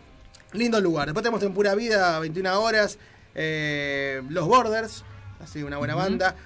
Lindo 0.52 0.80
lugar. 0.80 1.06
Después 1.08 1.24
tenemos 1.24 1.42
en 1.42 1.52
Pura 1.52 1.74
Vida, 1.74 2.16
21 2.20 2.60
horas. 2.60 2.96
eh, 3.34 4.22
Los 4.28 4.46
Borders, 4.46 5.02
así 5.42 5.64
una 5.64 5.78
buena 5.78 5.96
banda. 5.96 6.36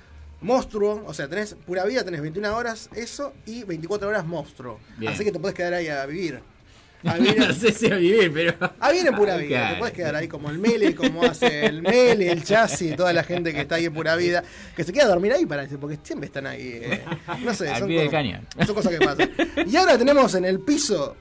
Monstruo, 0.41 1.05
o 1.07 1.13
sea, 1.13 1.29
tenés 1.29 1.55
Pura 1.67 1.85
Vida, 1.85 2.03
tenés 2.05 2.23
21 2.23 2.57
horas, 2.57 2.89
eso, 2.95 3.35
y 3.45 3.65
24 3.65 4.09
horas 4.09 4.25
Monstruo. 4.25 4.81
Bien. 4.97 5.13
Así 5.13 5.25
que 5.25 5.31
te 5.31 5.39
podés 5.39 5.55
quedar 5.55 5.75
ahí 5.75 5.89
a 5.89 6.07
vivir. 6.07 6.41
No 7.39 7.53
sé 7.53 7.73
si 7.73 7.91
a 7.91 7.97
vivir, 7.97 8.33
pero. 8.33 8.55
a 8.79 8.91
vivir 8.93 9.07
en 9.09 9.15
Pura 9.17 9.37
Vida. 9.37 9.49
Claro. 9.49 9.75
Te 9.75 9.79
podés 9.81 9.95
quedar 9.95 10.15
ahí 10.17 10.29
como 10.29 10.51
el 10.51 10.59
Mele, 10.59 10.95
como 10.95 11.23
hace 11.25 11.67
el 11.67 11.83
Mele, 11.83 12.31
el 12.31 12.45
Chassi, 12.45 12.95
toda 12.95 13.13
la 13.13 13.25
gente 13.25 13.53
que 13.53 13.61
está 13.63 13.75
ahí 13.77 13.87
en 13.87 13.93
Pura 13.95 14.15
Vida. 14.17 14.45
Que 14.77 14.85
se 14.85 14.93
queda 14.93 15.05
a 15.05 15.09
dormir 15.09 15.33
ahí, 15.33 15.45
parece, 15.47 15.79
porque 15.79 15.99
siempre 16.03 16.27
están 16.27 16.47
ahí. 16.47 16.81
eh, 16.83 17.03
no 17.45 17.53
sé, 17.55 17.69
Al 17.73 17.79
son 17.81 17.89
pie 17.89 17.99
del 18.03 18.07
cosas- 18.09 18.23
cañón. 18.23 18.47
son 18.67 18.75
cosas 18.75 18.93
que 18.93 19.05
pasan. 19.05 19.31
Y 19.67 19.77
ahora 19.77 19.99
tenemos 19.99 20.35
en 20.35 20.45
el 20.45 20.61
piso 20.61 21.17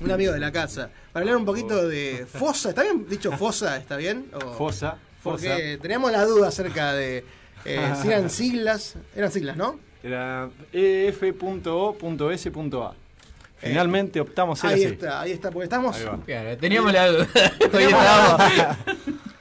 un 0.00 0.10
amigo 0.10 0.32
de 0.32 0.40
la 0.40 0.50
casa 0.52 0.90
para 1.12 1.22
hablar 1.22 1.36
un 1.36 1.44
poquito 1.44 1.88
de 1.88 2.26
Fosa. 2.32 2.68
¿Está 2.70 2.82
bien 2.82 3.06
dicho 3.08 3.32
Fosa? 3.32 3.76
¿Está 3.76 3.96
bien? 3.96 4.26
O- 4.34 4.52
Fosa, 4.54 4.96
Porque 5.22 5.78
teníamos 5.80 6.10
la 6.12 6.24
duda 6.24 6.48
acerca 6.48 6.92
de 6.92 7.24
eh, 7.64 7.92
si 8.00 8.08
eran 8.08 8.28
siglas. 8.30 8.94
Eran 9.16 9.30
siglas, 9.32 9.56
¿no? 9.56 9.78
Era 10.02 10.50
ef.o.s.a. 11.74 12.94
Finalmente 13.64 14.20
optamos 14.20 14.58
ser 14.58 14.70
Ahí 14.70 14.84
así. 14.84 14.92
está, 14.94 15.20
ahí 15.20 15.32
está, 15.32 15.50
porque 15.50 15.64
estamos. 15.64 15.96
Ahí. 15.96 16.06
Claro, 16.26 16.56
teníamos 16.58 16.92
la 16.92 17.08
duda. 17.08 17.26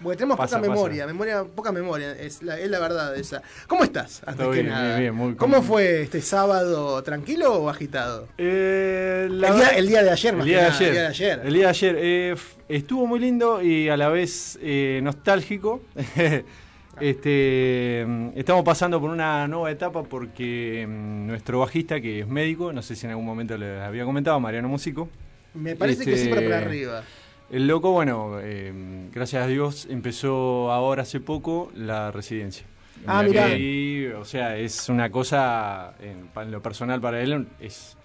Porque 0.04 0.18
tenemos 0.18 0.38
Pasa, 0.38 0.58
poca 0.58 0.60
pasa. 0.60 0.60
memoria, 0.60 1.08
memoria, 1.08 1.44
poca 1.44 1.72
memoria, 1.72 2.12
es 2.12 2.42
la, 2.44 2.60
es 2.60 2.70
la 2.70 2.80
verdad 2.80 3.16
esa. 3.16 3.42
¿Cómo 3.68 3.84
estás? 3.86 4.22
Antes 4.26 4.46
que 4.48 4.52
bien, 4.54 4.68
nada. 4.68 4.88
bien, 4.98 5.00
bien, 5.00 5.16
muy 5.16 5.36
¿Cómo 5.36 5.62
fue 5.62 6.02
este 6.02 6.22
sábado? 6.22 7.02
¿Tranquilo 7.04 7.54
o 7.54 7.70
agitado? 7.70 8.28
Eh, 8.38 9.28
la 9.32 9.48
el, 9.48 9.56
día, 9.56 9.68
el 9.70 9.88
día 9.88 10.04
de 10.04 10.12
ayer, 10.12 10.32
el 10.34 10.38
más 10.38 10.46
día 10.46 10.58
que 10.58 10.64
de 10.64 10.70
nada, 10.70 10.76
ayer. 10.78 10.88
el 10.90 10.94
día 10.94 11.02
de 11.02 11.08
ayer. 11.08 11.42
El 11.46 11.54
día 11.54 11.64
de 11.64 11.70
ayer. 11.70 11.96
eh, 12.00 12.36
estuvo 12.68 13.08
muy 13.08 13.20
lindo 13.20 13.62
y 13.62 13.88
a 13.88 13.96
la 13.96 14.10
vez 14.10 14.60
eh, 14.62 15.00
nostálgico. 15.04 15.82
este, 17.00 18.06
mm, 18.08 18.30
estamos 18.36 18.64
pasando 18.64 19.00
por 19.02 19.10
una 19.10 19.48
nueva 19.48 19.72
etapa 19.72 20.04
porque 20.04 20.86
mm, 20.88 21.28
nuestro 21.28 21.60
bajista, 21.60 22.00
que 22.02 22.20
es 22.22 22.28
médico, 22.28 22.72
no 22.74 22.82
sé 22.82 22.96
si 22.96 23.06
en 23.06 23.12
algún 23.12 23.26
momento 23.26 23.58
les 23.58 23.82
había 23.82 24.06
comentado, 24.06 24.40
Mariano 24.40 24.68
Músico. 24.68 25.10
Me 25.54 25.76
parece 25.76 26.06
que 26.06 26.14
este, 26.14 26.24
siempre 26.26 26.46
por 26.46 26.54
arriba. 26.54 27.04
El 27.52 27.68
loco, 27.68 27.92
bueno, 27.92 28.40
eh, 28.42 28.72
gracias 29.14 29.44
a 29.44 29.48
Dios 29.48 29.88
empezó 29.90 30.72
ahora 30.72 31.04
hace 31.04 31.20
poco 31.20 31.72
la 31.76 32.10
residencia. 32.12 32.66
Ah, 33.06 33.24
Y, 33.26 33.30
mirá. 33.30 34.20
o 34.20 34.26
sea, 34.26 34.58
es 34.58 34.88
una 34.90 35.10
cosa, 35.12 35.94
en, 36.00 36.30
en 36.42 36.52
lo 36.52 36.62
personal 36.62 37.02
para 37.02 37.22
él, 37.22 37.48
es 37.60 37.98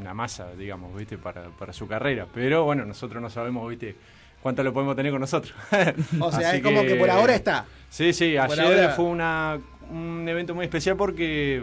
una 0.00 0.14
masa, 0.14 0.52
digamos, 0.54 0.96
¿viste? 0.96 1.18
Para, 1.18 1.48
para 1.50 1.72
su 1.72 1.86
carrera. 1.86 2.26
Pero 2.32 2.64
bueno, 2.64 2.84
nosotros 2.84 3.20
no 3.20 3.30
sabemos, 3.30 3.68
¿viste? 3.68 3.94
Cuánto 4.42 4.62
lo 4.62 4.72
podemos 4.72 4.94
tener 4.96 5.12
con 5.12 5.20
nosotros. 5.20 5.54
O 6.20 6.30
sea, 6.32 6.54
es 6.54 6.62
como 6.62 6.82
que 6.82 6.94
por 6.94 7.10
ahora 7.10 7.34
está. 7.34 7.66
Sí, 7.90 8.12
sí, 8.12 8.34
Por 8.46 8.58
ayer 8.60 8.80
ahora- 8.80 8.88
fue 8.90 9.04
una, 9.06 9.58
un 9.90 10.28
evento 10.28 10.54
muy 10.54 10.64
especial 10.64 10.96
porque 10.96 11.62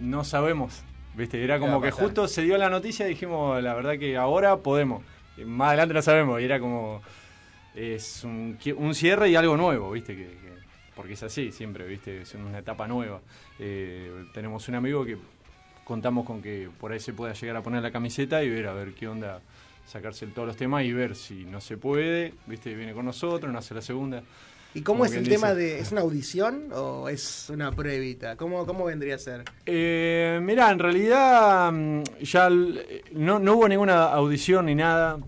no 0.00 0.24
sabemos, 0.24 0.82
¿viste? 1.14 1.42
Era 1.42 1.56
¿Qué 1.56 1.60
va 1.60 1.66
como 1.66 1.80
que 1.82 1.90
justo 1.90 2.26
se 2.28 2.42
dio 2.42 2.56
la 2.58 2.68
noticia 2.70 3.06
y 3.06 3.10
dijimos, 3.10 3.62
la 3.62 3.74
verdad 3.74 3.98
que 3.98 4.16
ahora 4.16 4.56
podemos. 4.56 5.02
Más 5.44 5.68
adelante 5.68 5.94
no 5.94 6.02
sabemos, 6.02 6.40
y 6.40 6.44
era 6.44 6.58
como 6.60 7.00
es 7.74 8.24
un, 8.24 8.58
un 8.76 8.94
cierre 8.94 9.28
y 9.30 9.36
algo 9.36 9.56
nuevo, 9.56 9.92
¿viste? 9.92 10.16
Que, 10.16 10.24
que 10.24 10.50
porque 10.94 11.12
es 11.14 11.22
así 11.22 11.52
siempre, 11.52 11.86
¿viste? 11.86 12.22
Es 12.22 12.34
una 12.34 12.58
etapa 12.58 12.86
nueva. 12.88 13.20
Eh, 13.58 14.24
tenemos 14.34 14.68
un 14.68 14.74
amigo 14.74 15.04
que 15.04 15.16
contamos 15.84 16.26
con 16.26 16.42
que 16.42 16.68
por 16.78 16.92
ahí 16.92 17.00
se 17.00 17.12
pueda 17.12 17.32
llegar 17.32 17.56
a 17.56 17.62
poner 17.62 17.82
la 17.82 17.90
camiseta 17.90 18.42
y 18.42 18.50
ver 18.50 18.66
a 18.66 18.72
ver 18.74 18.92
qué 18.94 19.08
onda, 19.08 19.40
sacarse 19.90 20.26
todos 20.28 20.46
los 20.46 20.56
temas 20.56 20.84
y 20.84 20.92
ver 20.92 21.16
si 21.16 21.44
no 21.44 21.60
se 21.60 21.76
puede, 21.76 22.34
¿viste? 22.46 22.74
Viene 22.74 22.92
con 22.92 23.04
nosotros, 23.04 23.52
no 23.52 23.58
hace 23.58 23.74
la 23.74 23.82
segunda. 23.82 24.22
¿Y 24.72 24.82
cómo 24.82 25.04
es 25.04 25.12
el 25.14 25.28
tema 25.28 25.52
de. 25.52 25.80
¿Es 25.80 25.90
una 25.90 26.02
audición 26.02 26.68
o 26.72 27.08
es 27.08 27.50
una 27.50 27.72
pruebita? 27.72 28.36
¿Cómo, 28.36 28.64
cómo 28.66 28.84
vendría 28.84 29.16
a 29.16 29.18
ser? 29.18 29.42
Eh, 29.66 30.38
mirá, 30.40 30.70
en 30.70 30.78
realidad 30.78 31.72
mm, 31.72 32.02
ya 32.22 32.48
eh, 32.48 33.02
no, 33.12 33.40
no 33.40 33.54
hubo 33.54 33.68
ninguna 33.68 34.04
audición 34.04 34.66
ni 34.66 34.76
nada. 34.76 35.18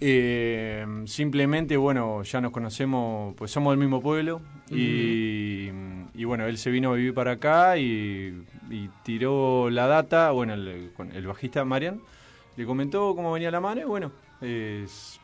Eh, 0.00 0.84
simplemente, 1.06 1.76
bueno, 1.76 2.24
ya 2.24 2.40
nos 2.40 2.50
conocemos, 2.50 3.34
pues 3.36 3.52
somos 3.52 3.72
del 3.72 3.78
mismo 3.78 4.02
pueblo. 4.02 4.40
Y, 4.70 5.68
y 6.14 6.24
bueno, 6.24 6.46
él 6.46 6.58
se 6.58 6.70
vino 6.70 6.90
a 6.92 6.96
vivir 6.96 7.14
para 7.14 7.32
acá 7.32 7.78
y, 7.78 8.44
y 8.70 8.90
tiró 9.04 9.70
la 9.70 9.86
data. 9.86 10.32
Bueno, 10.32 10.54
el, 10.54 10.90
con 10.96 11.12
el 11.12 11.24
bajista 11.28 11.64
Marian 11.64 12.00
le 12.56 12.66
comentó 12.66 13.14
cómo 13.16 13.32
venía 13.32 13.50
la 13.50 13.60
mano 13.60 13.80
y 13.80 13.84
bueno, 13.84 14.12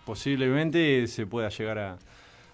posiblemente 0.04 1.06
se 1.06 1.26
pueda 1.26 1.48
llegar 1.48 1.78
a, 1.78 1.98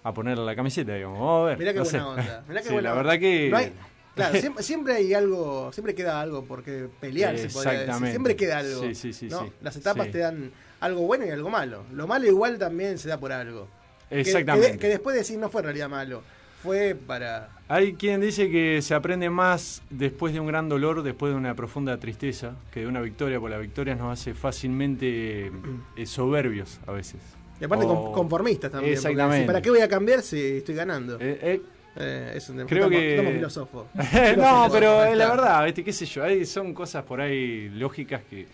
a 0.03 0.13
ponerle 0.13 0.45
la 0.45 0.55
camiseta, 0.55 0.93
digamos. 0.93 1.19
Vamos 1.19 1.43
a 1.43 1.45
ver. 1.49 1.57
Mirá 1.57 1.73
qué 1.73 1.79
no 1.79 1.83
buena 1.85 1.99
sé. 1.99 2.05
onda. 2.05 2.43
Mirá 2.47 2.61
qué 2.61 2.67
Sí, 2.67 2.73
buena 2.73 2.89
la 2.89 2.95
onda. 2.95 3.03
verdad 3.11 3.19
que. 3.19 3.49
No 3.49 3.57
hay- 3.57 3.73
claro, 4.15 4.39
siempre, 4.39 4.63
siempre 4.63 4.93
hay 4.95 5.13
algo, 5.13 5.71
siempre 5.73 5.93
queda 5.95 6.21
algo 6.21 6.43
porque 6.45 6.87
pelear, 6.99 7.37
se 7.37 7.49
podría 7.49 7.71
decir. 7.71 7.81
Exactamente. 7.81 8.11
Siempre 8.11 8.35
queda 8.35 8.57
algo. 8.59 8.81
Sí, 8.81 8.95
sí, 8.95 9.13
sí, 9.13 9.27
¿no? 9.27 9.41
sí. 9.45 9.51
Las 9.61 9.75
etapas 9.75 10.05
Sí. 10.07 10.11
te 10.13 10.17
dan 10.19 10.51
algo 10.79 11.01
bueno 11.01 11.25
y 11.25 11.29
algo 11.29 11.49
malo. 11.49 11.83
Lo 11.93 12.07
malo 12.07 12.25
igual 12.27 12.57
también 12.57 12.97
se 12.97 13.09
da 13.09 13.19
por 13.19 13.31
algo. 13.31 13.67
Que- 14.09 14.15
que- 14.15 14.21
Exactamente. 14.21 14.77
Que, 14.77 14.87
después 14.87 15.15
decir 15.15 15.37
no 15.37 15.49
fue 15.49 15.61
en 15.61 15.65
realidad 15.65 15.89
malo. 15.89 16.23
Fue 16.61 16.95
para... 16.95 17.49
Hay 17.67 17.93
quien 17.93 18.21
dice 18.21 18.49
que 18.49 18.81
se 18.81 18.93
aprende 18.95 19.29
más 19.29 19.81
después 19.89 20.33
de 20.33 20.39
un 20.39 20.47
gran 20.47 20.69
dolor, 20.69 21.03
después 21.03 21.31
de 21.33 21.37
una 21.37 21.53
profunda 21.53 21.97
tristeza, 21.97 22.53
que 22.71 22.81
de 22.81 22.87
una 22.87 23.01
victoria, 23.01 23.39
porque 23.39 23.55
la 23.55 23.61
victoria 23.61 23.93
nos 23.95 24.11
hace 24.19 24.33
fácilmente 24.33 25.51
eh, 25.95 26.05
soberbios 26.05 26.79
a 26.87 26.91
veces. 26.93 27.19
Y 27.59 27.65
aparte 27.65 27.85
O- 27.87 28.11
conformistas 28.11 28.71
también. 28.71 28.93
Exactamente. 28.93 29.45
¿Para 29.45 29.61
qué 29.61 29.69
voy 29.69 29.81
a 29.81 29.87
cambiar 29.87 30.21
si 30.21 30.39
estoy 30.57 30.75
ganando? 30.75 31.17
Eh, 31.19 31.61
Eh, 31.99 32.33
es 32.35 32.47
un. 32.49 32.57
Creo 32.67 32.83
estamos, 32.85 32.89
que. 32.91 33.09
estamos 33.15 33.33
filósofos. 33.33 33.85
no, 34.37 34.67
pero 34.71 35.03
es 35.03 35.17
la 35.17 35.29
verdad, 35.31 35.65
¿viste? 35.65 35.83
¿Qué 35.83 35.91
sé 35.91 36.05
yo? 36.05 36.23
Hay, 36.23 36.45
son 36.45 36.71
cosas 36.75 37.03
por 37.03 37.19
ahí 37.19 37.69
lógicas 37.69 38.21
que. 38.29 38.45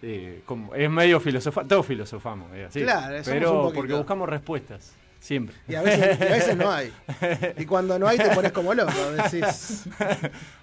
eh, 0.00 0.40
como, 0.46 0.74
es 0.74 0.88
medio 0.88 1.20
filosofar, 1.20 1.68
todos 1.68 1.84
filosofamos, 1.84 2.48
así. 2.66 2.80
Claro, 2.80 3.20
pero 3.26 3.70
porque 3.74 3.92
buscamos 3.92 4.26
respuestas, 4.26 4.94
siempre. 5.20 5.56
Y 5.68 5.74
a, 5.74 5.82
veces, 5.82 6.18
y 6.20 6.22
a 6.22 6.26
veces 6.30 6.56
no 6.56 6.70
hay. 6.70 6.92
Y 7.58 7.64
cuando 7.66 7.98
no 7.98 8.06
hay 8.08 8.18
te 8.18 8.30
pones 8.30 8.52
como 8.52 8.72
loco. 8.74 8.92
Decís, 9.12 9.84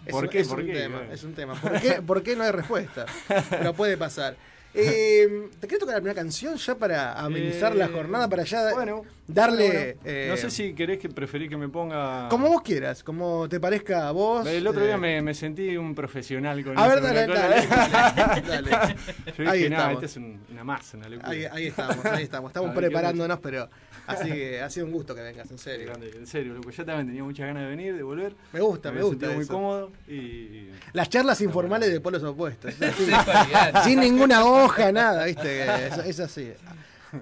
es 0.05 0.11
¿Por 0.11 0.23
un- 0.25 0.29
qué? 0.29 0.39
Es 0.39 0.47
¿Por 0.47 0.59
un 0.59 0.65
qué? 0.65 0.73
tema, 0.73 1.01
es 1.11 1.23
un 1.23 1.33
tema. 1.33 1.53
¿Por 1.55 1.79
qué, 1.81 2.01
por 2.01 2.23
qué 2.23 2.35
no 2.35 2.43
hay 2.43 2.51
respuesta? 2.51 3.05
Pero 3.49 3.73
puede 3.73 3.97
pasar. 3.97 4.35
Eh, 4.77 5.49
¿Te 5.59 5.67
querés 5.67 5.79
tocar 5.79 5.95
alguna 5.95 6.13
canción 6.13 6.55
ya 6.57 6.75
para 6.75 7.13
amenizar 7.19 7.75
la 7.75 7.85
Eh, 7.85 7.89
jornada? 7.89 8.27
Para 8.27 8.43
ya 8.43 8.73
bueno, 8.73 9.03
darle... 9.27 9.95
Bueno, 9.95 10.01
eh, 10.05 10.27
no 10.29 10.37
sé 10.37 10.49
si 10.49 10.73
querés 10.73 10.99
que 10.99 11.09
preferís 11.09 11.49
que 11.49 11.57
me 11.57 11.69
ponga. 11.69 12.27
Como 12.29 12.49
vos 12.49 12.61
quieras, 12.61 13.03
como 13.03 13.47
te 13.47 13.59
parezca 13.59 14.07
a 14.07 14.11
vos. 14.11 14.45
El 14.47 14.67
otro 14.67 14.83
eh, 14.83 14.87
día 14.87 14.97
me, 14.97 15.21
me 15.21 15.33
sentí 15.33 15.77
un 15.77 15.95
profesional 15.95 16.63
con 16.63 16.77
A 16.77 16.85
eso, 16.85 16.89
ver, 16.95 17.03
dale, 17.03 17.27
dale, 17.27 17.67
dale, 17.67 18.41
dale. 18.47 18.95
Yo 19.37 19.49
Ahí 19.49 19.63
dije, 19.69 19.93
este 19.93 20.05
es 20.07 20.17
un- 20.17 20.39
una 20.51 20.63
masa, 20.63 20.97
una 20.97 21.09
locura. 21.09 21.29
Ahí, 21.31 21.45
ahí 21.51 21.67
estamos, 21.67 22.05
ahí 22.05 22.23
estamos. 22.23 22.49
Estamos 22.49 22.69
ver, 22.75 22.75
¿qué 22.75 22.87
preparándonos, 22.87 23.39
pero 23.39 23.69
así 24.07 24.29
que 24.31 24.61
ha 24.61 24.69
sido 24.69 24.85
un 24.87 24.91
gusto 24.91 25.15
que 25.15 25.21
vengas, 25.21 25.49
en 25.51 25.57
serio. 25.57 25.87
Grande, 25.87 26.11
en 26.15 26.27
serio, 26.27 26.53
loco. 26.53 26.69
Yo 26.69 26.85
también 26.85 27.07
tenía 27.07 27.23
muchas 27.23 27.47
ganas 27.47 27.63
de 27.63 27.69
venir, 27.69 27.95
de 27.95 28.03
volver. 28.03 28.35
Me 28.53 28.59
gusta, 28.59 28.89
me 28.91 28.97
había 28.99 29.03
gusta 29.09 29.27
sentido 29.27 29.33
muy 29.35 29.43
eso. 29.43 29.53
cómodo 29.53 29.91
y. 30.07 30.69
Las 30.93 31.09
charlas 31.09 31.39
informales 31.41 31.91
de 31.91 31.99
polos 32.01 32.21
opuestos. 32.23 32.73
Sin, 33.83 33.99
ninguna 33.99 34.45
hoja, 34.65 34.91
nada, 34.91 35.25
¿viste? 35.25 35.87
Es, 35.87 35.97
es 35.97 36.19
así. 36.19 36.51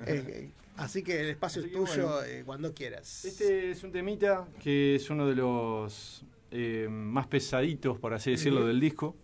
Eh, 0.07 0.49
así 0.77 1.03
que 1.03 1.21
el 1.21 1.29
espacio 1.29 1.63
es 1.63 1.71
tuyo 1.71 1.85
bueno. 1.85 2.23
eh, 2.23 2.43
cuando 2.45 2.73
quieras. 2.73 3.25
Este 3.25 3.71
es 3.71 3.83
un 3.83 3.91
temita 3.91 4.47
que 4.59 4.95
es 4.95 5.09
uno 5.09 5.27
de 5.27 5.35
los 5.35 6.23
eh, 6.51 6.87
más 6.89 7.27
pesaditos, 7.27 7.99
por 7.99 8.13
así 8.13 8.31
decirlo, 8.31 8.65
del 8.65 8.79
disco. 8.79 9.15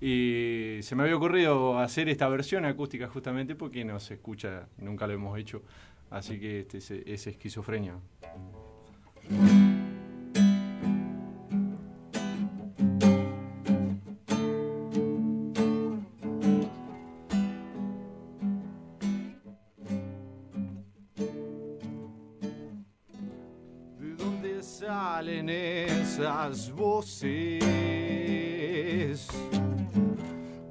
Y 0.00 0.78
se 0.82 0.94
me 0.94 1.02
había 1.02 1.16
ocurrido 1.16 1.78
hacer 1.78 2.08
esta 2.08 2.28
versión 2.28 2.64
acústica 2.64 3.08
justamente 3.08 3.56
porque 3.56 3.84
no 3.84 3.98
se 3.98 4.14
escucha, 4.14 4.68
nunca 4.78 5.06
lo 5.06 5.14
hemos 5.14 5.38
hecho. 5.38 5.62
Así 6.10 6.38
que 6.38 6.60
este 6.60 6.78
es, 6.78 6.90
es 6.90 7.26
esquizofrenia. 7.26 7.96
Esas 26.50 26.70
voces? 26.72 27.60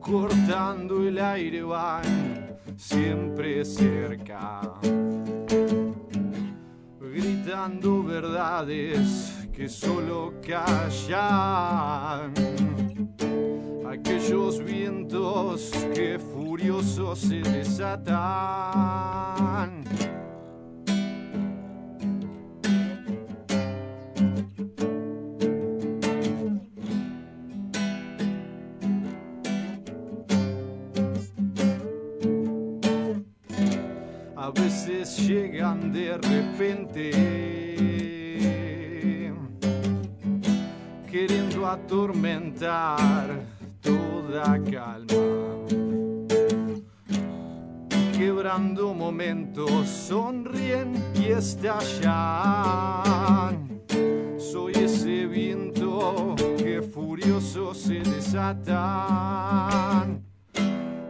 Cortando 0.02 1.08
el 1.08 1.20
aire 1.20 1.62
van 1.64 2.58
siempre 2.76 3.64
cerca. 3.64 4.74
Gritando 7.00 8.04
verdades 8.04 9.48
que 9.54 9.70
solo 9.70 10.34
callan. 10.46 12.34
Aquellos 13.88 14.64
vientos 14.64 15.72
que 15.94 16.18
furiosos 16.20 17.20
se 17.20 17.42
desatan. 17.42 18.98
A 34.40 34.52
veces 34.52 35.18
llegan 35.28 35.92
de 35.92 36.16
repente, 36.16 37.10
queriendo 41.10 41.66
atormentar 41.66 43.42
toda 43.82 44.62
calma, 44.64 45.66
quebrando 48.16 48.94
momentos, 48.94 49.90
sonríen 49.90 51.04
y 51.16 51.32
estallan. 51.32 52.08
Soy 54.38 54.74
ese 54.74 55.26
viento 55.26 56.36
que 56.60 56.84
furioso 56.84 57.74
se 57.74 58.02
desatan 58.02 58.78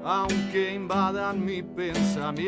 aunque 0.08 0.74
invadan 0.74 1.44
mi 1.44 1.62
pensamiento. 1.62 2.48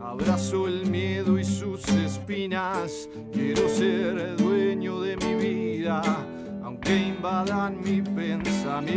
Abrazo 0.00 0.66
el 0.66 0.86
miedo 0.86 1.38
y 1.38 1.44
sus 1.44 1.86
espinas, 1.88 3.10
quiero 3.34 3.68
ser 3.68 4.38
dueño 4.38 5.02
de 5.02 5.18
mi 5.18 5.34
vida, 5.34 6.00
aunque 6.62 6.96
invadan 6.96 7.78
mi 7.84 8.00
pensamiento. 8.00 8.88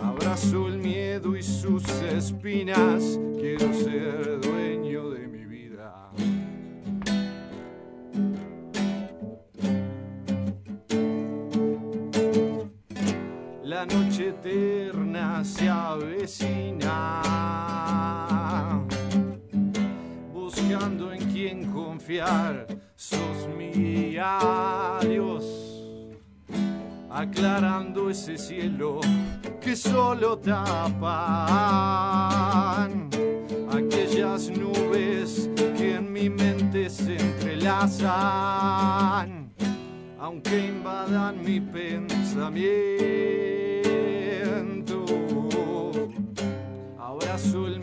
Abrazo 0.00 0.68
el 0.68 0.78
miedo 0.78 1.36
y 1.36 1.42
sus 1.42 1.84
espinas, 2.02 3.18
quiero 3.40 3.74
ser 3.74 4.40
dueño 4.40 4.55
Noche 13.88 14.28
eterna 14.28 15.42
se 15.44 15.68
avecina, 15.68 17.22
buscando 20.32 21.12
en 21.12 21.20
quién 21.32 21.70
confiar, 21.72 22.66
sos 22.96 23.48
mi 23.56 24.16
adiós, 24.18 25.44
aclarando 27.10 28.10
ese 28.10 28.36
cielo 28.36 29.00
que 29.60 29.76
solo 29.76 30.36
tapan 30.38 31.06
aquellas 33.70 34.50
nubes 34.50 35.48
que 35.76 35.94
en 35.96 36.12
mi 36.12 36.28
mente 36.28 36.90
se 36.90 37.16
entrelazan. 37.16 39.46
Aunque 40.18 40.58
invadan 40.58 41.44
mi 41.44 41.60
pensamiento. 41.60 43.65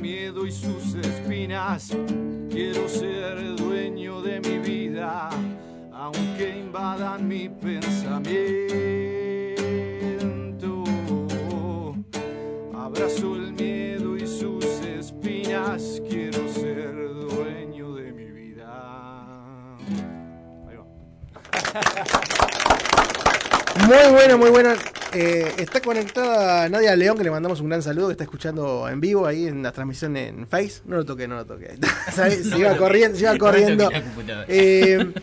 Miedo 0.04 0.46
y 0.46 0.52
sus 0.52 0.96
espinas. 0.96 1.96
Quiero 2.50 2.90
ser 2.90 3.56
dueño 3.56 4.22
de 4.22 4.42
mi 4.42 4.58
vida, 4.58 5.30
aunque 5.94 6.58
invadan 6.60 7.26
mi 7.26 7.48
pensamiento. 7.48 8.44
Abrazo 12.76 13.36
el 13.38 13.54
miedo 13.54 14.18
y 14.18 14.28
sus 14.28 14.66
espinas. 14.82 16.02
Quiero 16.10 16.50
ser 16.50 16.94
dueño 17.14 17.94
de 17.96 18.12
mi 18.12 18.26
vida. 18.26 19.38
Ahí 20.68 20.76
va. 20.76 20.86
Muy 23.88 24.12
bueno, 24.12 24.38
muy 24.38 24.50
bueno. 24.50 24.72
Eh, 25.16 25.54
está 25.58 25.80
conectada 25.80 26.68
Nadia 26.70 26.96
León, 26.96 27.18
que 27.18 27.24
le 27.24 27.30
mandamos 27.30 27.60
un 27.62 27.70
gran 27.70 27.84
saludo, 27.84 28.08
que 28.08 28.14
está 28.14 28.24
escuchando 28.24 28.88
en 28.90 29.00
vivo 29.00 29.28
ahí 29.28 29.48
en 29.48 29.62
la 29.62 29.72
transmisión 29.72 30.18
en 30.18 30.48
Face. 30.48 30.82
No 30.86 30.96
lo 30.96 31.06
toqué, 31.06 31.28
no 31.28 31.36
lo 31.36 31.46
toqué. 31.46 31.78
Se 32.16 32.58
iba 32.58 32.76
corriendo, 32.78 33.18
se 33.18 33.24
iba 33.24 33.38
corriendo. 33.38 33.90
Eh, 34.48 35.14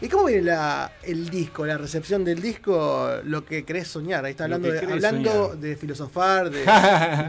¿Y 0.00 0.08
cómo 0.08 0.24
viene 0.24 0.42
la, 0.42 0.92
el 1.02 1.30
disco, 1.30 1.64
la 1.64 1.78
recepción 1.78 2.24
del 2.24 2.42
disco, 2.42 3.08
lo 3.24 3.44
que 3.44 3.64
querés 3.64 3.88
soñar? 3.88 4.24
Ahí 4.24 4.32
está 4.32 4.44
hablando, 4.44 4.70
de, 4.70 4.78
hablando 4.80 5.30
soñar. 5.30 5.58
de 5.58 5.76
filosofar, 5.76 6.50
de, 6.50 6.64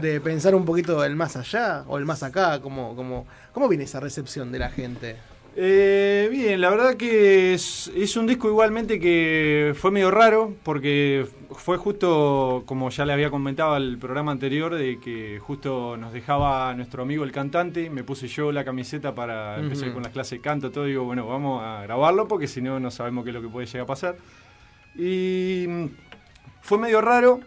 de 0.02 0.20
pensar 0.20 0.54
un 0.54 0.64
poquito 0.64 1.04
el 1.04 1.16
más 1.16 1.36
allá 1.36 1.84
o 1.86 1.98
el 1.98 2.04
más 2.04 2.22
acá. 2.22 2.60
¿Cómo, 2.60 2.96
cómo, 2.96 3.26
cómo 3.52 3.68
viene 3.68 3.84
esa 3.84 4.00
recepción 4.00 4.50
de 4.50 4.58
la 4.58 4.70
gente? 4.70 5.16
Eh, 5.60 6.28
bien, 6.30 6.60
la 6.60 6.70
verdad 6.70 6.94
que 6.94 7.52
es, 7.52 7.90
es 7.96 8.16
un 8.16 8.28
disco 8.28 8.46
igualmente 8.46 9.00
que 9.00 9.74
fue 9.76 9.90
medio 9.90 10.08
raro, 10.12 10.54
porque 10.62 11.26
fue 11.50 11.76
justo, 11.76 12.62
como 12.64 12.90
ya 12.90 13.04
le 13.04 13.12
había 13.12 13.28
comentado 13.28 13.72
al 13.72 13.98
programa 13.98 14.30
anterior, 14.30 14.76
de 14.76 15.00
que 15.00 15.40
justo 15.40 15.96
nos 15.96 16.12
dejaba 16.12 16.72
nuestro 16.74 17.02
amigo 17.02 17.24
el 17.24 17.32
cantante, 17.32 17.90
me 17.90 18.04
puse 18.04 18.28
yo 18.28 18.52
la 18.52 18.64
camiseta 18.64 19.16
para 19.16 19.58
empezar 19.58 19.92
con 19.92 20.04
las 20.04 20.12
clases 20.12 20.38
de 20.38 20.42
canto, 20.42 20.70
todo, 20.70 20.84
digo, 20.84 21.02
bueno, 21.02 21.26
vamos 21.26 21.60
a 21.60 21.82
grabarlo, 21.82 22.28
porque 22.28 22.46
si 22.46 22.62
no, 22.62 22.78
no 22.78 22.92
sabemos 22.92 23.24
qué 23.24 23.30
es 23.30 23.34
lo 23.34 23.42
que 23.42 23.48
puede 23.48 23.66
llegar 23.66 23.82
a 23.82 23.86
pasar. 23.86 24.16
Y 24.94 25.64
mm, 25.68 25.86
fue 26.60 26.78
medio 26.78 27.00
raro, 27.00 27.40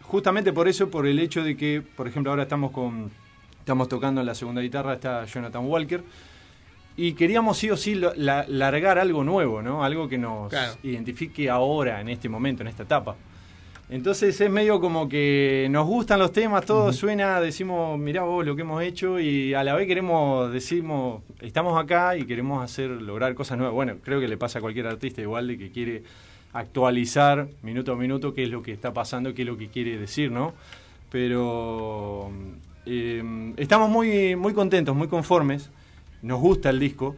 justamente 0.00 0.52
por 0.52 0.66
eso, 0.66 0.90
por 0.90 1.06
el 1.06 1.20
hecho 1.20 1.44
de 1.44 1.56
que, 1.56 1.80
por 1.80 2.08
ejemplo, 2.08 2.32
ahora 2.32 2.42
estamos 2.42 2.72
con 2.72 3.12
estamos 3.60 3.88
tocando 3.88 4.20
en 4.20 4.26
la 4.26 4.34
segunda 4.34 4.60
guitarra, 4.60 4.94
está 4.94 5.24
Jonathan 5.24 5.64
Walker, 5.64 6.02
y 6.96 7.12
queríamos 7.14 7.56
sí 7.58 7.70
o 7.70 7.76
sí 7.76 7.94
la- 7.94 8.44
largar 8.48 8.98
algo 8.98 9.24
nuevo, 9.24 9.62
¿no? 9.62 9.82
Algo 9.84 10.08
que 10.08 10.18
nos 10.18 10.50
Claro. 10.50 10.74
identifique 10.82 11.48
ahora, 11.48 12.00
en 12.00 12.08
este 12.08 12.28
momento, 12.28 12.62
en 12.62 12.68
esta 12.68 12.82
etapa. 12.82 13.16
Entonces 13.90 14.40
es 14.40 14.50
medio 14.50 14.80
como 14.80 15.06
que 15.08 15.66
nos 15.70 15.86
gustan 15.86 16.18
los 16.18 16.32
temas, 16.32 16.64
todo 16.64 16.92
suena, 16.94 17.40
decimos, 17.40 17.98
mirá 17.98 18.22
vos 18.22 18.46
lo 18.46 18.56
que 18.56 18.62
hemos 18.62 18.82
hecho 18.82 19.20
y 19.20 19.52
a 19.52 19.62
la 19.64 19.74
vez 19.74 19.86
queremos, 19.86 20.50
decimos, 20.50 21.22
estamos 21.40 21.78
acá 21.82 22.16
y 22.16 22.24
queremos 22.24 22.64
hacer, 22.64 22.88
lograr 22.90 23.34
cosas 23.34 23.58
nuevas. 23.58 23.74
Bueno, 23.74 23.96
creo 24.02 24.18
que 24.20 24.28
le 24.28 24.38
pasa 24.38 24.60
a 24.60 24.62
cualquier 24.62 24.86
artista 24.86 25.20
igual 25.20 25.46
de 25.48 25.58
que 25.58 25.70
quiere 25.70 26.04
actualizar 26.54 27.48
minuto 27.62 27.92
a 27.92 27.96
minuto 27.96 28.32
qué 28.32 28.44
es 28.44 28.48
lo 28.50 28.62
que 28.62 28.72
está 28.72 28.94
pasando, 28.94 29.34
qué 29.34 29.42
es 29.42 29.48
lo 29.48 29.58
que 29.58 29.68
quiere 29.68 29.98
decir, 29.98 30.30
¿no? 30.30 30.54
Pero 31.10 32.30
eh, 32.86 33.52
estamos 33.58 33.90
muy, 33.90 34.36
muy 34.36 34.54
contentos, 34.54 34.96
muy 34.96 35.08
conformes, 35.08 35.70
nos 36.22 36.40
gusta 36.40 36.70
el 36.70 36.78
disco, 36.80 37.16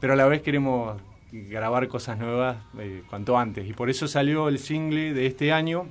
pero 0.00 0.12
a 0.12 0.16
la 0.16 0.26
vez 0.26 0.42
queremos 0.42 1.00
grabar 1.32 1.88
cosas 1.88 2.18
nuevas 2.18 2.56
eh, 2.78 3.02
cuanto 3.10 3.36
antes. 3.38 3.66
Y 3.68 3.72
por 3.72 3.90
eso 3.90 4.06
salió 4.06 4.48
el 4.48 4.58
single 4.58 5.12
de 5.14 5.26
este 5.26 5.52
año 5.52 5.86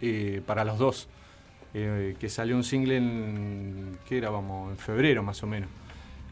eh, 0.00 0.42
para 0.46 0.64
los 0.64 0.78
dos, 0.78 1.08
eh, 1.74 2.16
que 2.18 2.28
salió 2.28 2.56
un 2.56 2.64
single 2.64 2.96
en, 2.96 3.98
¿qué 4.08 4.16
grabamos? 4.20 4.70
En 4.72 4.78
febrero 4.78 5.22
más 5.22 5.42
o 5.42 5.46
menos. 5.46 5.68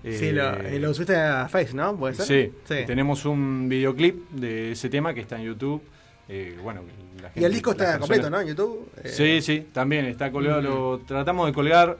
sí, 0.02 0.32
lo, 0.32 0.52
Eh, 0.60 0.78
lo 0.78 0.92
subiste 0.94 1.16
a 1.16 1.48
Face, 1.48 1.74
¿no? 1.74 1.96
¿Puede 1.96 2.14
ser? 2.14 2.26
Sí, 2.66 2.74
y 2.82 2.86
tenemos 2.86 3.24
un 3.24 3.68
videoclip 3.68 4.30
de 4.30 4.72
ese 4.72 4.88
tema 4.88 5.12
que 5.14 5.20
está 5.20 5.36
en 5.38 5.44
YouTube. 5.44 5.82
eh, 6.28 6.56
bueno, 6.62 6.80
la 7.20 7.28
Y 7.28 7.32
gente- 7.32 7.46
el 7.46 7.52
disco 7.52 7.72
está 7.72 7.98
completo, 7.98 8.30
¿no? 8.30 8.40
En 8.40 8.48
YouTube. 8.48 8.88
Eh, 9.02 9.08
Sí, 9.10 9.42
sí, 9.42 9.66
también 9.72 10.06
está 10.06 10.30
colgado. 10.32 10.62
Lo 10.62 10.98
tratamos 11.06 11.46
de 11.46 11.52
colgar 11.52 11.98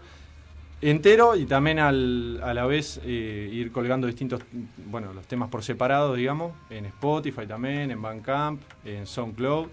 entero 0.91 1.37
y 1.37 1.47
también 1.47 1.79
al, 1.79 2.41
a 2.43 2.53
la 2.55 2.67
vez 2.67 3.01
eh, 3.05 3.49
ir 3.53 3.73
colgando 3.73 4.07
distintos, 4.07 4.41
bueno, 4.87 5.13
los 5.13 5.27
temas 5.27 5.49
por 5.49 5.63
separado, 5.63 6.15
digamos, 6.15 6.53
en 6.71 6.85
Spotify 6.87 7.47
también, 7.47 7.91
en 7.91 8.01
Bandcamp, 8.03 8.61
en 8.85 9.07
SoundCloud. 9.07 9.69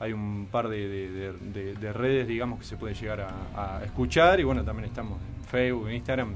Hay 0.00 0.12
un 0.14 0.48
par 0.50 0.68
de, 0.68 0.88
de- 0.88 1.08
de- 1.10 1.32
de- 1.52 1.74
de 1.74 1.92
redes, 1.92 2.26
digamos, 2.26 2.58
que 2.58 2.64
se 2.64 2.76
puede 2.76 2.94
llegar 2.94 3.20
a, 3.54 3.78
a 3.78 3.84
escuchar 3.84 4.40
y 4.40 4.44
bueno, 4.44 4.64
también 4.64 4.86
estamos 4.86 5.18
en 5.20 5.44
Facebook, 5.44 5.88
en 5.88 5.96
Instagram, 5.96 6.32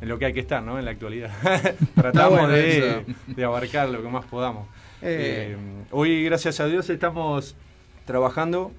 en 0.00 0.08
lo 0.08 0.18
que 0.18 0.26
hay 0.26 0.32
que 0.32 0.40
estar, 0.40 0.62
¿no? 0.62 0.78
En 0.78 0.84
la 0.84 0.90
actualidad. 0.90 1.30
Tratamos 1.94 2.40
bueno 2.40 2.48
de, 2.48 3.44
abarcar 3.44 3.88
lo 3.88 4.02
que 4.02 4.08
más 4.08 4.24
podamos. 4.24 4.66
Eh. 5.00 5.54
Eh, 5.54 5.56
hoy, 5.92 6.24
gracias 6.24 6.58
a 6.60 6.66
Dios, 6.66 6.90
estamos 6.90 7.54
trabajando 8.04 8.72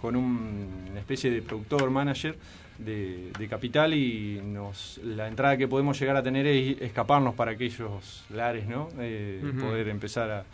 con 0.00 0.14
un- 0.16 0.86
una 0.90 1.00
especie 1.00 1.30
de 1.30 1.42
productor 1.42 1.90
manager 1.90 2.36
de, 2.78 3.30
de 3.38 3.48
Capital 3.48 3.94
y 3.94 4.40
nos 4.44 4.98
la 5.04 5.28
entrada 5.28 5.56
que 5.56 5.68
podemos 5.68 5.98
llegar 6.00 6.16
a 6.16 6.22
tener 6.22 6.46
es 6.46 6.80
escaparnos 6.82 7.34
para 7.34 7.52
aquellos 7.52 8.24
lares, 8.30 8.66
¿no? 8.66 8.88
Eh. 8.98 9.40
Poder 9.60 9.88
empezar 9.88 10.30
a, 10.30 10.44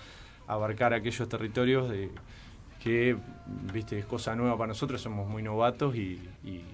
a 0.46 0.52
abarcar 0.54 0.92
aquellos 0.94 1.28
territorios 1.28 1.88
de, 1.90 2.10
que, 2.82 3.16
viste, 3.72 3.98
es 3.98 4.06
cosa 4.06 4.34
nueva 4.36 4.56
para 4.56 4.68
nosotros, 4.68 5.00
somos 5.00 5.28
muy 5.28 5.42
novatos 5.42 5.96
y, 5.96 6.18
y- 6.44 6.64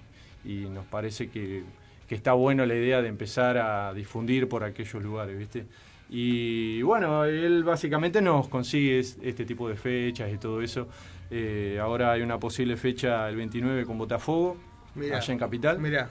y 0.45 0.69
nos 0.69 0.85
parece 0.85 1.29
que, 1.29 1.63
que 2.07 2.15
está 2.15 2.31
bueno 2.33 2.65
la 2.65 2.73
idea 2.75 3.01
de 3.01 3.09
empezar 3.09 3.57
a 3.57 3.93
difundir 3.93 4.47
por 4.47 4.63
aquellos 4.63 5.03
lugares, 5.03 5.37
¿viste? 5.37 5.65
Y 6.09 6.81
bueno, 6.83 7.25
él 7.25 7.65
básicamente 7.65 8.21
nos 8.21 8.47
consigue 8.47 8.99
es- 8.99 9.17
este 9.21 9.45
tipo 9.45 9.67
de 9.67 9.75
fechas 9.75 10.31
y 10.33 10.37
todo 10.37 10.61
eso. 10.61 10.87
Eh, 11.29 11.77
ahora 11.81 12.13
hay 12.13 12.21
una 12.21 12.39
posible 12.39 12.77
fecha 12.77 13.27
el 13.27 13.35
29 13.35 13.85
con 13.85 13.97
Botafogo, 13.97 14.55
Mirá, 14.97 15.17
allá 15.17 15.33
en 15.33 15.39
Capital. 15.39 15.79
Mirá. 15.79 16.09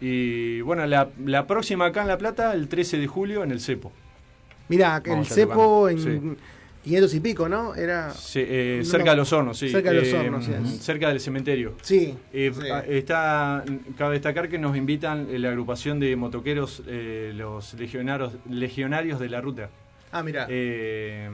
Y 0.00 0.60
bueno, 0.62 0.84
la, 0.86 1.08
la 1.24 1.46
próxima 1.46 1.86
acá 1.86 2.02
en 2.02 2.08
La 2.08 2.18
Plata, 2.18 2.52
el 2.52 2.68
13 2.68 2.98
de 2.98 3.06
julio, 3.06 3.44
en 3.44 3.50
el 3.52 3.60
Cepo. 3.60 3.92
Mirá, 4.68 5.00
el 5.04 5.10
Vamos 5.10 5.30
a 5.30 5.34
cepo 5.34 5.88
en 5.90 5.98
Sí. 5.98 6.20
500 6.84 7.14
y 7.14 7.20
pico, 7.20 7.48
¿no? 7.48 7.74
Era. 7.74 8.10
Sí, 8.12 8.40
eh, 8.46 8.80
No, 8.82 8.90
cerca 8.90 9.10
de 9.10 9.16
los 9.16 9.32
hornos, 9.32 9.58
sí. 9.58 9.68
Cerca 9.70 9.90
de 9.90 9.96
los 10.00 10.08
Eh, 10.08 10.18
hornos, 10.18 10.44
sí. 10.44 10.52
Cerca 10.80 11.08
del 11.08 11.20
cementerio. 11.20 11.74
Sí, 11.82 12.14
Eh, 12.32 12.50
sí. 12.54 12.68
a- 12.70 12.80
Está, 12.80 13.64
cabe 13.96 14.14
destacar 14.14 14.48
que 14.48 14.58
nos 14.58 14.76
invitan 14.76 15.26
la 15.40 15.48
agrupación 15.50 16.00
de 16.00 16.16
motoqueros, 16.16 16.82
los 16.86 17.74
legionarios, 17.74 18.34
legionarios 18.48 19.20
de 19.20 19.28
la 19.30 19.40
ruta. 19.40 19.70
Ah, 20.12 20.22
mirá. 20.22 20.46
Eh, 20.48 21.28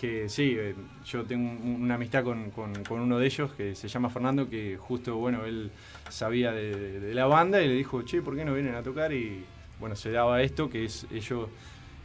que 0.00 0.28
sí, 0.28 0.56
eh, 0.58 0.74
yo 1.06 1.22
tengo 1.24 1.50
un- 1.50 1.82
una 1.82 1.94
amistad 1.94 2.24
con, 2.24 2.50
con- 2.50 2.82
con 2.84 3.00
uno 3.00 3.18
de 3.18 3.26
ellos 3.26 3.52
que 3.52 3.74
se 3.74 3.88
llama 3.88 4.10
Fernando, 4.10 4.48
que 4.48 4.76
justo, 4.78 5.16
bueno, 5.16 5.44
él 5.44 5.70
sabía 6.10 6.52
de, 6.52 7.00
de 7.00 7.14
la 7.14 7.26
banda 7.26 7.60
y 7.62 7.68
le 7.68 7.74
dijo, 7.74 8.02
che, 8.02 8.22
¿por 8.22 8.36
qué 8.36 8.44
no 8.44 8.54
vienen 8.54 8.74
a 8.74 8.82
tocar? 8.82 9.12
Y 9.12 9.44
bueno, 9.80 9.94
se 9.96 10.10
daba 10.10 10.42
esto, 10.42 10.68
que 10.68 10.84
es 10.84 11.06
ellos 11.12 11.48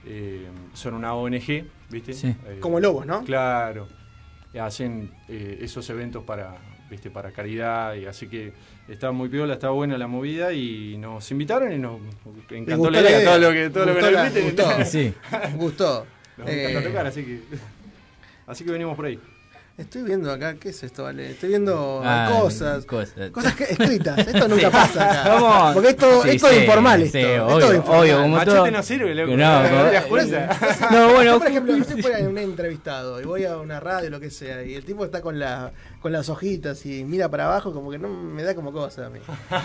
eh, 0.05 0.45
son 0.73 0.93
una 0.95 1.13
ONG, 1.13 1.65
¿viste? 1.89 2.13
Sí. 2.13 2.27
Eh, 2.45 2.57
Como 2.59 2.79
Lobos, 2.79 3.05
¿no? 3.05 3.23
Claro. 3.23 3.87
Hacen 4.59 5.09
eh, 5.29 5.59
esos 5.61 5.89
eventos 5.89 6.23
para, 6.23 6.55
¿viste? 6.89 7.09
para 7.09 7.31
caridad 7.31 7.95
y 7.95 8.05
así 8.05 8.27
que 8.27 8.53
estaba 8.87 9.11
muy 9.11 9.27
piola, 9.29 9.53
estaba 9.53 9.73
buena 9.73 9.97
la 9.97 10.05
movida 10.07 10.53
y 10.53 10.95
nos 10.97 11.31
invitaron 11.31 11.71
y 11.73 11.79
nos 11.79 11.99
encantó 12.51 12.91
la 12.91 13.01
idea, 13.01 13.23
todo 13.23 13.39
lo 13.39 13.51
que, 13.51 13.69
todo 13.71 13.85
lo 13.85 13.95
que 13.95 14.01
Gustó 14.01 14.11
nos 14.11 14.13
la- 14.13 14.27
inviten. 14.27 14.43
gustó. 14.43 14.85
Sí. 14.85 15.13
Gustó. 15.55 16.05
Nos 16.37 16.49
encanta 16.49 16.79
Eh, 16.79 16.83
tocar, 16.83 17.07
así 17.07 17.23
que. 17.23 17.39
Así 18.45 18.63
que 18.65 18.71
venimos 18.71 18.95
por 18.95 19.05
ahí. 19.05 19.19
Estoy 19.75 20.03
viendo 20.03 20.31
acá, 20.31 20.53
¿qué 20.53 20.69
es 20.69 20.83
esto, 20.83 21.07
Ale? 21.07 21.31
Estoy 21.31 21.49
viendo 21.49 21.99
Ah, 22.05 22.29
cosas. 22.39 22.85
cosas. 22.85 23.31
Cosas 23.31 23.55
que- 23.55 23.63
escritas. 23.63 24.19
Esto 24.19 24.47
nunca 24.47 24.67
Sí. 24.67 24.71
pasa 24.71 25.09
acá. 25.21 25.29
Vamos. 25.33 25.73
Porque 25.73 25.89
esto, 25.89 26.21
Sí, 26.21 26.29
esto 26.29 26.47
es 26.49 26.57
informal. 26.61 26.99
sí, 27.01 27.05
esto. 27.17 27.19
Esto 27.27 27.45
obvio, 27.55 27.67
es 27.71 27.75
informal. 27.77 28.01
obvio, 28.01 28.15
como 28.21 28.27
Machete 28.35 28.51
todo- 28.57 28.71
no 28.71 28.83
sirve, 28.83 29.15
loco. 29.15 29.31
Que 29.31 29.37
no, 29.37 29.63
¿No? 29.63 29.63
No, 30.91 31.07
bueno, 31.13 31.23
Yo, 31.23 31.39
por 31.39 31.47
ejemplo, 31.47 31.75
yo 31.75 31.83
fuera 32.03 32.19
un 32.29 32.37
entrevistado 32.37 33.19
y 33.19 33.25
voy 33.25 33.45
a 33.45 33.57
una 33.57 33.79
radio, 33.79 34.11
lo 34.11 34.19
que 34.19 34.29
sea, 34.29 34.63
y 34.63 34.75
el 34.75 34.85
tipo 34.85 35.05
está 35.05 35.21
con 35.21 35.39
la 35.39 35.71
con 36.01 36.11
las 36.11 36.27
hojitas 36.27 36.85
y 36.85 37.05
mira 37.05 37.29
para 37.29 37.45
abajo, 37.45 37.73
como 37.73 37.89
que 37.89 37.97
no 37.97 38.09
me 38.09 38.43
da 38.43 38.53
como 38.53 38.73
cosa 38.73 39.05
a 39.05 39.09
mí. 39.09 39.19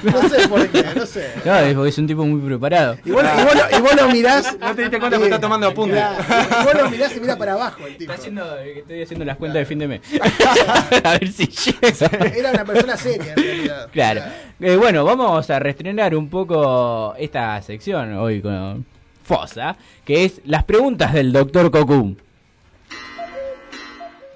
No 0.05 0.28
sé 0.28 0.47
por 0.48 0.68
qué, 0.68 0.85
no 0.94 1.05
sé. 1.05 1.32
Claro, 1.43 1.66
es 1.66 1.74
porque 1.74 1.89
es 1.90 1.98
un 1.98 2.06
tipo 2.06 2.24
muy 2.24 2.40
preparado. 2.40 2.97
Y 3.05 3.10
vos, 3.10 3.24
y 3.24 3.44
vos 3.44 3.55
lo, 3.56 3.76
y 3.76 3.80
vos 3.82 3.94
lo 3.97 4.09
mirás. 4.09 4.56
No 4.60 4.74
te 4.74 4.82
diste 4.82 4.98
cuenta 5.01 5.16
porque 5.18 5.35
está 5.35 5.40
tomando 5.40 5.66
apuntes. 5.66 5.98
Claro, 5.98 6.47
y 6.60 6.64
vos 6.64 6.74
lo 6.85 6.90
mirás 6.90 7.16
y 7.16 7.20
mira 7.20 7.36
para 7.36 7.55
abajo 7.55 7.86
el 7.86 7.97
tipo. 7.97 8.12
Está 8.12 8.22
haciendo, 8.22 8.56
que 8.62 8.78
estoy 8.78 9.02
haciendo 9.02 9.24
las 9.24 9.36
cuentas 9.36 9.59
de 9.59 9.66
fin 9.66 9.78
de 9.80 9.89
mes. 9.89 9.98
a 11.05 11.19
ver 11.19 11.33
si 11.33 11.47
llega. 11.47 12.07
Era 12.35 12.51
una 12.53 12.65
persona 12.65 12.97
seria 12.97 13.33
en 13.33 13.43
realidad. 13.43 13.89
Claro. 13.93 14.23
Eh, 14.61 14.77
bueno, 14.77 15.05
vamos 15.05 15.49
a 15.51 15.59
reestrenar 15.59 16.15
un 16.15 16.29
poco 16.29 17.15
esta 17.16 17.61
sección 17.62 18.15
hoy 18.15 18.43
con 18.43 18.85
Fosa, 19.25 19.77
que 20.05 20.25
es 20.25 20.41
las 20.45 20.65
preguntas 20.65 21.12
del 21.12 21.33
doctor 21.33 21.70
Cocum. 21.70 22.16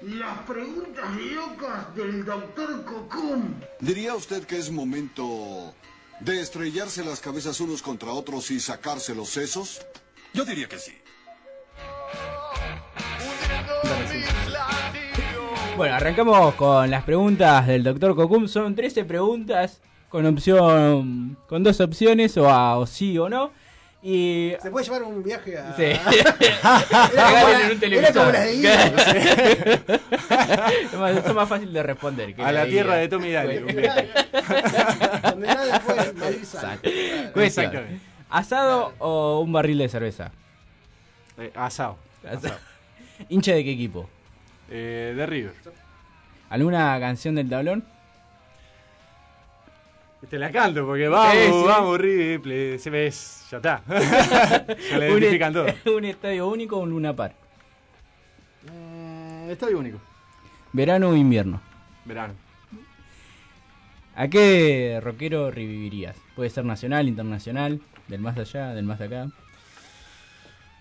Las 0.03 0.37
preguntas 0.39 1.05
locas 1.33 1.95
del 1.95 2.25
doctor 2.25 2.83
Cocum. 2.85 3.53
¿Diría 3.79 4.15
usted 4.15 4.43
que 4.45 4.57
es 4.57 4.71
momento 4.71 5.73
¿De 6.23 6.39
estrellarse 6.39 7.03
las 7.03 7.19
cabezas 7.19 7.59
unos 7.59 7.81
contra 7.81 8.11
otros 8.11 8.49
y 8.49 8.59
sacarse 8.61 9.13
los 9.13 9.27
sesos? 9.27 9.81
Yo 10.33 10.45
diría 10.45 10.69
que 10.69 10.79
sí. 10.79 10.93
Bueno, 15.77 15.95
arrancamos 15.95 16.55
con 16.55 16.89
las 16.89 17.03
preguntas 17.03 17.67
del 17.67 17.83
doctor 17.83 18.15
Cocum. 18.15 18.47
Son 18.47 18.73
13 18.75 19.05
preguntas 19.05 19.79
con 20.09 20.25
opción, 20.25 21.37
con 21.47 21.63
dos 21.63 21.79
opciones, 21.81 22.35
o 22.37 22.49
a 22.49 22.77
o 22.77 22.85
sí 22.85 23.17
o 23.17 23.29
no. 23.29 23.51
Y 24.05 24.51
Se 24.61 24.69
puede 24.69 24.85
llevar 24.85 25.03
un 25.03 25.23
viaje 25.23 25.57
a. 25.57 25.73
Sí. 25.75 25.83
era, 25.93 26.01
como 26.01 26.13
la- 27.13 27.45
Regalen 27.45 27.77
un 27.77 27.83
era 27.93 28.11
como 28.13 28.31
las 28.31 28.43
de 28.43 28.51
es 31.29 31.33
más- 31.33 31.49
fácil 31.49 31.71
de 31.73 31.83
responder. 31.83 32.35
que 32.35 32.43
A 32.43 32.51
la 32.51 32.65
tierra 32.65 32.95
de 32.95 33.07
Tommy 33.07 33.31
Daly. 33.31 33.59
Bueno. 33.59 33.67
un 33.69 33.75
viaje. 33.81 34.09
Donde 35.23 35.47
nadie 35.47 35.79
puede 35.79 36.01
Exacto. 36.35 36.89
Exactamente. 37.39 37.99
¿Asado 38.29 38.91
o 38.99 39.39
un 39.39 39.53
barril 39.53 39.77
de 39.77 39.87
cerveza? 39.89 40.31
Eh, 41.37 41.51
asado. 41.55 41.95
Asado. 42.29 42.55
¿Hincha 43.29 43.53
de 43.53 43.63
qué 43.63 43.71
equipo? 43.71 44.09
Eh, 44.75 45.13
de 45.15 45.25
River. 45.27 45.53
¿Alguna 46.49 46.99
canción 46.99 47.35
del 47.35 47.47
tablón? 47.47 47.83
Te 50.27 50.39
la 50.39 50.51
canto 50.51 50.83
porque 50.85 51.07
vamos, 51.07 51.33
Sí, 51.33 51.39
sí. 51.51 51.63
vamos, 51.67 51.99
River. 51.99 52.79
Se 52.79 52.89
ves, 52.89 53.45
ya 53.51 53.57
está. 53.57 53.83
ya 54.89 54.97
le 54.97 55.11
Un 55.11 55.17
identifican 55.19 55.53
todo. 55.53 55.65
¿Un 55.95 56.05
estadio 56.05 56.47
único 56.47 56.77
o 56.77 56.79
un 56.79 56.89
Luna 56.89 57.15
Park? 57.15 57.35
Mm, 58.63 59.49
Estadio 59.51 59.77
único. 59.77 59.99
¿Verano 60.71 61.09
o 61.09 61.15
invierno? 61.15 61.61
Verano. 62.05 62.33
¿A 64.15 64.27
qué 64.27 64.99
rockero 65.03 65.51
revivirías? 65.51 66.15
Puede 66.35 66.49
ser 66.49 66.65
nacional, 66.65 67.07
internacional, 67.07 67.79
del 68.07 68.21
más 68.21 68.37
allá, 68.37 68.73
del 68.73 68.85
más 68.85 69.01
acá. 69.01 69.27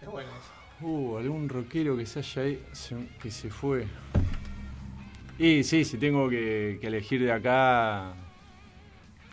Es 0.01 0.09
bueno 0.09 0.31
eso. 0.31 0.52
Uh, 0.83 1.17
algún 1.19 1.49
rockero 1.49 1.97
que 1.97 2.07
se 2.07 2.19
haya 2.21 2.49
i- 2.49 2.63
se- 2.73 3.09
que 3.23 3.31
se 3.31 3.51
fue. 3.51 3.87
Y 5.39 5.63
sí, 5.65 5.85
si 5.85 5.97
tengo 5.99 6.29
que, 6.29 6.79
elegir 6.83 7.23
de 7.23 7.33
acá. 7.33 8.15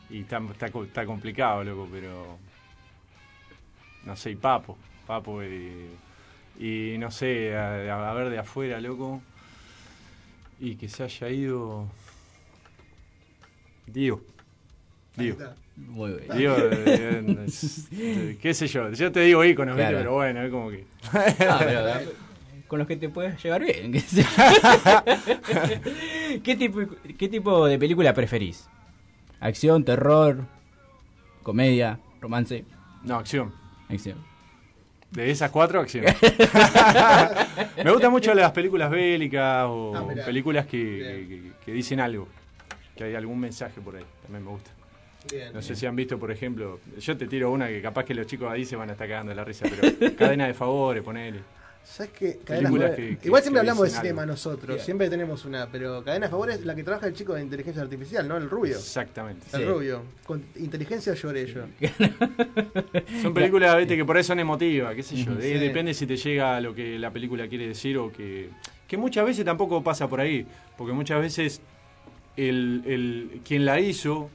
Y 0.09 0.21
está, 0.21 0.37
está, 0.51 0.67
está 0.67 1.05
complicado, 1.05 1.63
loco, 1.63 1.87
pero. 1.91 2.37
No 4.05 4.15
sé, 4.15 4.31
y 4.31 4.35
Papo. 4.35 4.77
Papo 5.07 5.43
y. 5.43 5.87
Y 6.59 6.97
no 6.99 7.09
sé, 7.09 7.55
a, 7.55 8.09
a 8.11 8.13
ver 8.13 8.29
de 8.29 8.39
afuera, 8.39 8.79
loco. 8.81 9.21
Y 10.59 10.75
que 10.75 10.89
se 10.89 11.03
haya 11.03 11.29
ido. 11.29 11.87
Diego. 13.87 14.21
Está. 15.27 15.55
Muy 15.77 16.11
bien. 16.11 16.37
Diego, 16.37 16.55
eh, 16.59 17.45
eh, 17.93 18.37
qué 18.41 18.53
sé 18.53 18.67
yo. 18.67 18.91
Yo 18.91 19.11
te 19.11 19.21
digo 19.21 19.43
íconos. 19.45 19.75
Claro. 19.75 19.97
pero 19.97 20.13
bueno, 20.15 20.41
es 20.43 20.51
como 20.51 20.69
que. 20.69 20.85
Ah, 21.13 21.55
pero, 21.59 21.83
con 22.67 22.79
los 22.79 22.87
que 22.87 22.97
te 22.97 23.09
puedes 23.09 23.41
llevar 23.41 23.63
bien. 23.63 23.91
qué 23.93 23.99
sé. 24.01 24.25
¿Qué, 26.43 26.55
tipo, 26.55 26.79
¿Qué 27.17 27.29
tipo 27.29 27.65
de 27.67 27.77
película 27.79 28.13
preferís? 28.13 28.67
¿Acción, 29.39 29.83
terror, 29.85 30.45
comedia, 31.43 31.99
romance? 32.21 32.65
No, 33.03 33.15
acción. 33.15 33.53
Acción. 33.89 34.17
De 35.11 35.31
esas 35.31 35.49
cuatro, 35.49 35.79
acción. 35.79 36.05
Me 37.83 37.91
gustan 37.91 38.11
mucho 38.11 38.33
las 38.33 38.51
películas 38.51 38.91
bélicas 38.91 39.65
o 39.67 39.93
Ah, 39.95 40.05
películas 40.25 40.65
que, 40.67 41.25
que- 41.27 41.51
que 41.65 41.71
dicen 41.71 41.99
algo. 41.99 42.27
Que 42.95 43.05
hay 43.05 43.15
algún 43.15 43.39
mensaje 43.39 43.79
por 43.81 43.95
ahí. 43.95 44.05
También 44.23 44.43
me 44.43 44.51
gusta. 44.51 44.69
Bien. 45.31 45.53
No 45.53 45.61
sé 45.61 45.75
si 45.75 45.85
han 45.85 45.95
visto, 45.95 46.17
por 46.19 46.31
ejemplo, 46.31 46.79
yo 46.99 47.17
te 47.17 47.27
tiro 47.27 47.51
una 47.51 47.67
que 47.67 47.81
capaz 47.81 48.03
que 48.05 48.13
los 48.13 48.25
chicos 48.27 48.51
ahí 48.51 48.65
se 48.65 48.75
van 48.75 48.89
a 48.89 48.93
estar 48.93 49.07
cagando 49.07 49.29
de 49.29 49.35
la 49.35 49.43
risa, 49.45 49.65
pero 49.69 50.15
cadena 50.17 50.47
de 50.47 50.53
favores, 50.53 51.03
ponele. 51.03 51.39
¿Sabes 51.81 52.11
qué? 52.11 52.37
Películas 52.45 52.91
Cadena- 52.91 52.95
que- 52.95 53.17
que- 53.17 53.27
Igual 53.27 53.41
siempre 53.41 53.61
hablamos 53.61 53.83
de 53.85 53.89
cinema 53.97 54.21
algo. 54.23 54.33
nosotros, 54.33 54.75
Bien. 54.75 54.85
siempre 54.85 55.09
tenemos 55.09 55.45
una, 55.45 55.67
pero 55.71 56.03
Cadena 56.03 56.27
de 56.27 56.29
Favor 56.29 56.51
es 56.51 56.63
la 56.65 56.75
que 56.75 56.83
trabaja 56.83 57.07
el 57.07 57.13
chico 57.15 57.33
de 57.33 57.41
inteligencia 57.41 57.81
artificial, 57.81 58.27
¿no? 58.27 58.37
El 58.37 58.49
rubio. 58.49 58.75
Exactamente. 58.75 59.47
El 59.53 59.61
Sí. 59.61 59.65
rubio. 59.65 60.03
Con 60.25 60.43
inteligencia 60.57 61.13
lloré 61.15 61.47
yo. 61.47 61.61
Son 63.21 63.33
películas, 63.33 63.77
viste, 63.77 63.95
que 63.95 64.05
por 64.05 64.17
ahí 64.17 64.23
son 64.23 64.39
emotivas, 64.39 64.93
qué 64.95 65.03
sé 65.03 65.15
yo. 65.15 65.33
Depende 65.35 65.93
si 65.93 66.05
te 66.05 66.17
llega 66.17 66.57
a 66.57 66.61
lo 66.61 66.73
que 66.75 66.99
la 66.99 67.11
película 67.11 67.47
quiere 67.47 67.67
decir 67.67 67.97
o 67.97 68.11
que... 68.11 68.49
Que 68.87 68.97
muchas 68.97 69.25
veces 69.25 69.45
tampoco 69.45 69.83
pasa 69.83 70.07
por 70.07 70.19
ahí, 70.19 70.45
porque 70.77 70.93
muchas 70.93 71.21
veces 71.21 71.61
el, 72.35 72.81
el 72.87 73.41
quien 73.47 73.63
la 73.65 73.79
hizo 73.79 74.29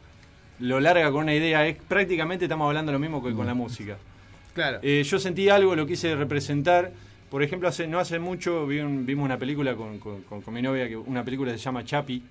lo 0.60 0.81
larga 0.81 1.10
con 1.10 1.22
una 1.24 1.35
idea. 1.35 1.66
Es 1.66 1.76
prácticamente 1.76 2.44
estamos 2.47 2.66
hablando 2.66 2.93
lo 2.93 2.98
mismo 2.98 3.22
que 3.22 3.32
con 3.32 3.47
la 3.47 3.55
música. 3.55 3.97
Claro. 4.55 4.78
Eh, 4.82 5.02
yo 5.05 5.18
sentí 5.18 5.48
algo, 5.48 5.74
lo 5.74 5.86
quise 5.86 6.14
representar. 6.14 6.93
Por 7.31 7.43
ejemplo, 7.43 7.68
hace, 7.68 7.86
no 7.89 7.98
hace 7.98 8.18
mucho 8.20 8.66
vi 8.66 8.78
un- 8.78 9.05
vimos 9.05 9.24
una 9.24 9.39
película 9.39 9.74
con, 9.74 9.98
con- 9.98 10.22
con- 10.22 10.43
con 10.43 10.55
mi 10.55 10.62
novia, 10.62 10.89
que 10.89 10.97
una 10.97 11.24
película 11.24 11.51
que 11.52 11.59
se 11.59 11.64
llama 11.64 11.85
Chapi. 11.85 12.22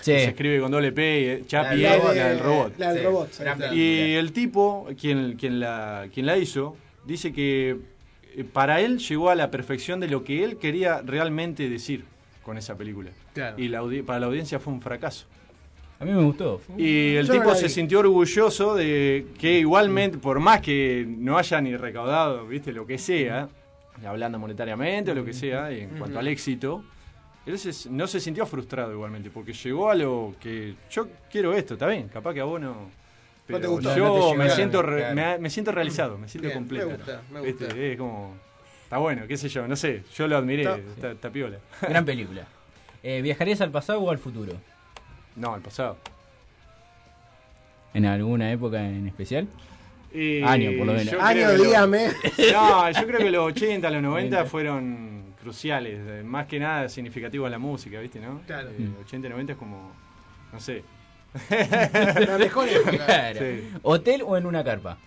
Sí. 0.00 0.10
Se 0.10 0.24
escribe 0.24 0.58
con 0.58 0.72
doble 0.72 0.90
P, 0.90 1.20
y, 1.20 1.24
eh, 1.26 1.44
Chapi 1.46 1.76
La 1.76 1.94
es 1.96 2.04
la 2.04 2.12
del 2.12 2.38
robot. 2.40 2.72
La 2.78 2.88
del 2.92 2.98
Sí. 2.98 3.04
robot. 3.04 3.72
Y 3.72 4.14
el 4.14 4.32
tipo, 4.32 4.88
quien, 5.00 5.34
quien, 5.36 5.60
la, 5.60 6.08
quien 6.12 6.26
la 6.26 6.36
hizo, 6.38 6.76
dice 7.06 7.32
que 7.32 7.76
eh, 8.34 8.44
para 8.44 8.80
él 8.80 8.98
llegó 8.98 9.30
a 9.30 9.36
la 9.36 9.52
perfección 9.52 10.00
de 10.00 10.08
lo 10.08 10.24
que 10.24 10.42
él 10.42 10.56
quería 10.56 11.02
realmente 11.02 11.68
decir 11.68 12.04
con 12.42 12.58
esa 12.58 12.76
película. 12.76 13.10
Claro. 13.34 13.56
Y 13.60 13.68
la 13.68 13.80
para 14.04 14.18
la 14.18 14.26
audiencia 14.26 14.58
fue 14.58 14.72
un 14.72 14.80
fracaso. 14.80 15.26
A 16.02 16.04
mí 16.04 16.10
me 16.12 16.22
gustó. 16.22 16.60
Y 16.76 17.14
el 17.14 17.26
Yo 17.26 17.34
no 17.34 17.40
tipo 17.42 17.54
se 17.54 17.68
sintió 17.68 18.00
orgulloso 18.00 18.74
de 18.74 19.26
que 19.38 19.58
igualmente, 19.60 20.18
por 20.18 20.40
más 20.40 20.60
que 20.60 21.06
no 21.08 21.38
haya 21.38 21.60
ni 21.60 21.76
recaudado, 21.76 22.46
viste, 22.46 22.72
lo 22.72 22.86
que 22.86 22.98
sea, 22.98 23.48
hablando 24.04 24.38
monetariamente 24.38 25.12
o 25.12 25.14
lo 25.14 25.24
que 25.24 25.32
sea, 25.32 25.70
en 25.70 25.90
cuanto 25.90 26.18
al 26.18 26.26
éxito, 26.28 26.82
él 27.46 27.58
se- 27.58 27.88
no 27.90 28.06
se 28.06 28.18
sintió 28.20 28.44
frustrado 28.46 28.92
igualmente, 28.92 29.30
porque 29.30 29.52
llegó 29.52 29.90
a 29.90 29.94
lo 29.94 30.34
que 30.40 30.74
yo 30.90 31.08
quiero 31.30 31.54
esto, 31.54 31.74
está 31.74 31.86
bien, 31.86 32.08
capaz 32.08 32.34
que 32.34 32.40
a 32.40 32.44
vos 32.44 32.60
no. 32.60 32.90
Pero 33.46 33.60
te 33.60 33.66
gustó. 33.66 33.96
yo 33.96 34.06
No 34.06 34.30
te 34.32 34.38
me, 34.38 34.50
siento 34.50 34.82
re- 34.82 34.98
claro. 34.98 35.14
me, 35.14 35.38
me 35.38 35.50
siento 35.50 35.72
realizado, 35.72 36.18
me 36.18 36.28
siento 36.28 36.48
Bien, 36.48 36.58
completo. 36.58 36.86
me 36.88 36.94
gusta, 36.96 37.22
me 37.32 37.40
gusta. 37.40 37.66
Es 37.76 37.96
como. 37.98 38.34
Está 38.84 38.98
bueno, 38.98 39.22
qué 39.26 39.36
sé 39.36 39.48
yo, 39.48 39.66
no 39.66 39.74
sé, 39.76 40.02
yo 40.14 40.28
lo 40.28 40.36
admiré, 40.36 40.62
Está- 40.62 40.76
está, 40.78 41.10
está 41.12 41.30
piola. 41.30 41.58
Gran 41.80 42.04
película. 42.04 42.46
Eh, 43.02 43.20
¿Viajarías 43.22 43.60
al 43.60 43.70
pasado 43.70 44.00
o 44.00 44.10
al 44.10 44.18
futuro? 44.18 44.52
No, 45.36 45.56
el 45.56 45.62
pasado. 45.62 45.96
¿En 47.94 48.06
alguna 48.06 48.50
época 48.50 48.82
en 48.82 49.06
especial? 49.06 49.46
Y 50.14 50.42
Año, 50.42 50.70
por 50.78 50.86
lo 50.86 50.92
menos. 50.94 51.14
Año, 51.20 51.48
que 51.50 51.56
lo- 51.58 51.64
dígame. 51.64 52.08
No, 52.52 52.90
yo 52.90 53.06
creo 53.06 53.18
que 53.18 53.30
los 53.30 53.44
80, 53.46 53.90
los 53.90 54.02
90 54.02 54.36
90. 54.36 54.50
fueron 54.50 55.22
cruciales, 55.40 55.98
eh, 56.06 56.22
más 56.24 56.46
que 56.46 56.58
nada 56.60 56.88
significativos 56.88 57.46
en 57.46 57.52
la 57.52 57.58
música, 57.58 57.98
¿viste? 58.00 58.20
¿no? 58.20 58.40
Claro. 58.46 58.68
Eh, 58.70 58.88
80 59.04 59.26
y 59.26 59.30
90 59.30 59.52
es 59.52 59.58
como, 59.58 59.90
no 60.52 60.60
sé. 60.60 60.84
La 61.50 62.36
mejor 62.38 62.68
época. 62.68 62.90
Claro. 63.06 63.38
Sí. 63.40 63.68
¿Hotel 63.82 64.22
o 64.24 64.36
en 64.36 64.46
una 64.46 64.62
carpa? 64.62 64.98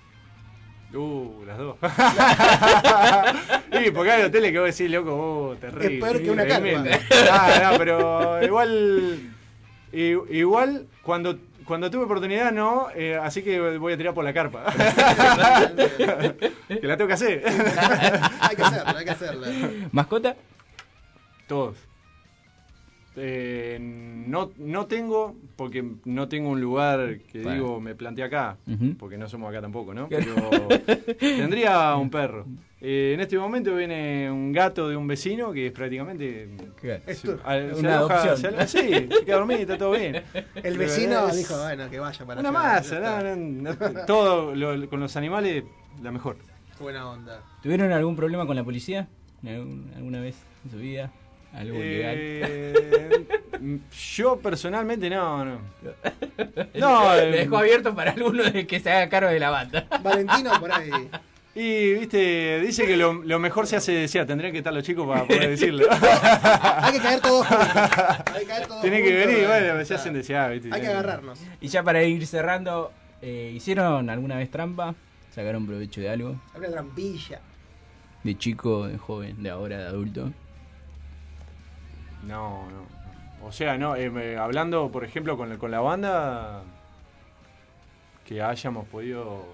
Uh, 0.93 1.43
las 1.45 1.57
dos. 1.57 1.77
y 3.85 3.91
porque 3.91 4.11
hay 4.11 4.23
hoteles 4.23 4.52
que 4.52 4.60
vos 4.60 4.76
decís, 4.77 4.91
loco, 4.91 5.14
oh, 5.14 5.56
terrible. 5.56 5.95
Es 5.95 6.02
peor 6.03 6.22
que 6.23 6.31
una 6.31 6.45
carpa. 6.47 6.84
Ah, 7.31 7.69
no, 7.72 7.77
pero 7.77 8.43
igual, 8.43 9.19
igual 9.95 10.88
cuando 11.01 11.38
cuando 11.65 11.89
tuve 11.89 12.03
oportunidad 12.03 12.51
no, 12.51 12.88
eh, 12.95 13.17
así 13.22 13.41
que 13.41 13.59
voy 13.77 13.93
a 13.93 13.97
tirar 13.97 14.13
por 14.13 14.23
la 14.23 14.34
carpa. 14.34 14.65
que 16.67 16.88
la 16.88 16.95
tengo 16.95 17.07
que 17.07 17.13
hacer. 17.13 17.43
hay 18.39 18.55
que 18.55 18.61
hacerla, 18.61 18.95
hay 18.97 19.05
que 19.05 19.11
hacerla. 19.11 19.47
¿Mascota? 19.91 20.35
Todos. 21.47 21.76
Eh, 23.17 23.77
no, 23.80 24.51
no 24.57 24.88
tengo, 24.88 25.35
porque 25.55 25.84
no 26.03 26.27
tengo 26.27 26.49
un 26.49 26.59
lugar 26.59 27.19
que 27.31 27.41
Bueno. 27.41 27.53
digo, 27.63 27.81
me 27.81 27.95
planteé 27.95 28.26
acá, 28.26 28.57
porque 28.99 29.17
no 29.17 29.27
somos 29.30 29.49
acá 29.49 29.61
tampoco, 29.61 29.93
¿no? 29.93 30.09
Pero 30.09 30.35
tendría 31.17 31.95
un 31.95 32.09
perro. 32.09 32.45
Eh, 32.88 33.14
en 33.16 33.20
este 33.20 33.36
momento 33.40 33.74
viene 33.76 34.30
un 34.30 34.52
gato 34.52 34.88
de 34.88 34.95
un 34.95 35.07
vecino 35.07 35.52
que 35.52 35.66
es 35.68 35.72
prácticamente... 35.72 36.49
Claro. 36.80 37.02
se- 37.06 37.12
Esto- 37.14 37.40
al- 37.44 37.74
se 37.74 37.80
una 37.80 37.98
aloja- 37.98 38.14
adopción. 38.22 38.38
se 38.38 38.48
aloja- 38.49 38.68
sí, 38.68 39.07
se 39.18 39.26
queda 39.26 39.38
dormido, 39.38 39.62
está 39.62 39.78
todo 39.80 39.91
bien. 39.94 40.22
El 40.53 40.78
vecino 40.78 41.28
Es 41.30 41.36
dijo, 41.38 41.57
bueno, 41.64 41.90
que 41.90 41.98
vaya 41.99 42.26
para 42.28 42.40
Una 42.41 42.49
allá, 42.49 42.60
masa, 42.60 42.99
no, 42.99 43.36
no, 43.36 43.74
no, 43.74 44.06
todo 44.06 44.53
lo- 44.53 44.88
con 44.88 44.99
los 44.99 45.16
animales, 45.16 45.64
la 46.03 46.12
mejor. 46.12 46.38
Buena 46.80 47.10
onda. 47.10 47.41
¿Tuvieron 47.64 47.91
algún 47.91 48.16
problema 48.16 48.45
con 48.45 48.56
la 48.56 48.64
policía? 48.64 49.07
¿Algún- 49.44 49.91
¿Alguna 49.95 50.22
vez 50.22 50.36
en 50.66 50.70
su 50.72 50.78
vida? 50.78 51.12
¿Algo 51.53 51.78
ilegal? 51.78 52.16
Eh, 52.20 53.26
yo 54.16 54.38
personalmente 54.38 55.10
no, 55.10 55.44
no. 55.44 55.57
No, 56.76 57.16
Le 57.16 57.30
eh, 57.30 57.32
dejó 57.32 57.57
abierto 57.57 57.95
para 57.95 58.12
alguno 58.12 58.44
de 58.44 58.68
que 58.68 58.80
se 58.80 58.91
haga 58.91 59.10
cargo 59.10 59.30
de 59.32 59.40
la 59.40 59.49
banda. 59.49 59.88
Valentino 60.03 60.52
por 60.60 60.72
ahí. 60.72 60.91
Y, 61.57 61.94
viste, 61.94 62.60
dice 62.60 62.86
que 62.86 62.98
lo, 62.98 63.14
lo 63.14 63.40
mejor 63.40 63.65
se 63.65 63.77
hace 63.77 63.94
desear. 63.94 64.26
Tendrían 64.26 64.52
que 64.52 64.57
estar 64.57 64.73
los 64.73 64.84
chicos 64.84 65.07
para 65.07 65.26
poder 65.26 65.49
decirlo. 65.52 65.88
Hay 66.82 66.91
que 66.94 66.99
caer 66.99 67.22
todos 67.22 67.48
juntos. 67.48 67.68
Hay 68.34 68.41
que 68.41 68.45
caer 68.48 68.68
todos 68.68 68.82
Tienen 68.82 69.03
que 69.03 69.14
venir, 69.14 69.48
bueno, 69.48 69.86
se 69.86 69.95
hacen 69.95 70.14
desear, 70.14 70.52
viste. 70.52 70.69
Hay 70.73 70.82
que 70.82 70.88
agarrarnos. 70.88 71.40
Y 71.61 71.68
ya 71.69 71.82
para 71.82 72.03
ir 72.03 72.27
cerrando, 72.27 72.91
Eh, 73.22 73.53
¿Hicieron 73.56 74.10
alguna 74.10 74.36
vez 74.36 74.52
trampa? 74.52 74.94
¿Sacaron 75.34 75.65
provecho 75.65 76.02
de 76.02 76.10
algo? 76.10 76.36
Una 76.56 76.68
trampilla. 76.68 77.40
¿De 78.23 78.38
chico, 78.38 78.88
de 78.88 78.98
joven, 78.98 79.41
de 79.41 79.49
ahora, 79.49 79.77
de 79.77 79.86
adulto? 79.88 80.32
No, 82.23 82.68
no. 82.69 83.48
O 83.48 83.52
sea, 83.52 83.77
no, 83.77 83.95
eh, 83.95 84.38
hablando, 84.38 84.91
por 84.91 85.03
ejemplo, 85.06 85.38
con, 85.38 85.57
con 85.57 85.72
la 85.72 85.80
banda, 85.80 86.64
que 88.26 88.41
hayamos 88.41 88.86
podido... 88.88 89.45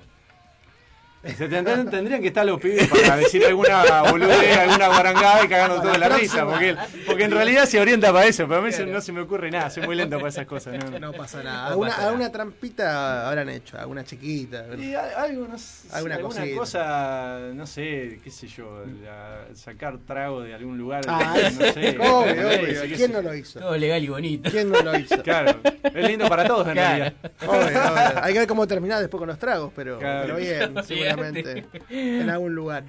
Se 1.24 1.48
tendrían, 1.48 1.88
tendrían 1.90 2.20
que 2.22 2.30
estar 2.30 2.44
los 2.46 2.60
pibes 2.60 2.88
para 2.88 3.18
decir 3.18 3.46
alguna 3.46 4.02
boludez, 4.10 4.58
alguna 4.58 4.88
guarangada 4.88 5.46
y 5.46 5.48
cagarnos 5.48 5.78
Para 5.78 5.90
toda 5.94 5.98
la 6.00 6.10
la 6.10 6.18
risa, 6.18 6.46
porque, 6.46 6.76
porque 7.06 7.24
en 7.26 7.32
realidad 7.32 7.66
se 7.66 7.80
orienta 7.80 8.12
para 8.12 8.26
eso, 8.26 8.48
pero 8.48 8.60
a 8.60 8.64
mí 8.64 8.72
no 8.88 9.02
se 9.02 9.12
me 9.12 9.22
ocurre 9.22 9.52
nada, 9.52 9.70
soy 9.70 9.84
muy 9.86 9.96
lento 9.96 10.18
para 10.18 10.30
esas 10.30 10.48
cosas. 10.48 10.74
No, 10.84 11.00
No 11.00 11.14
pasa 11.14 11.44
nada. 11.44 11.68
Alguna, 11.68 11.90
pasa 11.90 12.00
nada. 12.02 12.10
alguna 12.12 12.32
trampita 12.32 13.28
habrán 13.28 13.50
hecho, 13.50 13.78
alguna 13.78 14.04
chiquita. 14.04 14.66
Y 14.78 14.96
a- 14.96 15.22
algo, 15.22 15.48
no 15.48 15.58
sé, 15.60 15.88
Alguna 15.92 16.20
cosa, 16.56 17.38
no 17.54 17.68
sé, 17.68 18.20
qué 18.24 18.32
sé 18.32 18.48
yo, 18.48 18.84
la- 19.04 19.46
sacar 19.56 20.00
trago 20.08 20.42
de 20.42 20.56
algún 20.56 20.78
lugar, 20.78 21.04
Ah, 21.08 21.36
no 21.36 21.72
sé. 21.72 21.98
obvio, 22.00 22.48
obvio. 22.48 22.82
Sé 22.82 22.92
¿Quién 22.96 23.12
no 23.12 23.22
lo 23.22 23.36
hizo? 23.36 23.60
Todo 23.60 23.78
legal 23.78 24.04
y 24.04 24.08
bonito. 24.08 24.50
¿Quién 24.50 24.72
no 24.72 24.82
lo 24.82 24.98
hizo? 24.98 25.22
Claro, 25.22 25.60
es 25.84 26.08
lindo 26.08 26.28
para 26.28 26.46
todos 26.46 26.68
en 26.68 26.74
Claro. 26.74 26.90
realidad. 26.90 27.14
Obvio, 27.46 27.60
obvio. 27.62 28.24
Hay 28.24 28.34
que 28.34 28.40
ver 28.40 28.48
cómo 28.48 28.66
terminar 28.68 29.00
después 29.02 29.20
con 29.20 29.28
los 29.28 29.38
tragos, 29.38 29.72
pero, 29.76 30.00
Claro. 30.00 30.22
pero 30.24 30.38
bien, 30.38 30.78
Olvídate. 30.78 31.11
Seguramente. 31.12 31.66
En 31.90 32.30
algún 32.30 32.56
lugar. 32.56 32.84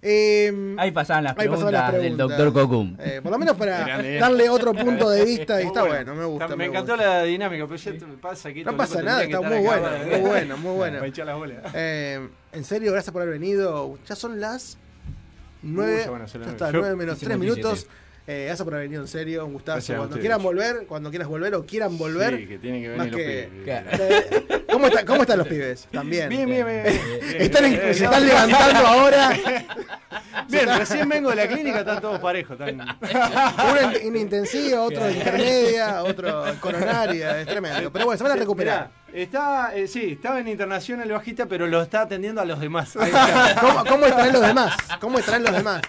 Eh, 0.00 0.76
Ahí 0.78 0.92
pasaban 0.92 1.24
las 1.24 1.32
ahí 1.36 1.48
pasaban 1.48 1.72
preguntas 1.72 1.72
las 1.72 1.92
del 1.92 2.00
preguntas. 2.14 2.38
Dr. 2.38 2.52
Cocum. 2.52 2.96
Eh, 3.00 3.20
por 3.20 3.32
lo 3.32 3.38
menos 3.38 3.56
para 3.56 3.84
Grande. 3.84 4.18
darle 4.18 4.48
otro 4.48 4.72
punto 4.72 5.10
de 5.10 5.24
vista 5.24 5.60
y 5.60 5.66
está 5.66 5.82
bueno, 5.82 6.14
me 6.14 6.24
gusta. 6.24 6.44
Está- 6.44 6.56
me 6.56 6.64
Me 6.64 6.70
encantó 6.70 6.92
gusta. 6.92 7.08
la 7.08 7.22
dinámica, 7.24 7.66
pero 7.66 7.76
ya 7.76 7.92
te- 7.92 8.06
pasa 8.20 8.52
que 8.52 8.64
No 8.64 8.76
pasa 8.76 9.02
nada, 9.02 9.24
está 9.24 9.40
muy 9.40 9.58
bueno, 9.58 9.88
muy 10.08 10.20
bueno, 10.30 10.56
muy 10.58 10.74
bueno. 10.76 10.96
Para 10.98 11.08
echar 11.08 11.26
las 11.26 11.36
bolas. 11.36 11.58
Eh, 11.74 12.28
en 12.52 12.64
serio, 12.64 12.92
gracias 12.92 13.12
por 13.12 13.22
haber 13.22 13.34
venido. 13.40 13.98
Ya 14.08 14.14
son 14.14 14.38
las 14.40 14.78
nueve, 15.62 16.02
ya 16.04 16.10
van 16.12 16.22
a 16.22 16.28
ser 16.28 16.42
las 16.42 16.50
ya 16.50 16.52
nueve. 16.52 16.64
está, 16.64 16.70
Yo- 16.72 16.78
nueve 16.80 16.94
menos 16.96 17.16
hicimos 17.16 17.28
tres 17.28 17.38
minutos. 17.40 17.72
17. 17.72 18.07
Eh, 18.30 18.44
gracias 18.44 18.62
por 18.62 18.74
haber 18.74 18.88
venido, 18.88 19.00
en 19.00 19.08
serio, 19.08 19.46
un 19.46 19.54
gustazo. 19.54 19.76
Gracias 19.76 19.96
Cuando 19.96 20.18
quieran 20.18 20.42
volver, 20.42 20.86
cuando 20.86 21.08
quieras 21.08 21.28
volver 21.28 21.54
o 21.54 21.64
quieran 21.64 21.96
volver. 21.96 22.36
Sí, 22.36 22.46
que 22.46 22.58
tienen 22.58 22.82
que 22.82 22.88
venir 22.90 23.06
los 23.06 23.16
que- 23.16 23.50
pibes. 23.50 24.62
¿Cómo, 24.70 24.86
está- 24.88 25.04
¿Cómo 25.06 25.22
están 25.22 25.38
los 25.38 25.48
pibes? 25.48 25.88
También. 25.90 26.28
Bien, 26.28 26.44
bien, 26.46 26.66
bien. 26.66 26.84
Están 27.38 27.64
Bien, 27.70 27.94
se 27.94 28.04
están 28.04 28.26
levantando 28.26 28.80
ahora. 28.86 29.30
Bien, 30.50 30.78
recién 30.78 31.08
vengo 31.08 31.30
de 31.30 31.36
la 31.36 31.48
clínica, 31.48 31.78
están 31.78 32.02
todos 32.02 32.20
parejos. 32.20 32.52
Están... 32.60 32.74
Uno 32.80 33.80
en, 33.92 34.06
en 34.08 34.16
intensiva, 34.16 34.82
otro 34.82 35.06
en 35.08 35.16
intermedia, 35.16 36.02
otro 36.04 36.46
en 36.48 36.56
coronaria, 36.56 37.40
es 37.40 37.46
tremendo. 37.46 37.90
Pero 37.90 38.04
bueno, 38.04 38.18
se 38.18 38.24
van 38.24 38.32
a 38.32 38.36
recuperar. 38.36 38.90
Está, 39.12 39.74
eh, 39.74 39.88
sí, 39.88 40.12
estaba 40.12 40.38
en 40.38 40.48
internación 40.48 41.00
el 41.00 41.10
bajista, 41.10 41.46
pero 41.46 41.66
lo 41.66 41.80
está 41.80 42.02
atendiendo 42.02 42.40
a 42.40 42.44
los 42.44 42.60
demás. 42.60 42.92
¿Cómo, 43.60 43.84
¿Cómo 43.84 44.06
estarán 44.06 44.32
los 44.32 44.46
demás? 44.46 44.76
¿Cómo 45.00 45.18
estarán 45.18 45.42
los 45.44 45.52
demás? 45.52 45.82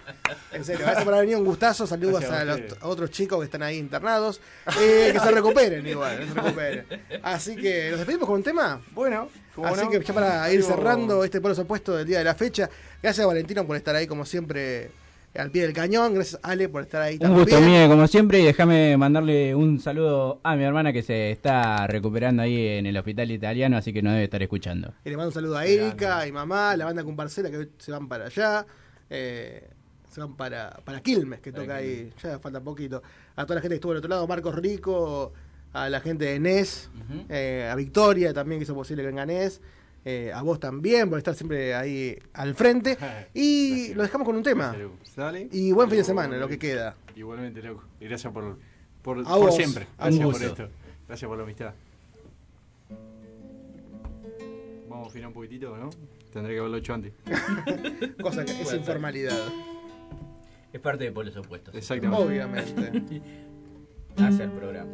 En 0.52 0.64
serio, 0.64 0.82
gracias 0.82 1.04
por 1.04 1.14
haber 1.14 1.26
venido, 1.26 1.40
un 1.40 1.46
gustazo. 1.46 1.86
Saludos 1.86 2.22
Gracias 2.22 2.40
a 2.40 2.46
los 2.46 2.82
a 2.82 2.88
otros 2.88 3.12
chicos 3.12 3.40
que 3.40 3.46
están 3.46 3.64
ahí 3.64 3.78
internados. 3.78 4.40
Eh, 4.80 5.10
que 5.12 5.20
se 5.20 5.32
recuperen 5.32 5.86
igual, 5.86 6.18
que 6.18 6.28
se 6.28 6.34
recuperen. 6.34 6.86
Así 7.22 7.56
que, 7.56 7.90
¿nos 7.90 8.00
despedimos 8.00 8.28
con 8.28 8.38
un 8.38 8.44
tema? 8.44 8.82
Bueno, 8.92 9.30
¿cómo 9.54 9.68
Así 9.68 9.84
no? 9.84 9.90
que 9.92 10.02
ya 10.02 10.14
para 10.14 10.52
ir 10.52 10.64
cerrando 10.64 11.24
este 11.24 11.42
pueblo 11.42 11.62
opuesto 11.62 11.98
del 11.98 12.08
día 12.08 12.20
de 12.20 12.24
la 12.24 12.36
fecha. 12.36 12.70
Gracias 13.02 13.26
Valentino 13.26 13.66
por 13.66 13.76
estar 13.76 13.96
ahí 13.96 14.08
como 14.08 14.26
siempre 14.26 14.92
al 15.36 15.52
pie 15.52 15.64
del 15.64 15.74
cañón. 15.74 16.14
Gracias 16.16 16.40
Ale 16.44 16.70
por 16.70 16.84
estar 16.84 17.02
ahí 17.02 17.16
Un 17.16 17.20
también. 17.20 17.40
gusto 17.44 17.62
mío, 17.62 17.88
como 17.88 18.08
siempre, 18.08 18.40
y 18.42 18.46
déjame 18.46 18.98
mandarle 18.98 19.54
un 19.56 19.80
saludo 19.80 20.40
a 20.44 20.56
mi 20.56 20.64
hermana 20.64 20.92
que 20.94 21.02
se 21.04 21.32
está 21.32 21.86
recuperando 21.88 22.42
ahí 22.44 22.68
en 22.78 22.86
el 22.86 22.98
hospital 22.98 23.30
italiano, 23.32 23.78
así 23.78 23.94
que 23.94 24.02
nos 24.02 24.14
debe 24.14 24.26
estar 24.26 24.42
escuchando. 24.42 24.94
Y 25.06 25.10
le 25.10 25.18
mando 25.18 25.30
un 25.30 25.34
saludo 25.34 25.58
a 25.58 25.66
Erika, 25.66 26.22
a 26.22 26.26
mi 26.26 26.32
mamá, 26.32 26.76
la 26.76 26.86
banda 26.86 27.04
con 27.04 27.16
Parcela 27.16 27.50
que 27.52 27.58
hoy 27.58 27.70
se 27.78 27.92
van 27.92 28.08
para 28.08 28.26
allá. 28.26 28.66
eh, 29.10 29.70
se 30.10 30.22
van 30.22 30.36
para, 30.36 30.72
para 30.84 31.02
Quilmes, 31.02 31.40
que 31.40 31.52
toca 31.52 31.76
ahí. 31.76 32.12
Ya 32.24 32.40
falta 32.40 32.60
poquito. 32.60 33.04
A 33.36 33.44
toda 33.46 33.56
la 33.56 33.62
gente 33.62 33.74
que 33.74 33.76
estuvo 33.76 33.92
del 33.92 34.00
otro 34.00 34.10
lado, 34.10 34.26
Marcos 34.28 34.56
Rico, 34.56 35.34
a 35.72 35.88
la 35.88 36.00
gente 36.02 36.26
de 36.26 36.40
NES, 36.40 36.90
eh, 37.30 37.70
a 37.72 37.76
Victoria 37.76 38.34
también 38.34 38.60
que 38.60 38.64
hizo 38.64 38.74
posible 38.74 39.04
que 39.04 39.08
venga 39.08 39.26
NES. 39.28 39.62
Eh, 40.06 40.32
a 40.34 40.42
vos 40.42 40.60
también 40.60 41.10
por 41.10 41.18
estar 41.18 41.36
siempre 41.36 41.76
ahí 41.76 42.18
al 42.34 42.56
frente. 42.56 42.98
Y 43.34 43.94
lo 43.94 44.04
dejamos 44.04 44.26
con 44.26 44.36
un 44.36 44.44
tema. 44.44 44.76
¿Sale? 45.04 45.50
Y 45.52 45.72
buen 45.72 45.90
fin 45.90 46.00
de 46.00 46.04
semana, 46.04 46.38
lo 46.38 46.48
que 46.48 46.58
queda. 46.58 46.96
Igualmente, 47.16 47.62
loco. 47.62 47.84
Y 48.00 48.06
gracias 48.06 48.32
por, 48.34 48.58
por, 49.02 49.20
A 49.20 49.24
por 49.24 49.40
vos, 49.40 49.56
siempre. 49.56 49.88
Gracias 49.98 50.26
por 50.26 50.44
esto. 50.44 50.70
Gracias 51.08 51.28
por 51.28 51.38
la 51.38 51.44
amistad. 51.44 51.74
Vamos 54.90 55.08
a 55.08 55.10
afinar 55.10 55.28
un 55.28 55.34
poquitito, 55.34 55.78
¿no? 55.78 55.90
Tendré 56.32 56.54
que 56.54 56.60
haberlo 56.60 56.78
hecho 56.78 56.94
antes. 56.94 57.14
Cosa 58.22 58.46
que 58.46 58.62
es 58.62 58.74
informalidad. 58.74 59.38
Es 60.72 60.80
parte 60.80 61.06
de 61.06 61.12
polos 61.12 61.36
opuestos. 61.38 61.74
Exactamente. 61.74 62.24
Obviamente. 62.24 63.22
Hace 64.18 64.44
el 64.44 64.52
programa. 64.52 64.92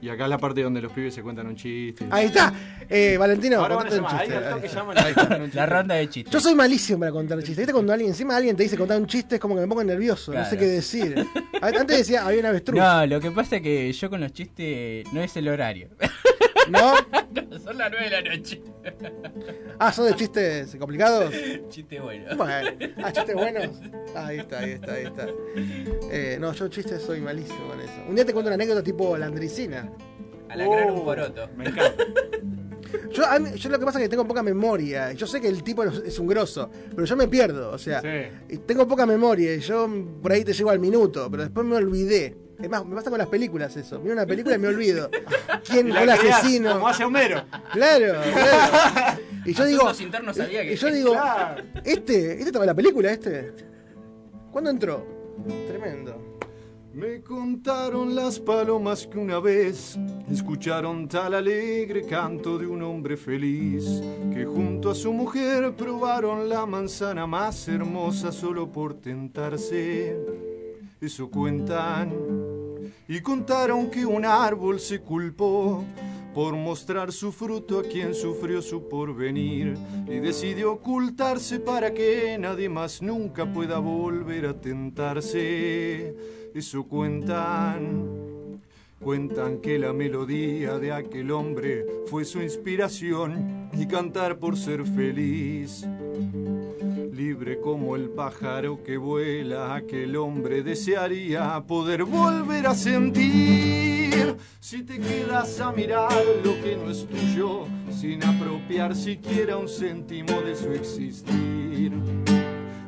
Y 0.00 0.08
acá 0.10 0.24
es 0.24 0.30
la 0.30 0.38
parte 0.38 0.62
donde 0.62 0.82
los 0.82 0.92
pibes 0.92 1.14
se 1.14 1.22
cuentan 1.22 1.46
un 1.46 1.56
chiste. 1.56 2.06
Ahí 2.10 2.26
está. 2.26 2.52
Eh, 2.88 3.16
Valentino, 3.18 3.58
Ahora 3.58 3.76
van 3.76 3.92
a 3.92 3.96
un 3.96 4.06
ahí 4.06 4.30
al 4.30 4.50
toque 4.50 4.68
llaman 4.68 4.98
Ahí 4.98 5.10
está. 5.10 5.38
La 5.54 5.66
ronda 5.66 5.94
de 5.94 6.08
chistes. 6.08 6.32
Yo 6.32 6.40
soy 6.40 6.54
malísimo 6.54 7.00
para 7.00 7.12
contar 7.12 7.38
chistes. 7.38 7.58
¿Viste 7.58 7.72
cuando 7.72 7.92
alguien, 7.92 8.10
encima 8.10 8.36
alguien 8.36 8.56
te 8.56 8.62
dice 8.62 8.76
contar 8.76 9.00
un 9.00 9.06
chiste 9.06 9.36
es 9.36 9.40
como 9.40 9.54
que 9.54 9.62
me 9.62 9.66
pongo 9.66 9.82
nervioso, 9.84 10.32
no 10.32 10.44
sé 10.44 10.58
qué 10.58 10.66
decir. 10.66 11.26
Antes 11.62 11.98
decía, 11.98 12.26
había 12.26 12.40
un 12.40 12.46
avestruz. 12.46 12.78
No, 12.78 13.06
lo 13.06 13.20
que 13.20 13.30
pasa 13.30 13.56
es 13.56 13.62
que 13.62 13.92
yo 13.92 14.10
con 14.10 14.20
los 14.20 14.32
chistes 14.32 15.10
no 15.12 15.22
es 15.22 15.36
el 15.36 15.48
horario. 15.48 15.88
¿No? 16.70 16.92
No, 16.94 17.58
son 17.64 17.78
las 17.78 17.90
9 17.90 18.10
de 18.10 18.10
la 18.22 18.36
noche. 18.36 18.62
Ah, 19.78 19.92
¿son 19.92 20.06
de 20.06 20.14
chistes 20.14 20.74
complicados? 20.76 21.32
Chiste 21.68 22.00
bueno. 22.00 22.36
Bueno, 22.36 22.70
ah, 23.02 23.12
chistes 23.12 23.34
buenos. 23.34 23.68
Ahí 24.14 24.38
está, 24.38 24.60
ahí 24.60 24.70
está, 24.72 24.92
ahí 24.94 25.04
está. 25.04 25.26
Eh, 26.10 26.38
no, 26.40 26.52
yo 26.54 26.68
chistes 26.68 27.02
soy 27.02 27.20
malísimo 27.20 27.68
con 27.68 27.80
eso. 27.80 27.92
Un 28.08 28.14
día 28.14 28.24
te 28.24 28.32
cuento 28.32 28.48
una 28.48 28.54
anécdota 28.54 28.82
tipo 28.82 29.16
landricina. 29.18 29.90
A 30.48 30.56
la 30.56 30.66
gran 30.66 30.88
Oh. 30.90 30.94
un 30.94 31.04
poroto. 31.04 31.48
Me 31.56 31.66
encanta. 31.68 32.02
Yo, 33.12 33.26
a 33.26 33.38
mí- 33.38 33.50
yo 33.56 33.68
lo 33.68 33.78
que 33.78 33.84
pasa 33.84 33.98
es 33.98 34.04
que 34.04 34.08
tengo 34.08 34.26
poca 34.26 34.42
memoria. 34.42 35.12
Yo 35.12 35.26
sé 35.26 35.40
que 35.40 35.48
el 35.48 35.62
tipo 35.62 35.84
es 35.84 36.18
un 36.18 36.26
grosso, 36.26 36.70
pero 36.94 37.04
yo 37.04 37.14
me 37.16 37.28
pierdo. 37.28 37.70
O 37.72 37.78
sea, 37.78 38.00
tengo 38.64 38.88
poca 38.88 39.04
memoria. 39.04 39.54
y 39.54 39.60
Yo 39.60 39.86
por 40.22 40.32
ahí 40.32 40.44
te 40.44 40.52
llego 40.54 40.70
al 40.70 40.78
minuto, 40.78 41.28
pero 41.30 41.42
después 41.42 41.66
me 41.66 41.76
olvidé. 41.76 42.36
Es 42.60 42.70
más, 42.70 42.84
me 42.86 42.94
pasa 42.96 43.10
con 43.10 43.18
las 43.18 43.28
películas 43.28 43.76
eso. 43.76 44.00
Miro 44.00 44.14
una 44.14 44.26
película 44.26 44.54
y 44.56 44.58
me 44.58 44.68
olvido. 44.68 45.10
¿Quién 45.68 45.90
fue 45.90 46.02
el 46.02 46.10
asesino? 46.10 46.72
Como 46.74 46.88
hace 46.88 47.04
Homero. 47.04 47.42
Claro, 47.72 48.14
claro. 48.32 49.20
Y 49.44 49.52
yo 49.52 49.64
digo. 49.64 49.90
Internos 50.00 50.36
sabía 50.36 50.62
que- 50.62 50.72
Y 50.72 50.76
yo 50.76 50.90
digo, 50.90 51.12
Claro. 51.12 51.62
este, 51.84 52.32
este 52.32 52.44
estaba 52.44 52.64
en 52.64 52.68
la 52.68 52.74
película, 52.74 53.10
este. 53.12 53.52
¿Cuándo 54.50 54.70
entró? 54.70 55.06
Tremendo. 55.68 56.22
Me 56.94 57.20
contaron 57.20 58.14
las 58.14 58.40
palomas 58.40 59.06
que 59.06 59.18
una 59.18 59.38
vez 59.38 59.98
escucharon 60.32 61.06
tal 61.08 61.34
alegre 61.34 62.06
canto 62.06 62.56
de 62.56 62.66
un 62.66 62.82
hombre 62.82 63.18
feliz 63.18 63.84
que 64.32 64.46
junto 64.46 64.90
a 64.90 64.94
su 64.94 65.12
mujer 65.12 65.74
probaron 65.76 66.48
la 66.48 66.64
manzana 66.64 67.26
más 67.26 67.68
hermosa 67.68 68.32
solo 68.32 68.72
por 68.72 68.94
tentarse. 68.94 70.16
Eso 70.98 71.30
cuentan. 71.30 72.14
Y 73.08 73.20
contaron 73.20 73.90
que 73.90 74.04
un 74.04 74.24
árbol 74.24 74.80
se 74.80 75.00
culpó 75.00 75.84
por 76.34 76.54
mostrar 76.54 77.12
su 77.12 77.32
fruto 77.32 77.78
a 77.78 77.82
quien 77.82 78.14
sufrió 78.14 78.60
su 78.60 78.88
porvenir 78.88 79.74
y 80.06 80.18
decidió 80.18 80.72
ocultarse 80.74 81.60
para 81.60 81.94
que 81.94 82.36
nadie 82.38 82.68
más 82.68 83.00
nunca 83.00 83.50
pueda 83.50 83.78
volver 83.78 84.44
a 84.44 84.60
tentarse. 84.60 86.14
Eso 86.54 86.84
cuentan. 86.84 88.26
Cuentan 89.00 89.58
que 89.58 89.78
la 89.78 89.92
melodía 89.92 90.78
de 90.78 90.92
aquel 90.92 91.30
hombre 91.30 91.86
fue 92.06 92.24
su 92.24 92.42
inspiración 92.42 93.70
y 93.72 93.86
cantar 93.86 94.38
por 94.38 94.56
ser 94.56 94.84
feliz. 94.84 95.86
Como 97.62 97.96
el 97.96 98.08
pájaro 98.08 98.82
que 98.82 98.96
vuela, 98.96 99.74
aquel 99.74 100.16
hombre 100.16 100.62
desearía 100.62 101.62
poder 101.66 102.04
volver 102.04 102.66
a 102.66 102.74
sentir. 102.74 104.36
Si 104.58 104.82
te 104.82 104.98
quedas 104.98 105.60
a 105.60 105.70
mirar 105.70 106.12
lo 106.42 106.54
que 106.62 106.76
no 106.76 106.90
es 106.90 107.06
tuyo, 107.06 107.66
sin 107.90 108.24
apropiar 108.24 108.96
siquiera 108.96 109.58
un 109.58 109.68
céntimo 109.68 110.40
de 110.40 110.56
su 110.56 110.72
existir. 110.72 111.92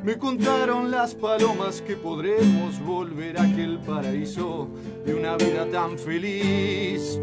Me 0.02 0.16
contaron 0.16 0.90
las 0.90 1.14
palomas 1.14 1.82
que 1.82 1.96
podremos 1.96 2.80
volver 2.80 3.38
a 3.38 3.42
aquel 3.42 3.78
paraíso 3.80 4.70
de 5.04 5.14
una 5.14 5.36
vida 5.36 5.68
tan 5.70 5.98
feliz. 5.98 7.20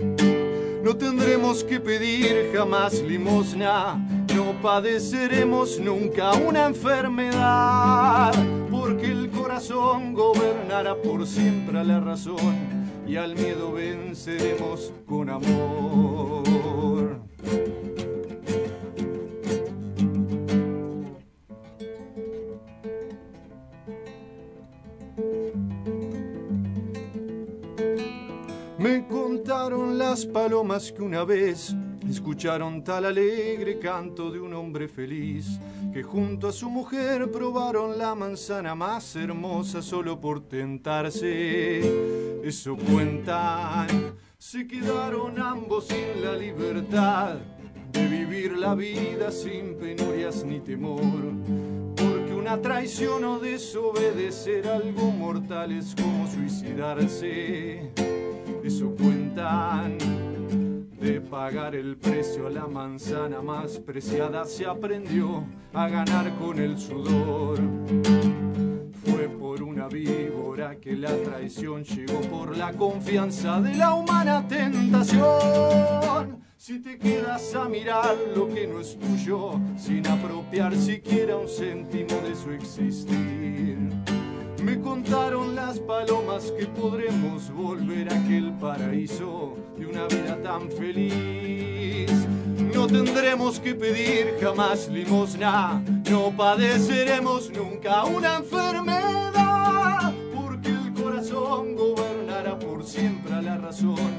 No 0.85 0.95
tendremos 0.95 1.63
que 1.63 1.79
pedir 1.79 2.51
jamás 2.53 3.01
limosna, 3.01 3.95
no 4.35 4.53
padeceremos 4.61 5.79
nunca 5.79 6.33
una 6.33 6.67
enfermedad, 6.67 8.31
porque 8.69 9.07
el 9.07 9.31
corazón 9.31 10.13
gobernará 10.13 10.95
por 10.95 11.25
siempre 11.25 11.79
a 11.79 11.83
la 11.83 11.99
razón 11.99 12.55
y 13.07 13.15
al 13.15 13.33
miedo 13.33 13.73
venceremos 13.73 14.93
con 15.07 15.31
amor. 15.31 16.43
Las 29.45 30.25
palomas 30.25 30.91
que 30.91 31.03
una 31.03 31.23
vez 31.23 31.75
escucharon 32.09 32.83
tal 32.83 33.05
alegre 33.05 33.77
canto 33.77 34.31
de 34.31 34.39
un 34.39 34.55
hombre 34.55 34.87
feliz 34.87 35.59
que 35.93 36.01
junto 36.01 36.47
a 36.47 36.51
su 36.51 36.67
mujer 36.67 37.29
probaron 37.29 37.95
la 37.95 38.15
manzana 38.15 38.73
más 38.73 39.15
hermosa 39.15 39.83
solo 39.83 40.19
por 40.19 40.47
tentarse. 40.47 42.41
Eso 42.43 42.75
cuentan, 42.75 44.15
se 44.35 44.65
quedaron 44.65 45.39
ambos 45.39 45.89
sin 45.89 46.23
la 46.23 46.35
libertad 46.35 47.35
de 47.91 48.07
vivir 48.07 48.57
la 48.57 48.73
vida 48.73 49.29
sin 49.31 49.75
penurias 49.77 50.43
ni 50.43 50.59
temor. 50.59 51.03
Porque 51.95 52.33
una 52.33 52.59
traición 52.59 53.23
o 53.23 53.37
desobedecer 53.37 54.67
algo 54.67 55.11
mortal 55.11 55.71
es 55.71 55.93
como 55.93 56.27
suicidarse. 56.31 57.91
Eso 58.65 58.95
cuentan 58.95 59.99
de 60.99 61.21
pagar 61.21 61.75
el 61.75 61.97
precio 61.97 62.47
a 62.47 62.49
la 62.49 62.65
manzana 62.65 63.39
más 63.39 63.77
preciada 63.77 64.43
se 64.43 64.65
aprendió 64.65 65.43
a 65.71 65.87
ganar 65.87 66.35
con 66.39 66.57
el 66.57 66.75
sudor. 66.75 67.59
Fue 69.03 69.29
por 69.29 69.61
una 69.61 69.87
víbora 69.87 70.77
que 70.77 70.93
la 70.93 71.15
traición 71.15 71.83
llegó 71.83 72.19
por 72.21 72.57
la 72.57 72.73
confianza 72.73 73.61
de 73.61 73.75
la 73.75 73.93
humana 73.93 74.47
tentación. 74.47 76.43
Si 76.57 76.81
te 76.81 76.97
quedas 76.97 77.53
a 77.53 77.69
mirar 77.69 78.15
lo 78.35 78.49
que 78.49 78.65
no 78.65 78.79
es 78.79 78.97
tuyo, 78.97 79.61
sin 79.77 80.07
apropiar 80.07 80.75
siquiera 80.75 81.37
un 81.37 81.47
céntimo 81.47 82.19
de 82.27 82.35
su 82.35 82.49
existir. 82.49 84.14
Me 84.65 84.81
contaron 84.81 85.53
las 85.53 85.77
palomas 85.77 86.51
que 86.57 86.65
podremos 86.65 87.51
volver 87.51 88.11
a 88.11 88.17
aquel 88.17 88.51
paraíso 88.53 89.55
de 89.77 89.85
una 89.85 90.07
vida 90.07 90.41
tan 90.41 90.71
feliz. 90.71 92.11
No 92.73 92.87
tendremos 92.87 93.59
que 93.59 93.75
pedir 93.75 94.35
jamás 94.41 94.89
limosna, 94.89 95.83
no 96.09 96.31
padeceremos 96.35 97.51
nunca 97.51 98.05
una 98.05 98.37
enfermedad, 98.37 100.11
porque 100.35 100.69
el 100.69 100.93
corazón 100.93 101.75
gobernará 101.75 102.57
por 102.57 102.83
siempre 102.83 103.35
a 103.35 103.43
la 103.43 103.57
razón 103.57 104.13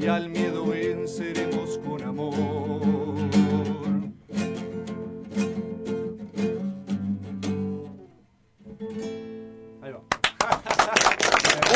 y 0.00 0.06
al 0.06 0.30
miedo 0.30 0.66
venceremos 0.66 1.78
con 1.78 2.02
amor. 2.02 2.61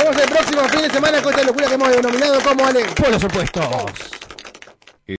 Vemos 0.07 0.23
el 0.23 0.31
próximo 0.31 0.69
fin 0.69 0.83
de 0.83 0.91
semana 0.91 1.21
con 1.21 1.33
esta 1.33 1.45
locura 1.45 1.67
que 1.67 1.75
hemos 1.75 1.91
denominado 1.91 2.41
como 2.41 2.65
Ale. 2.65 2.85
Por 2.95 3.11
los. 3.11 4.16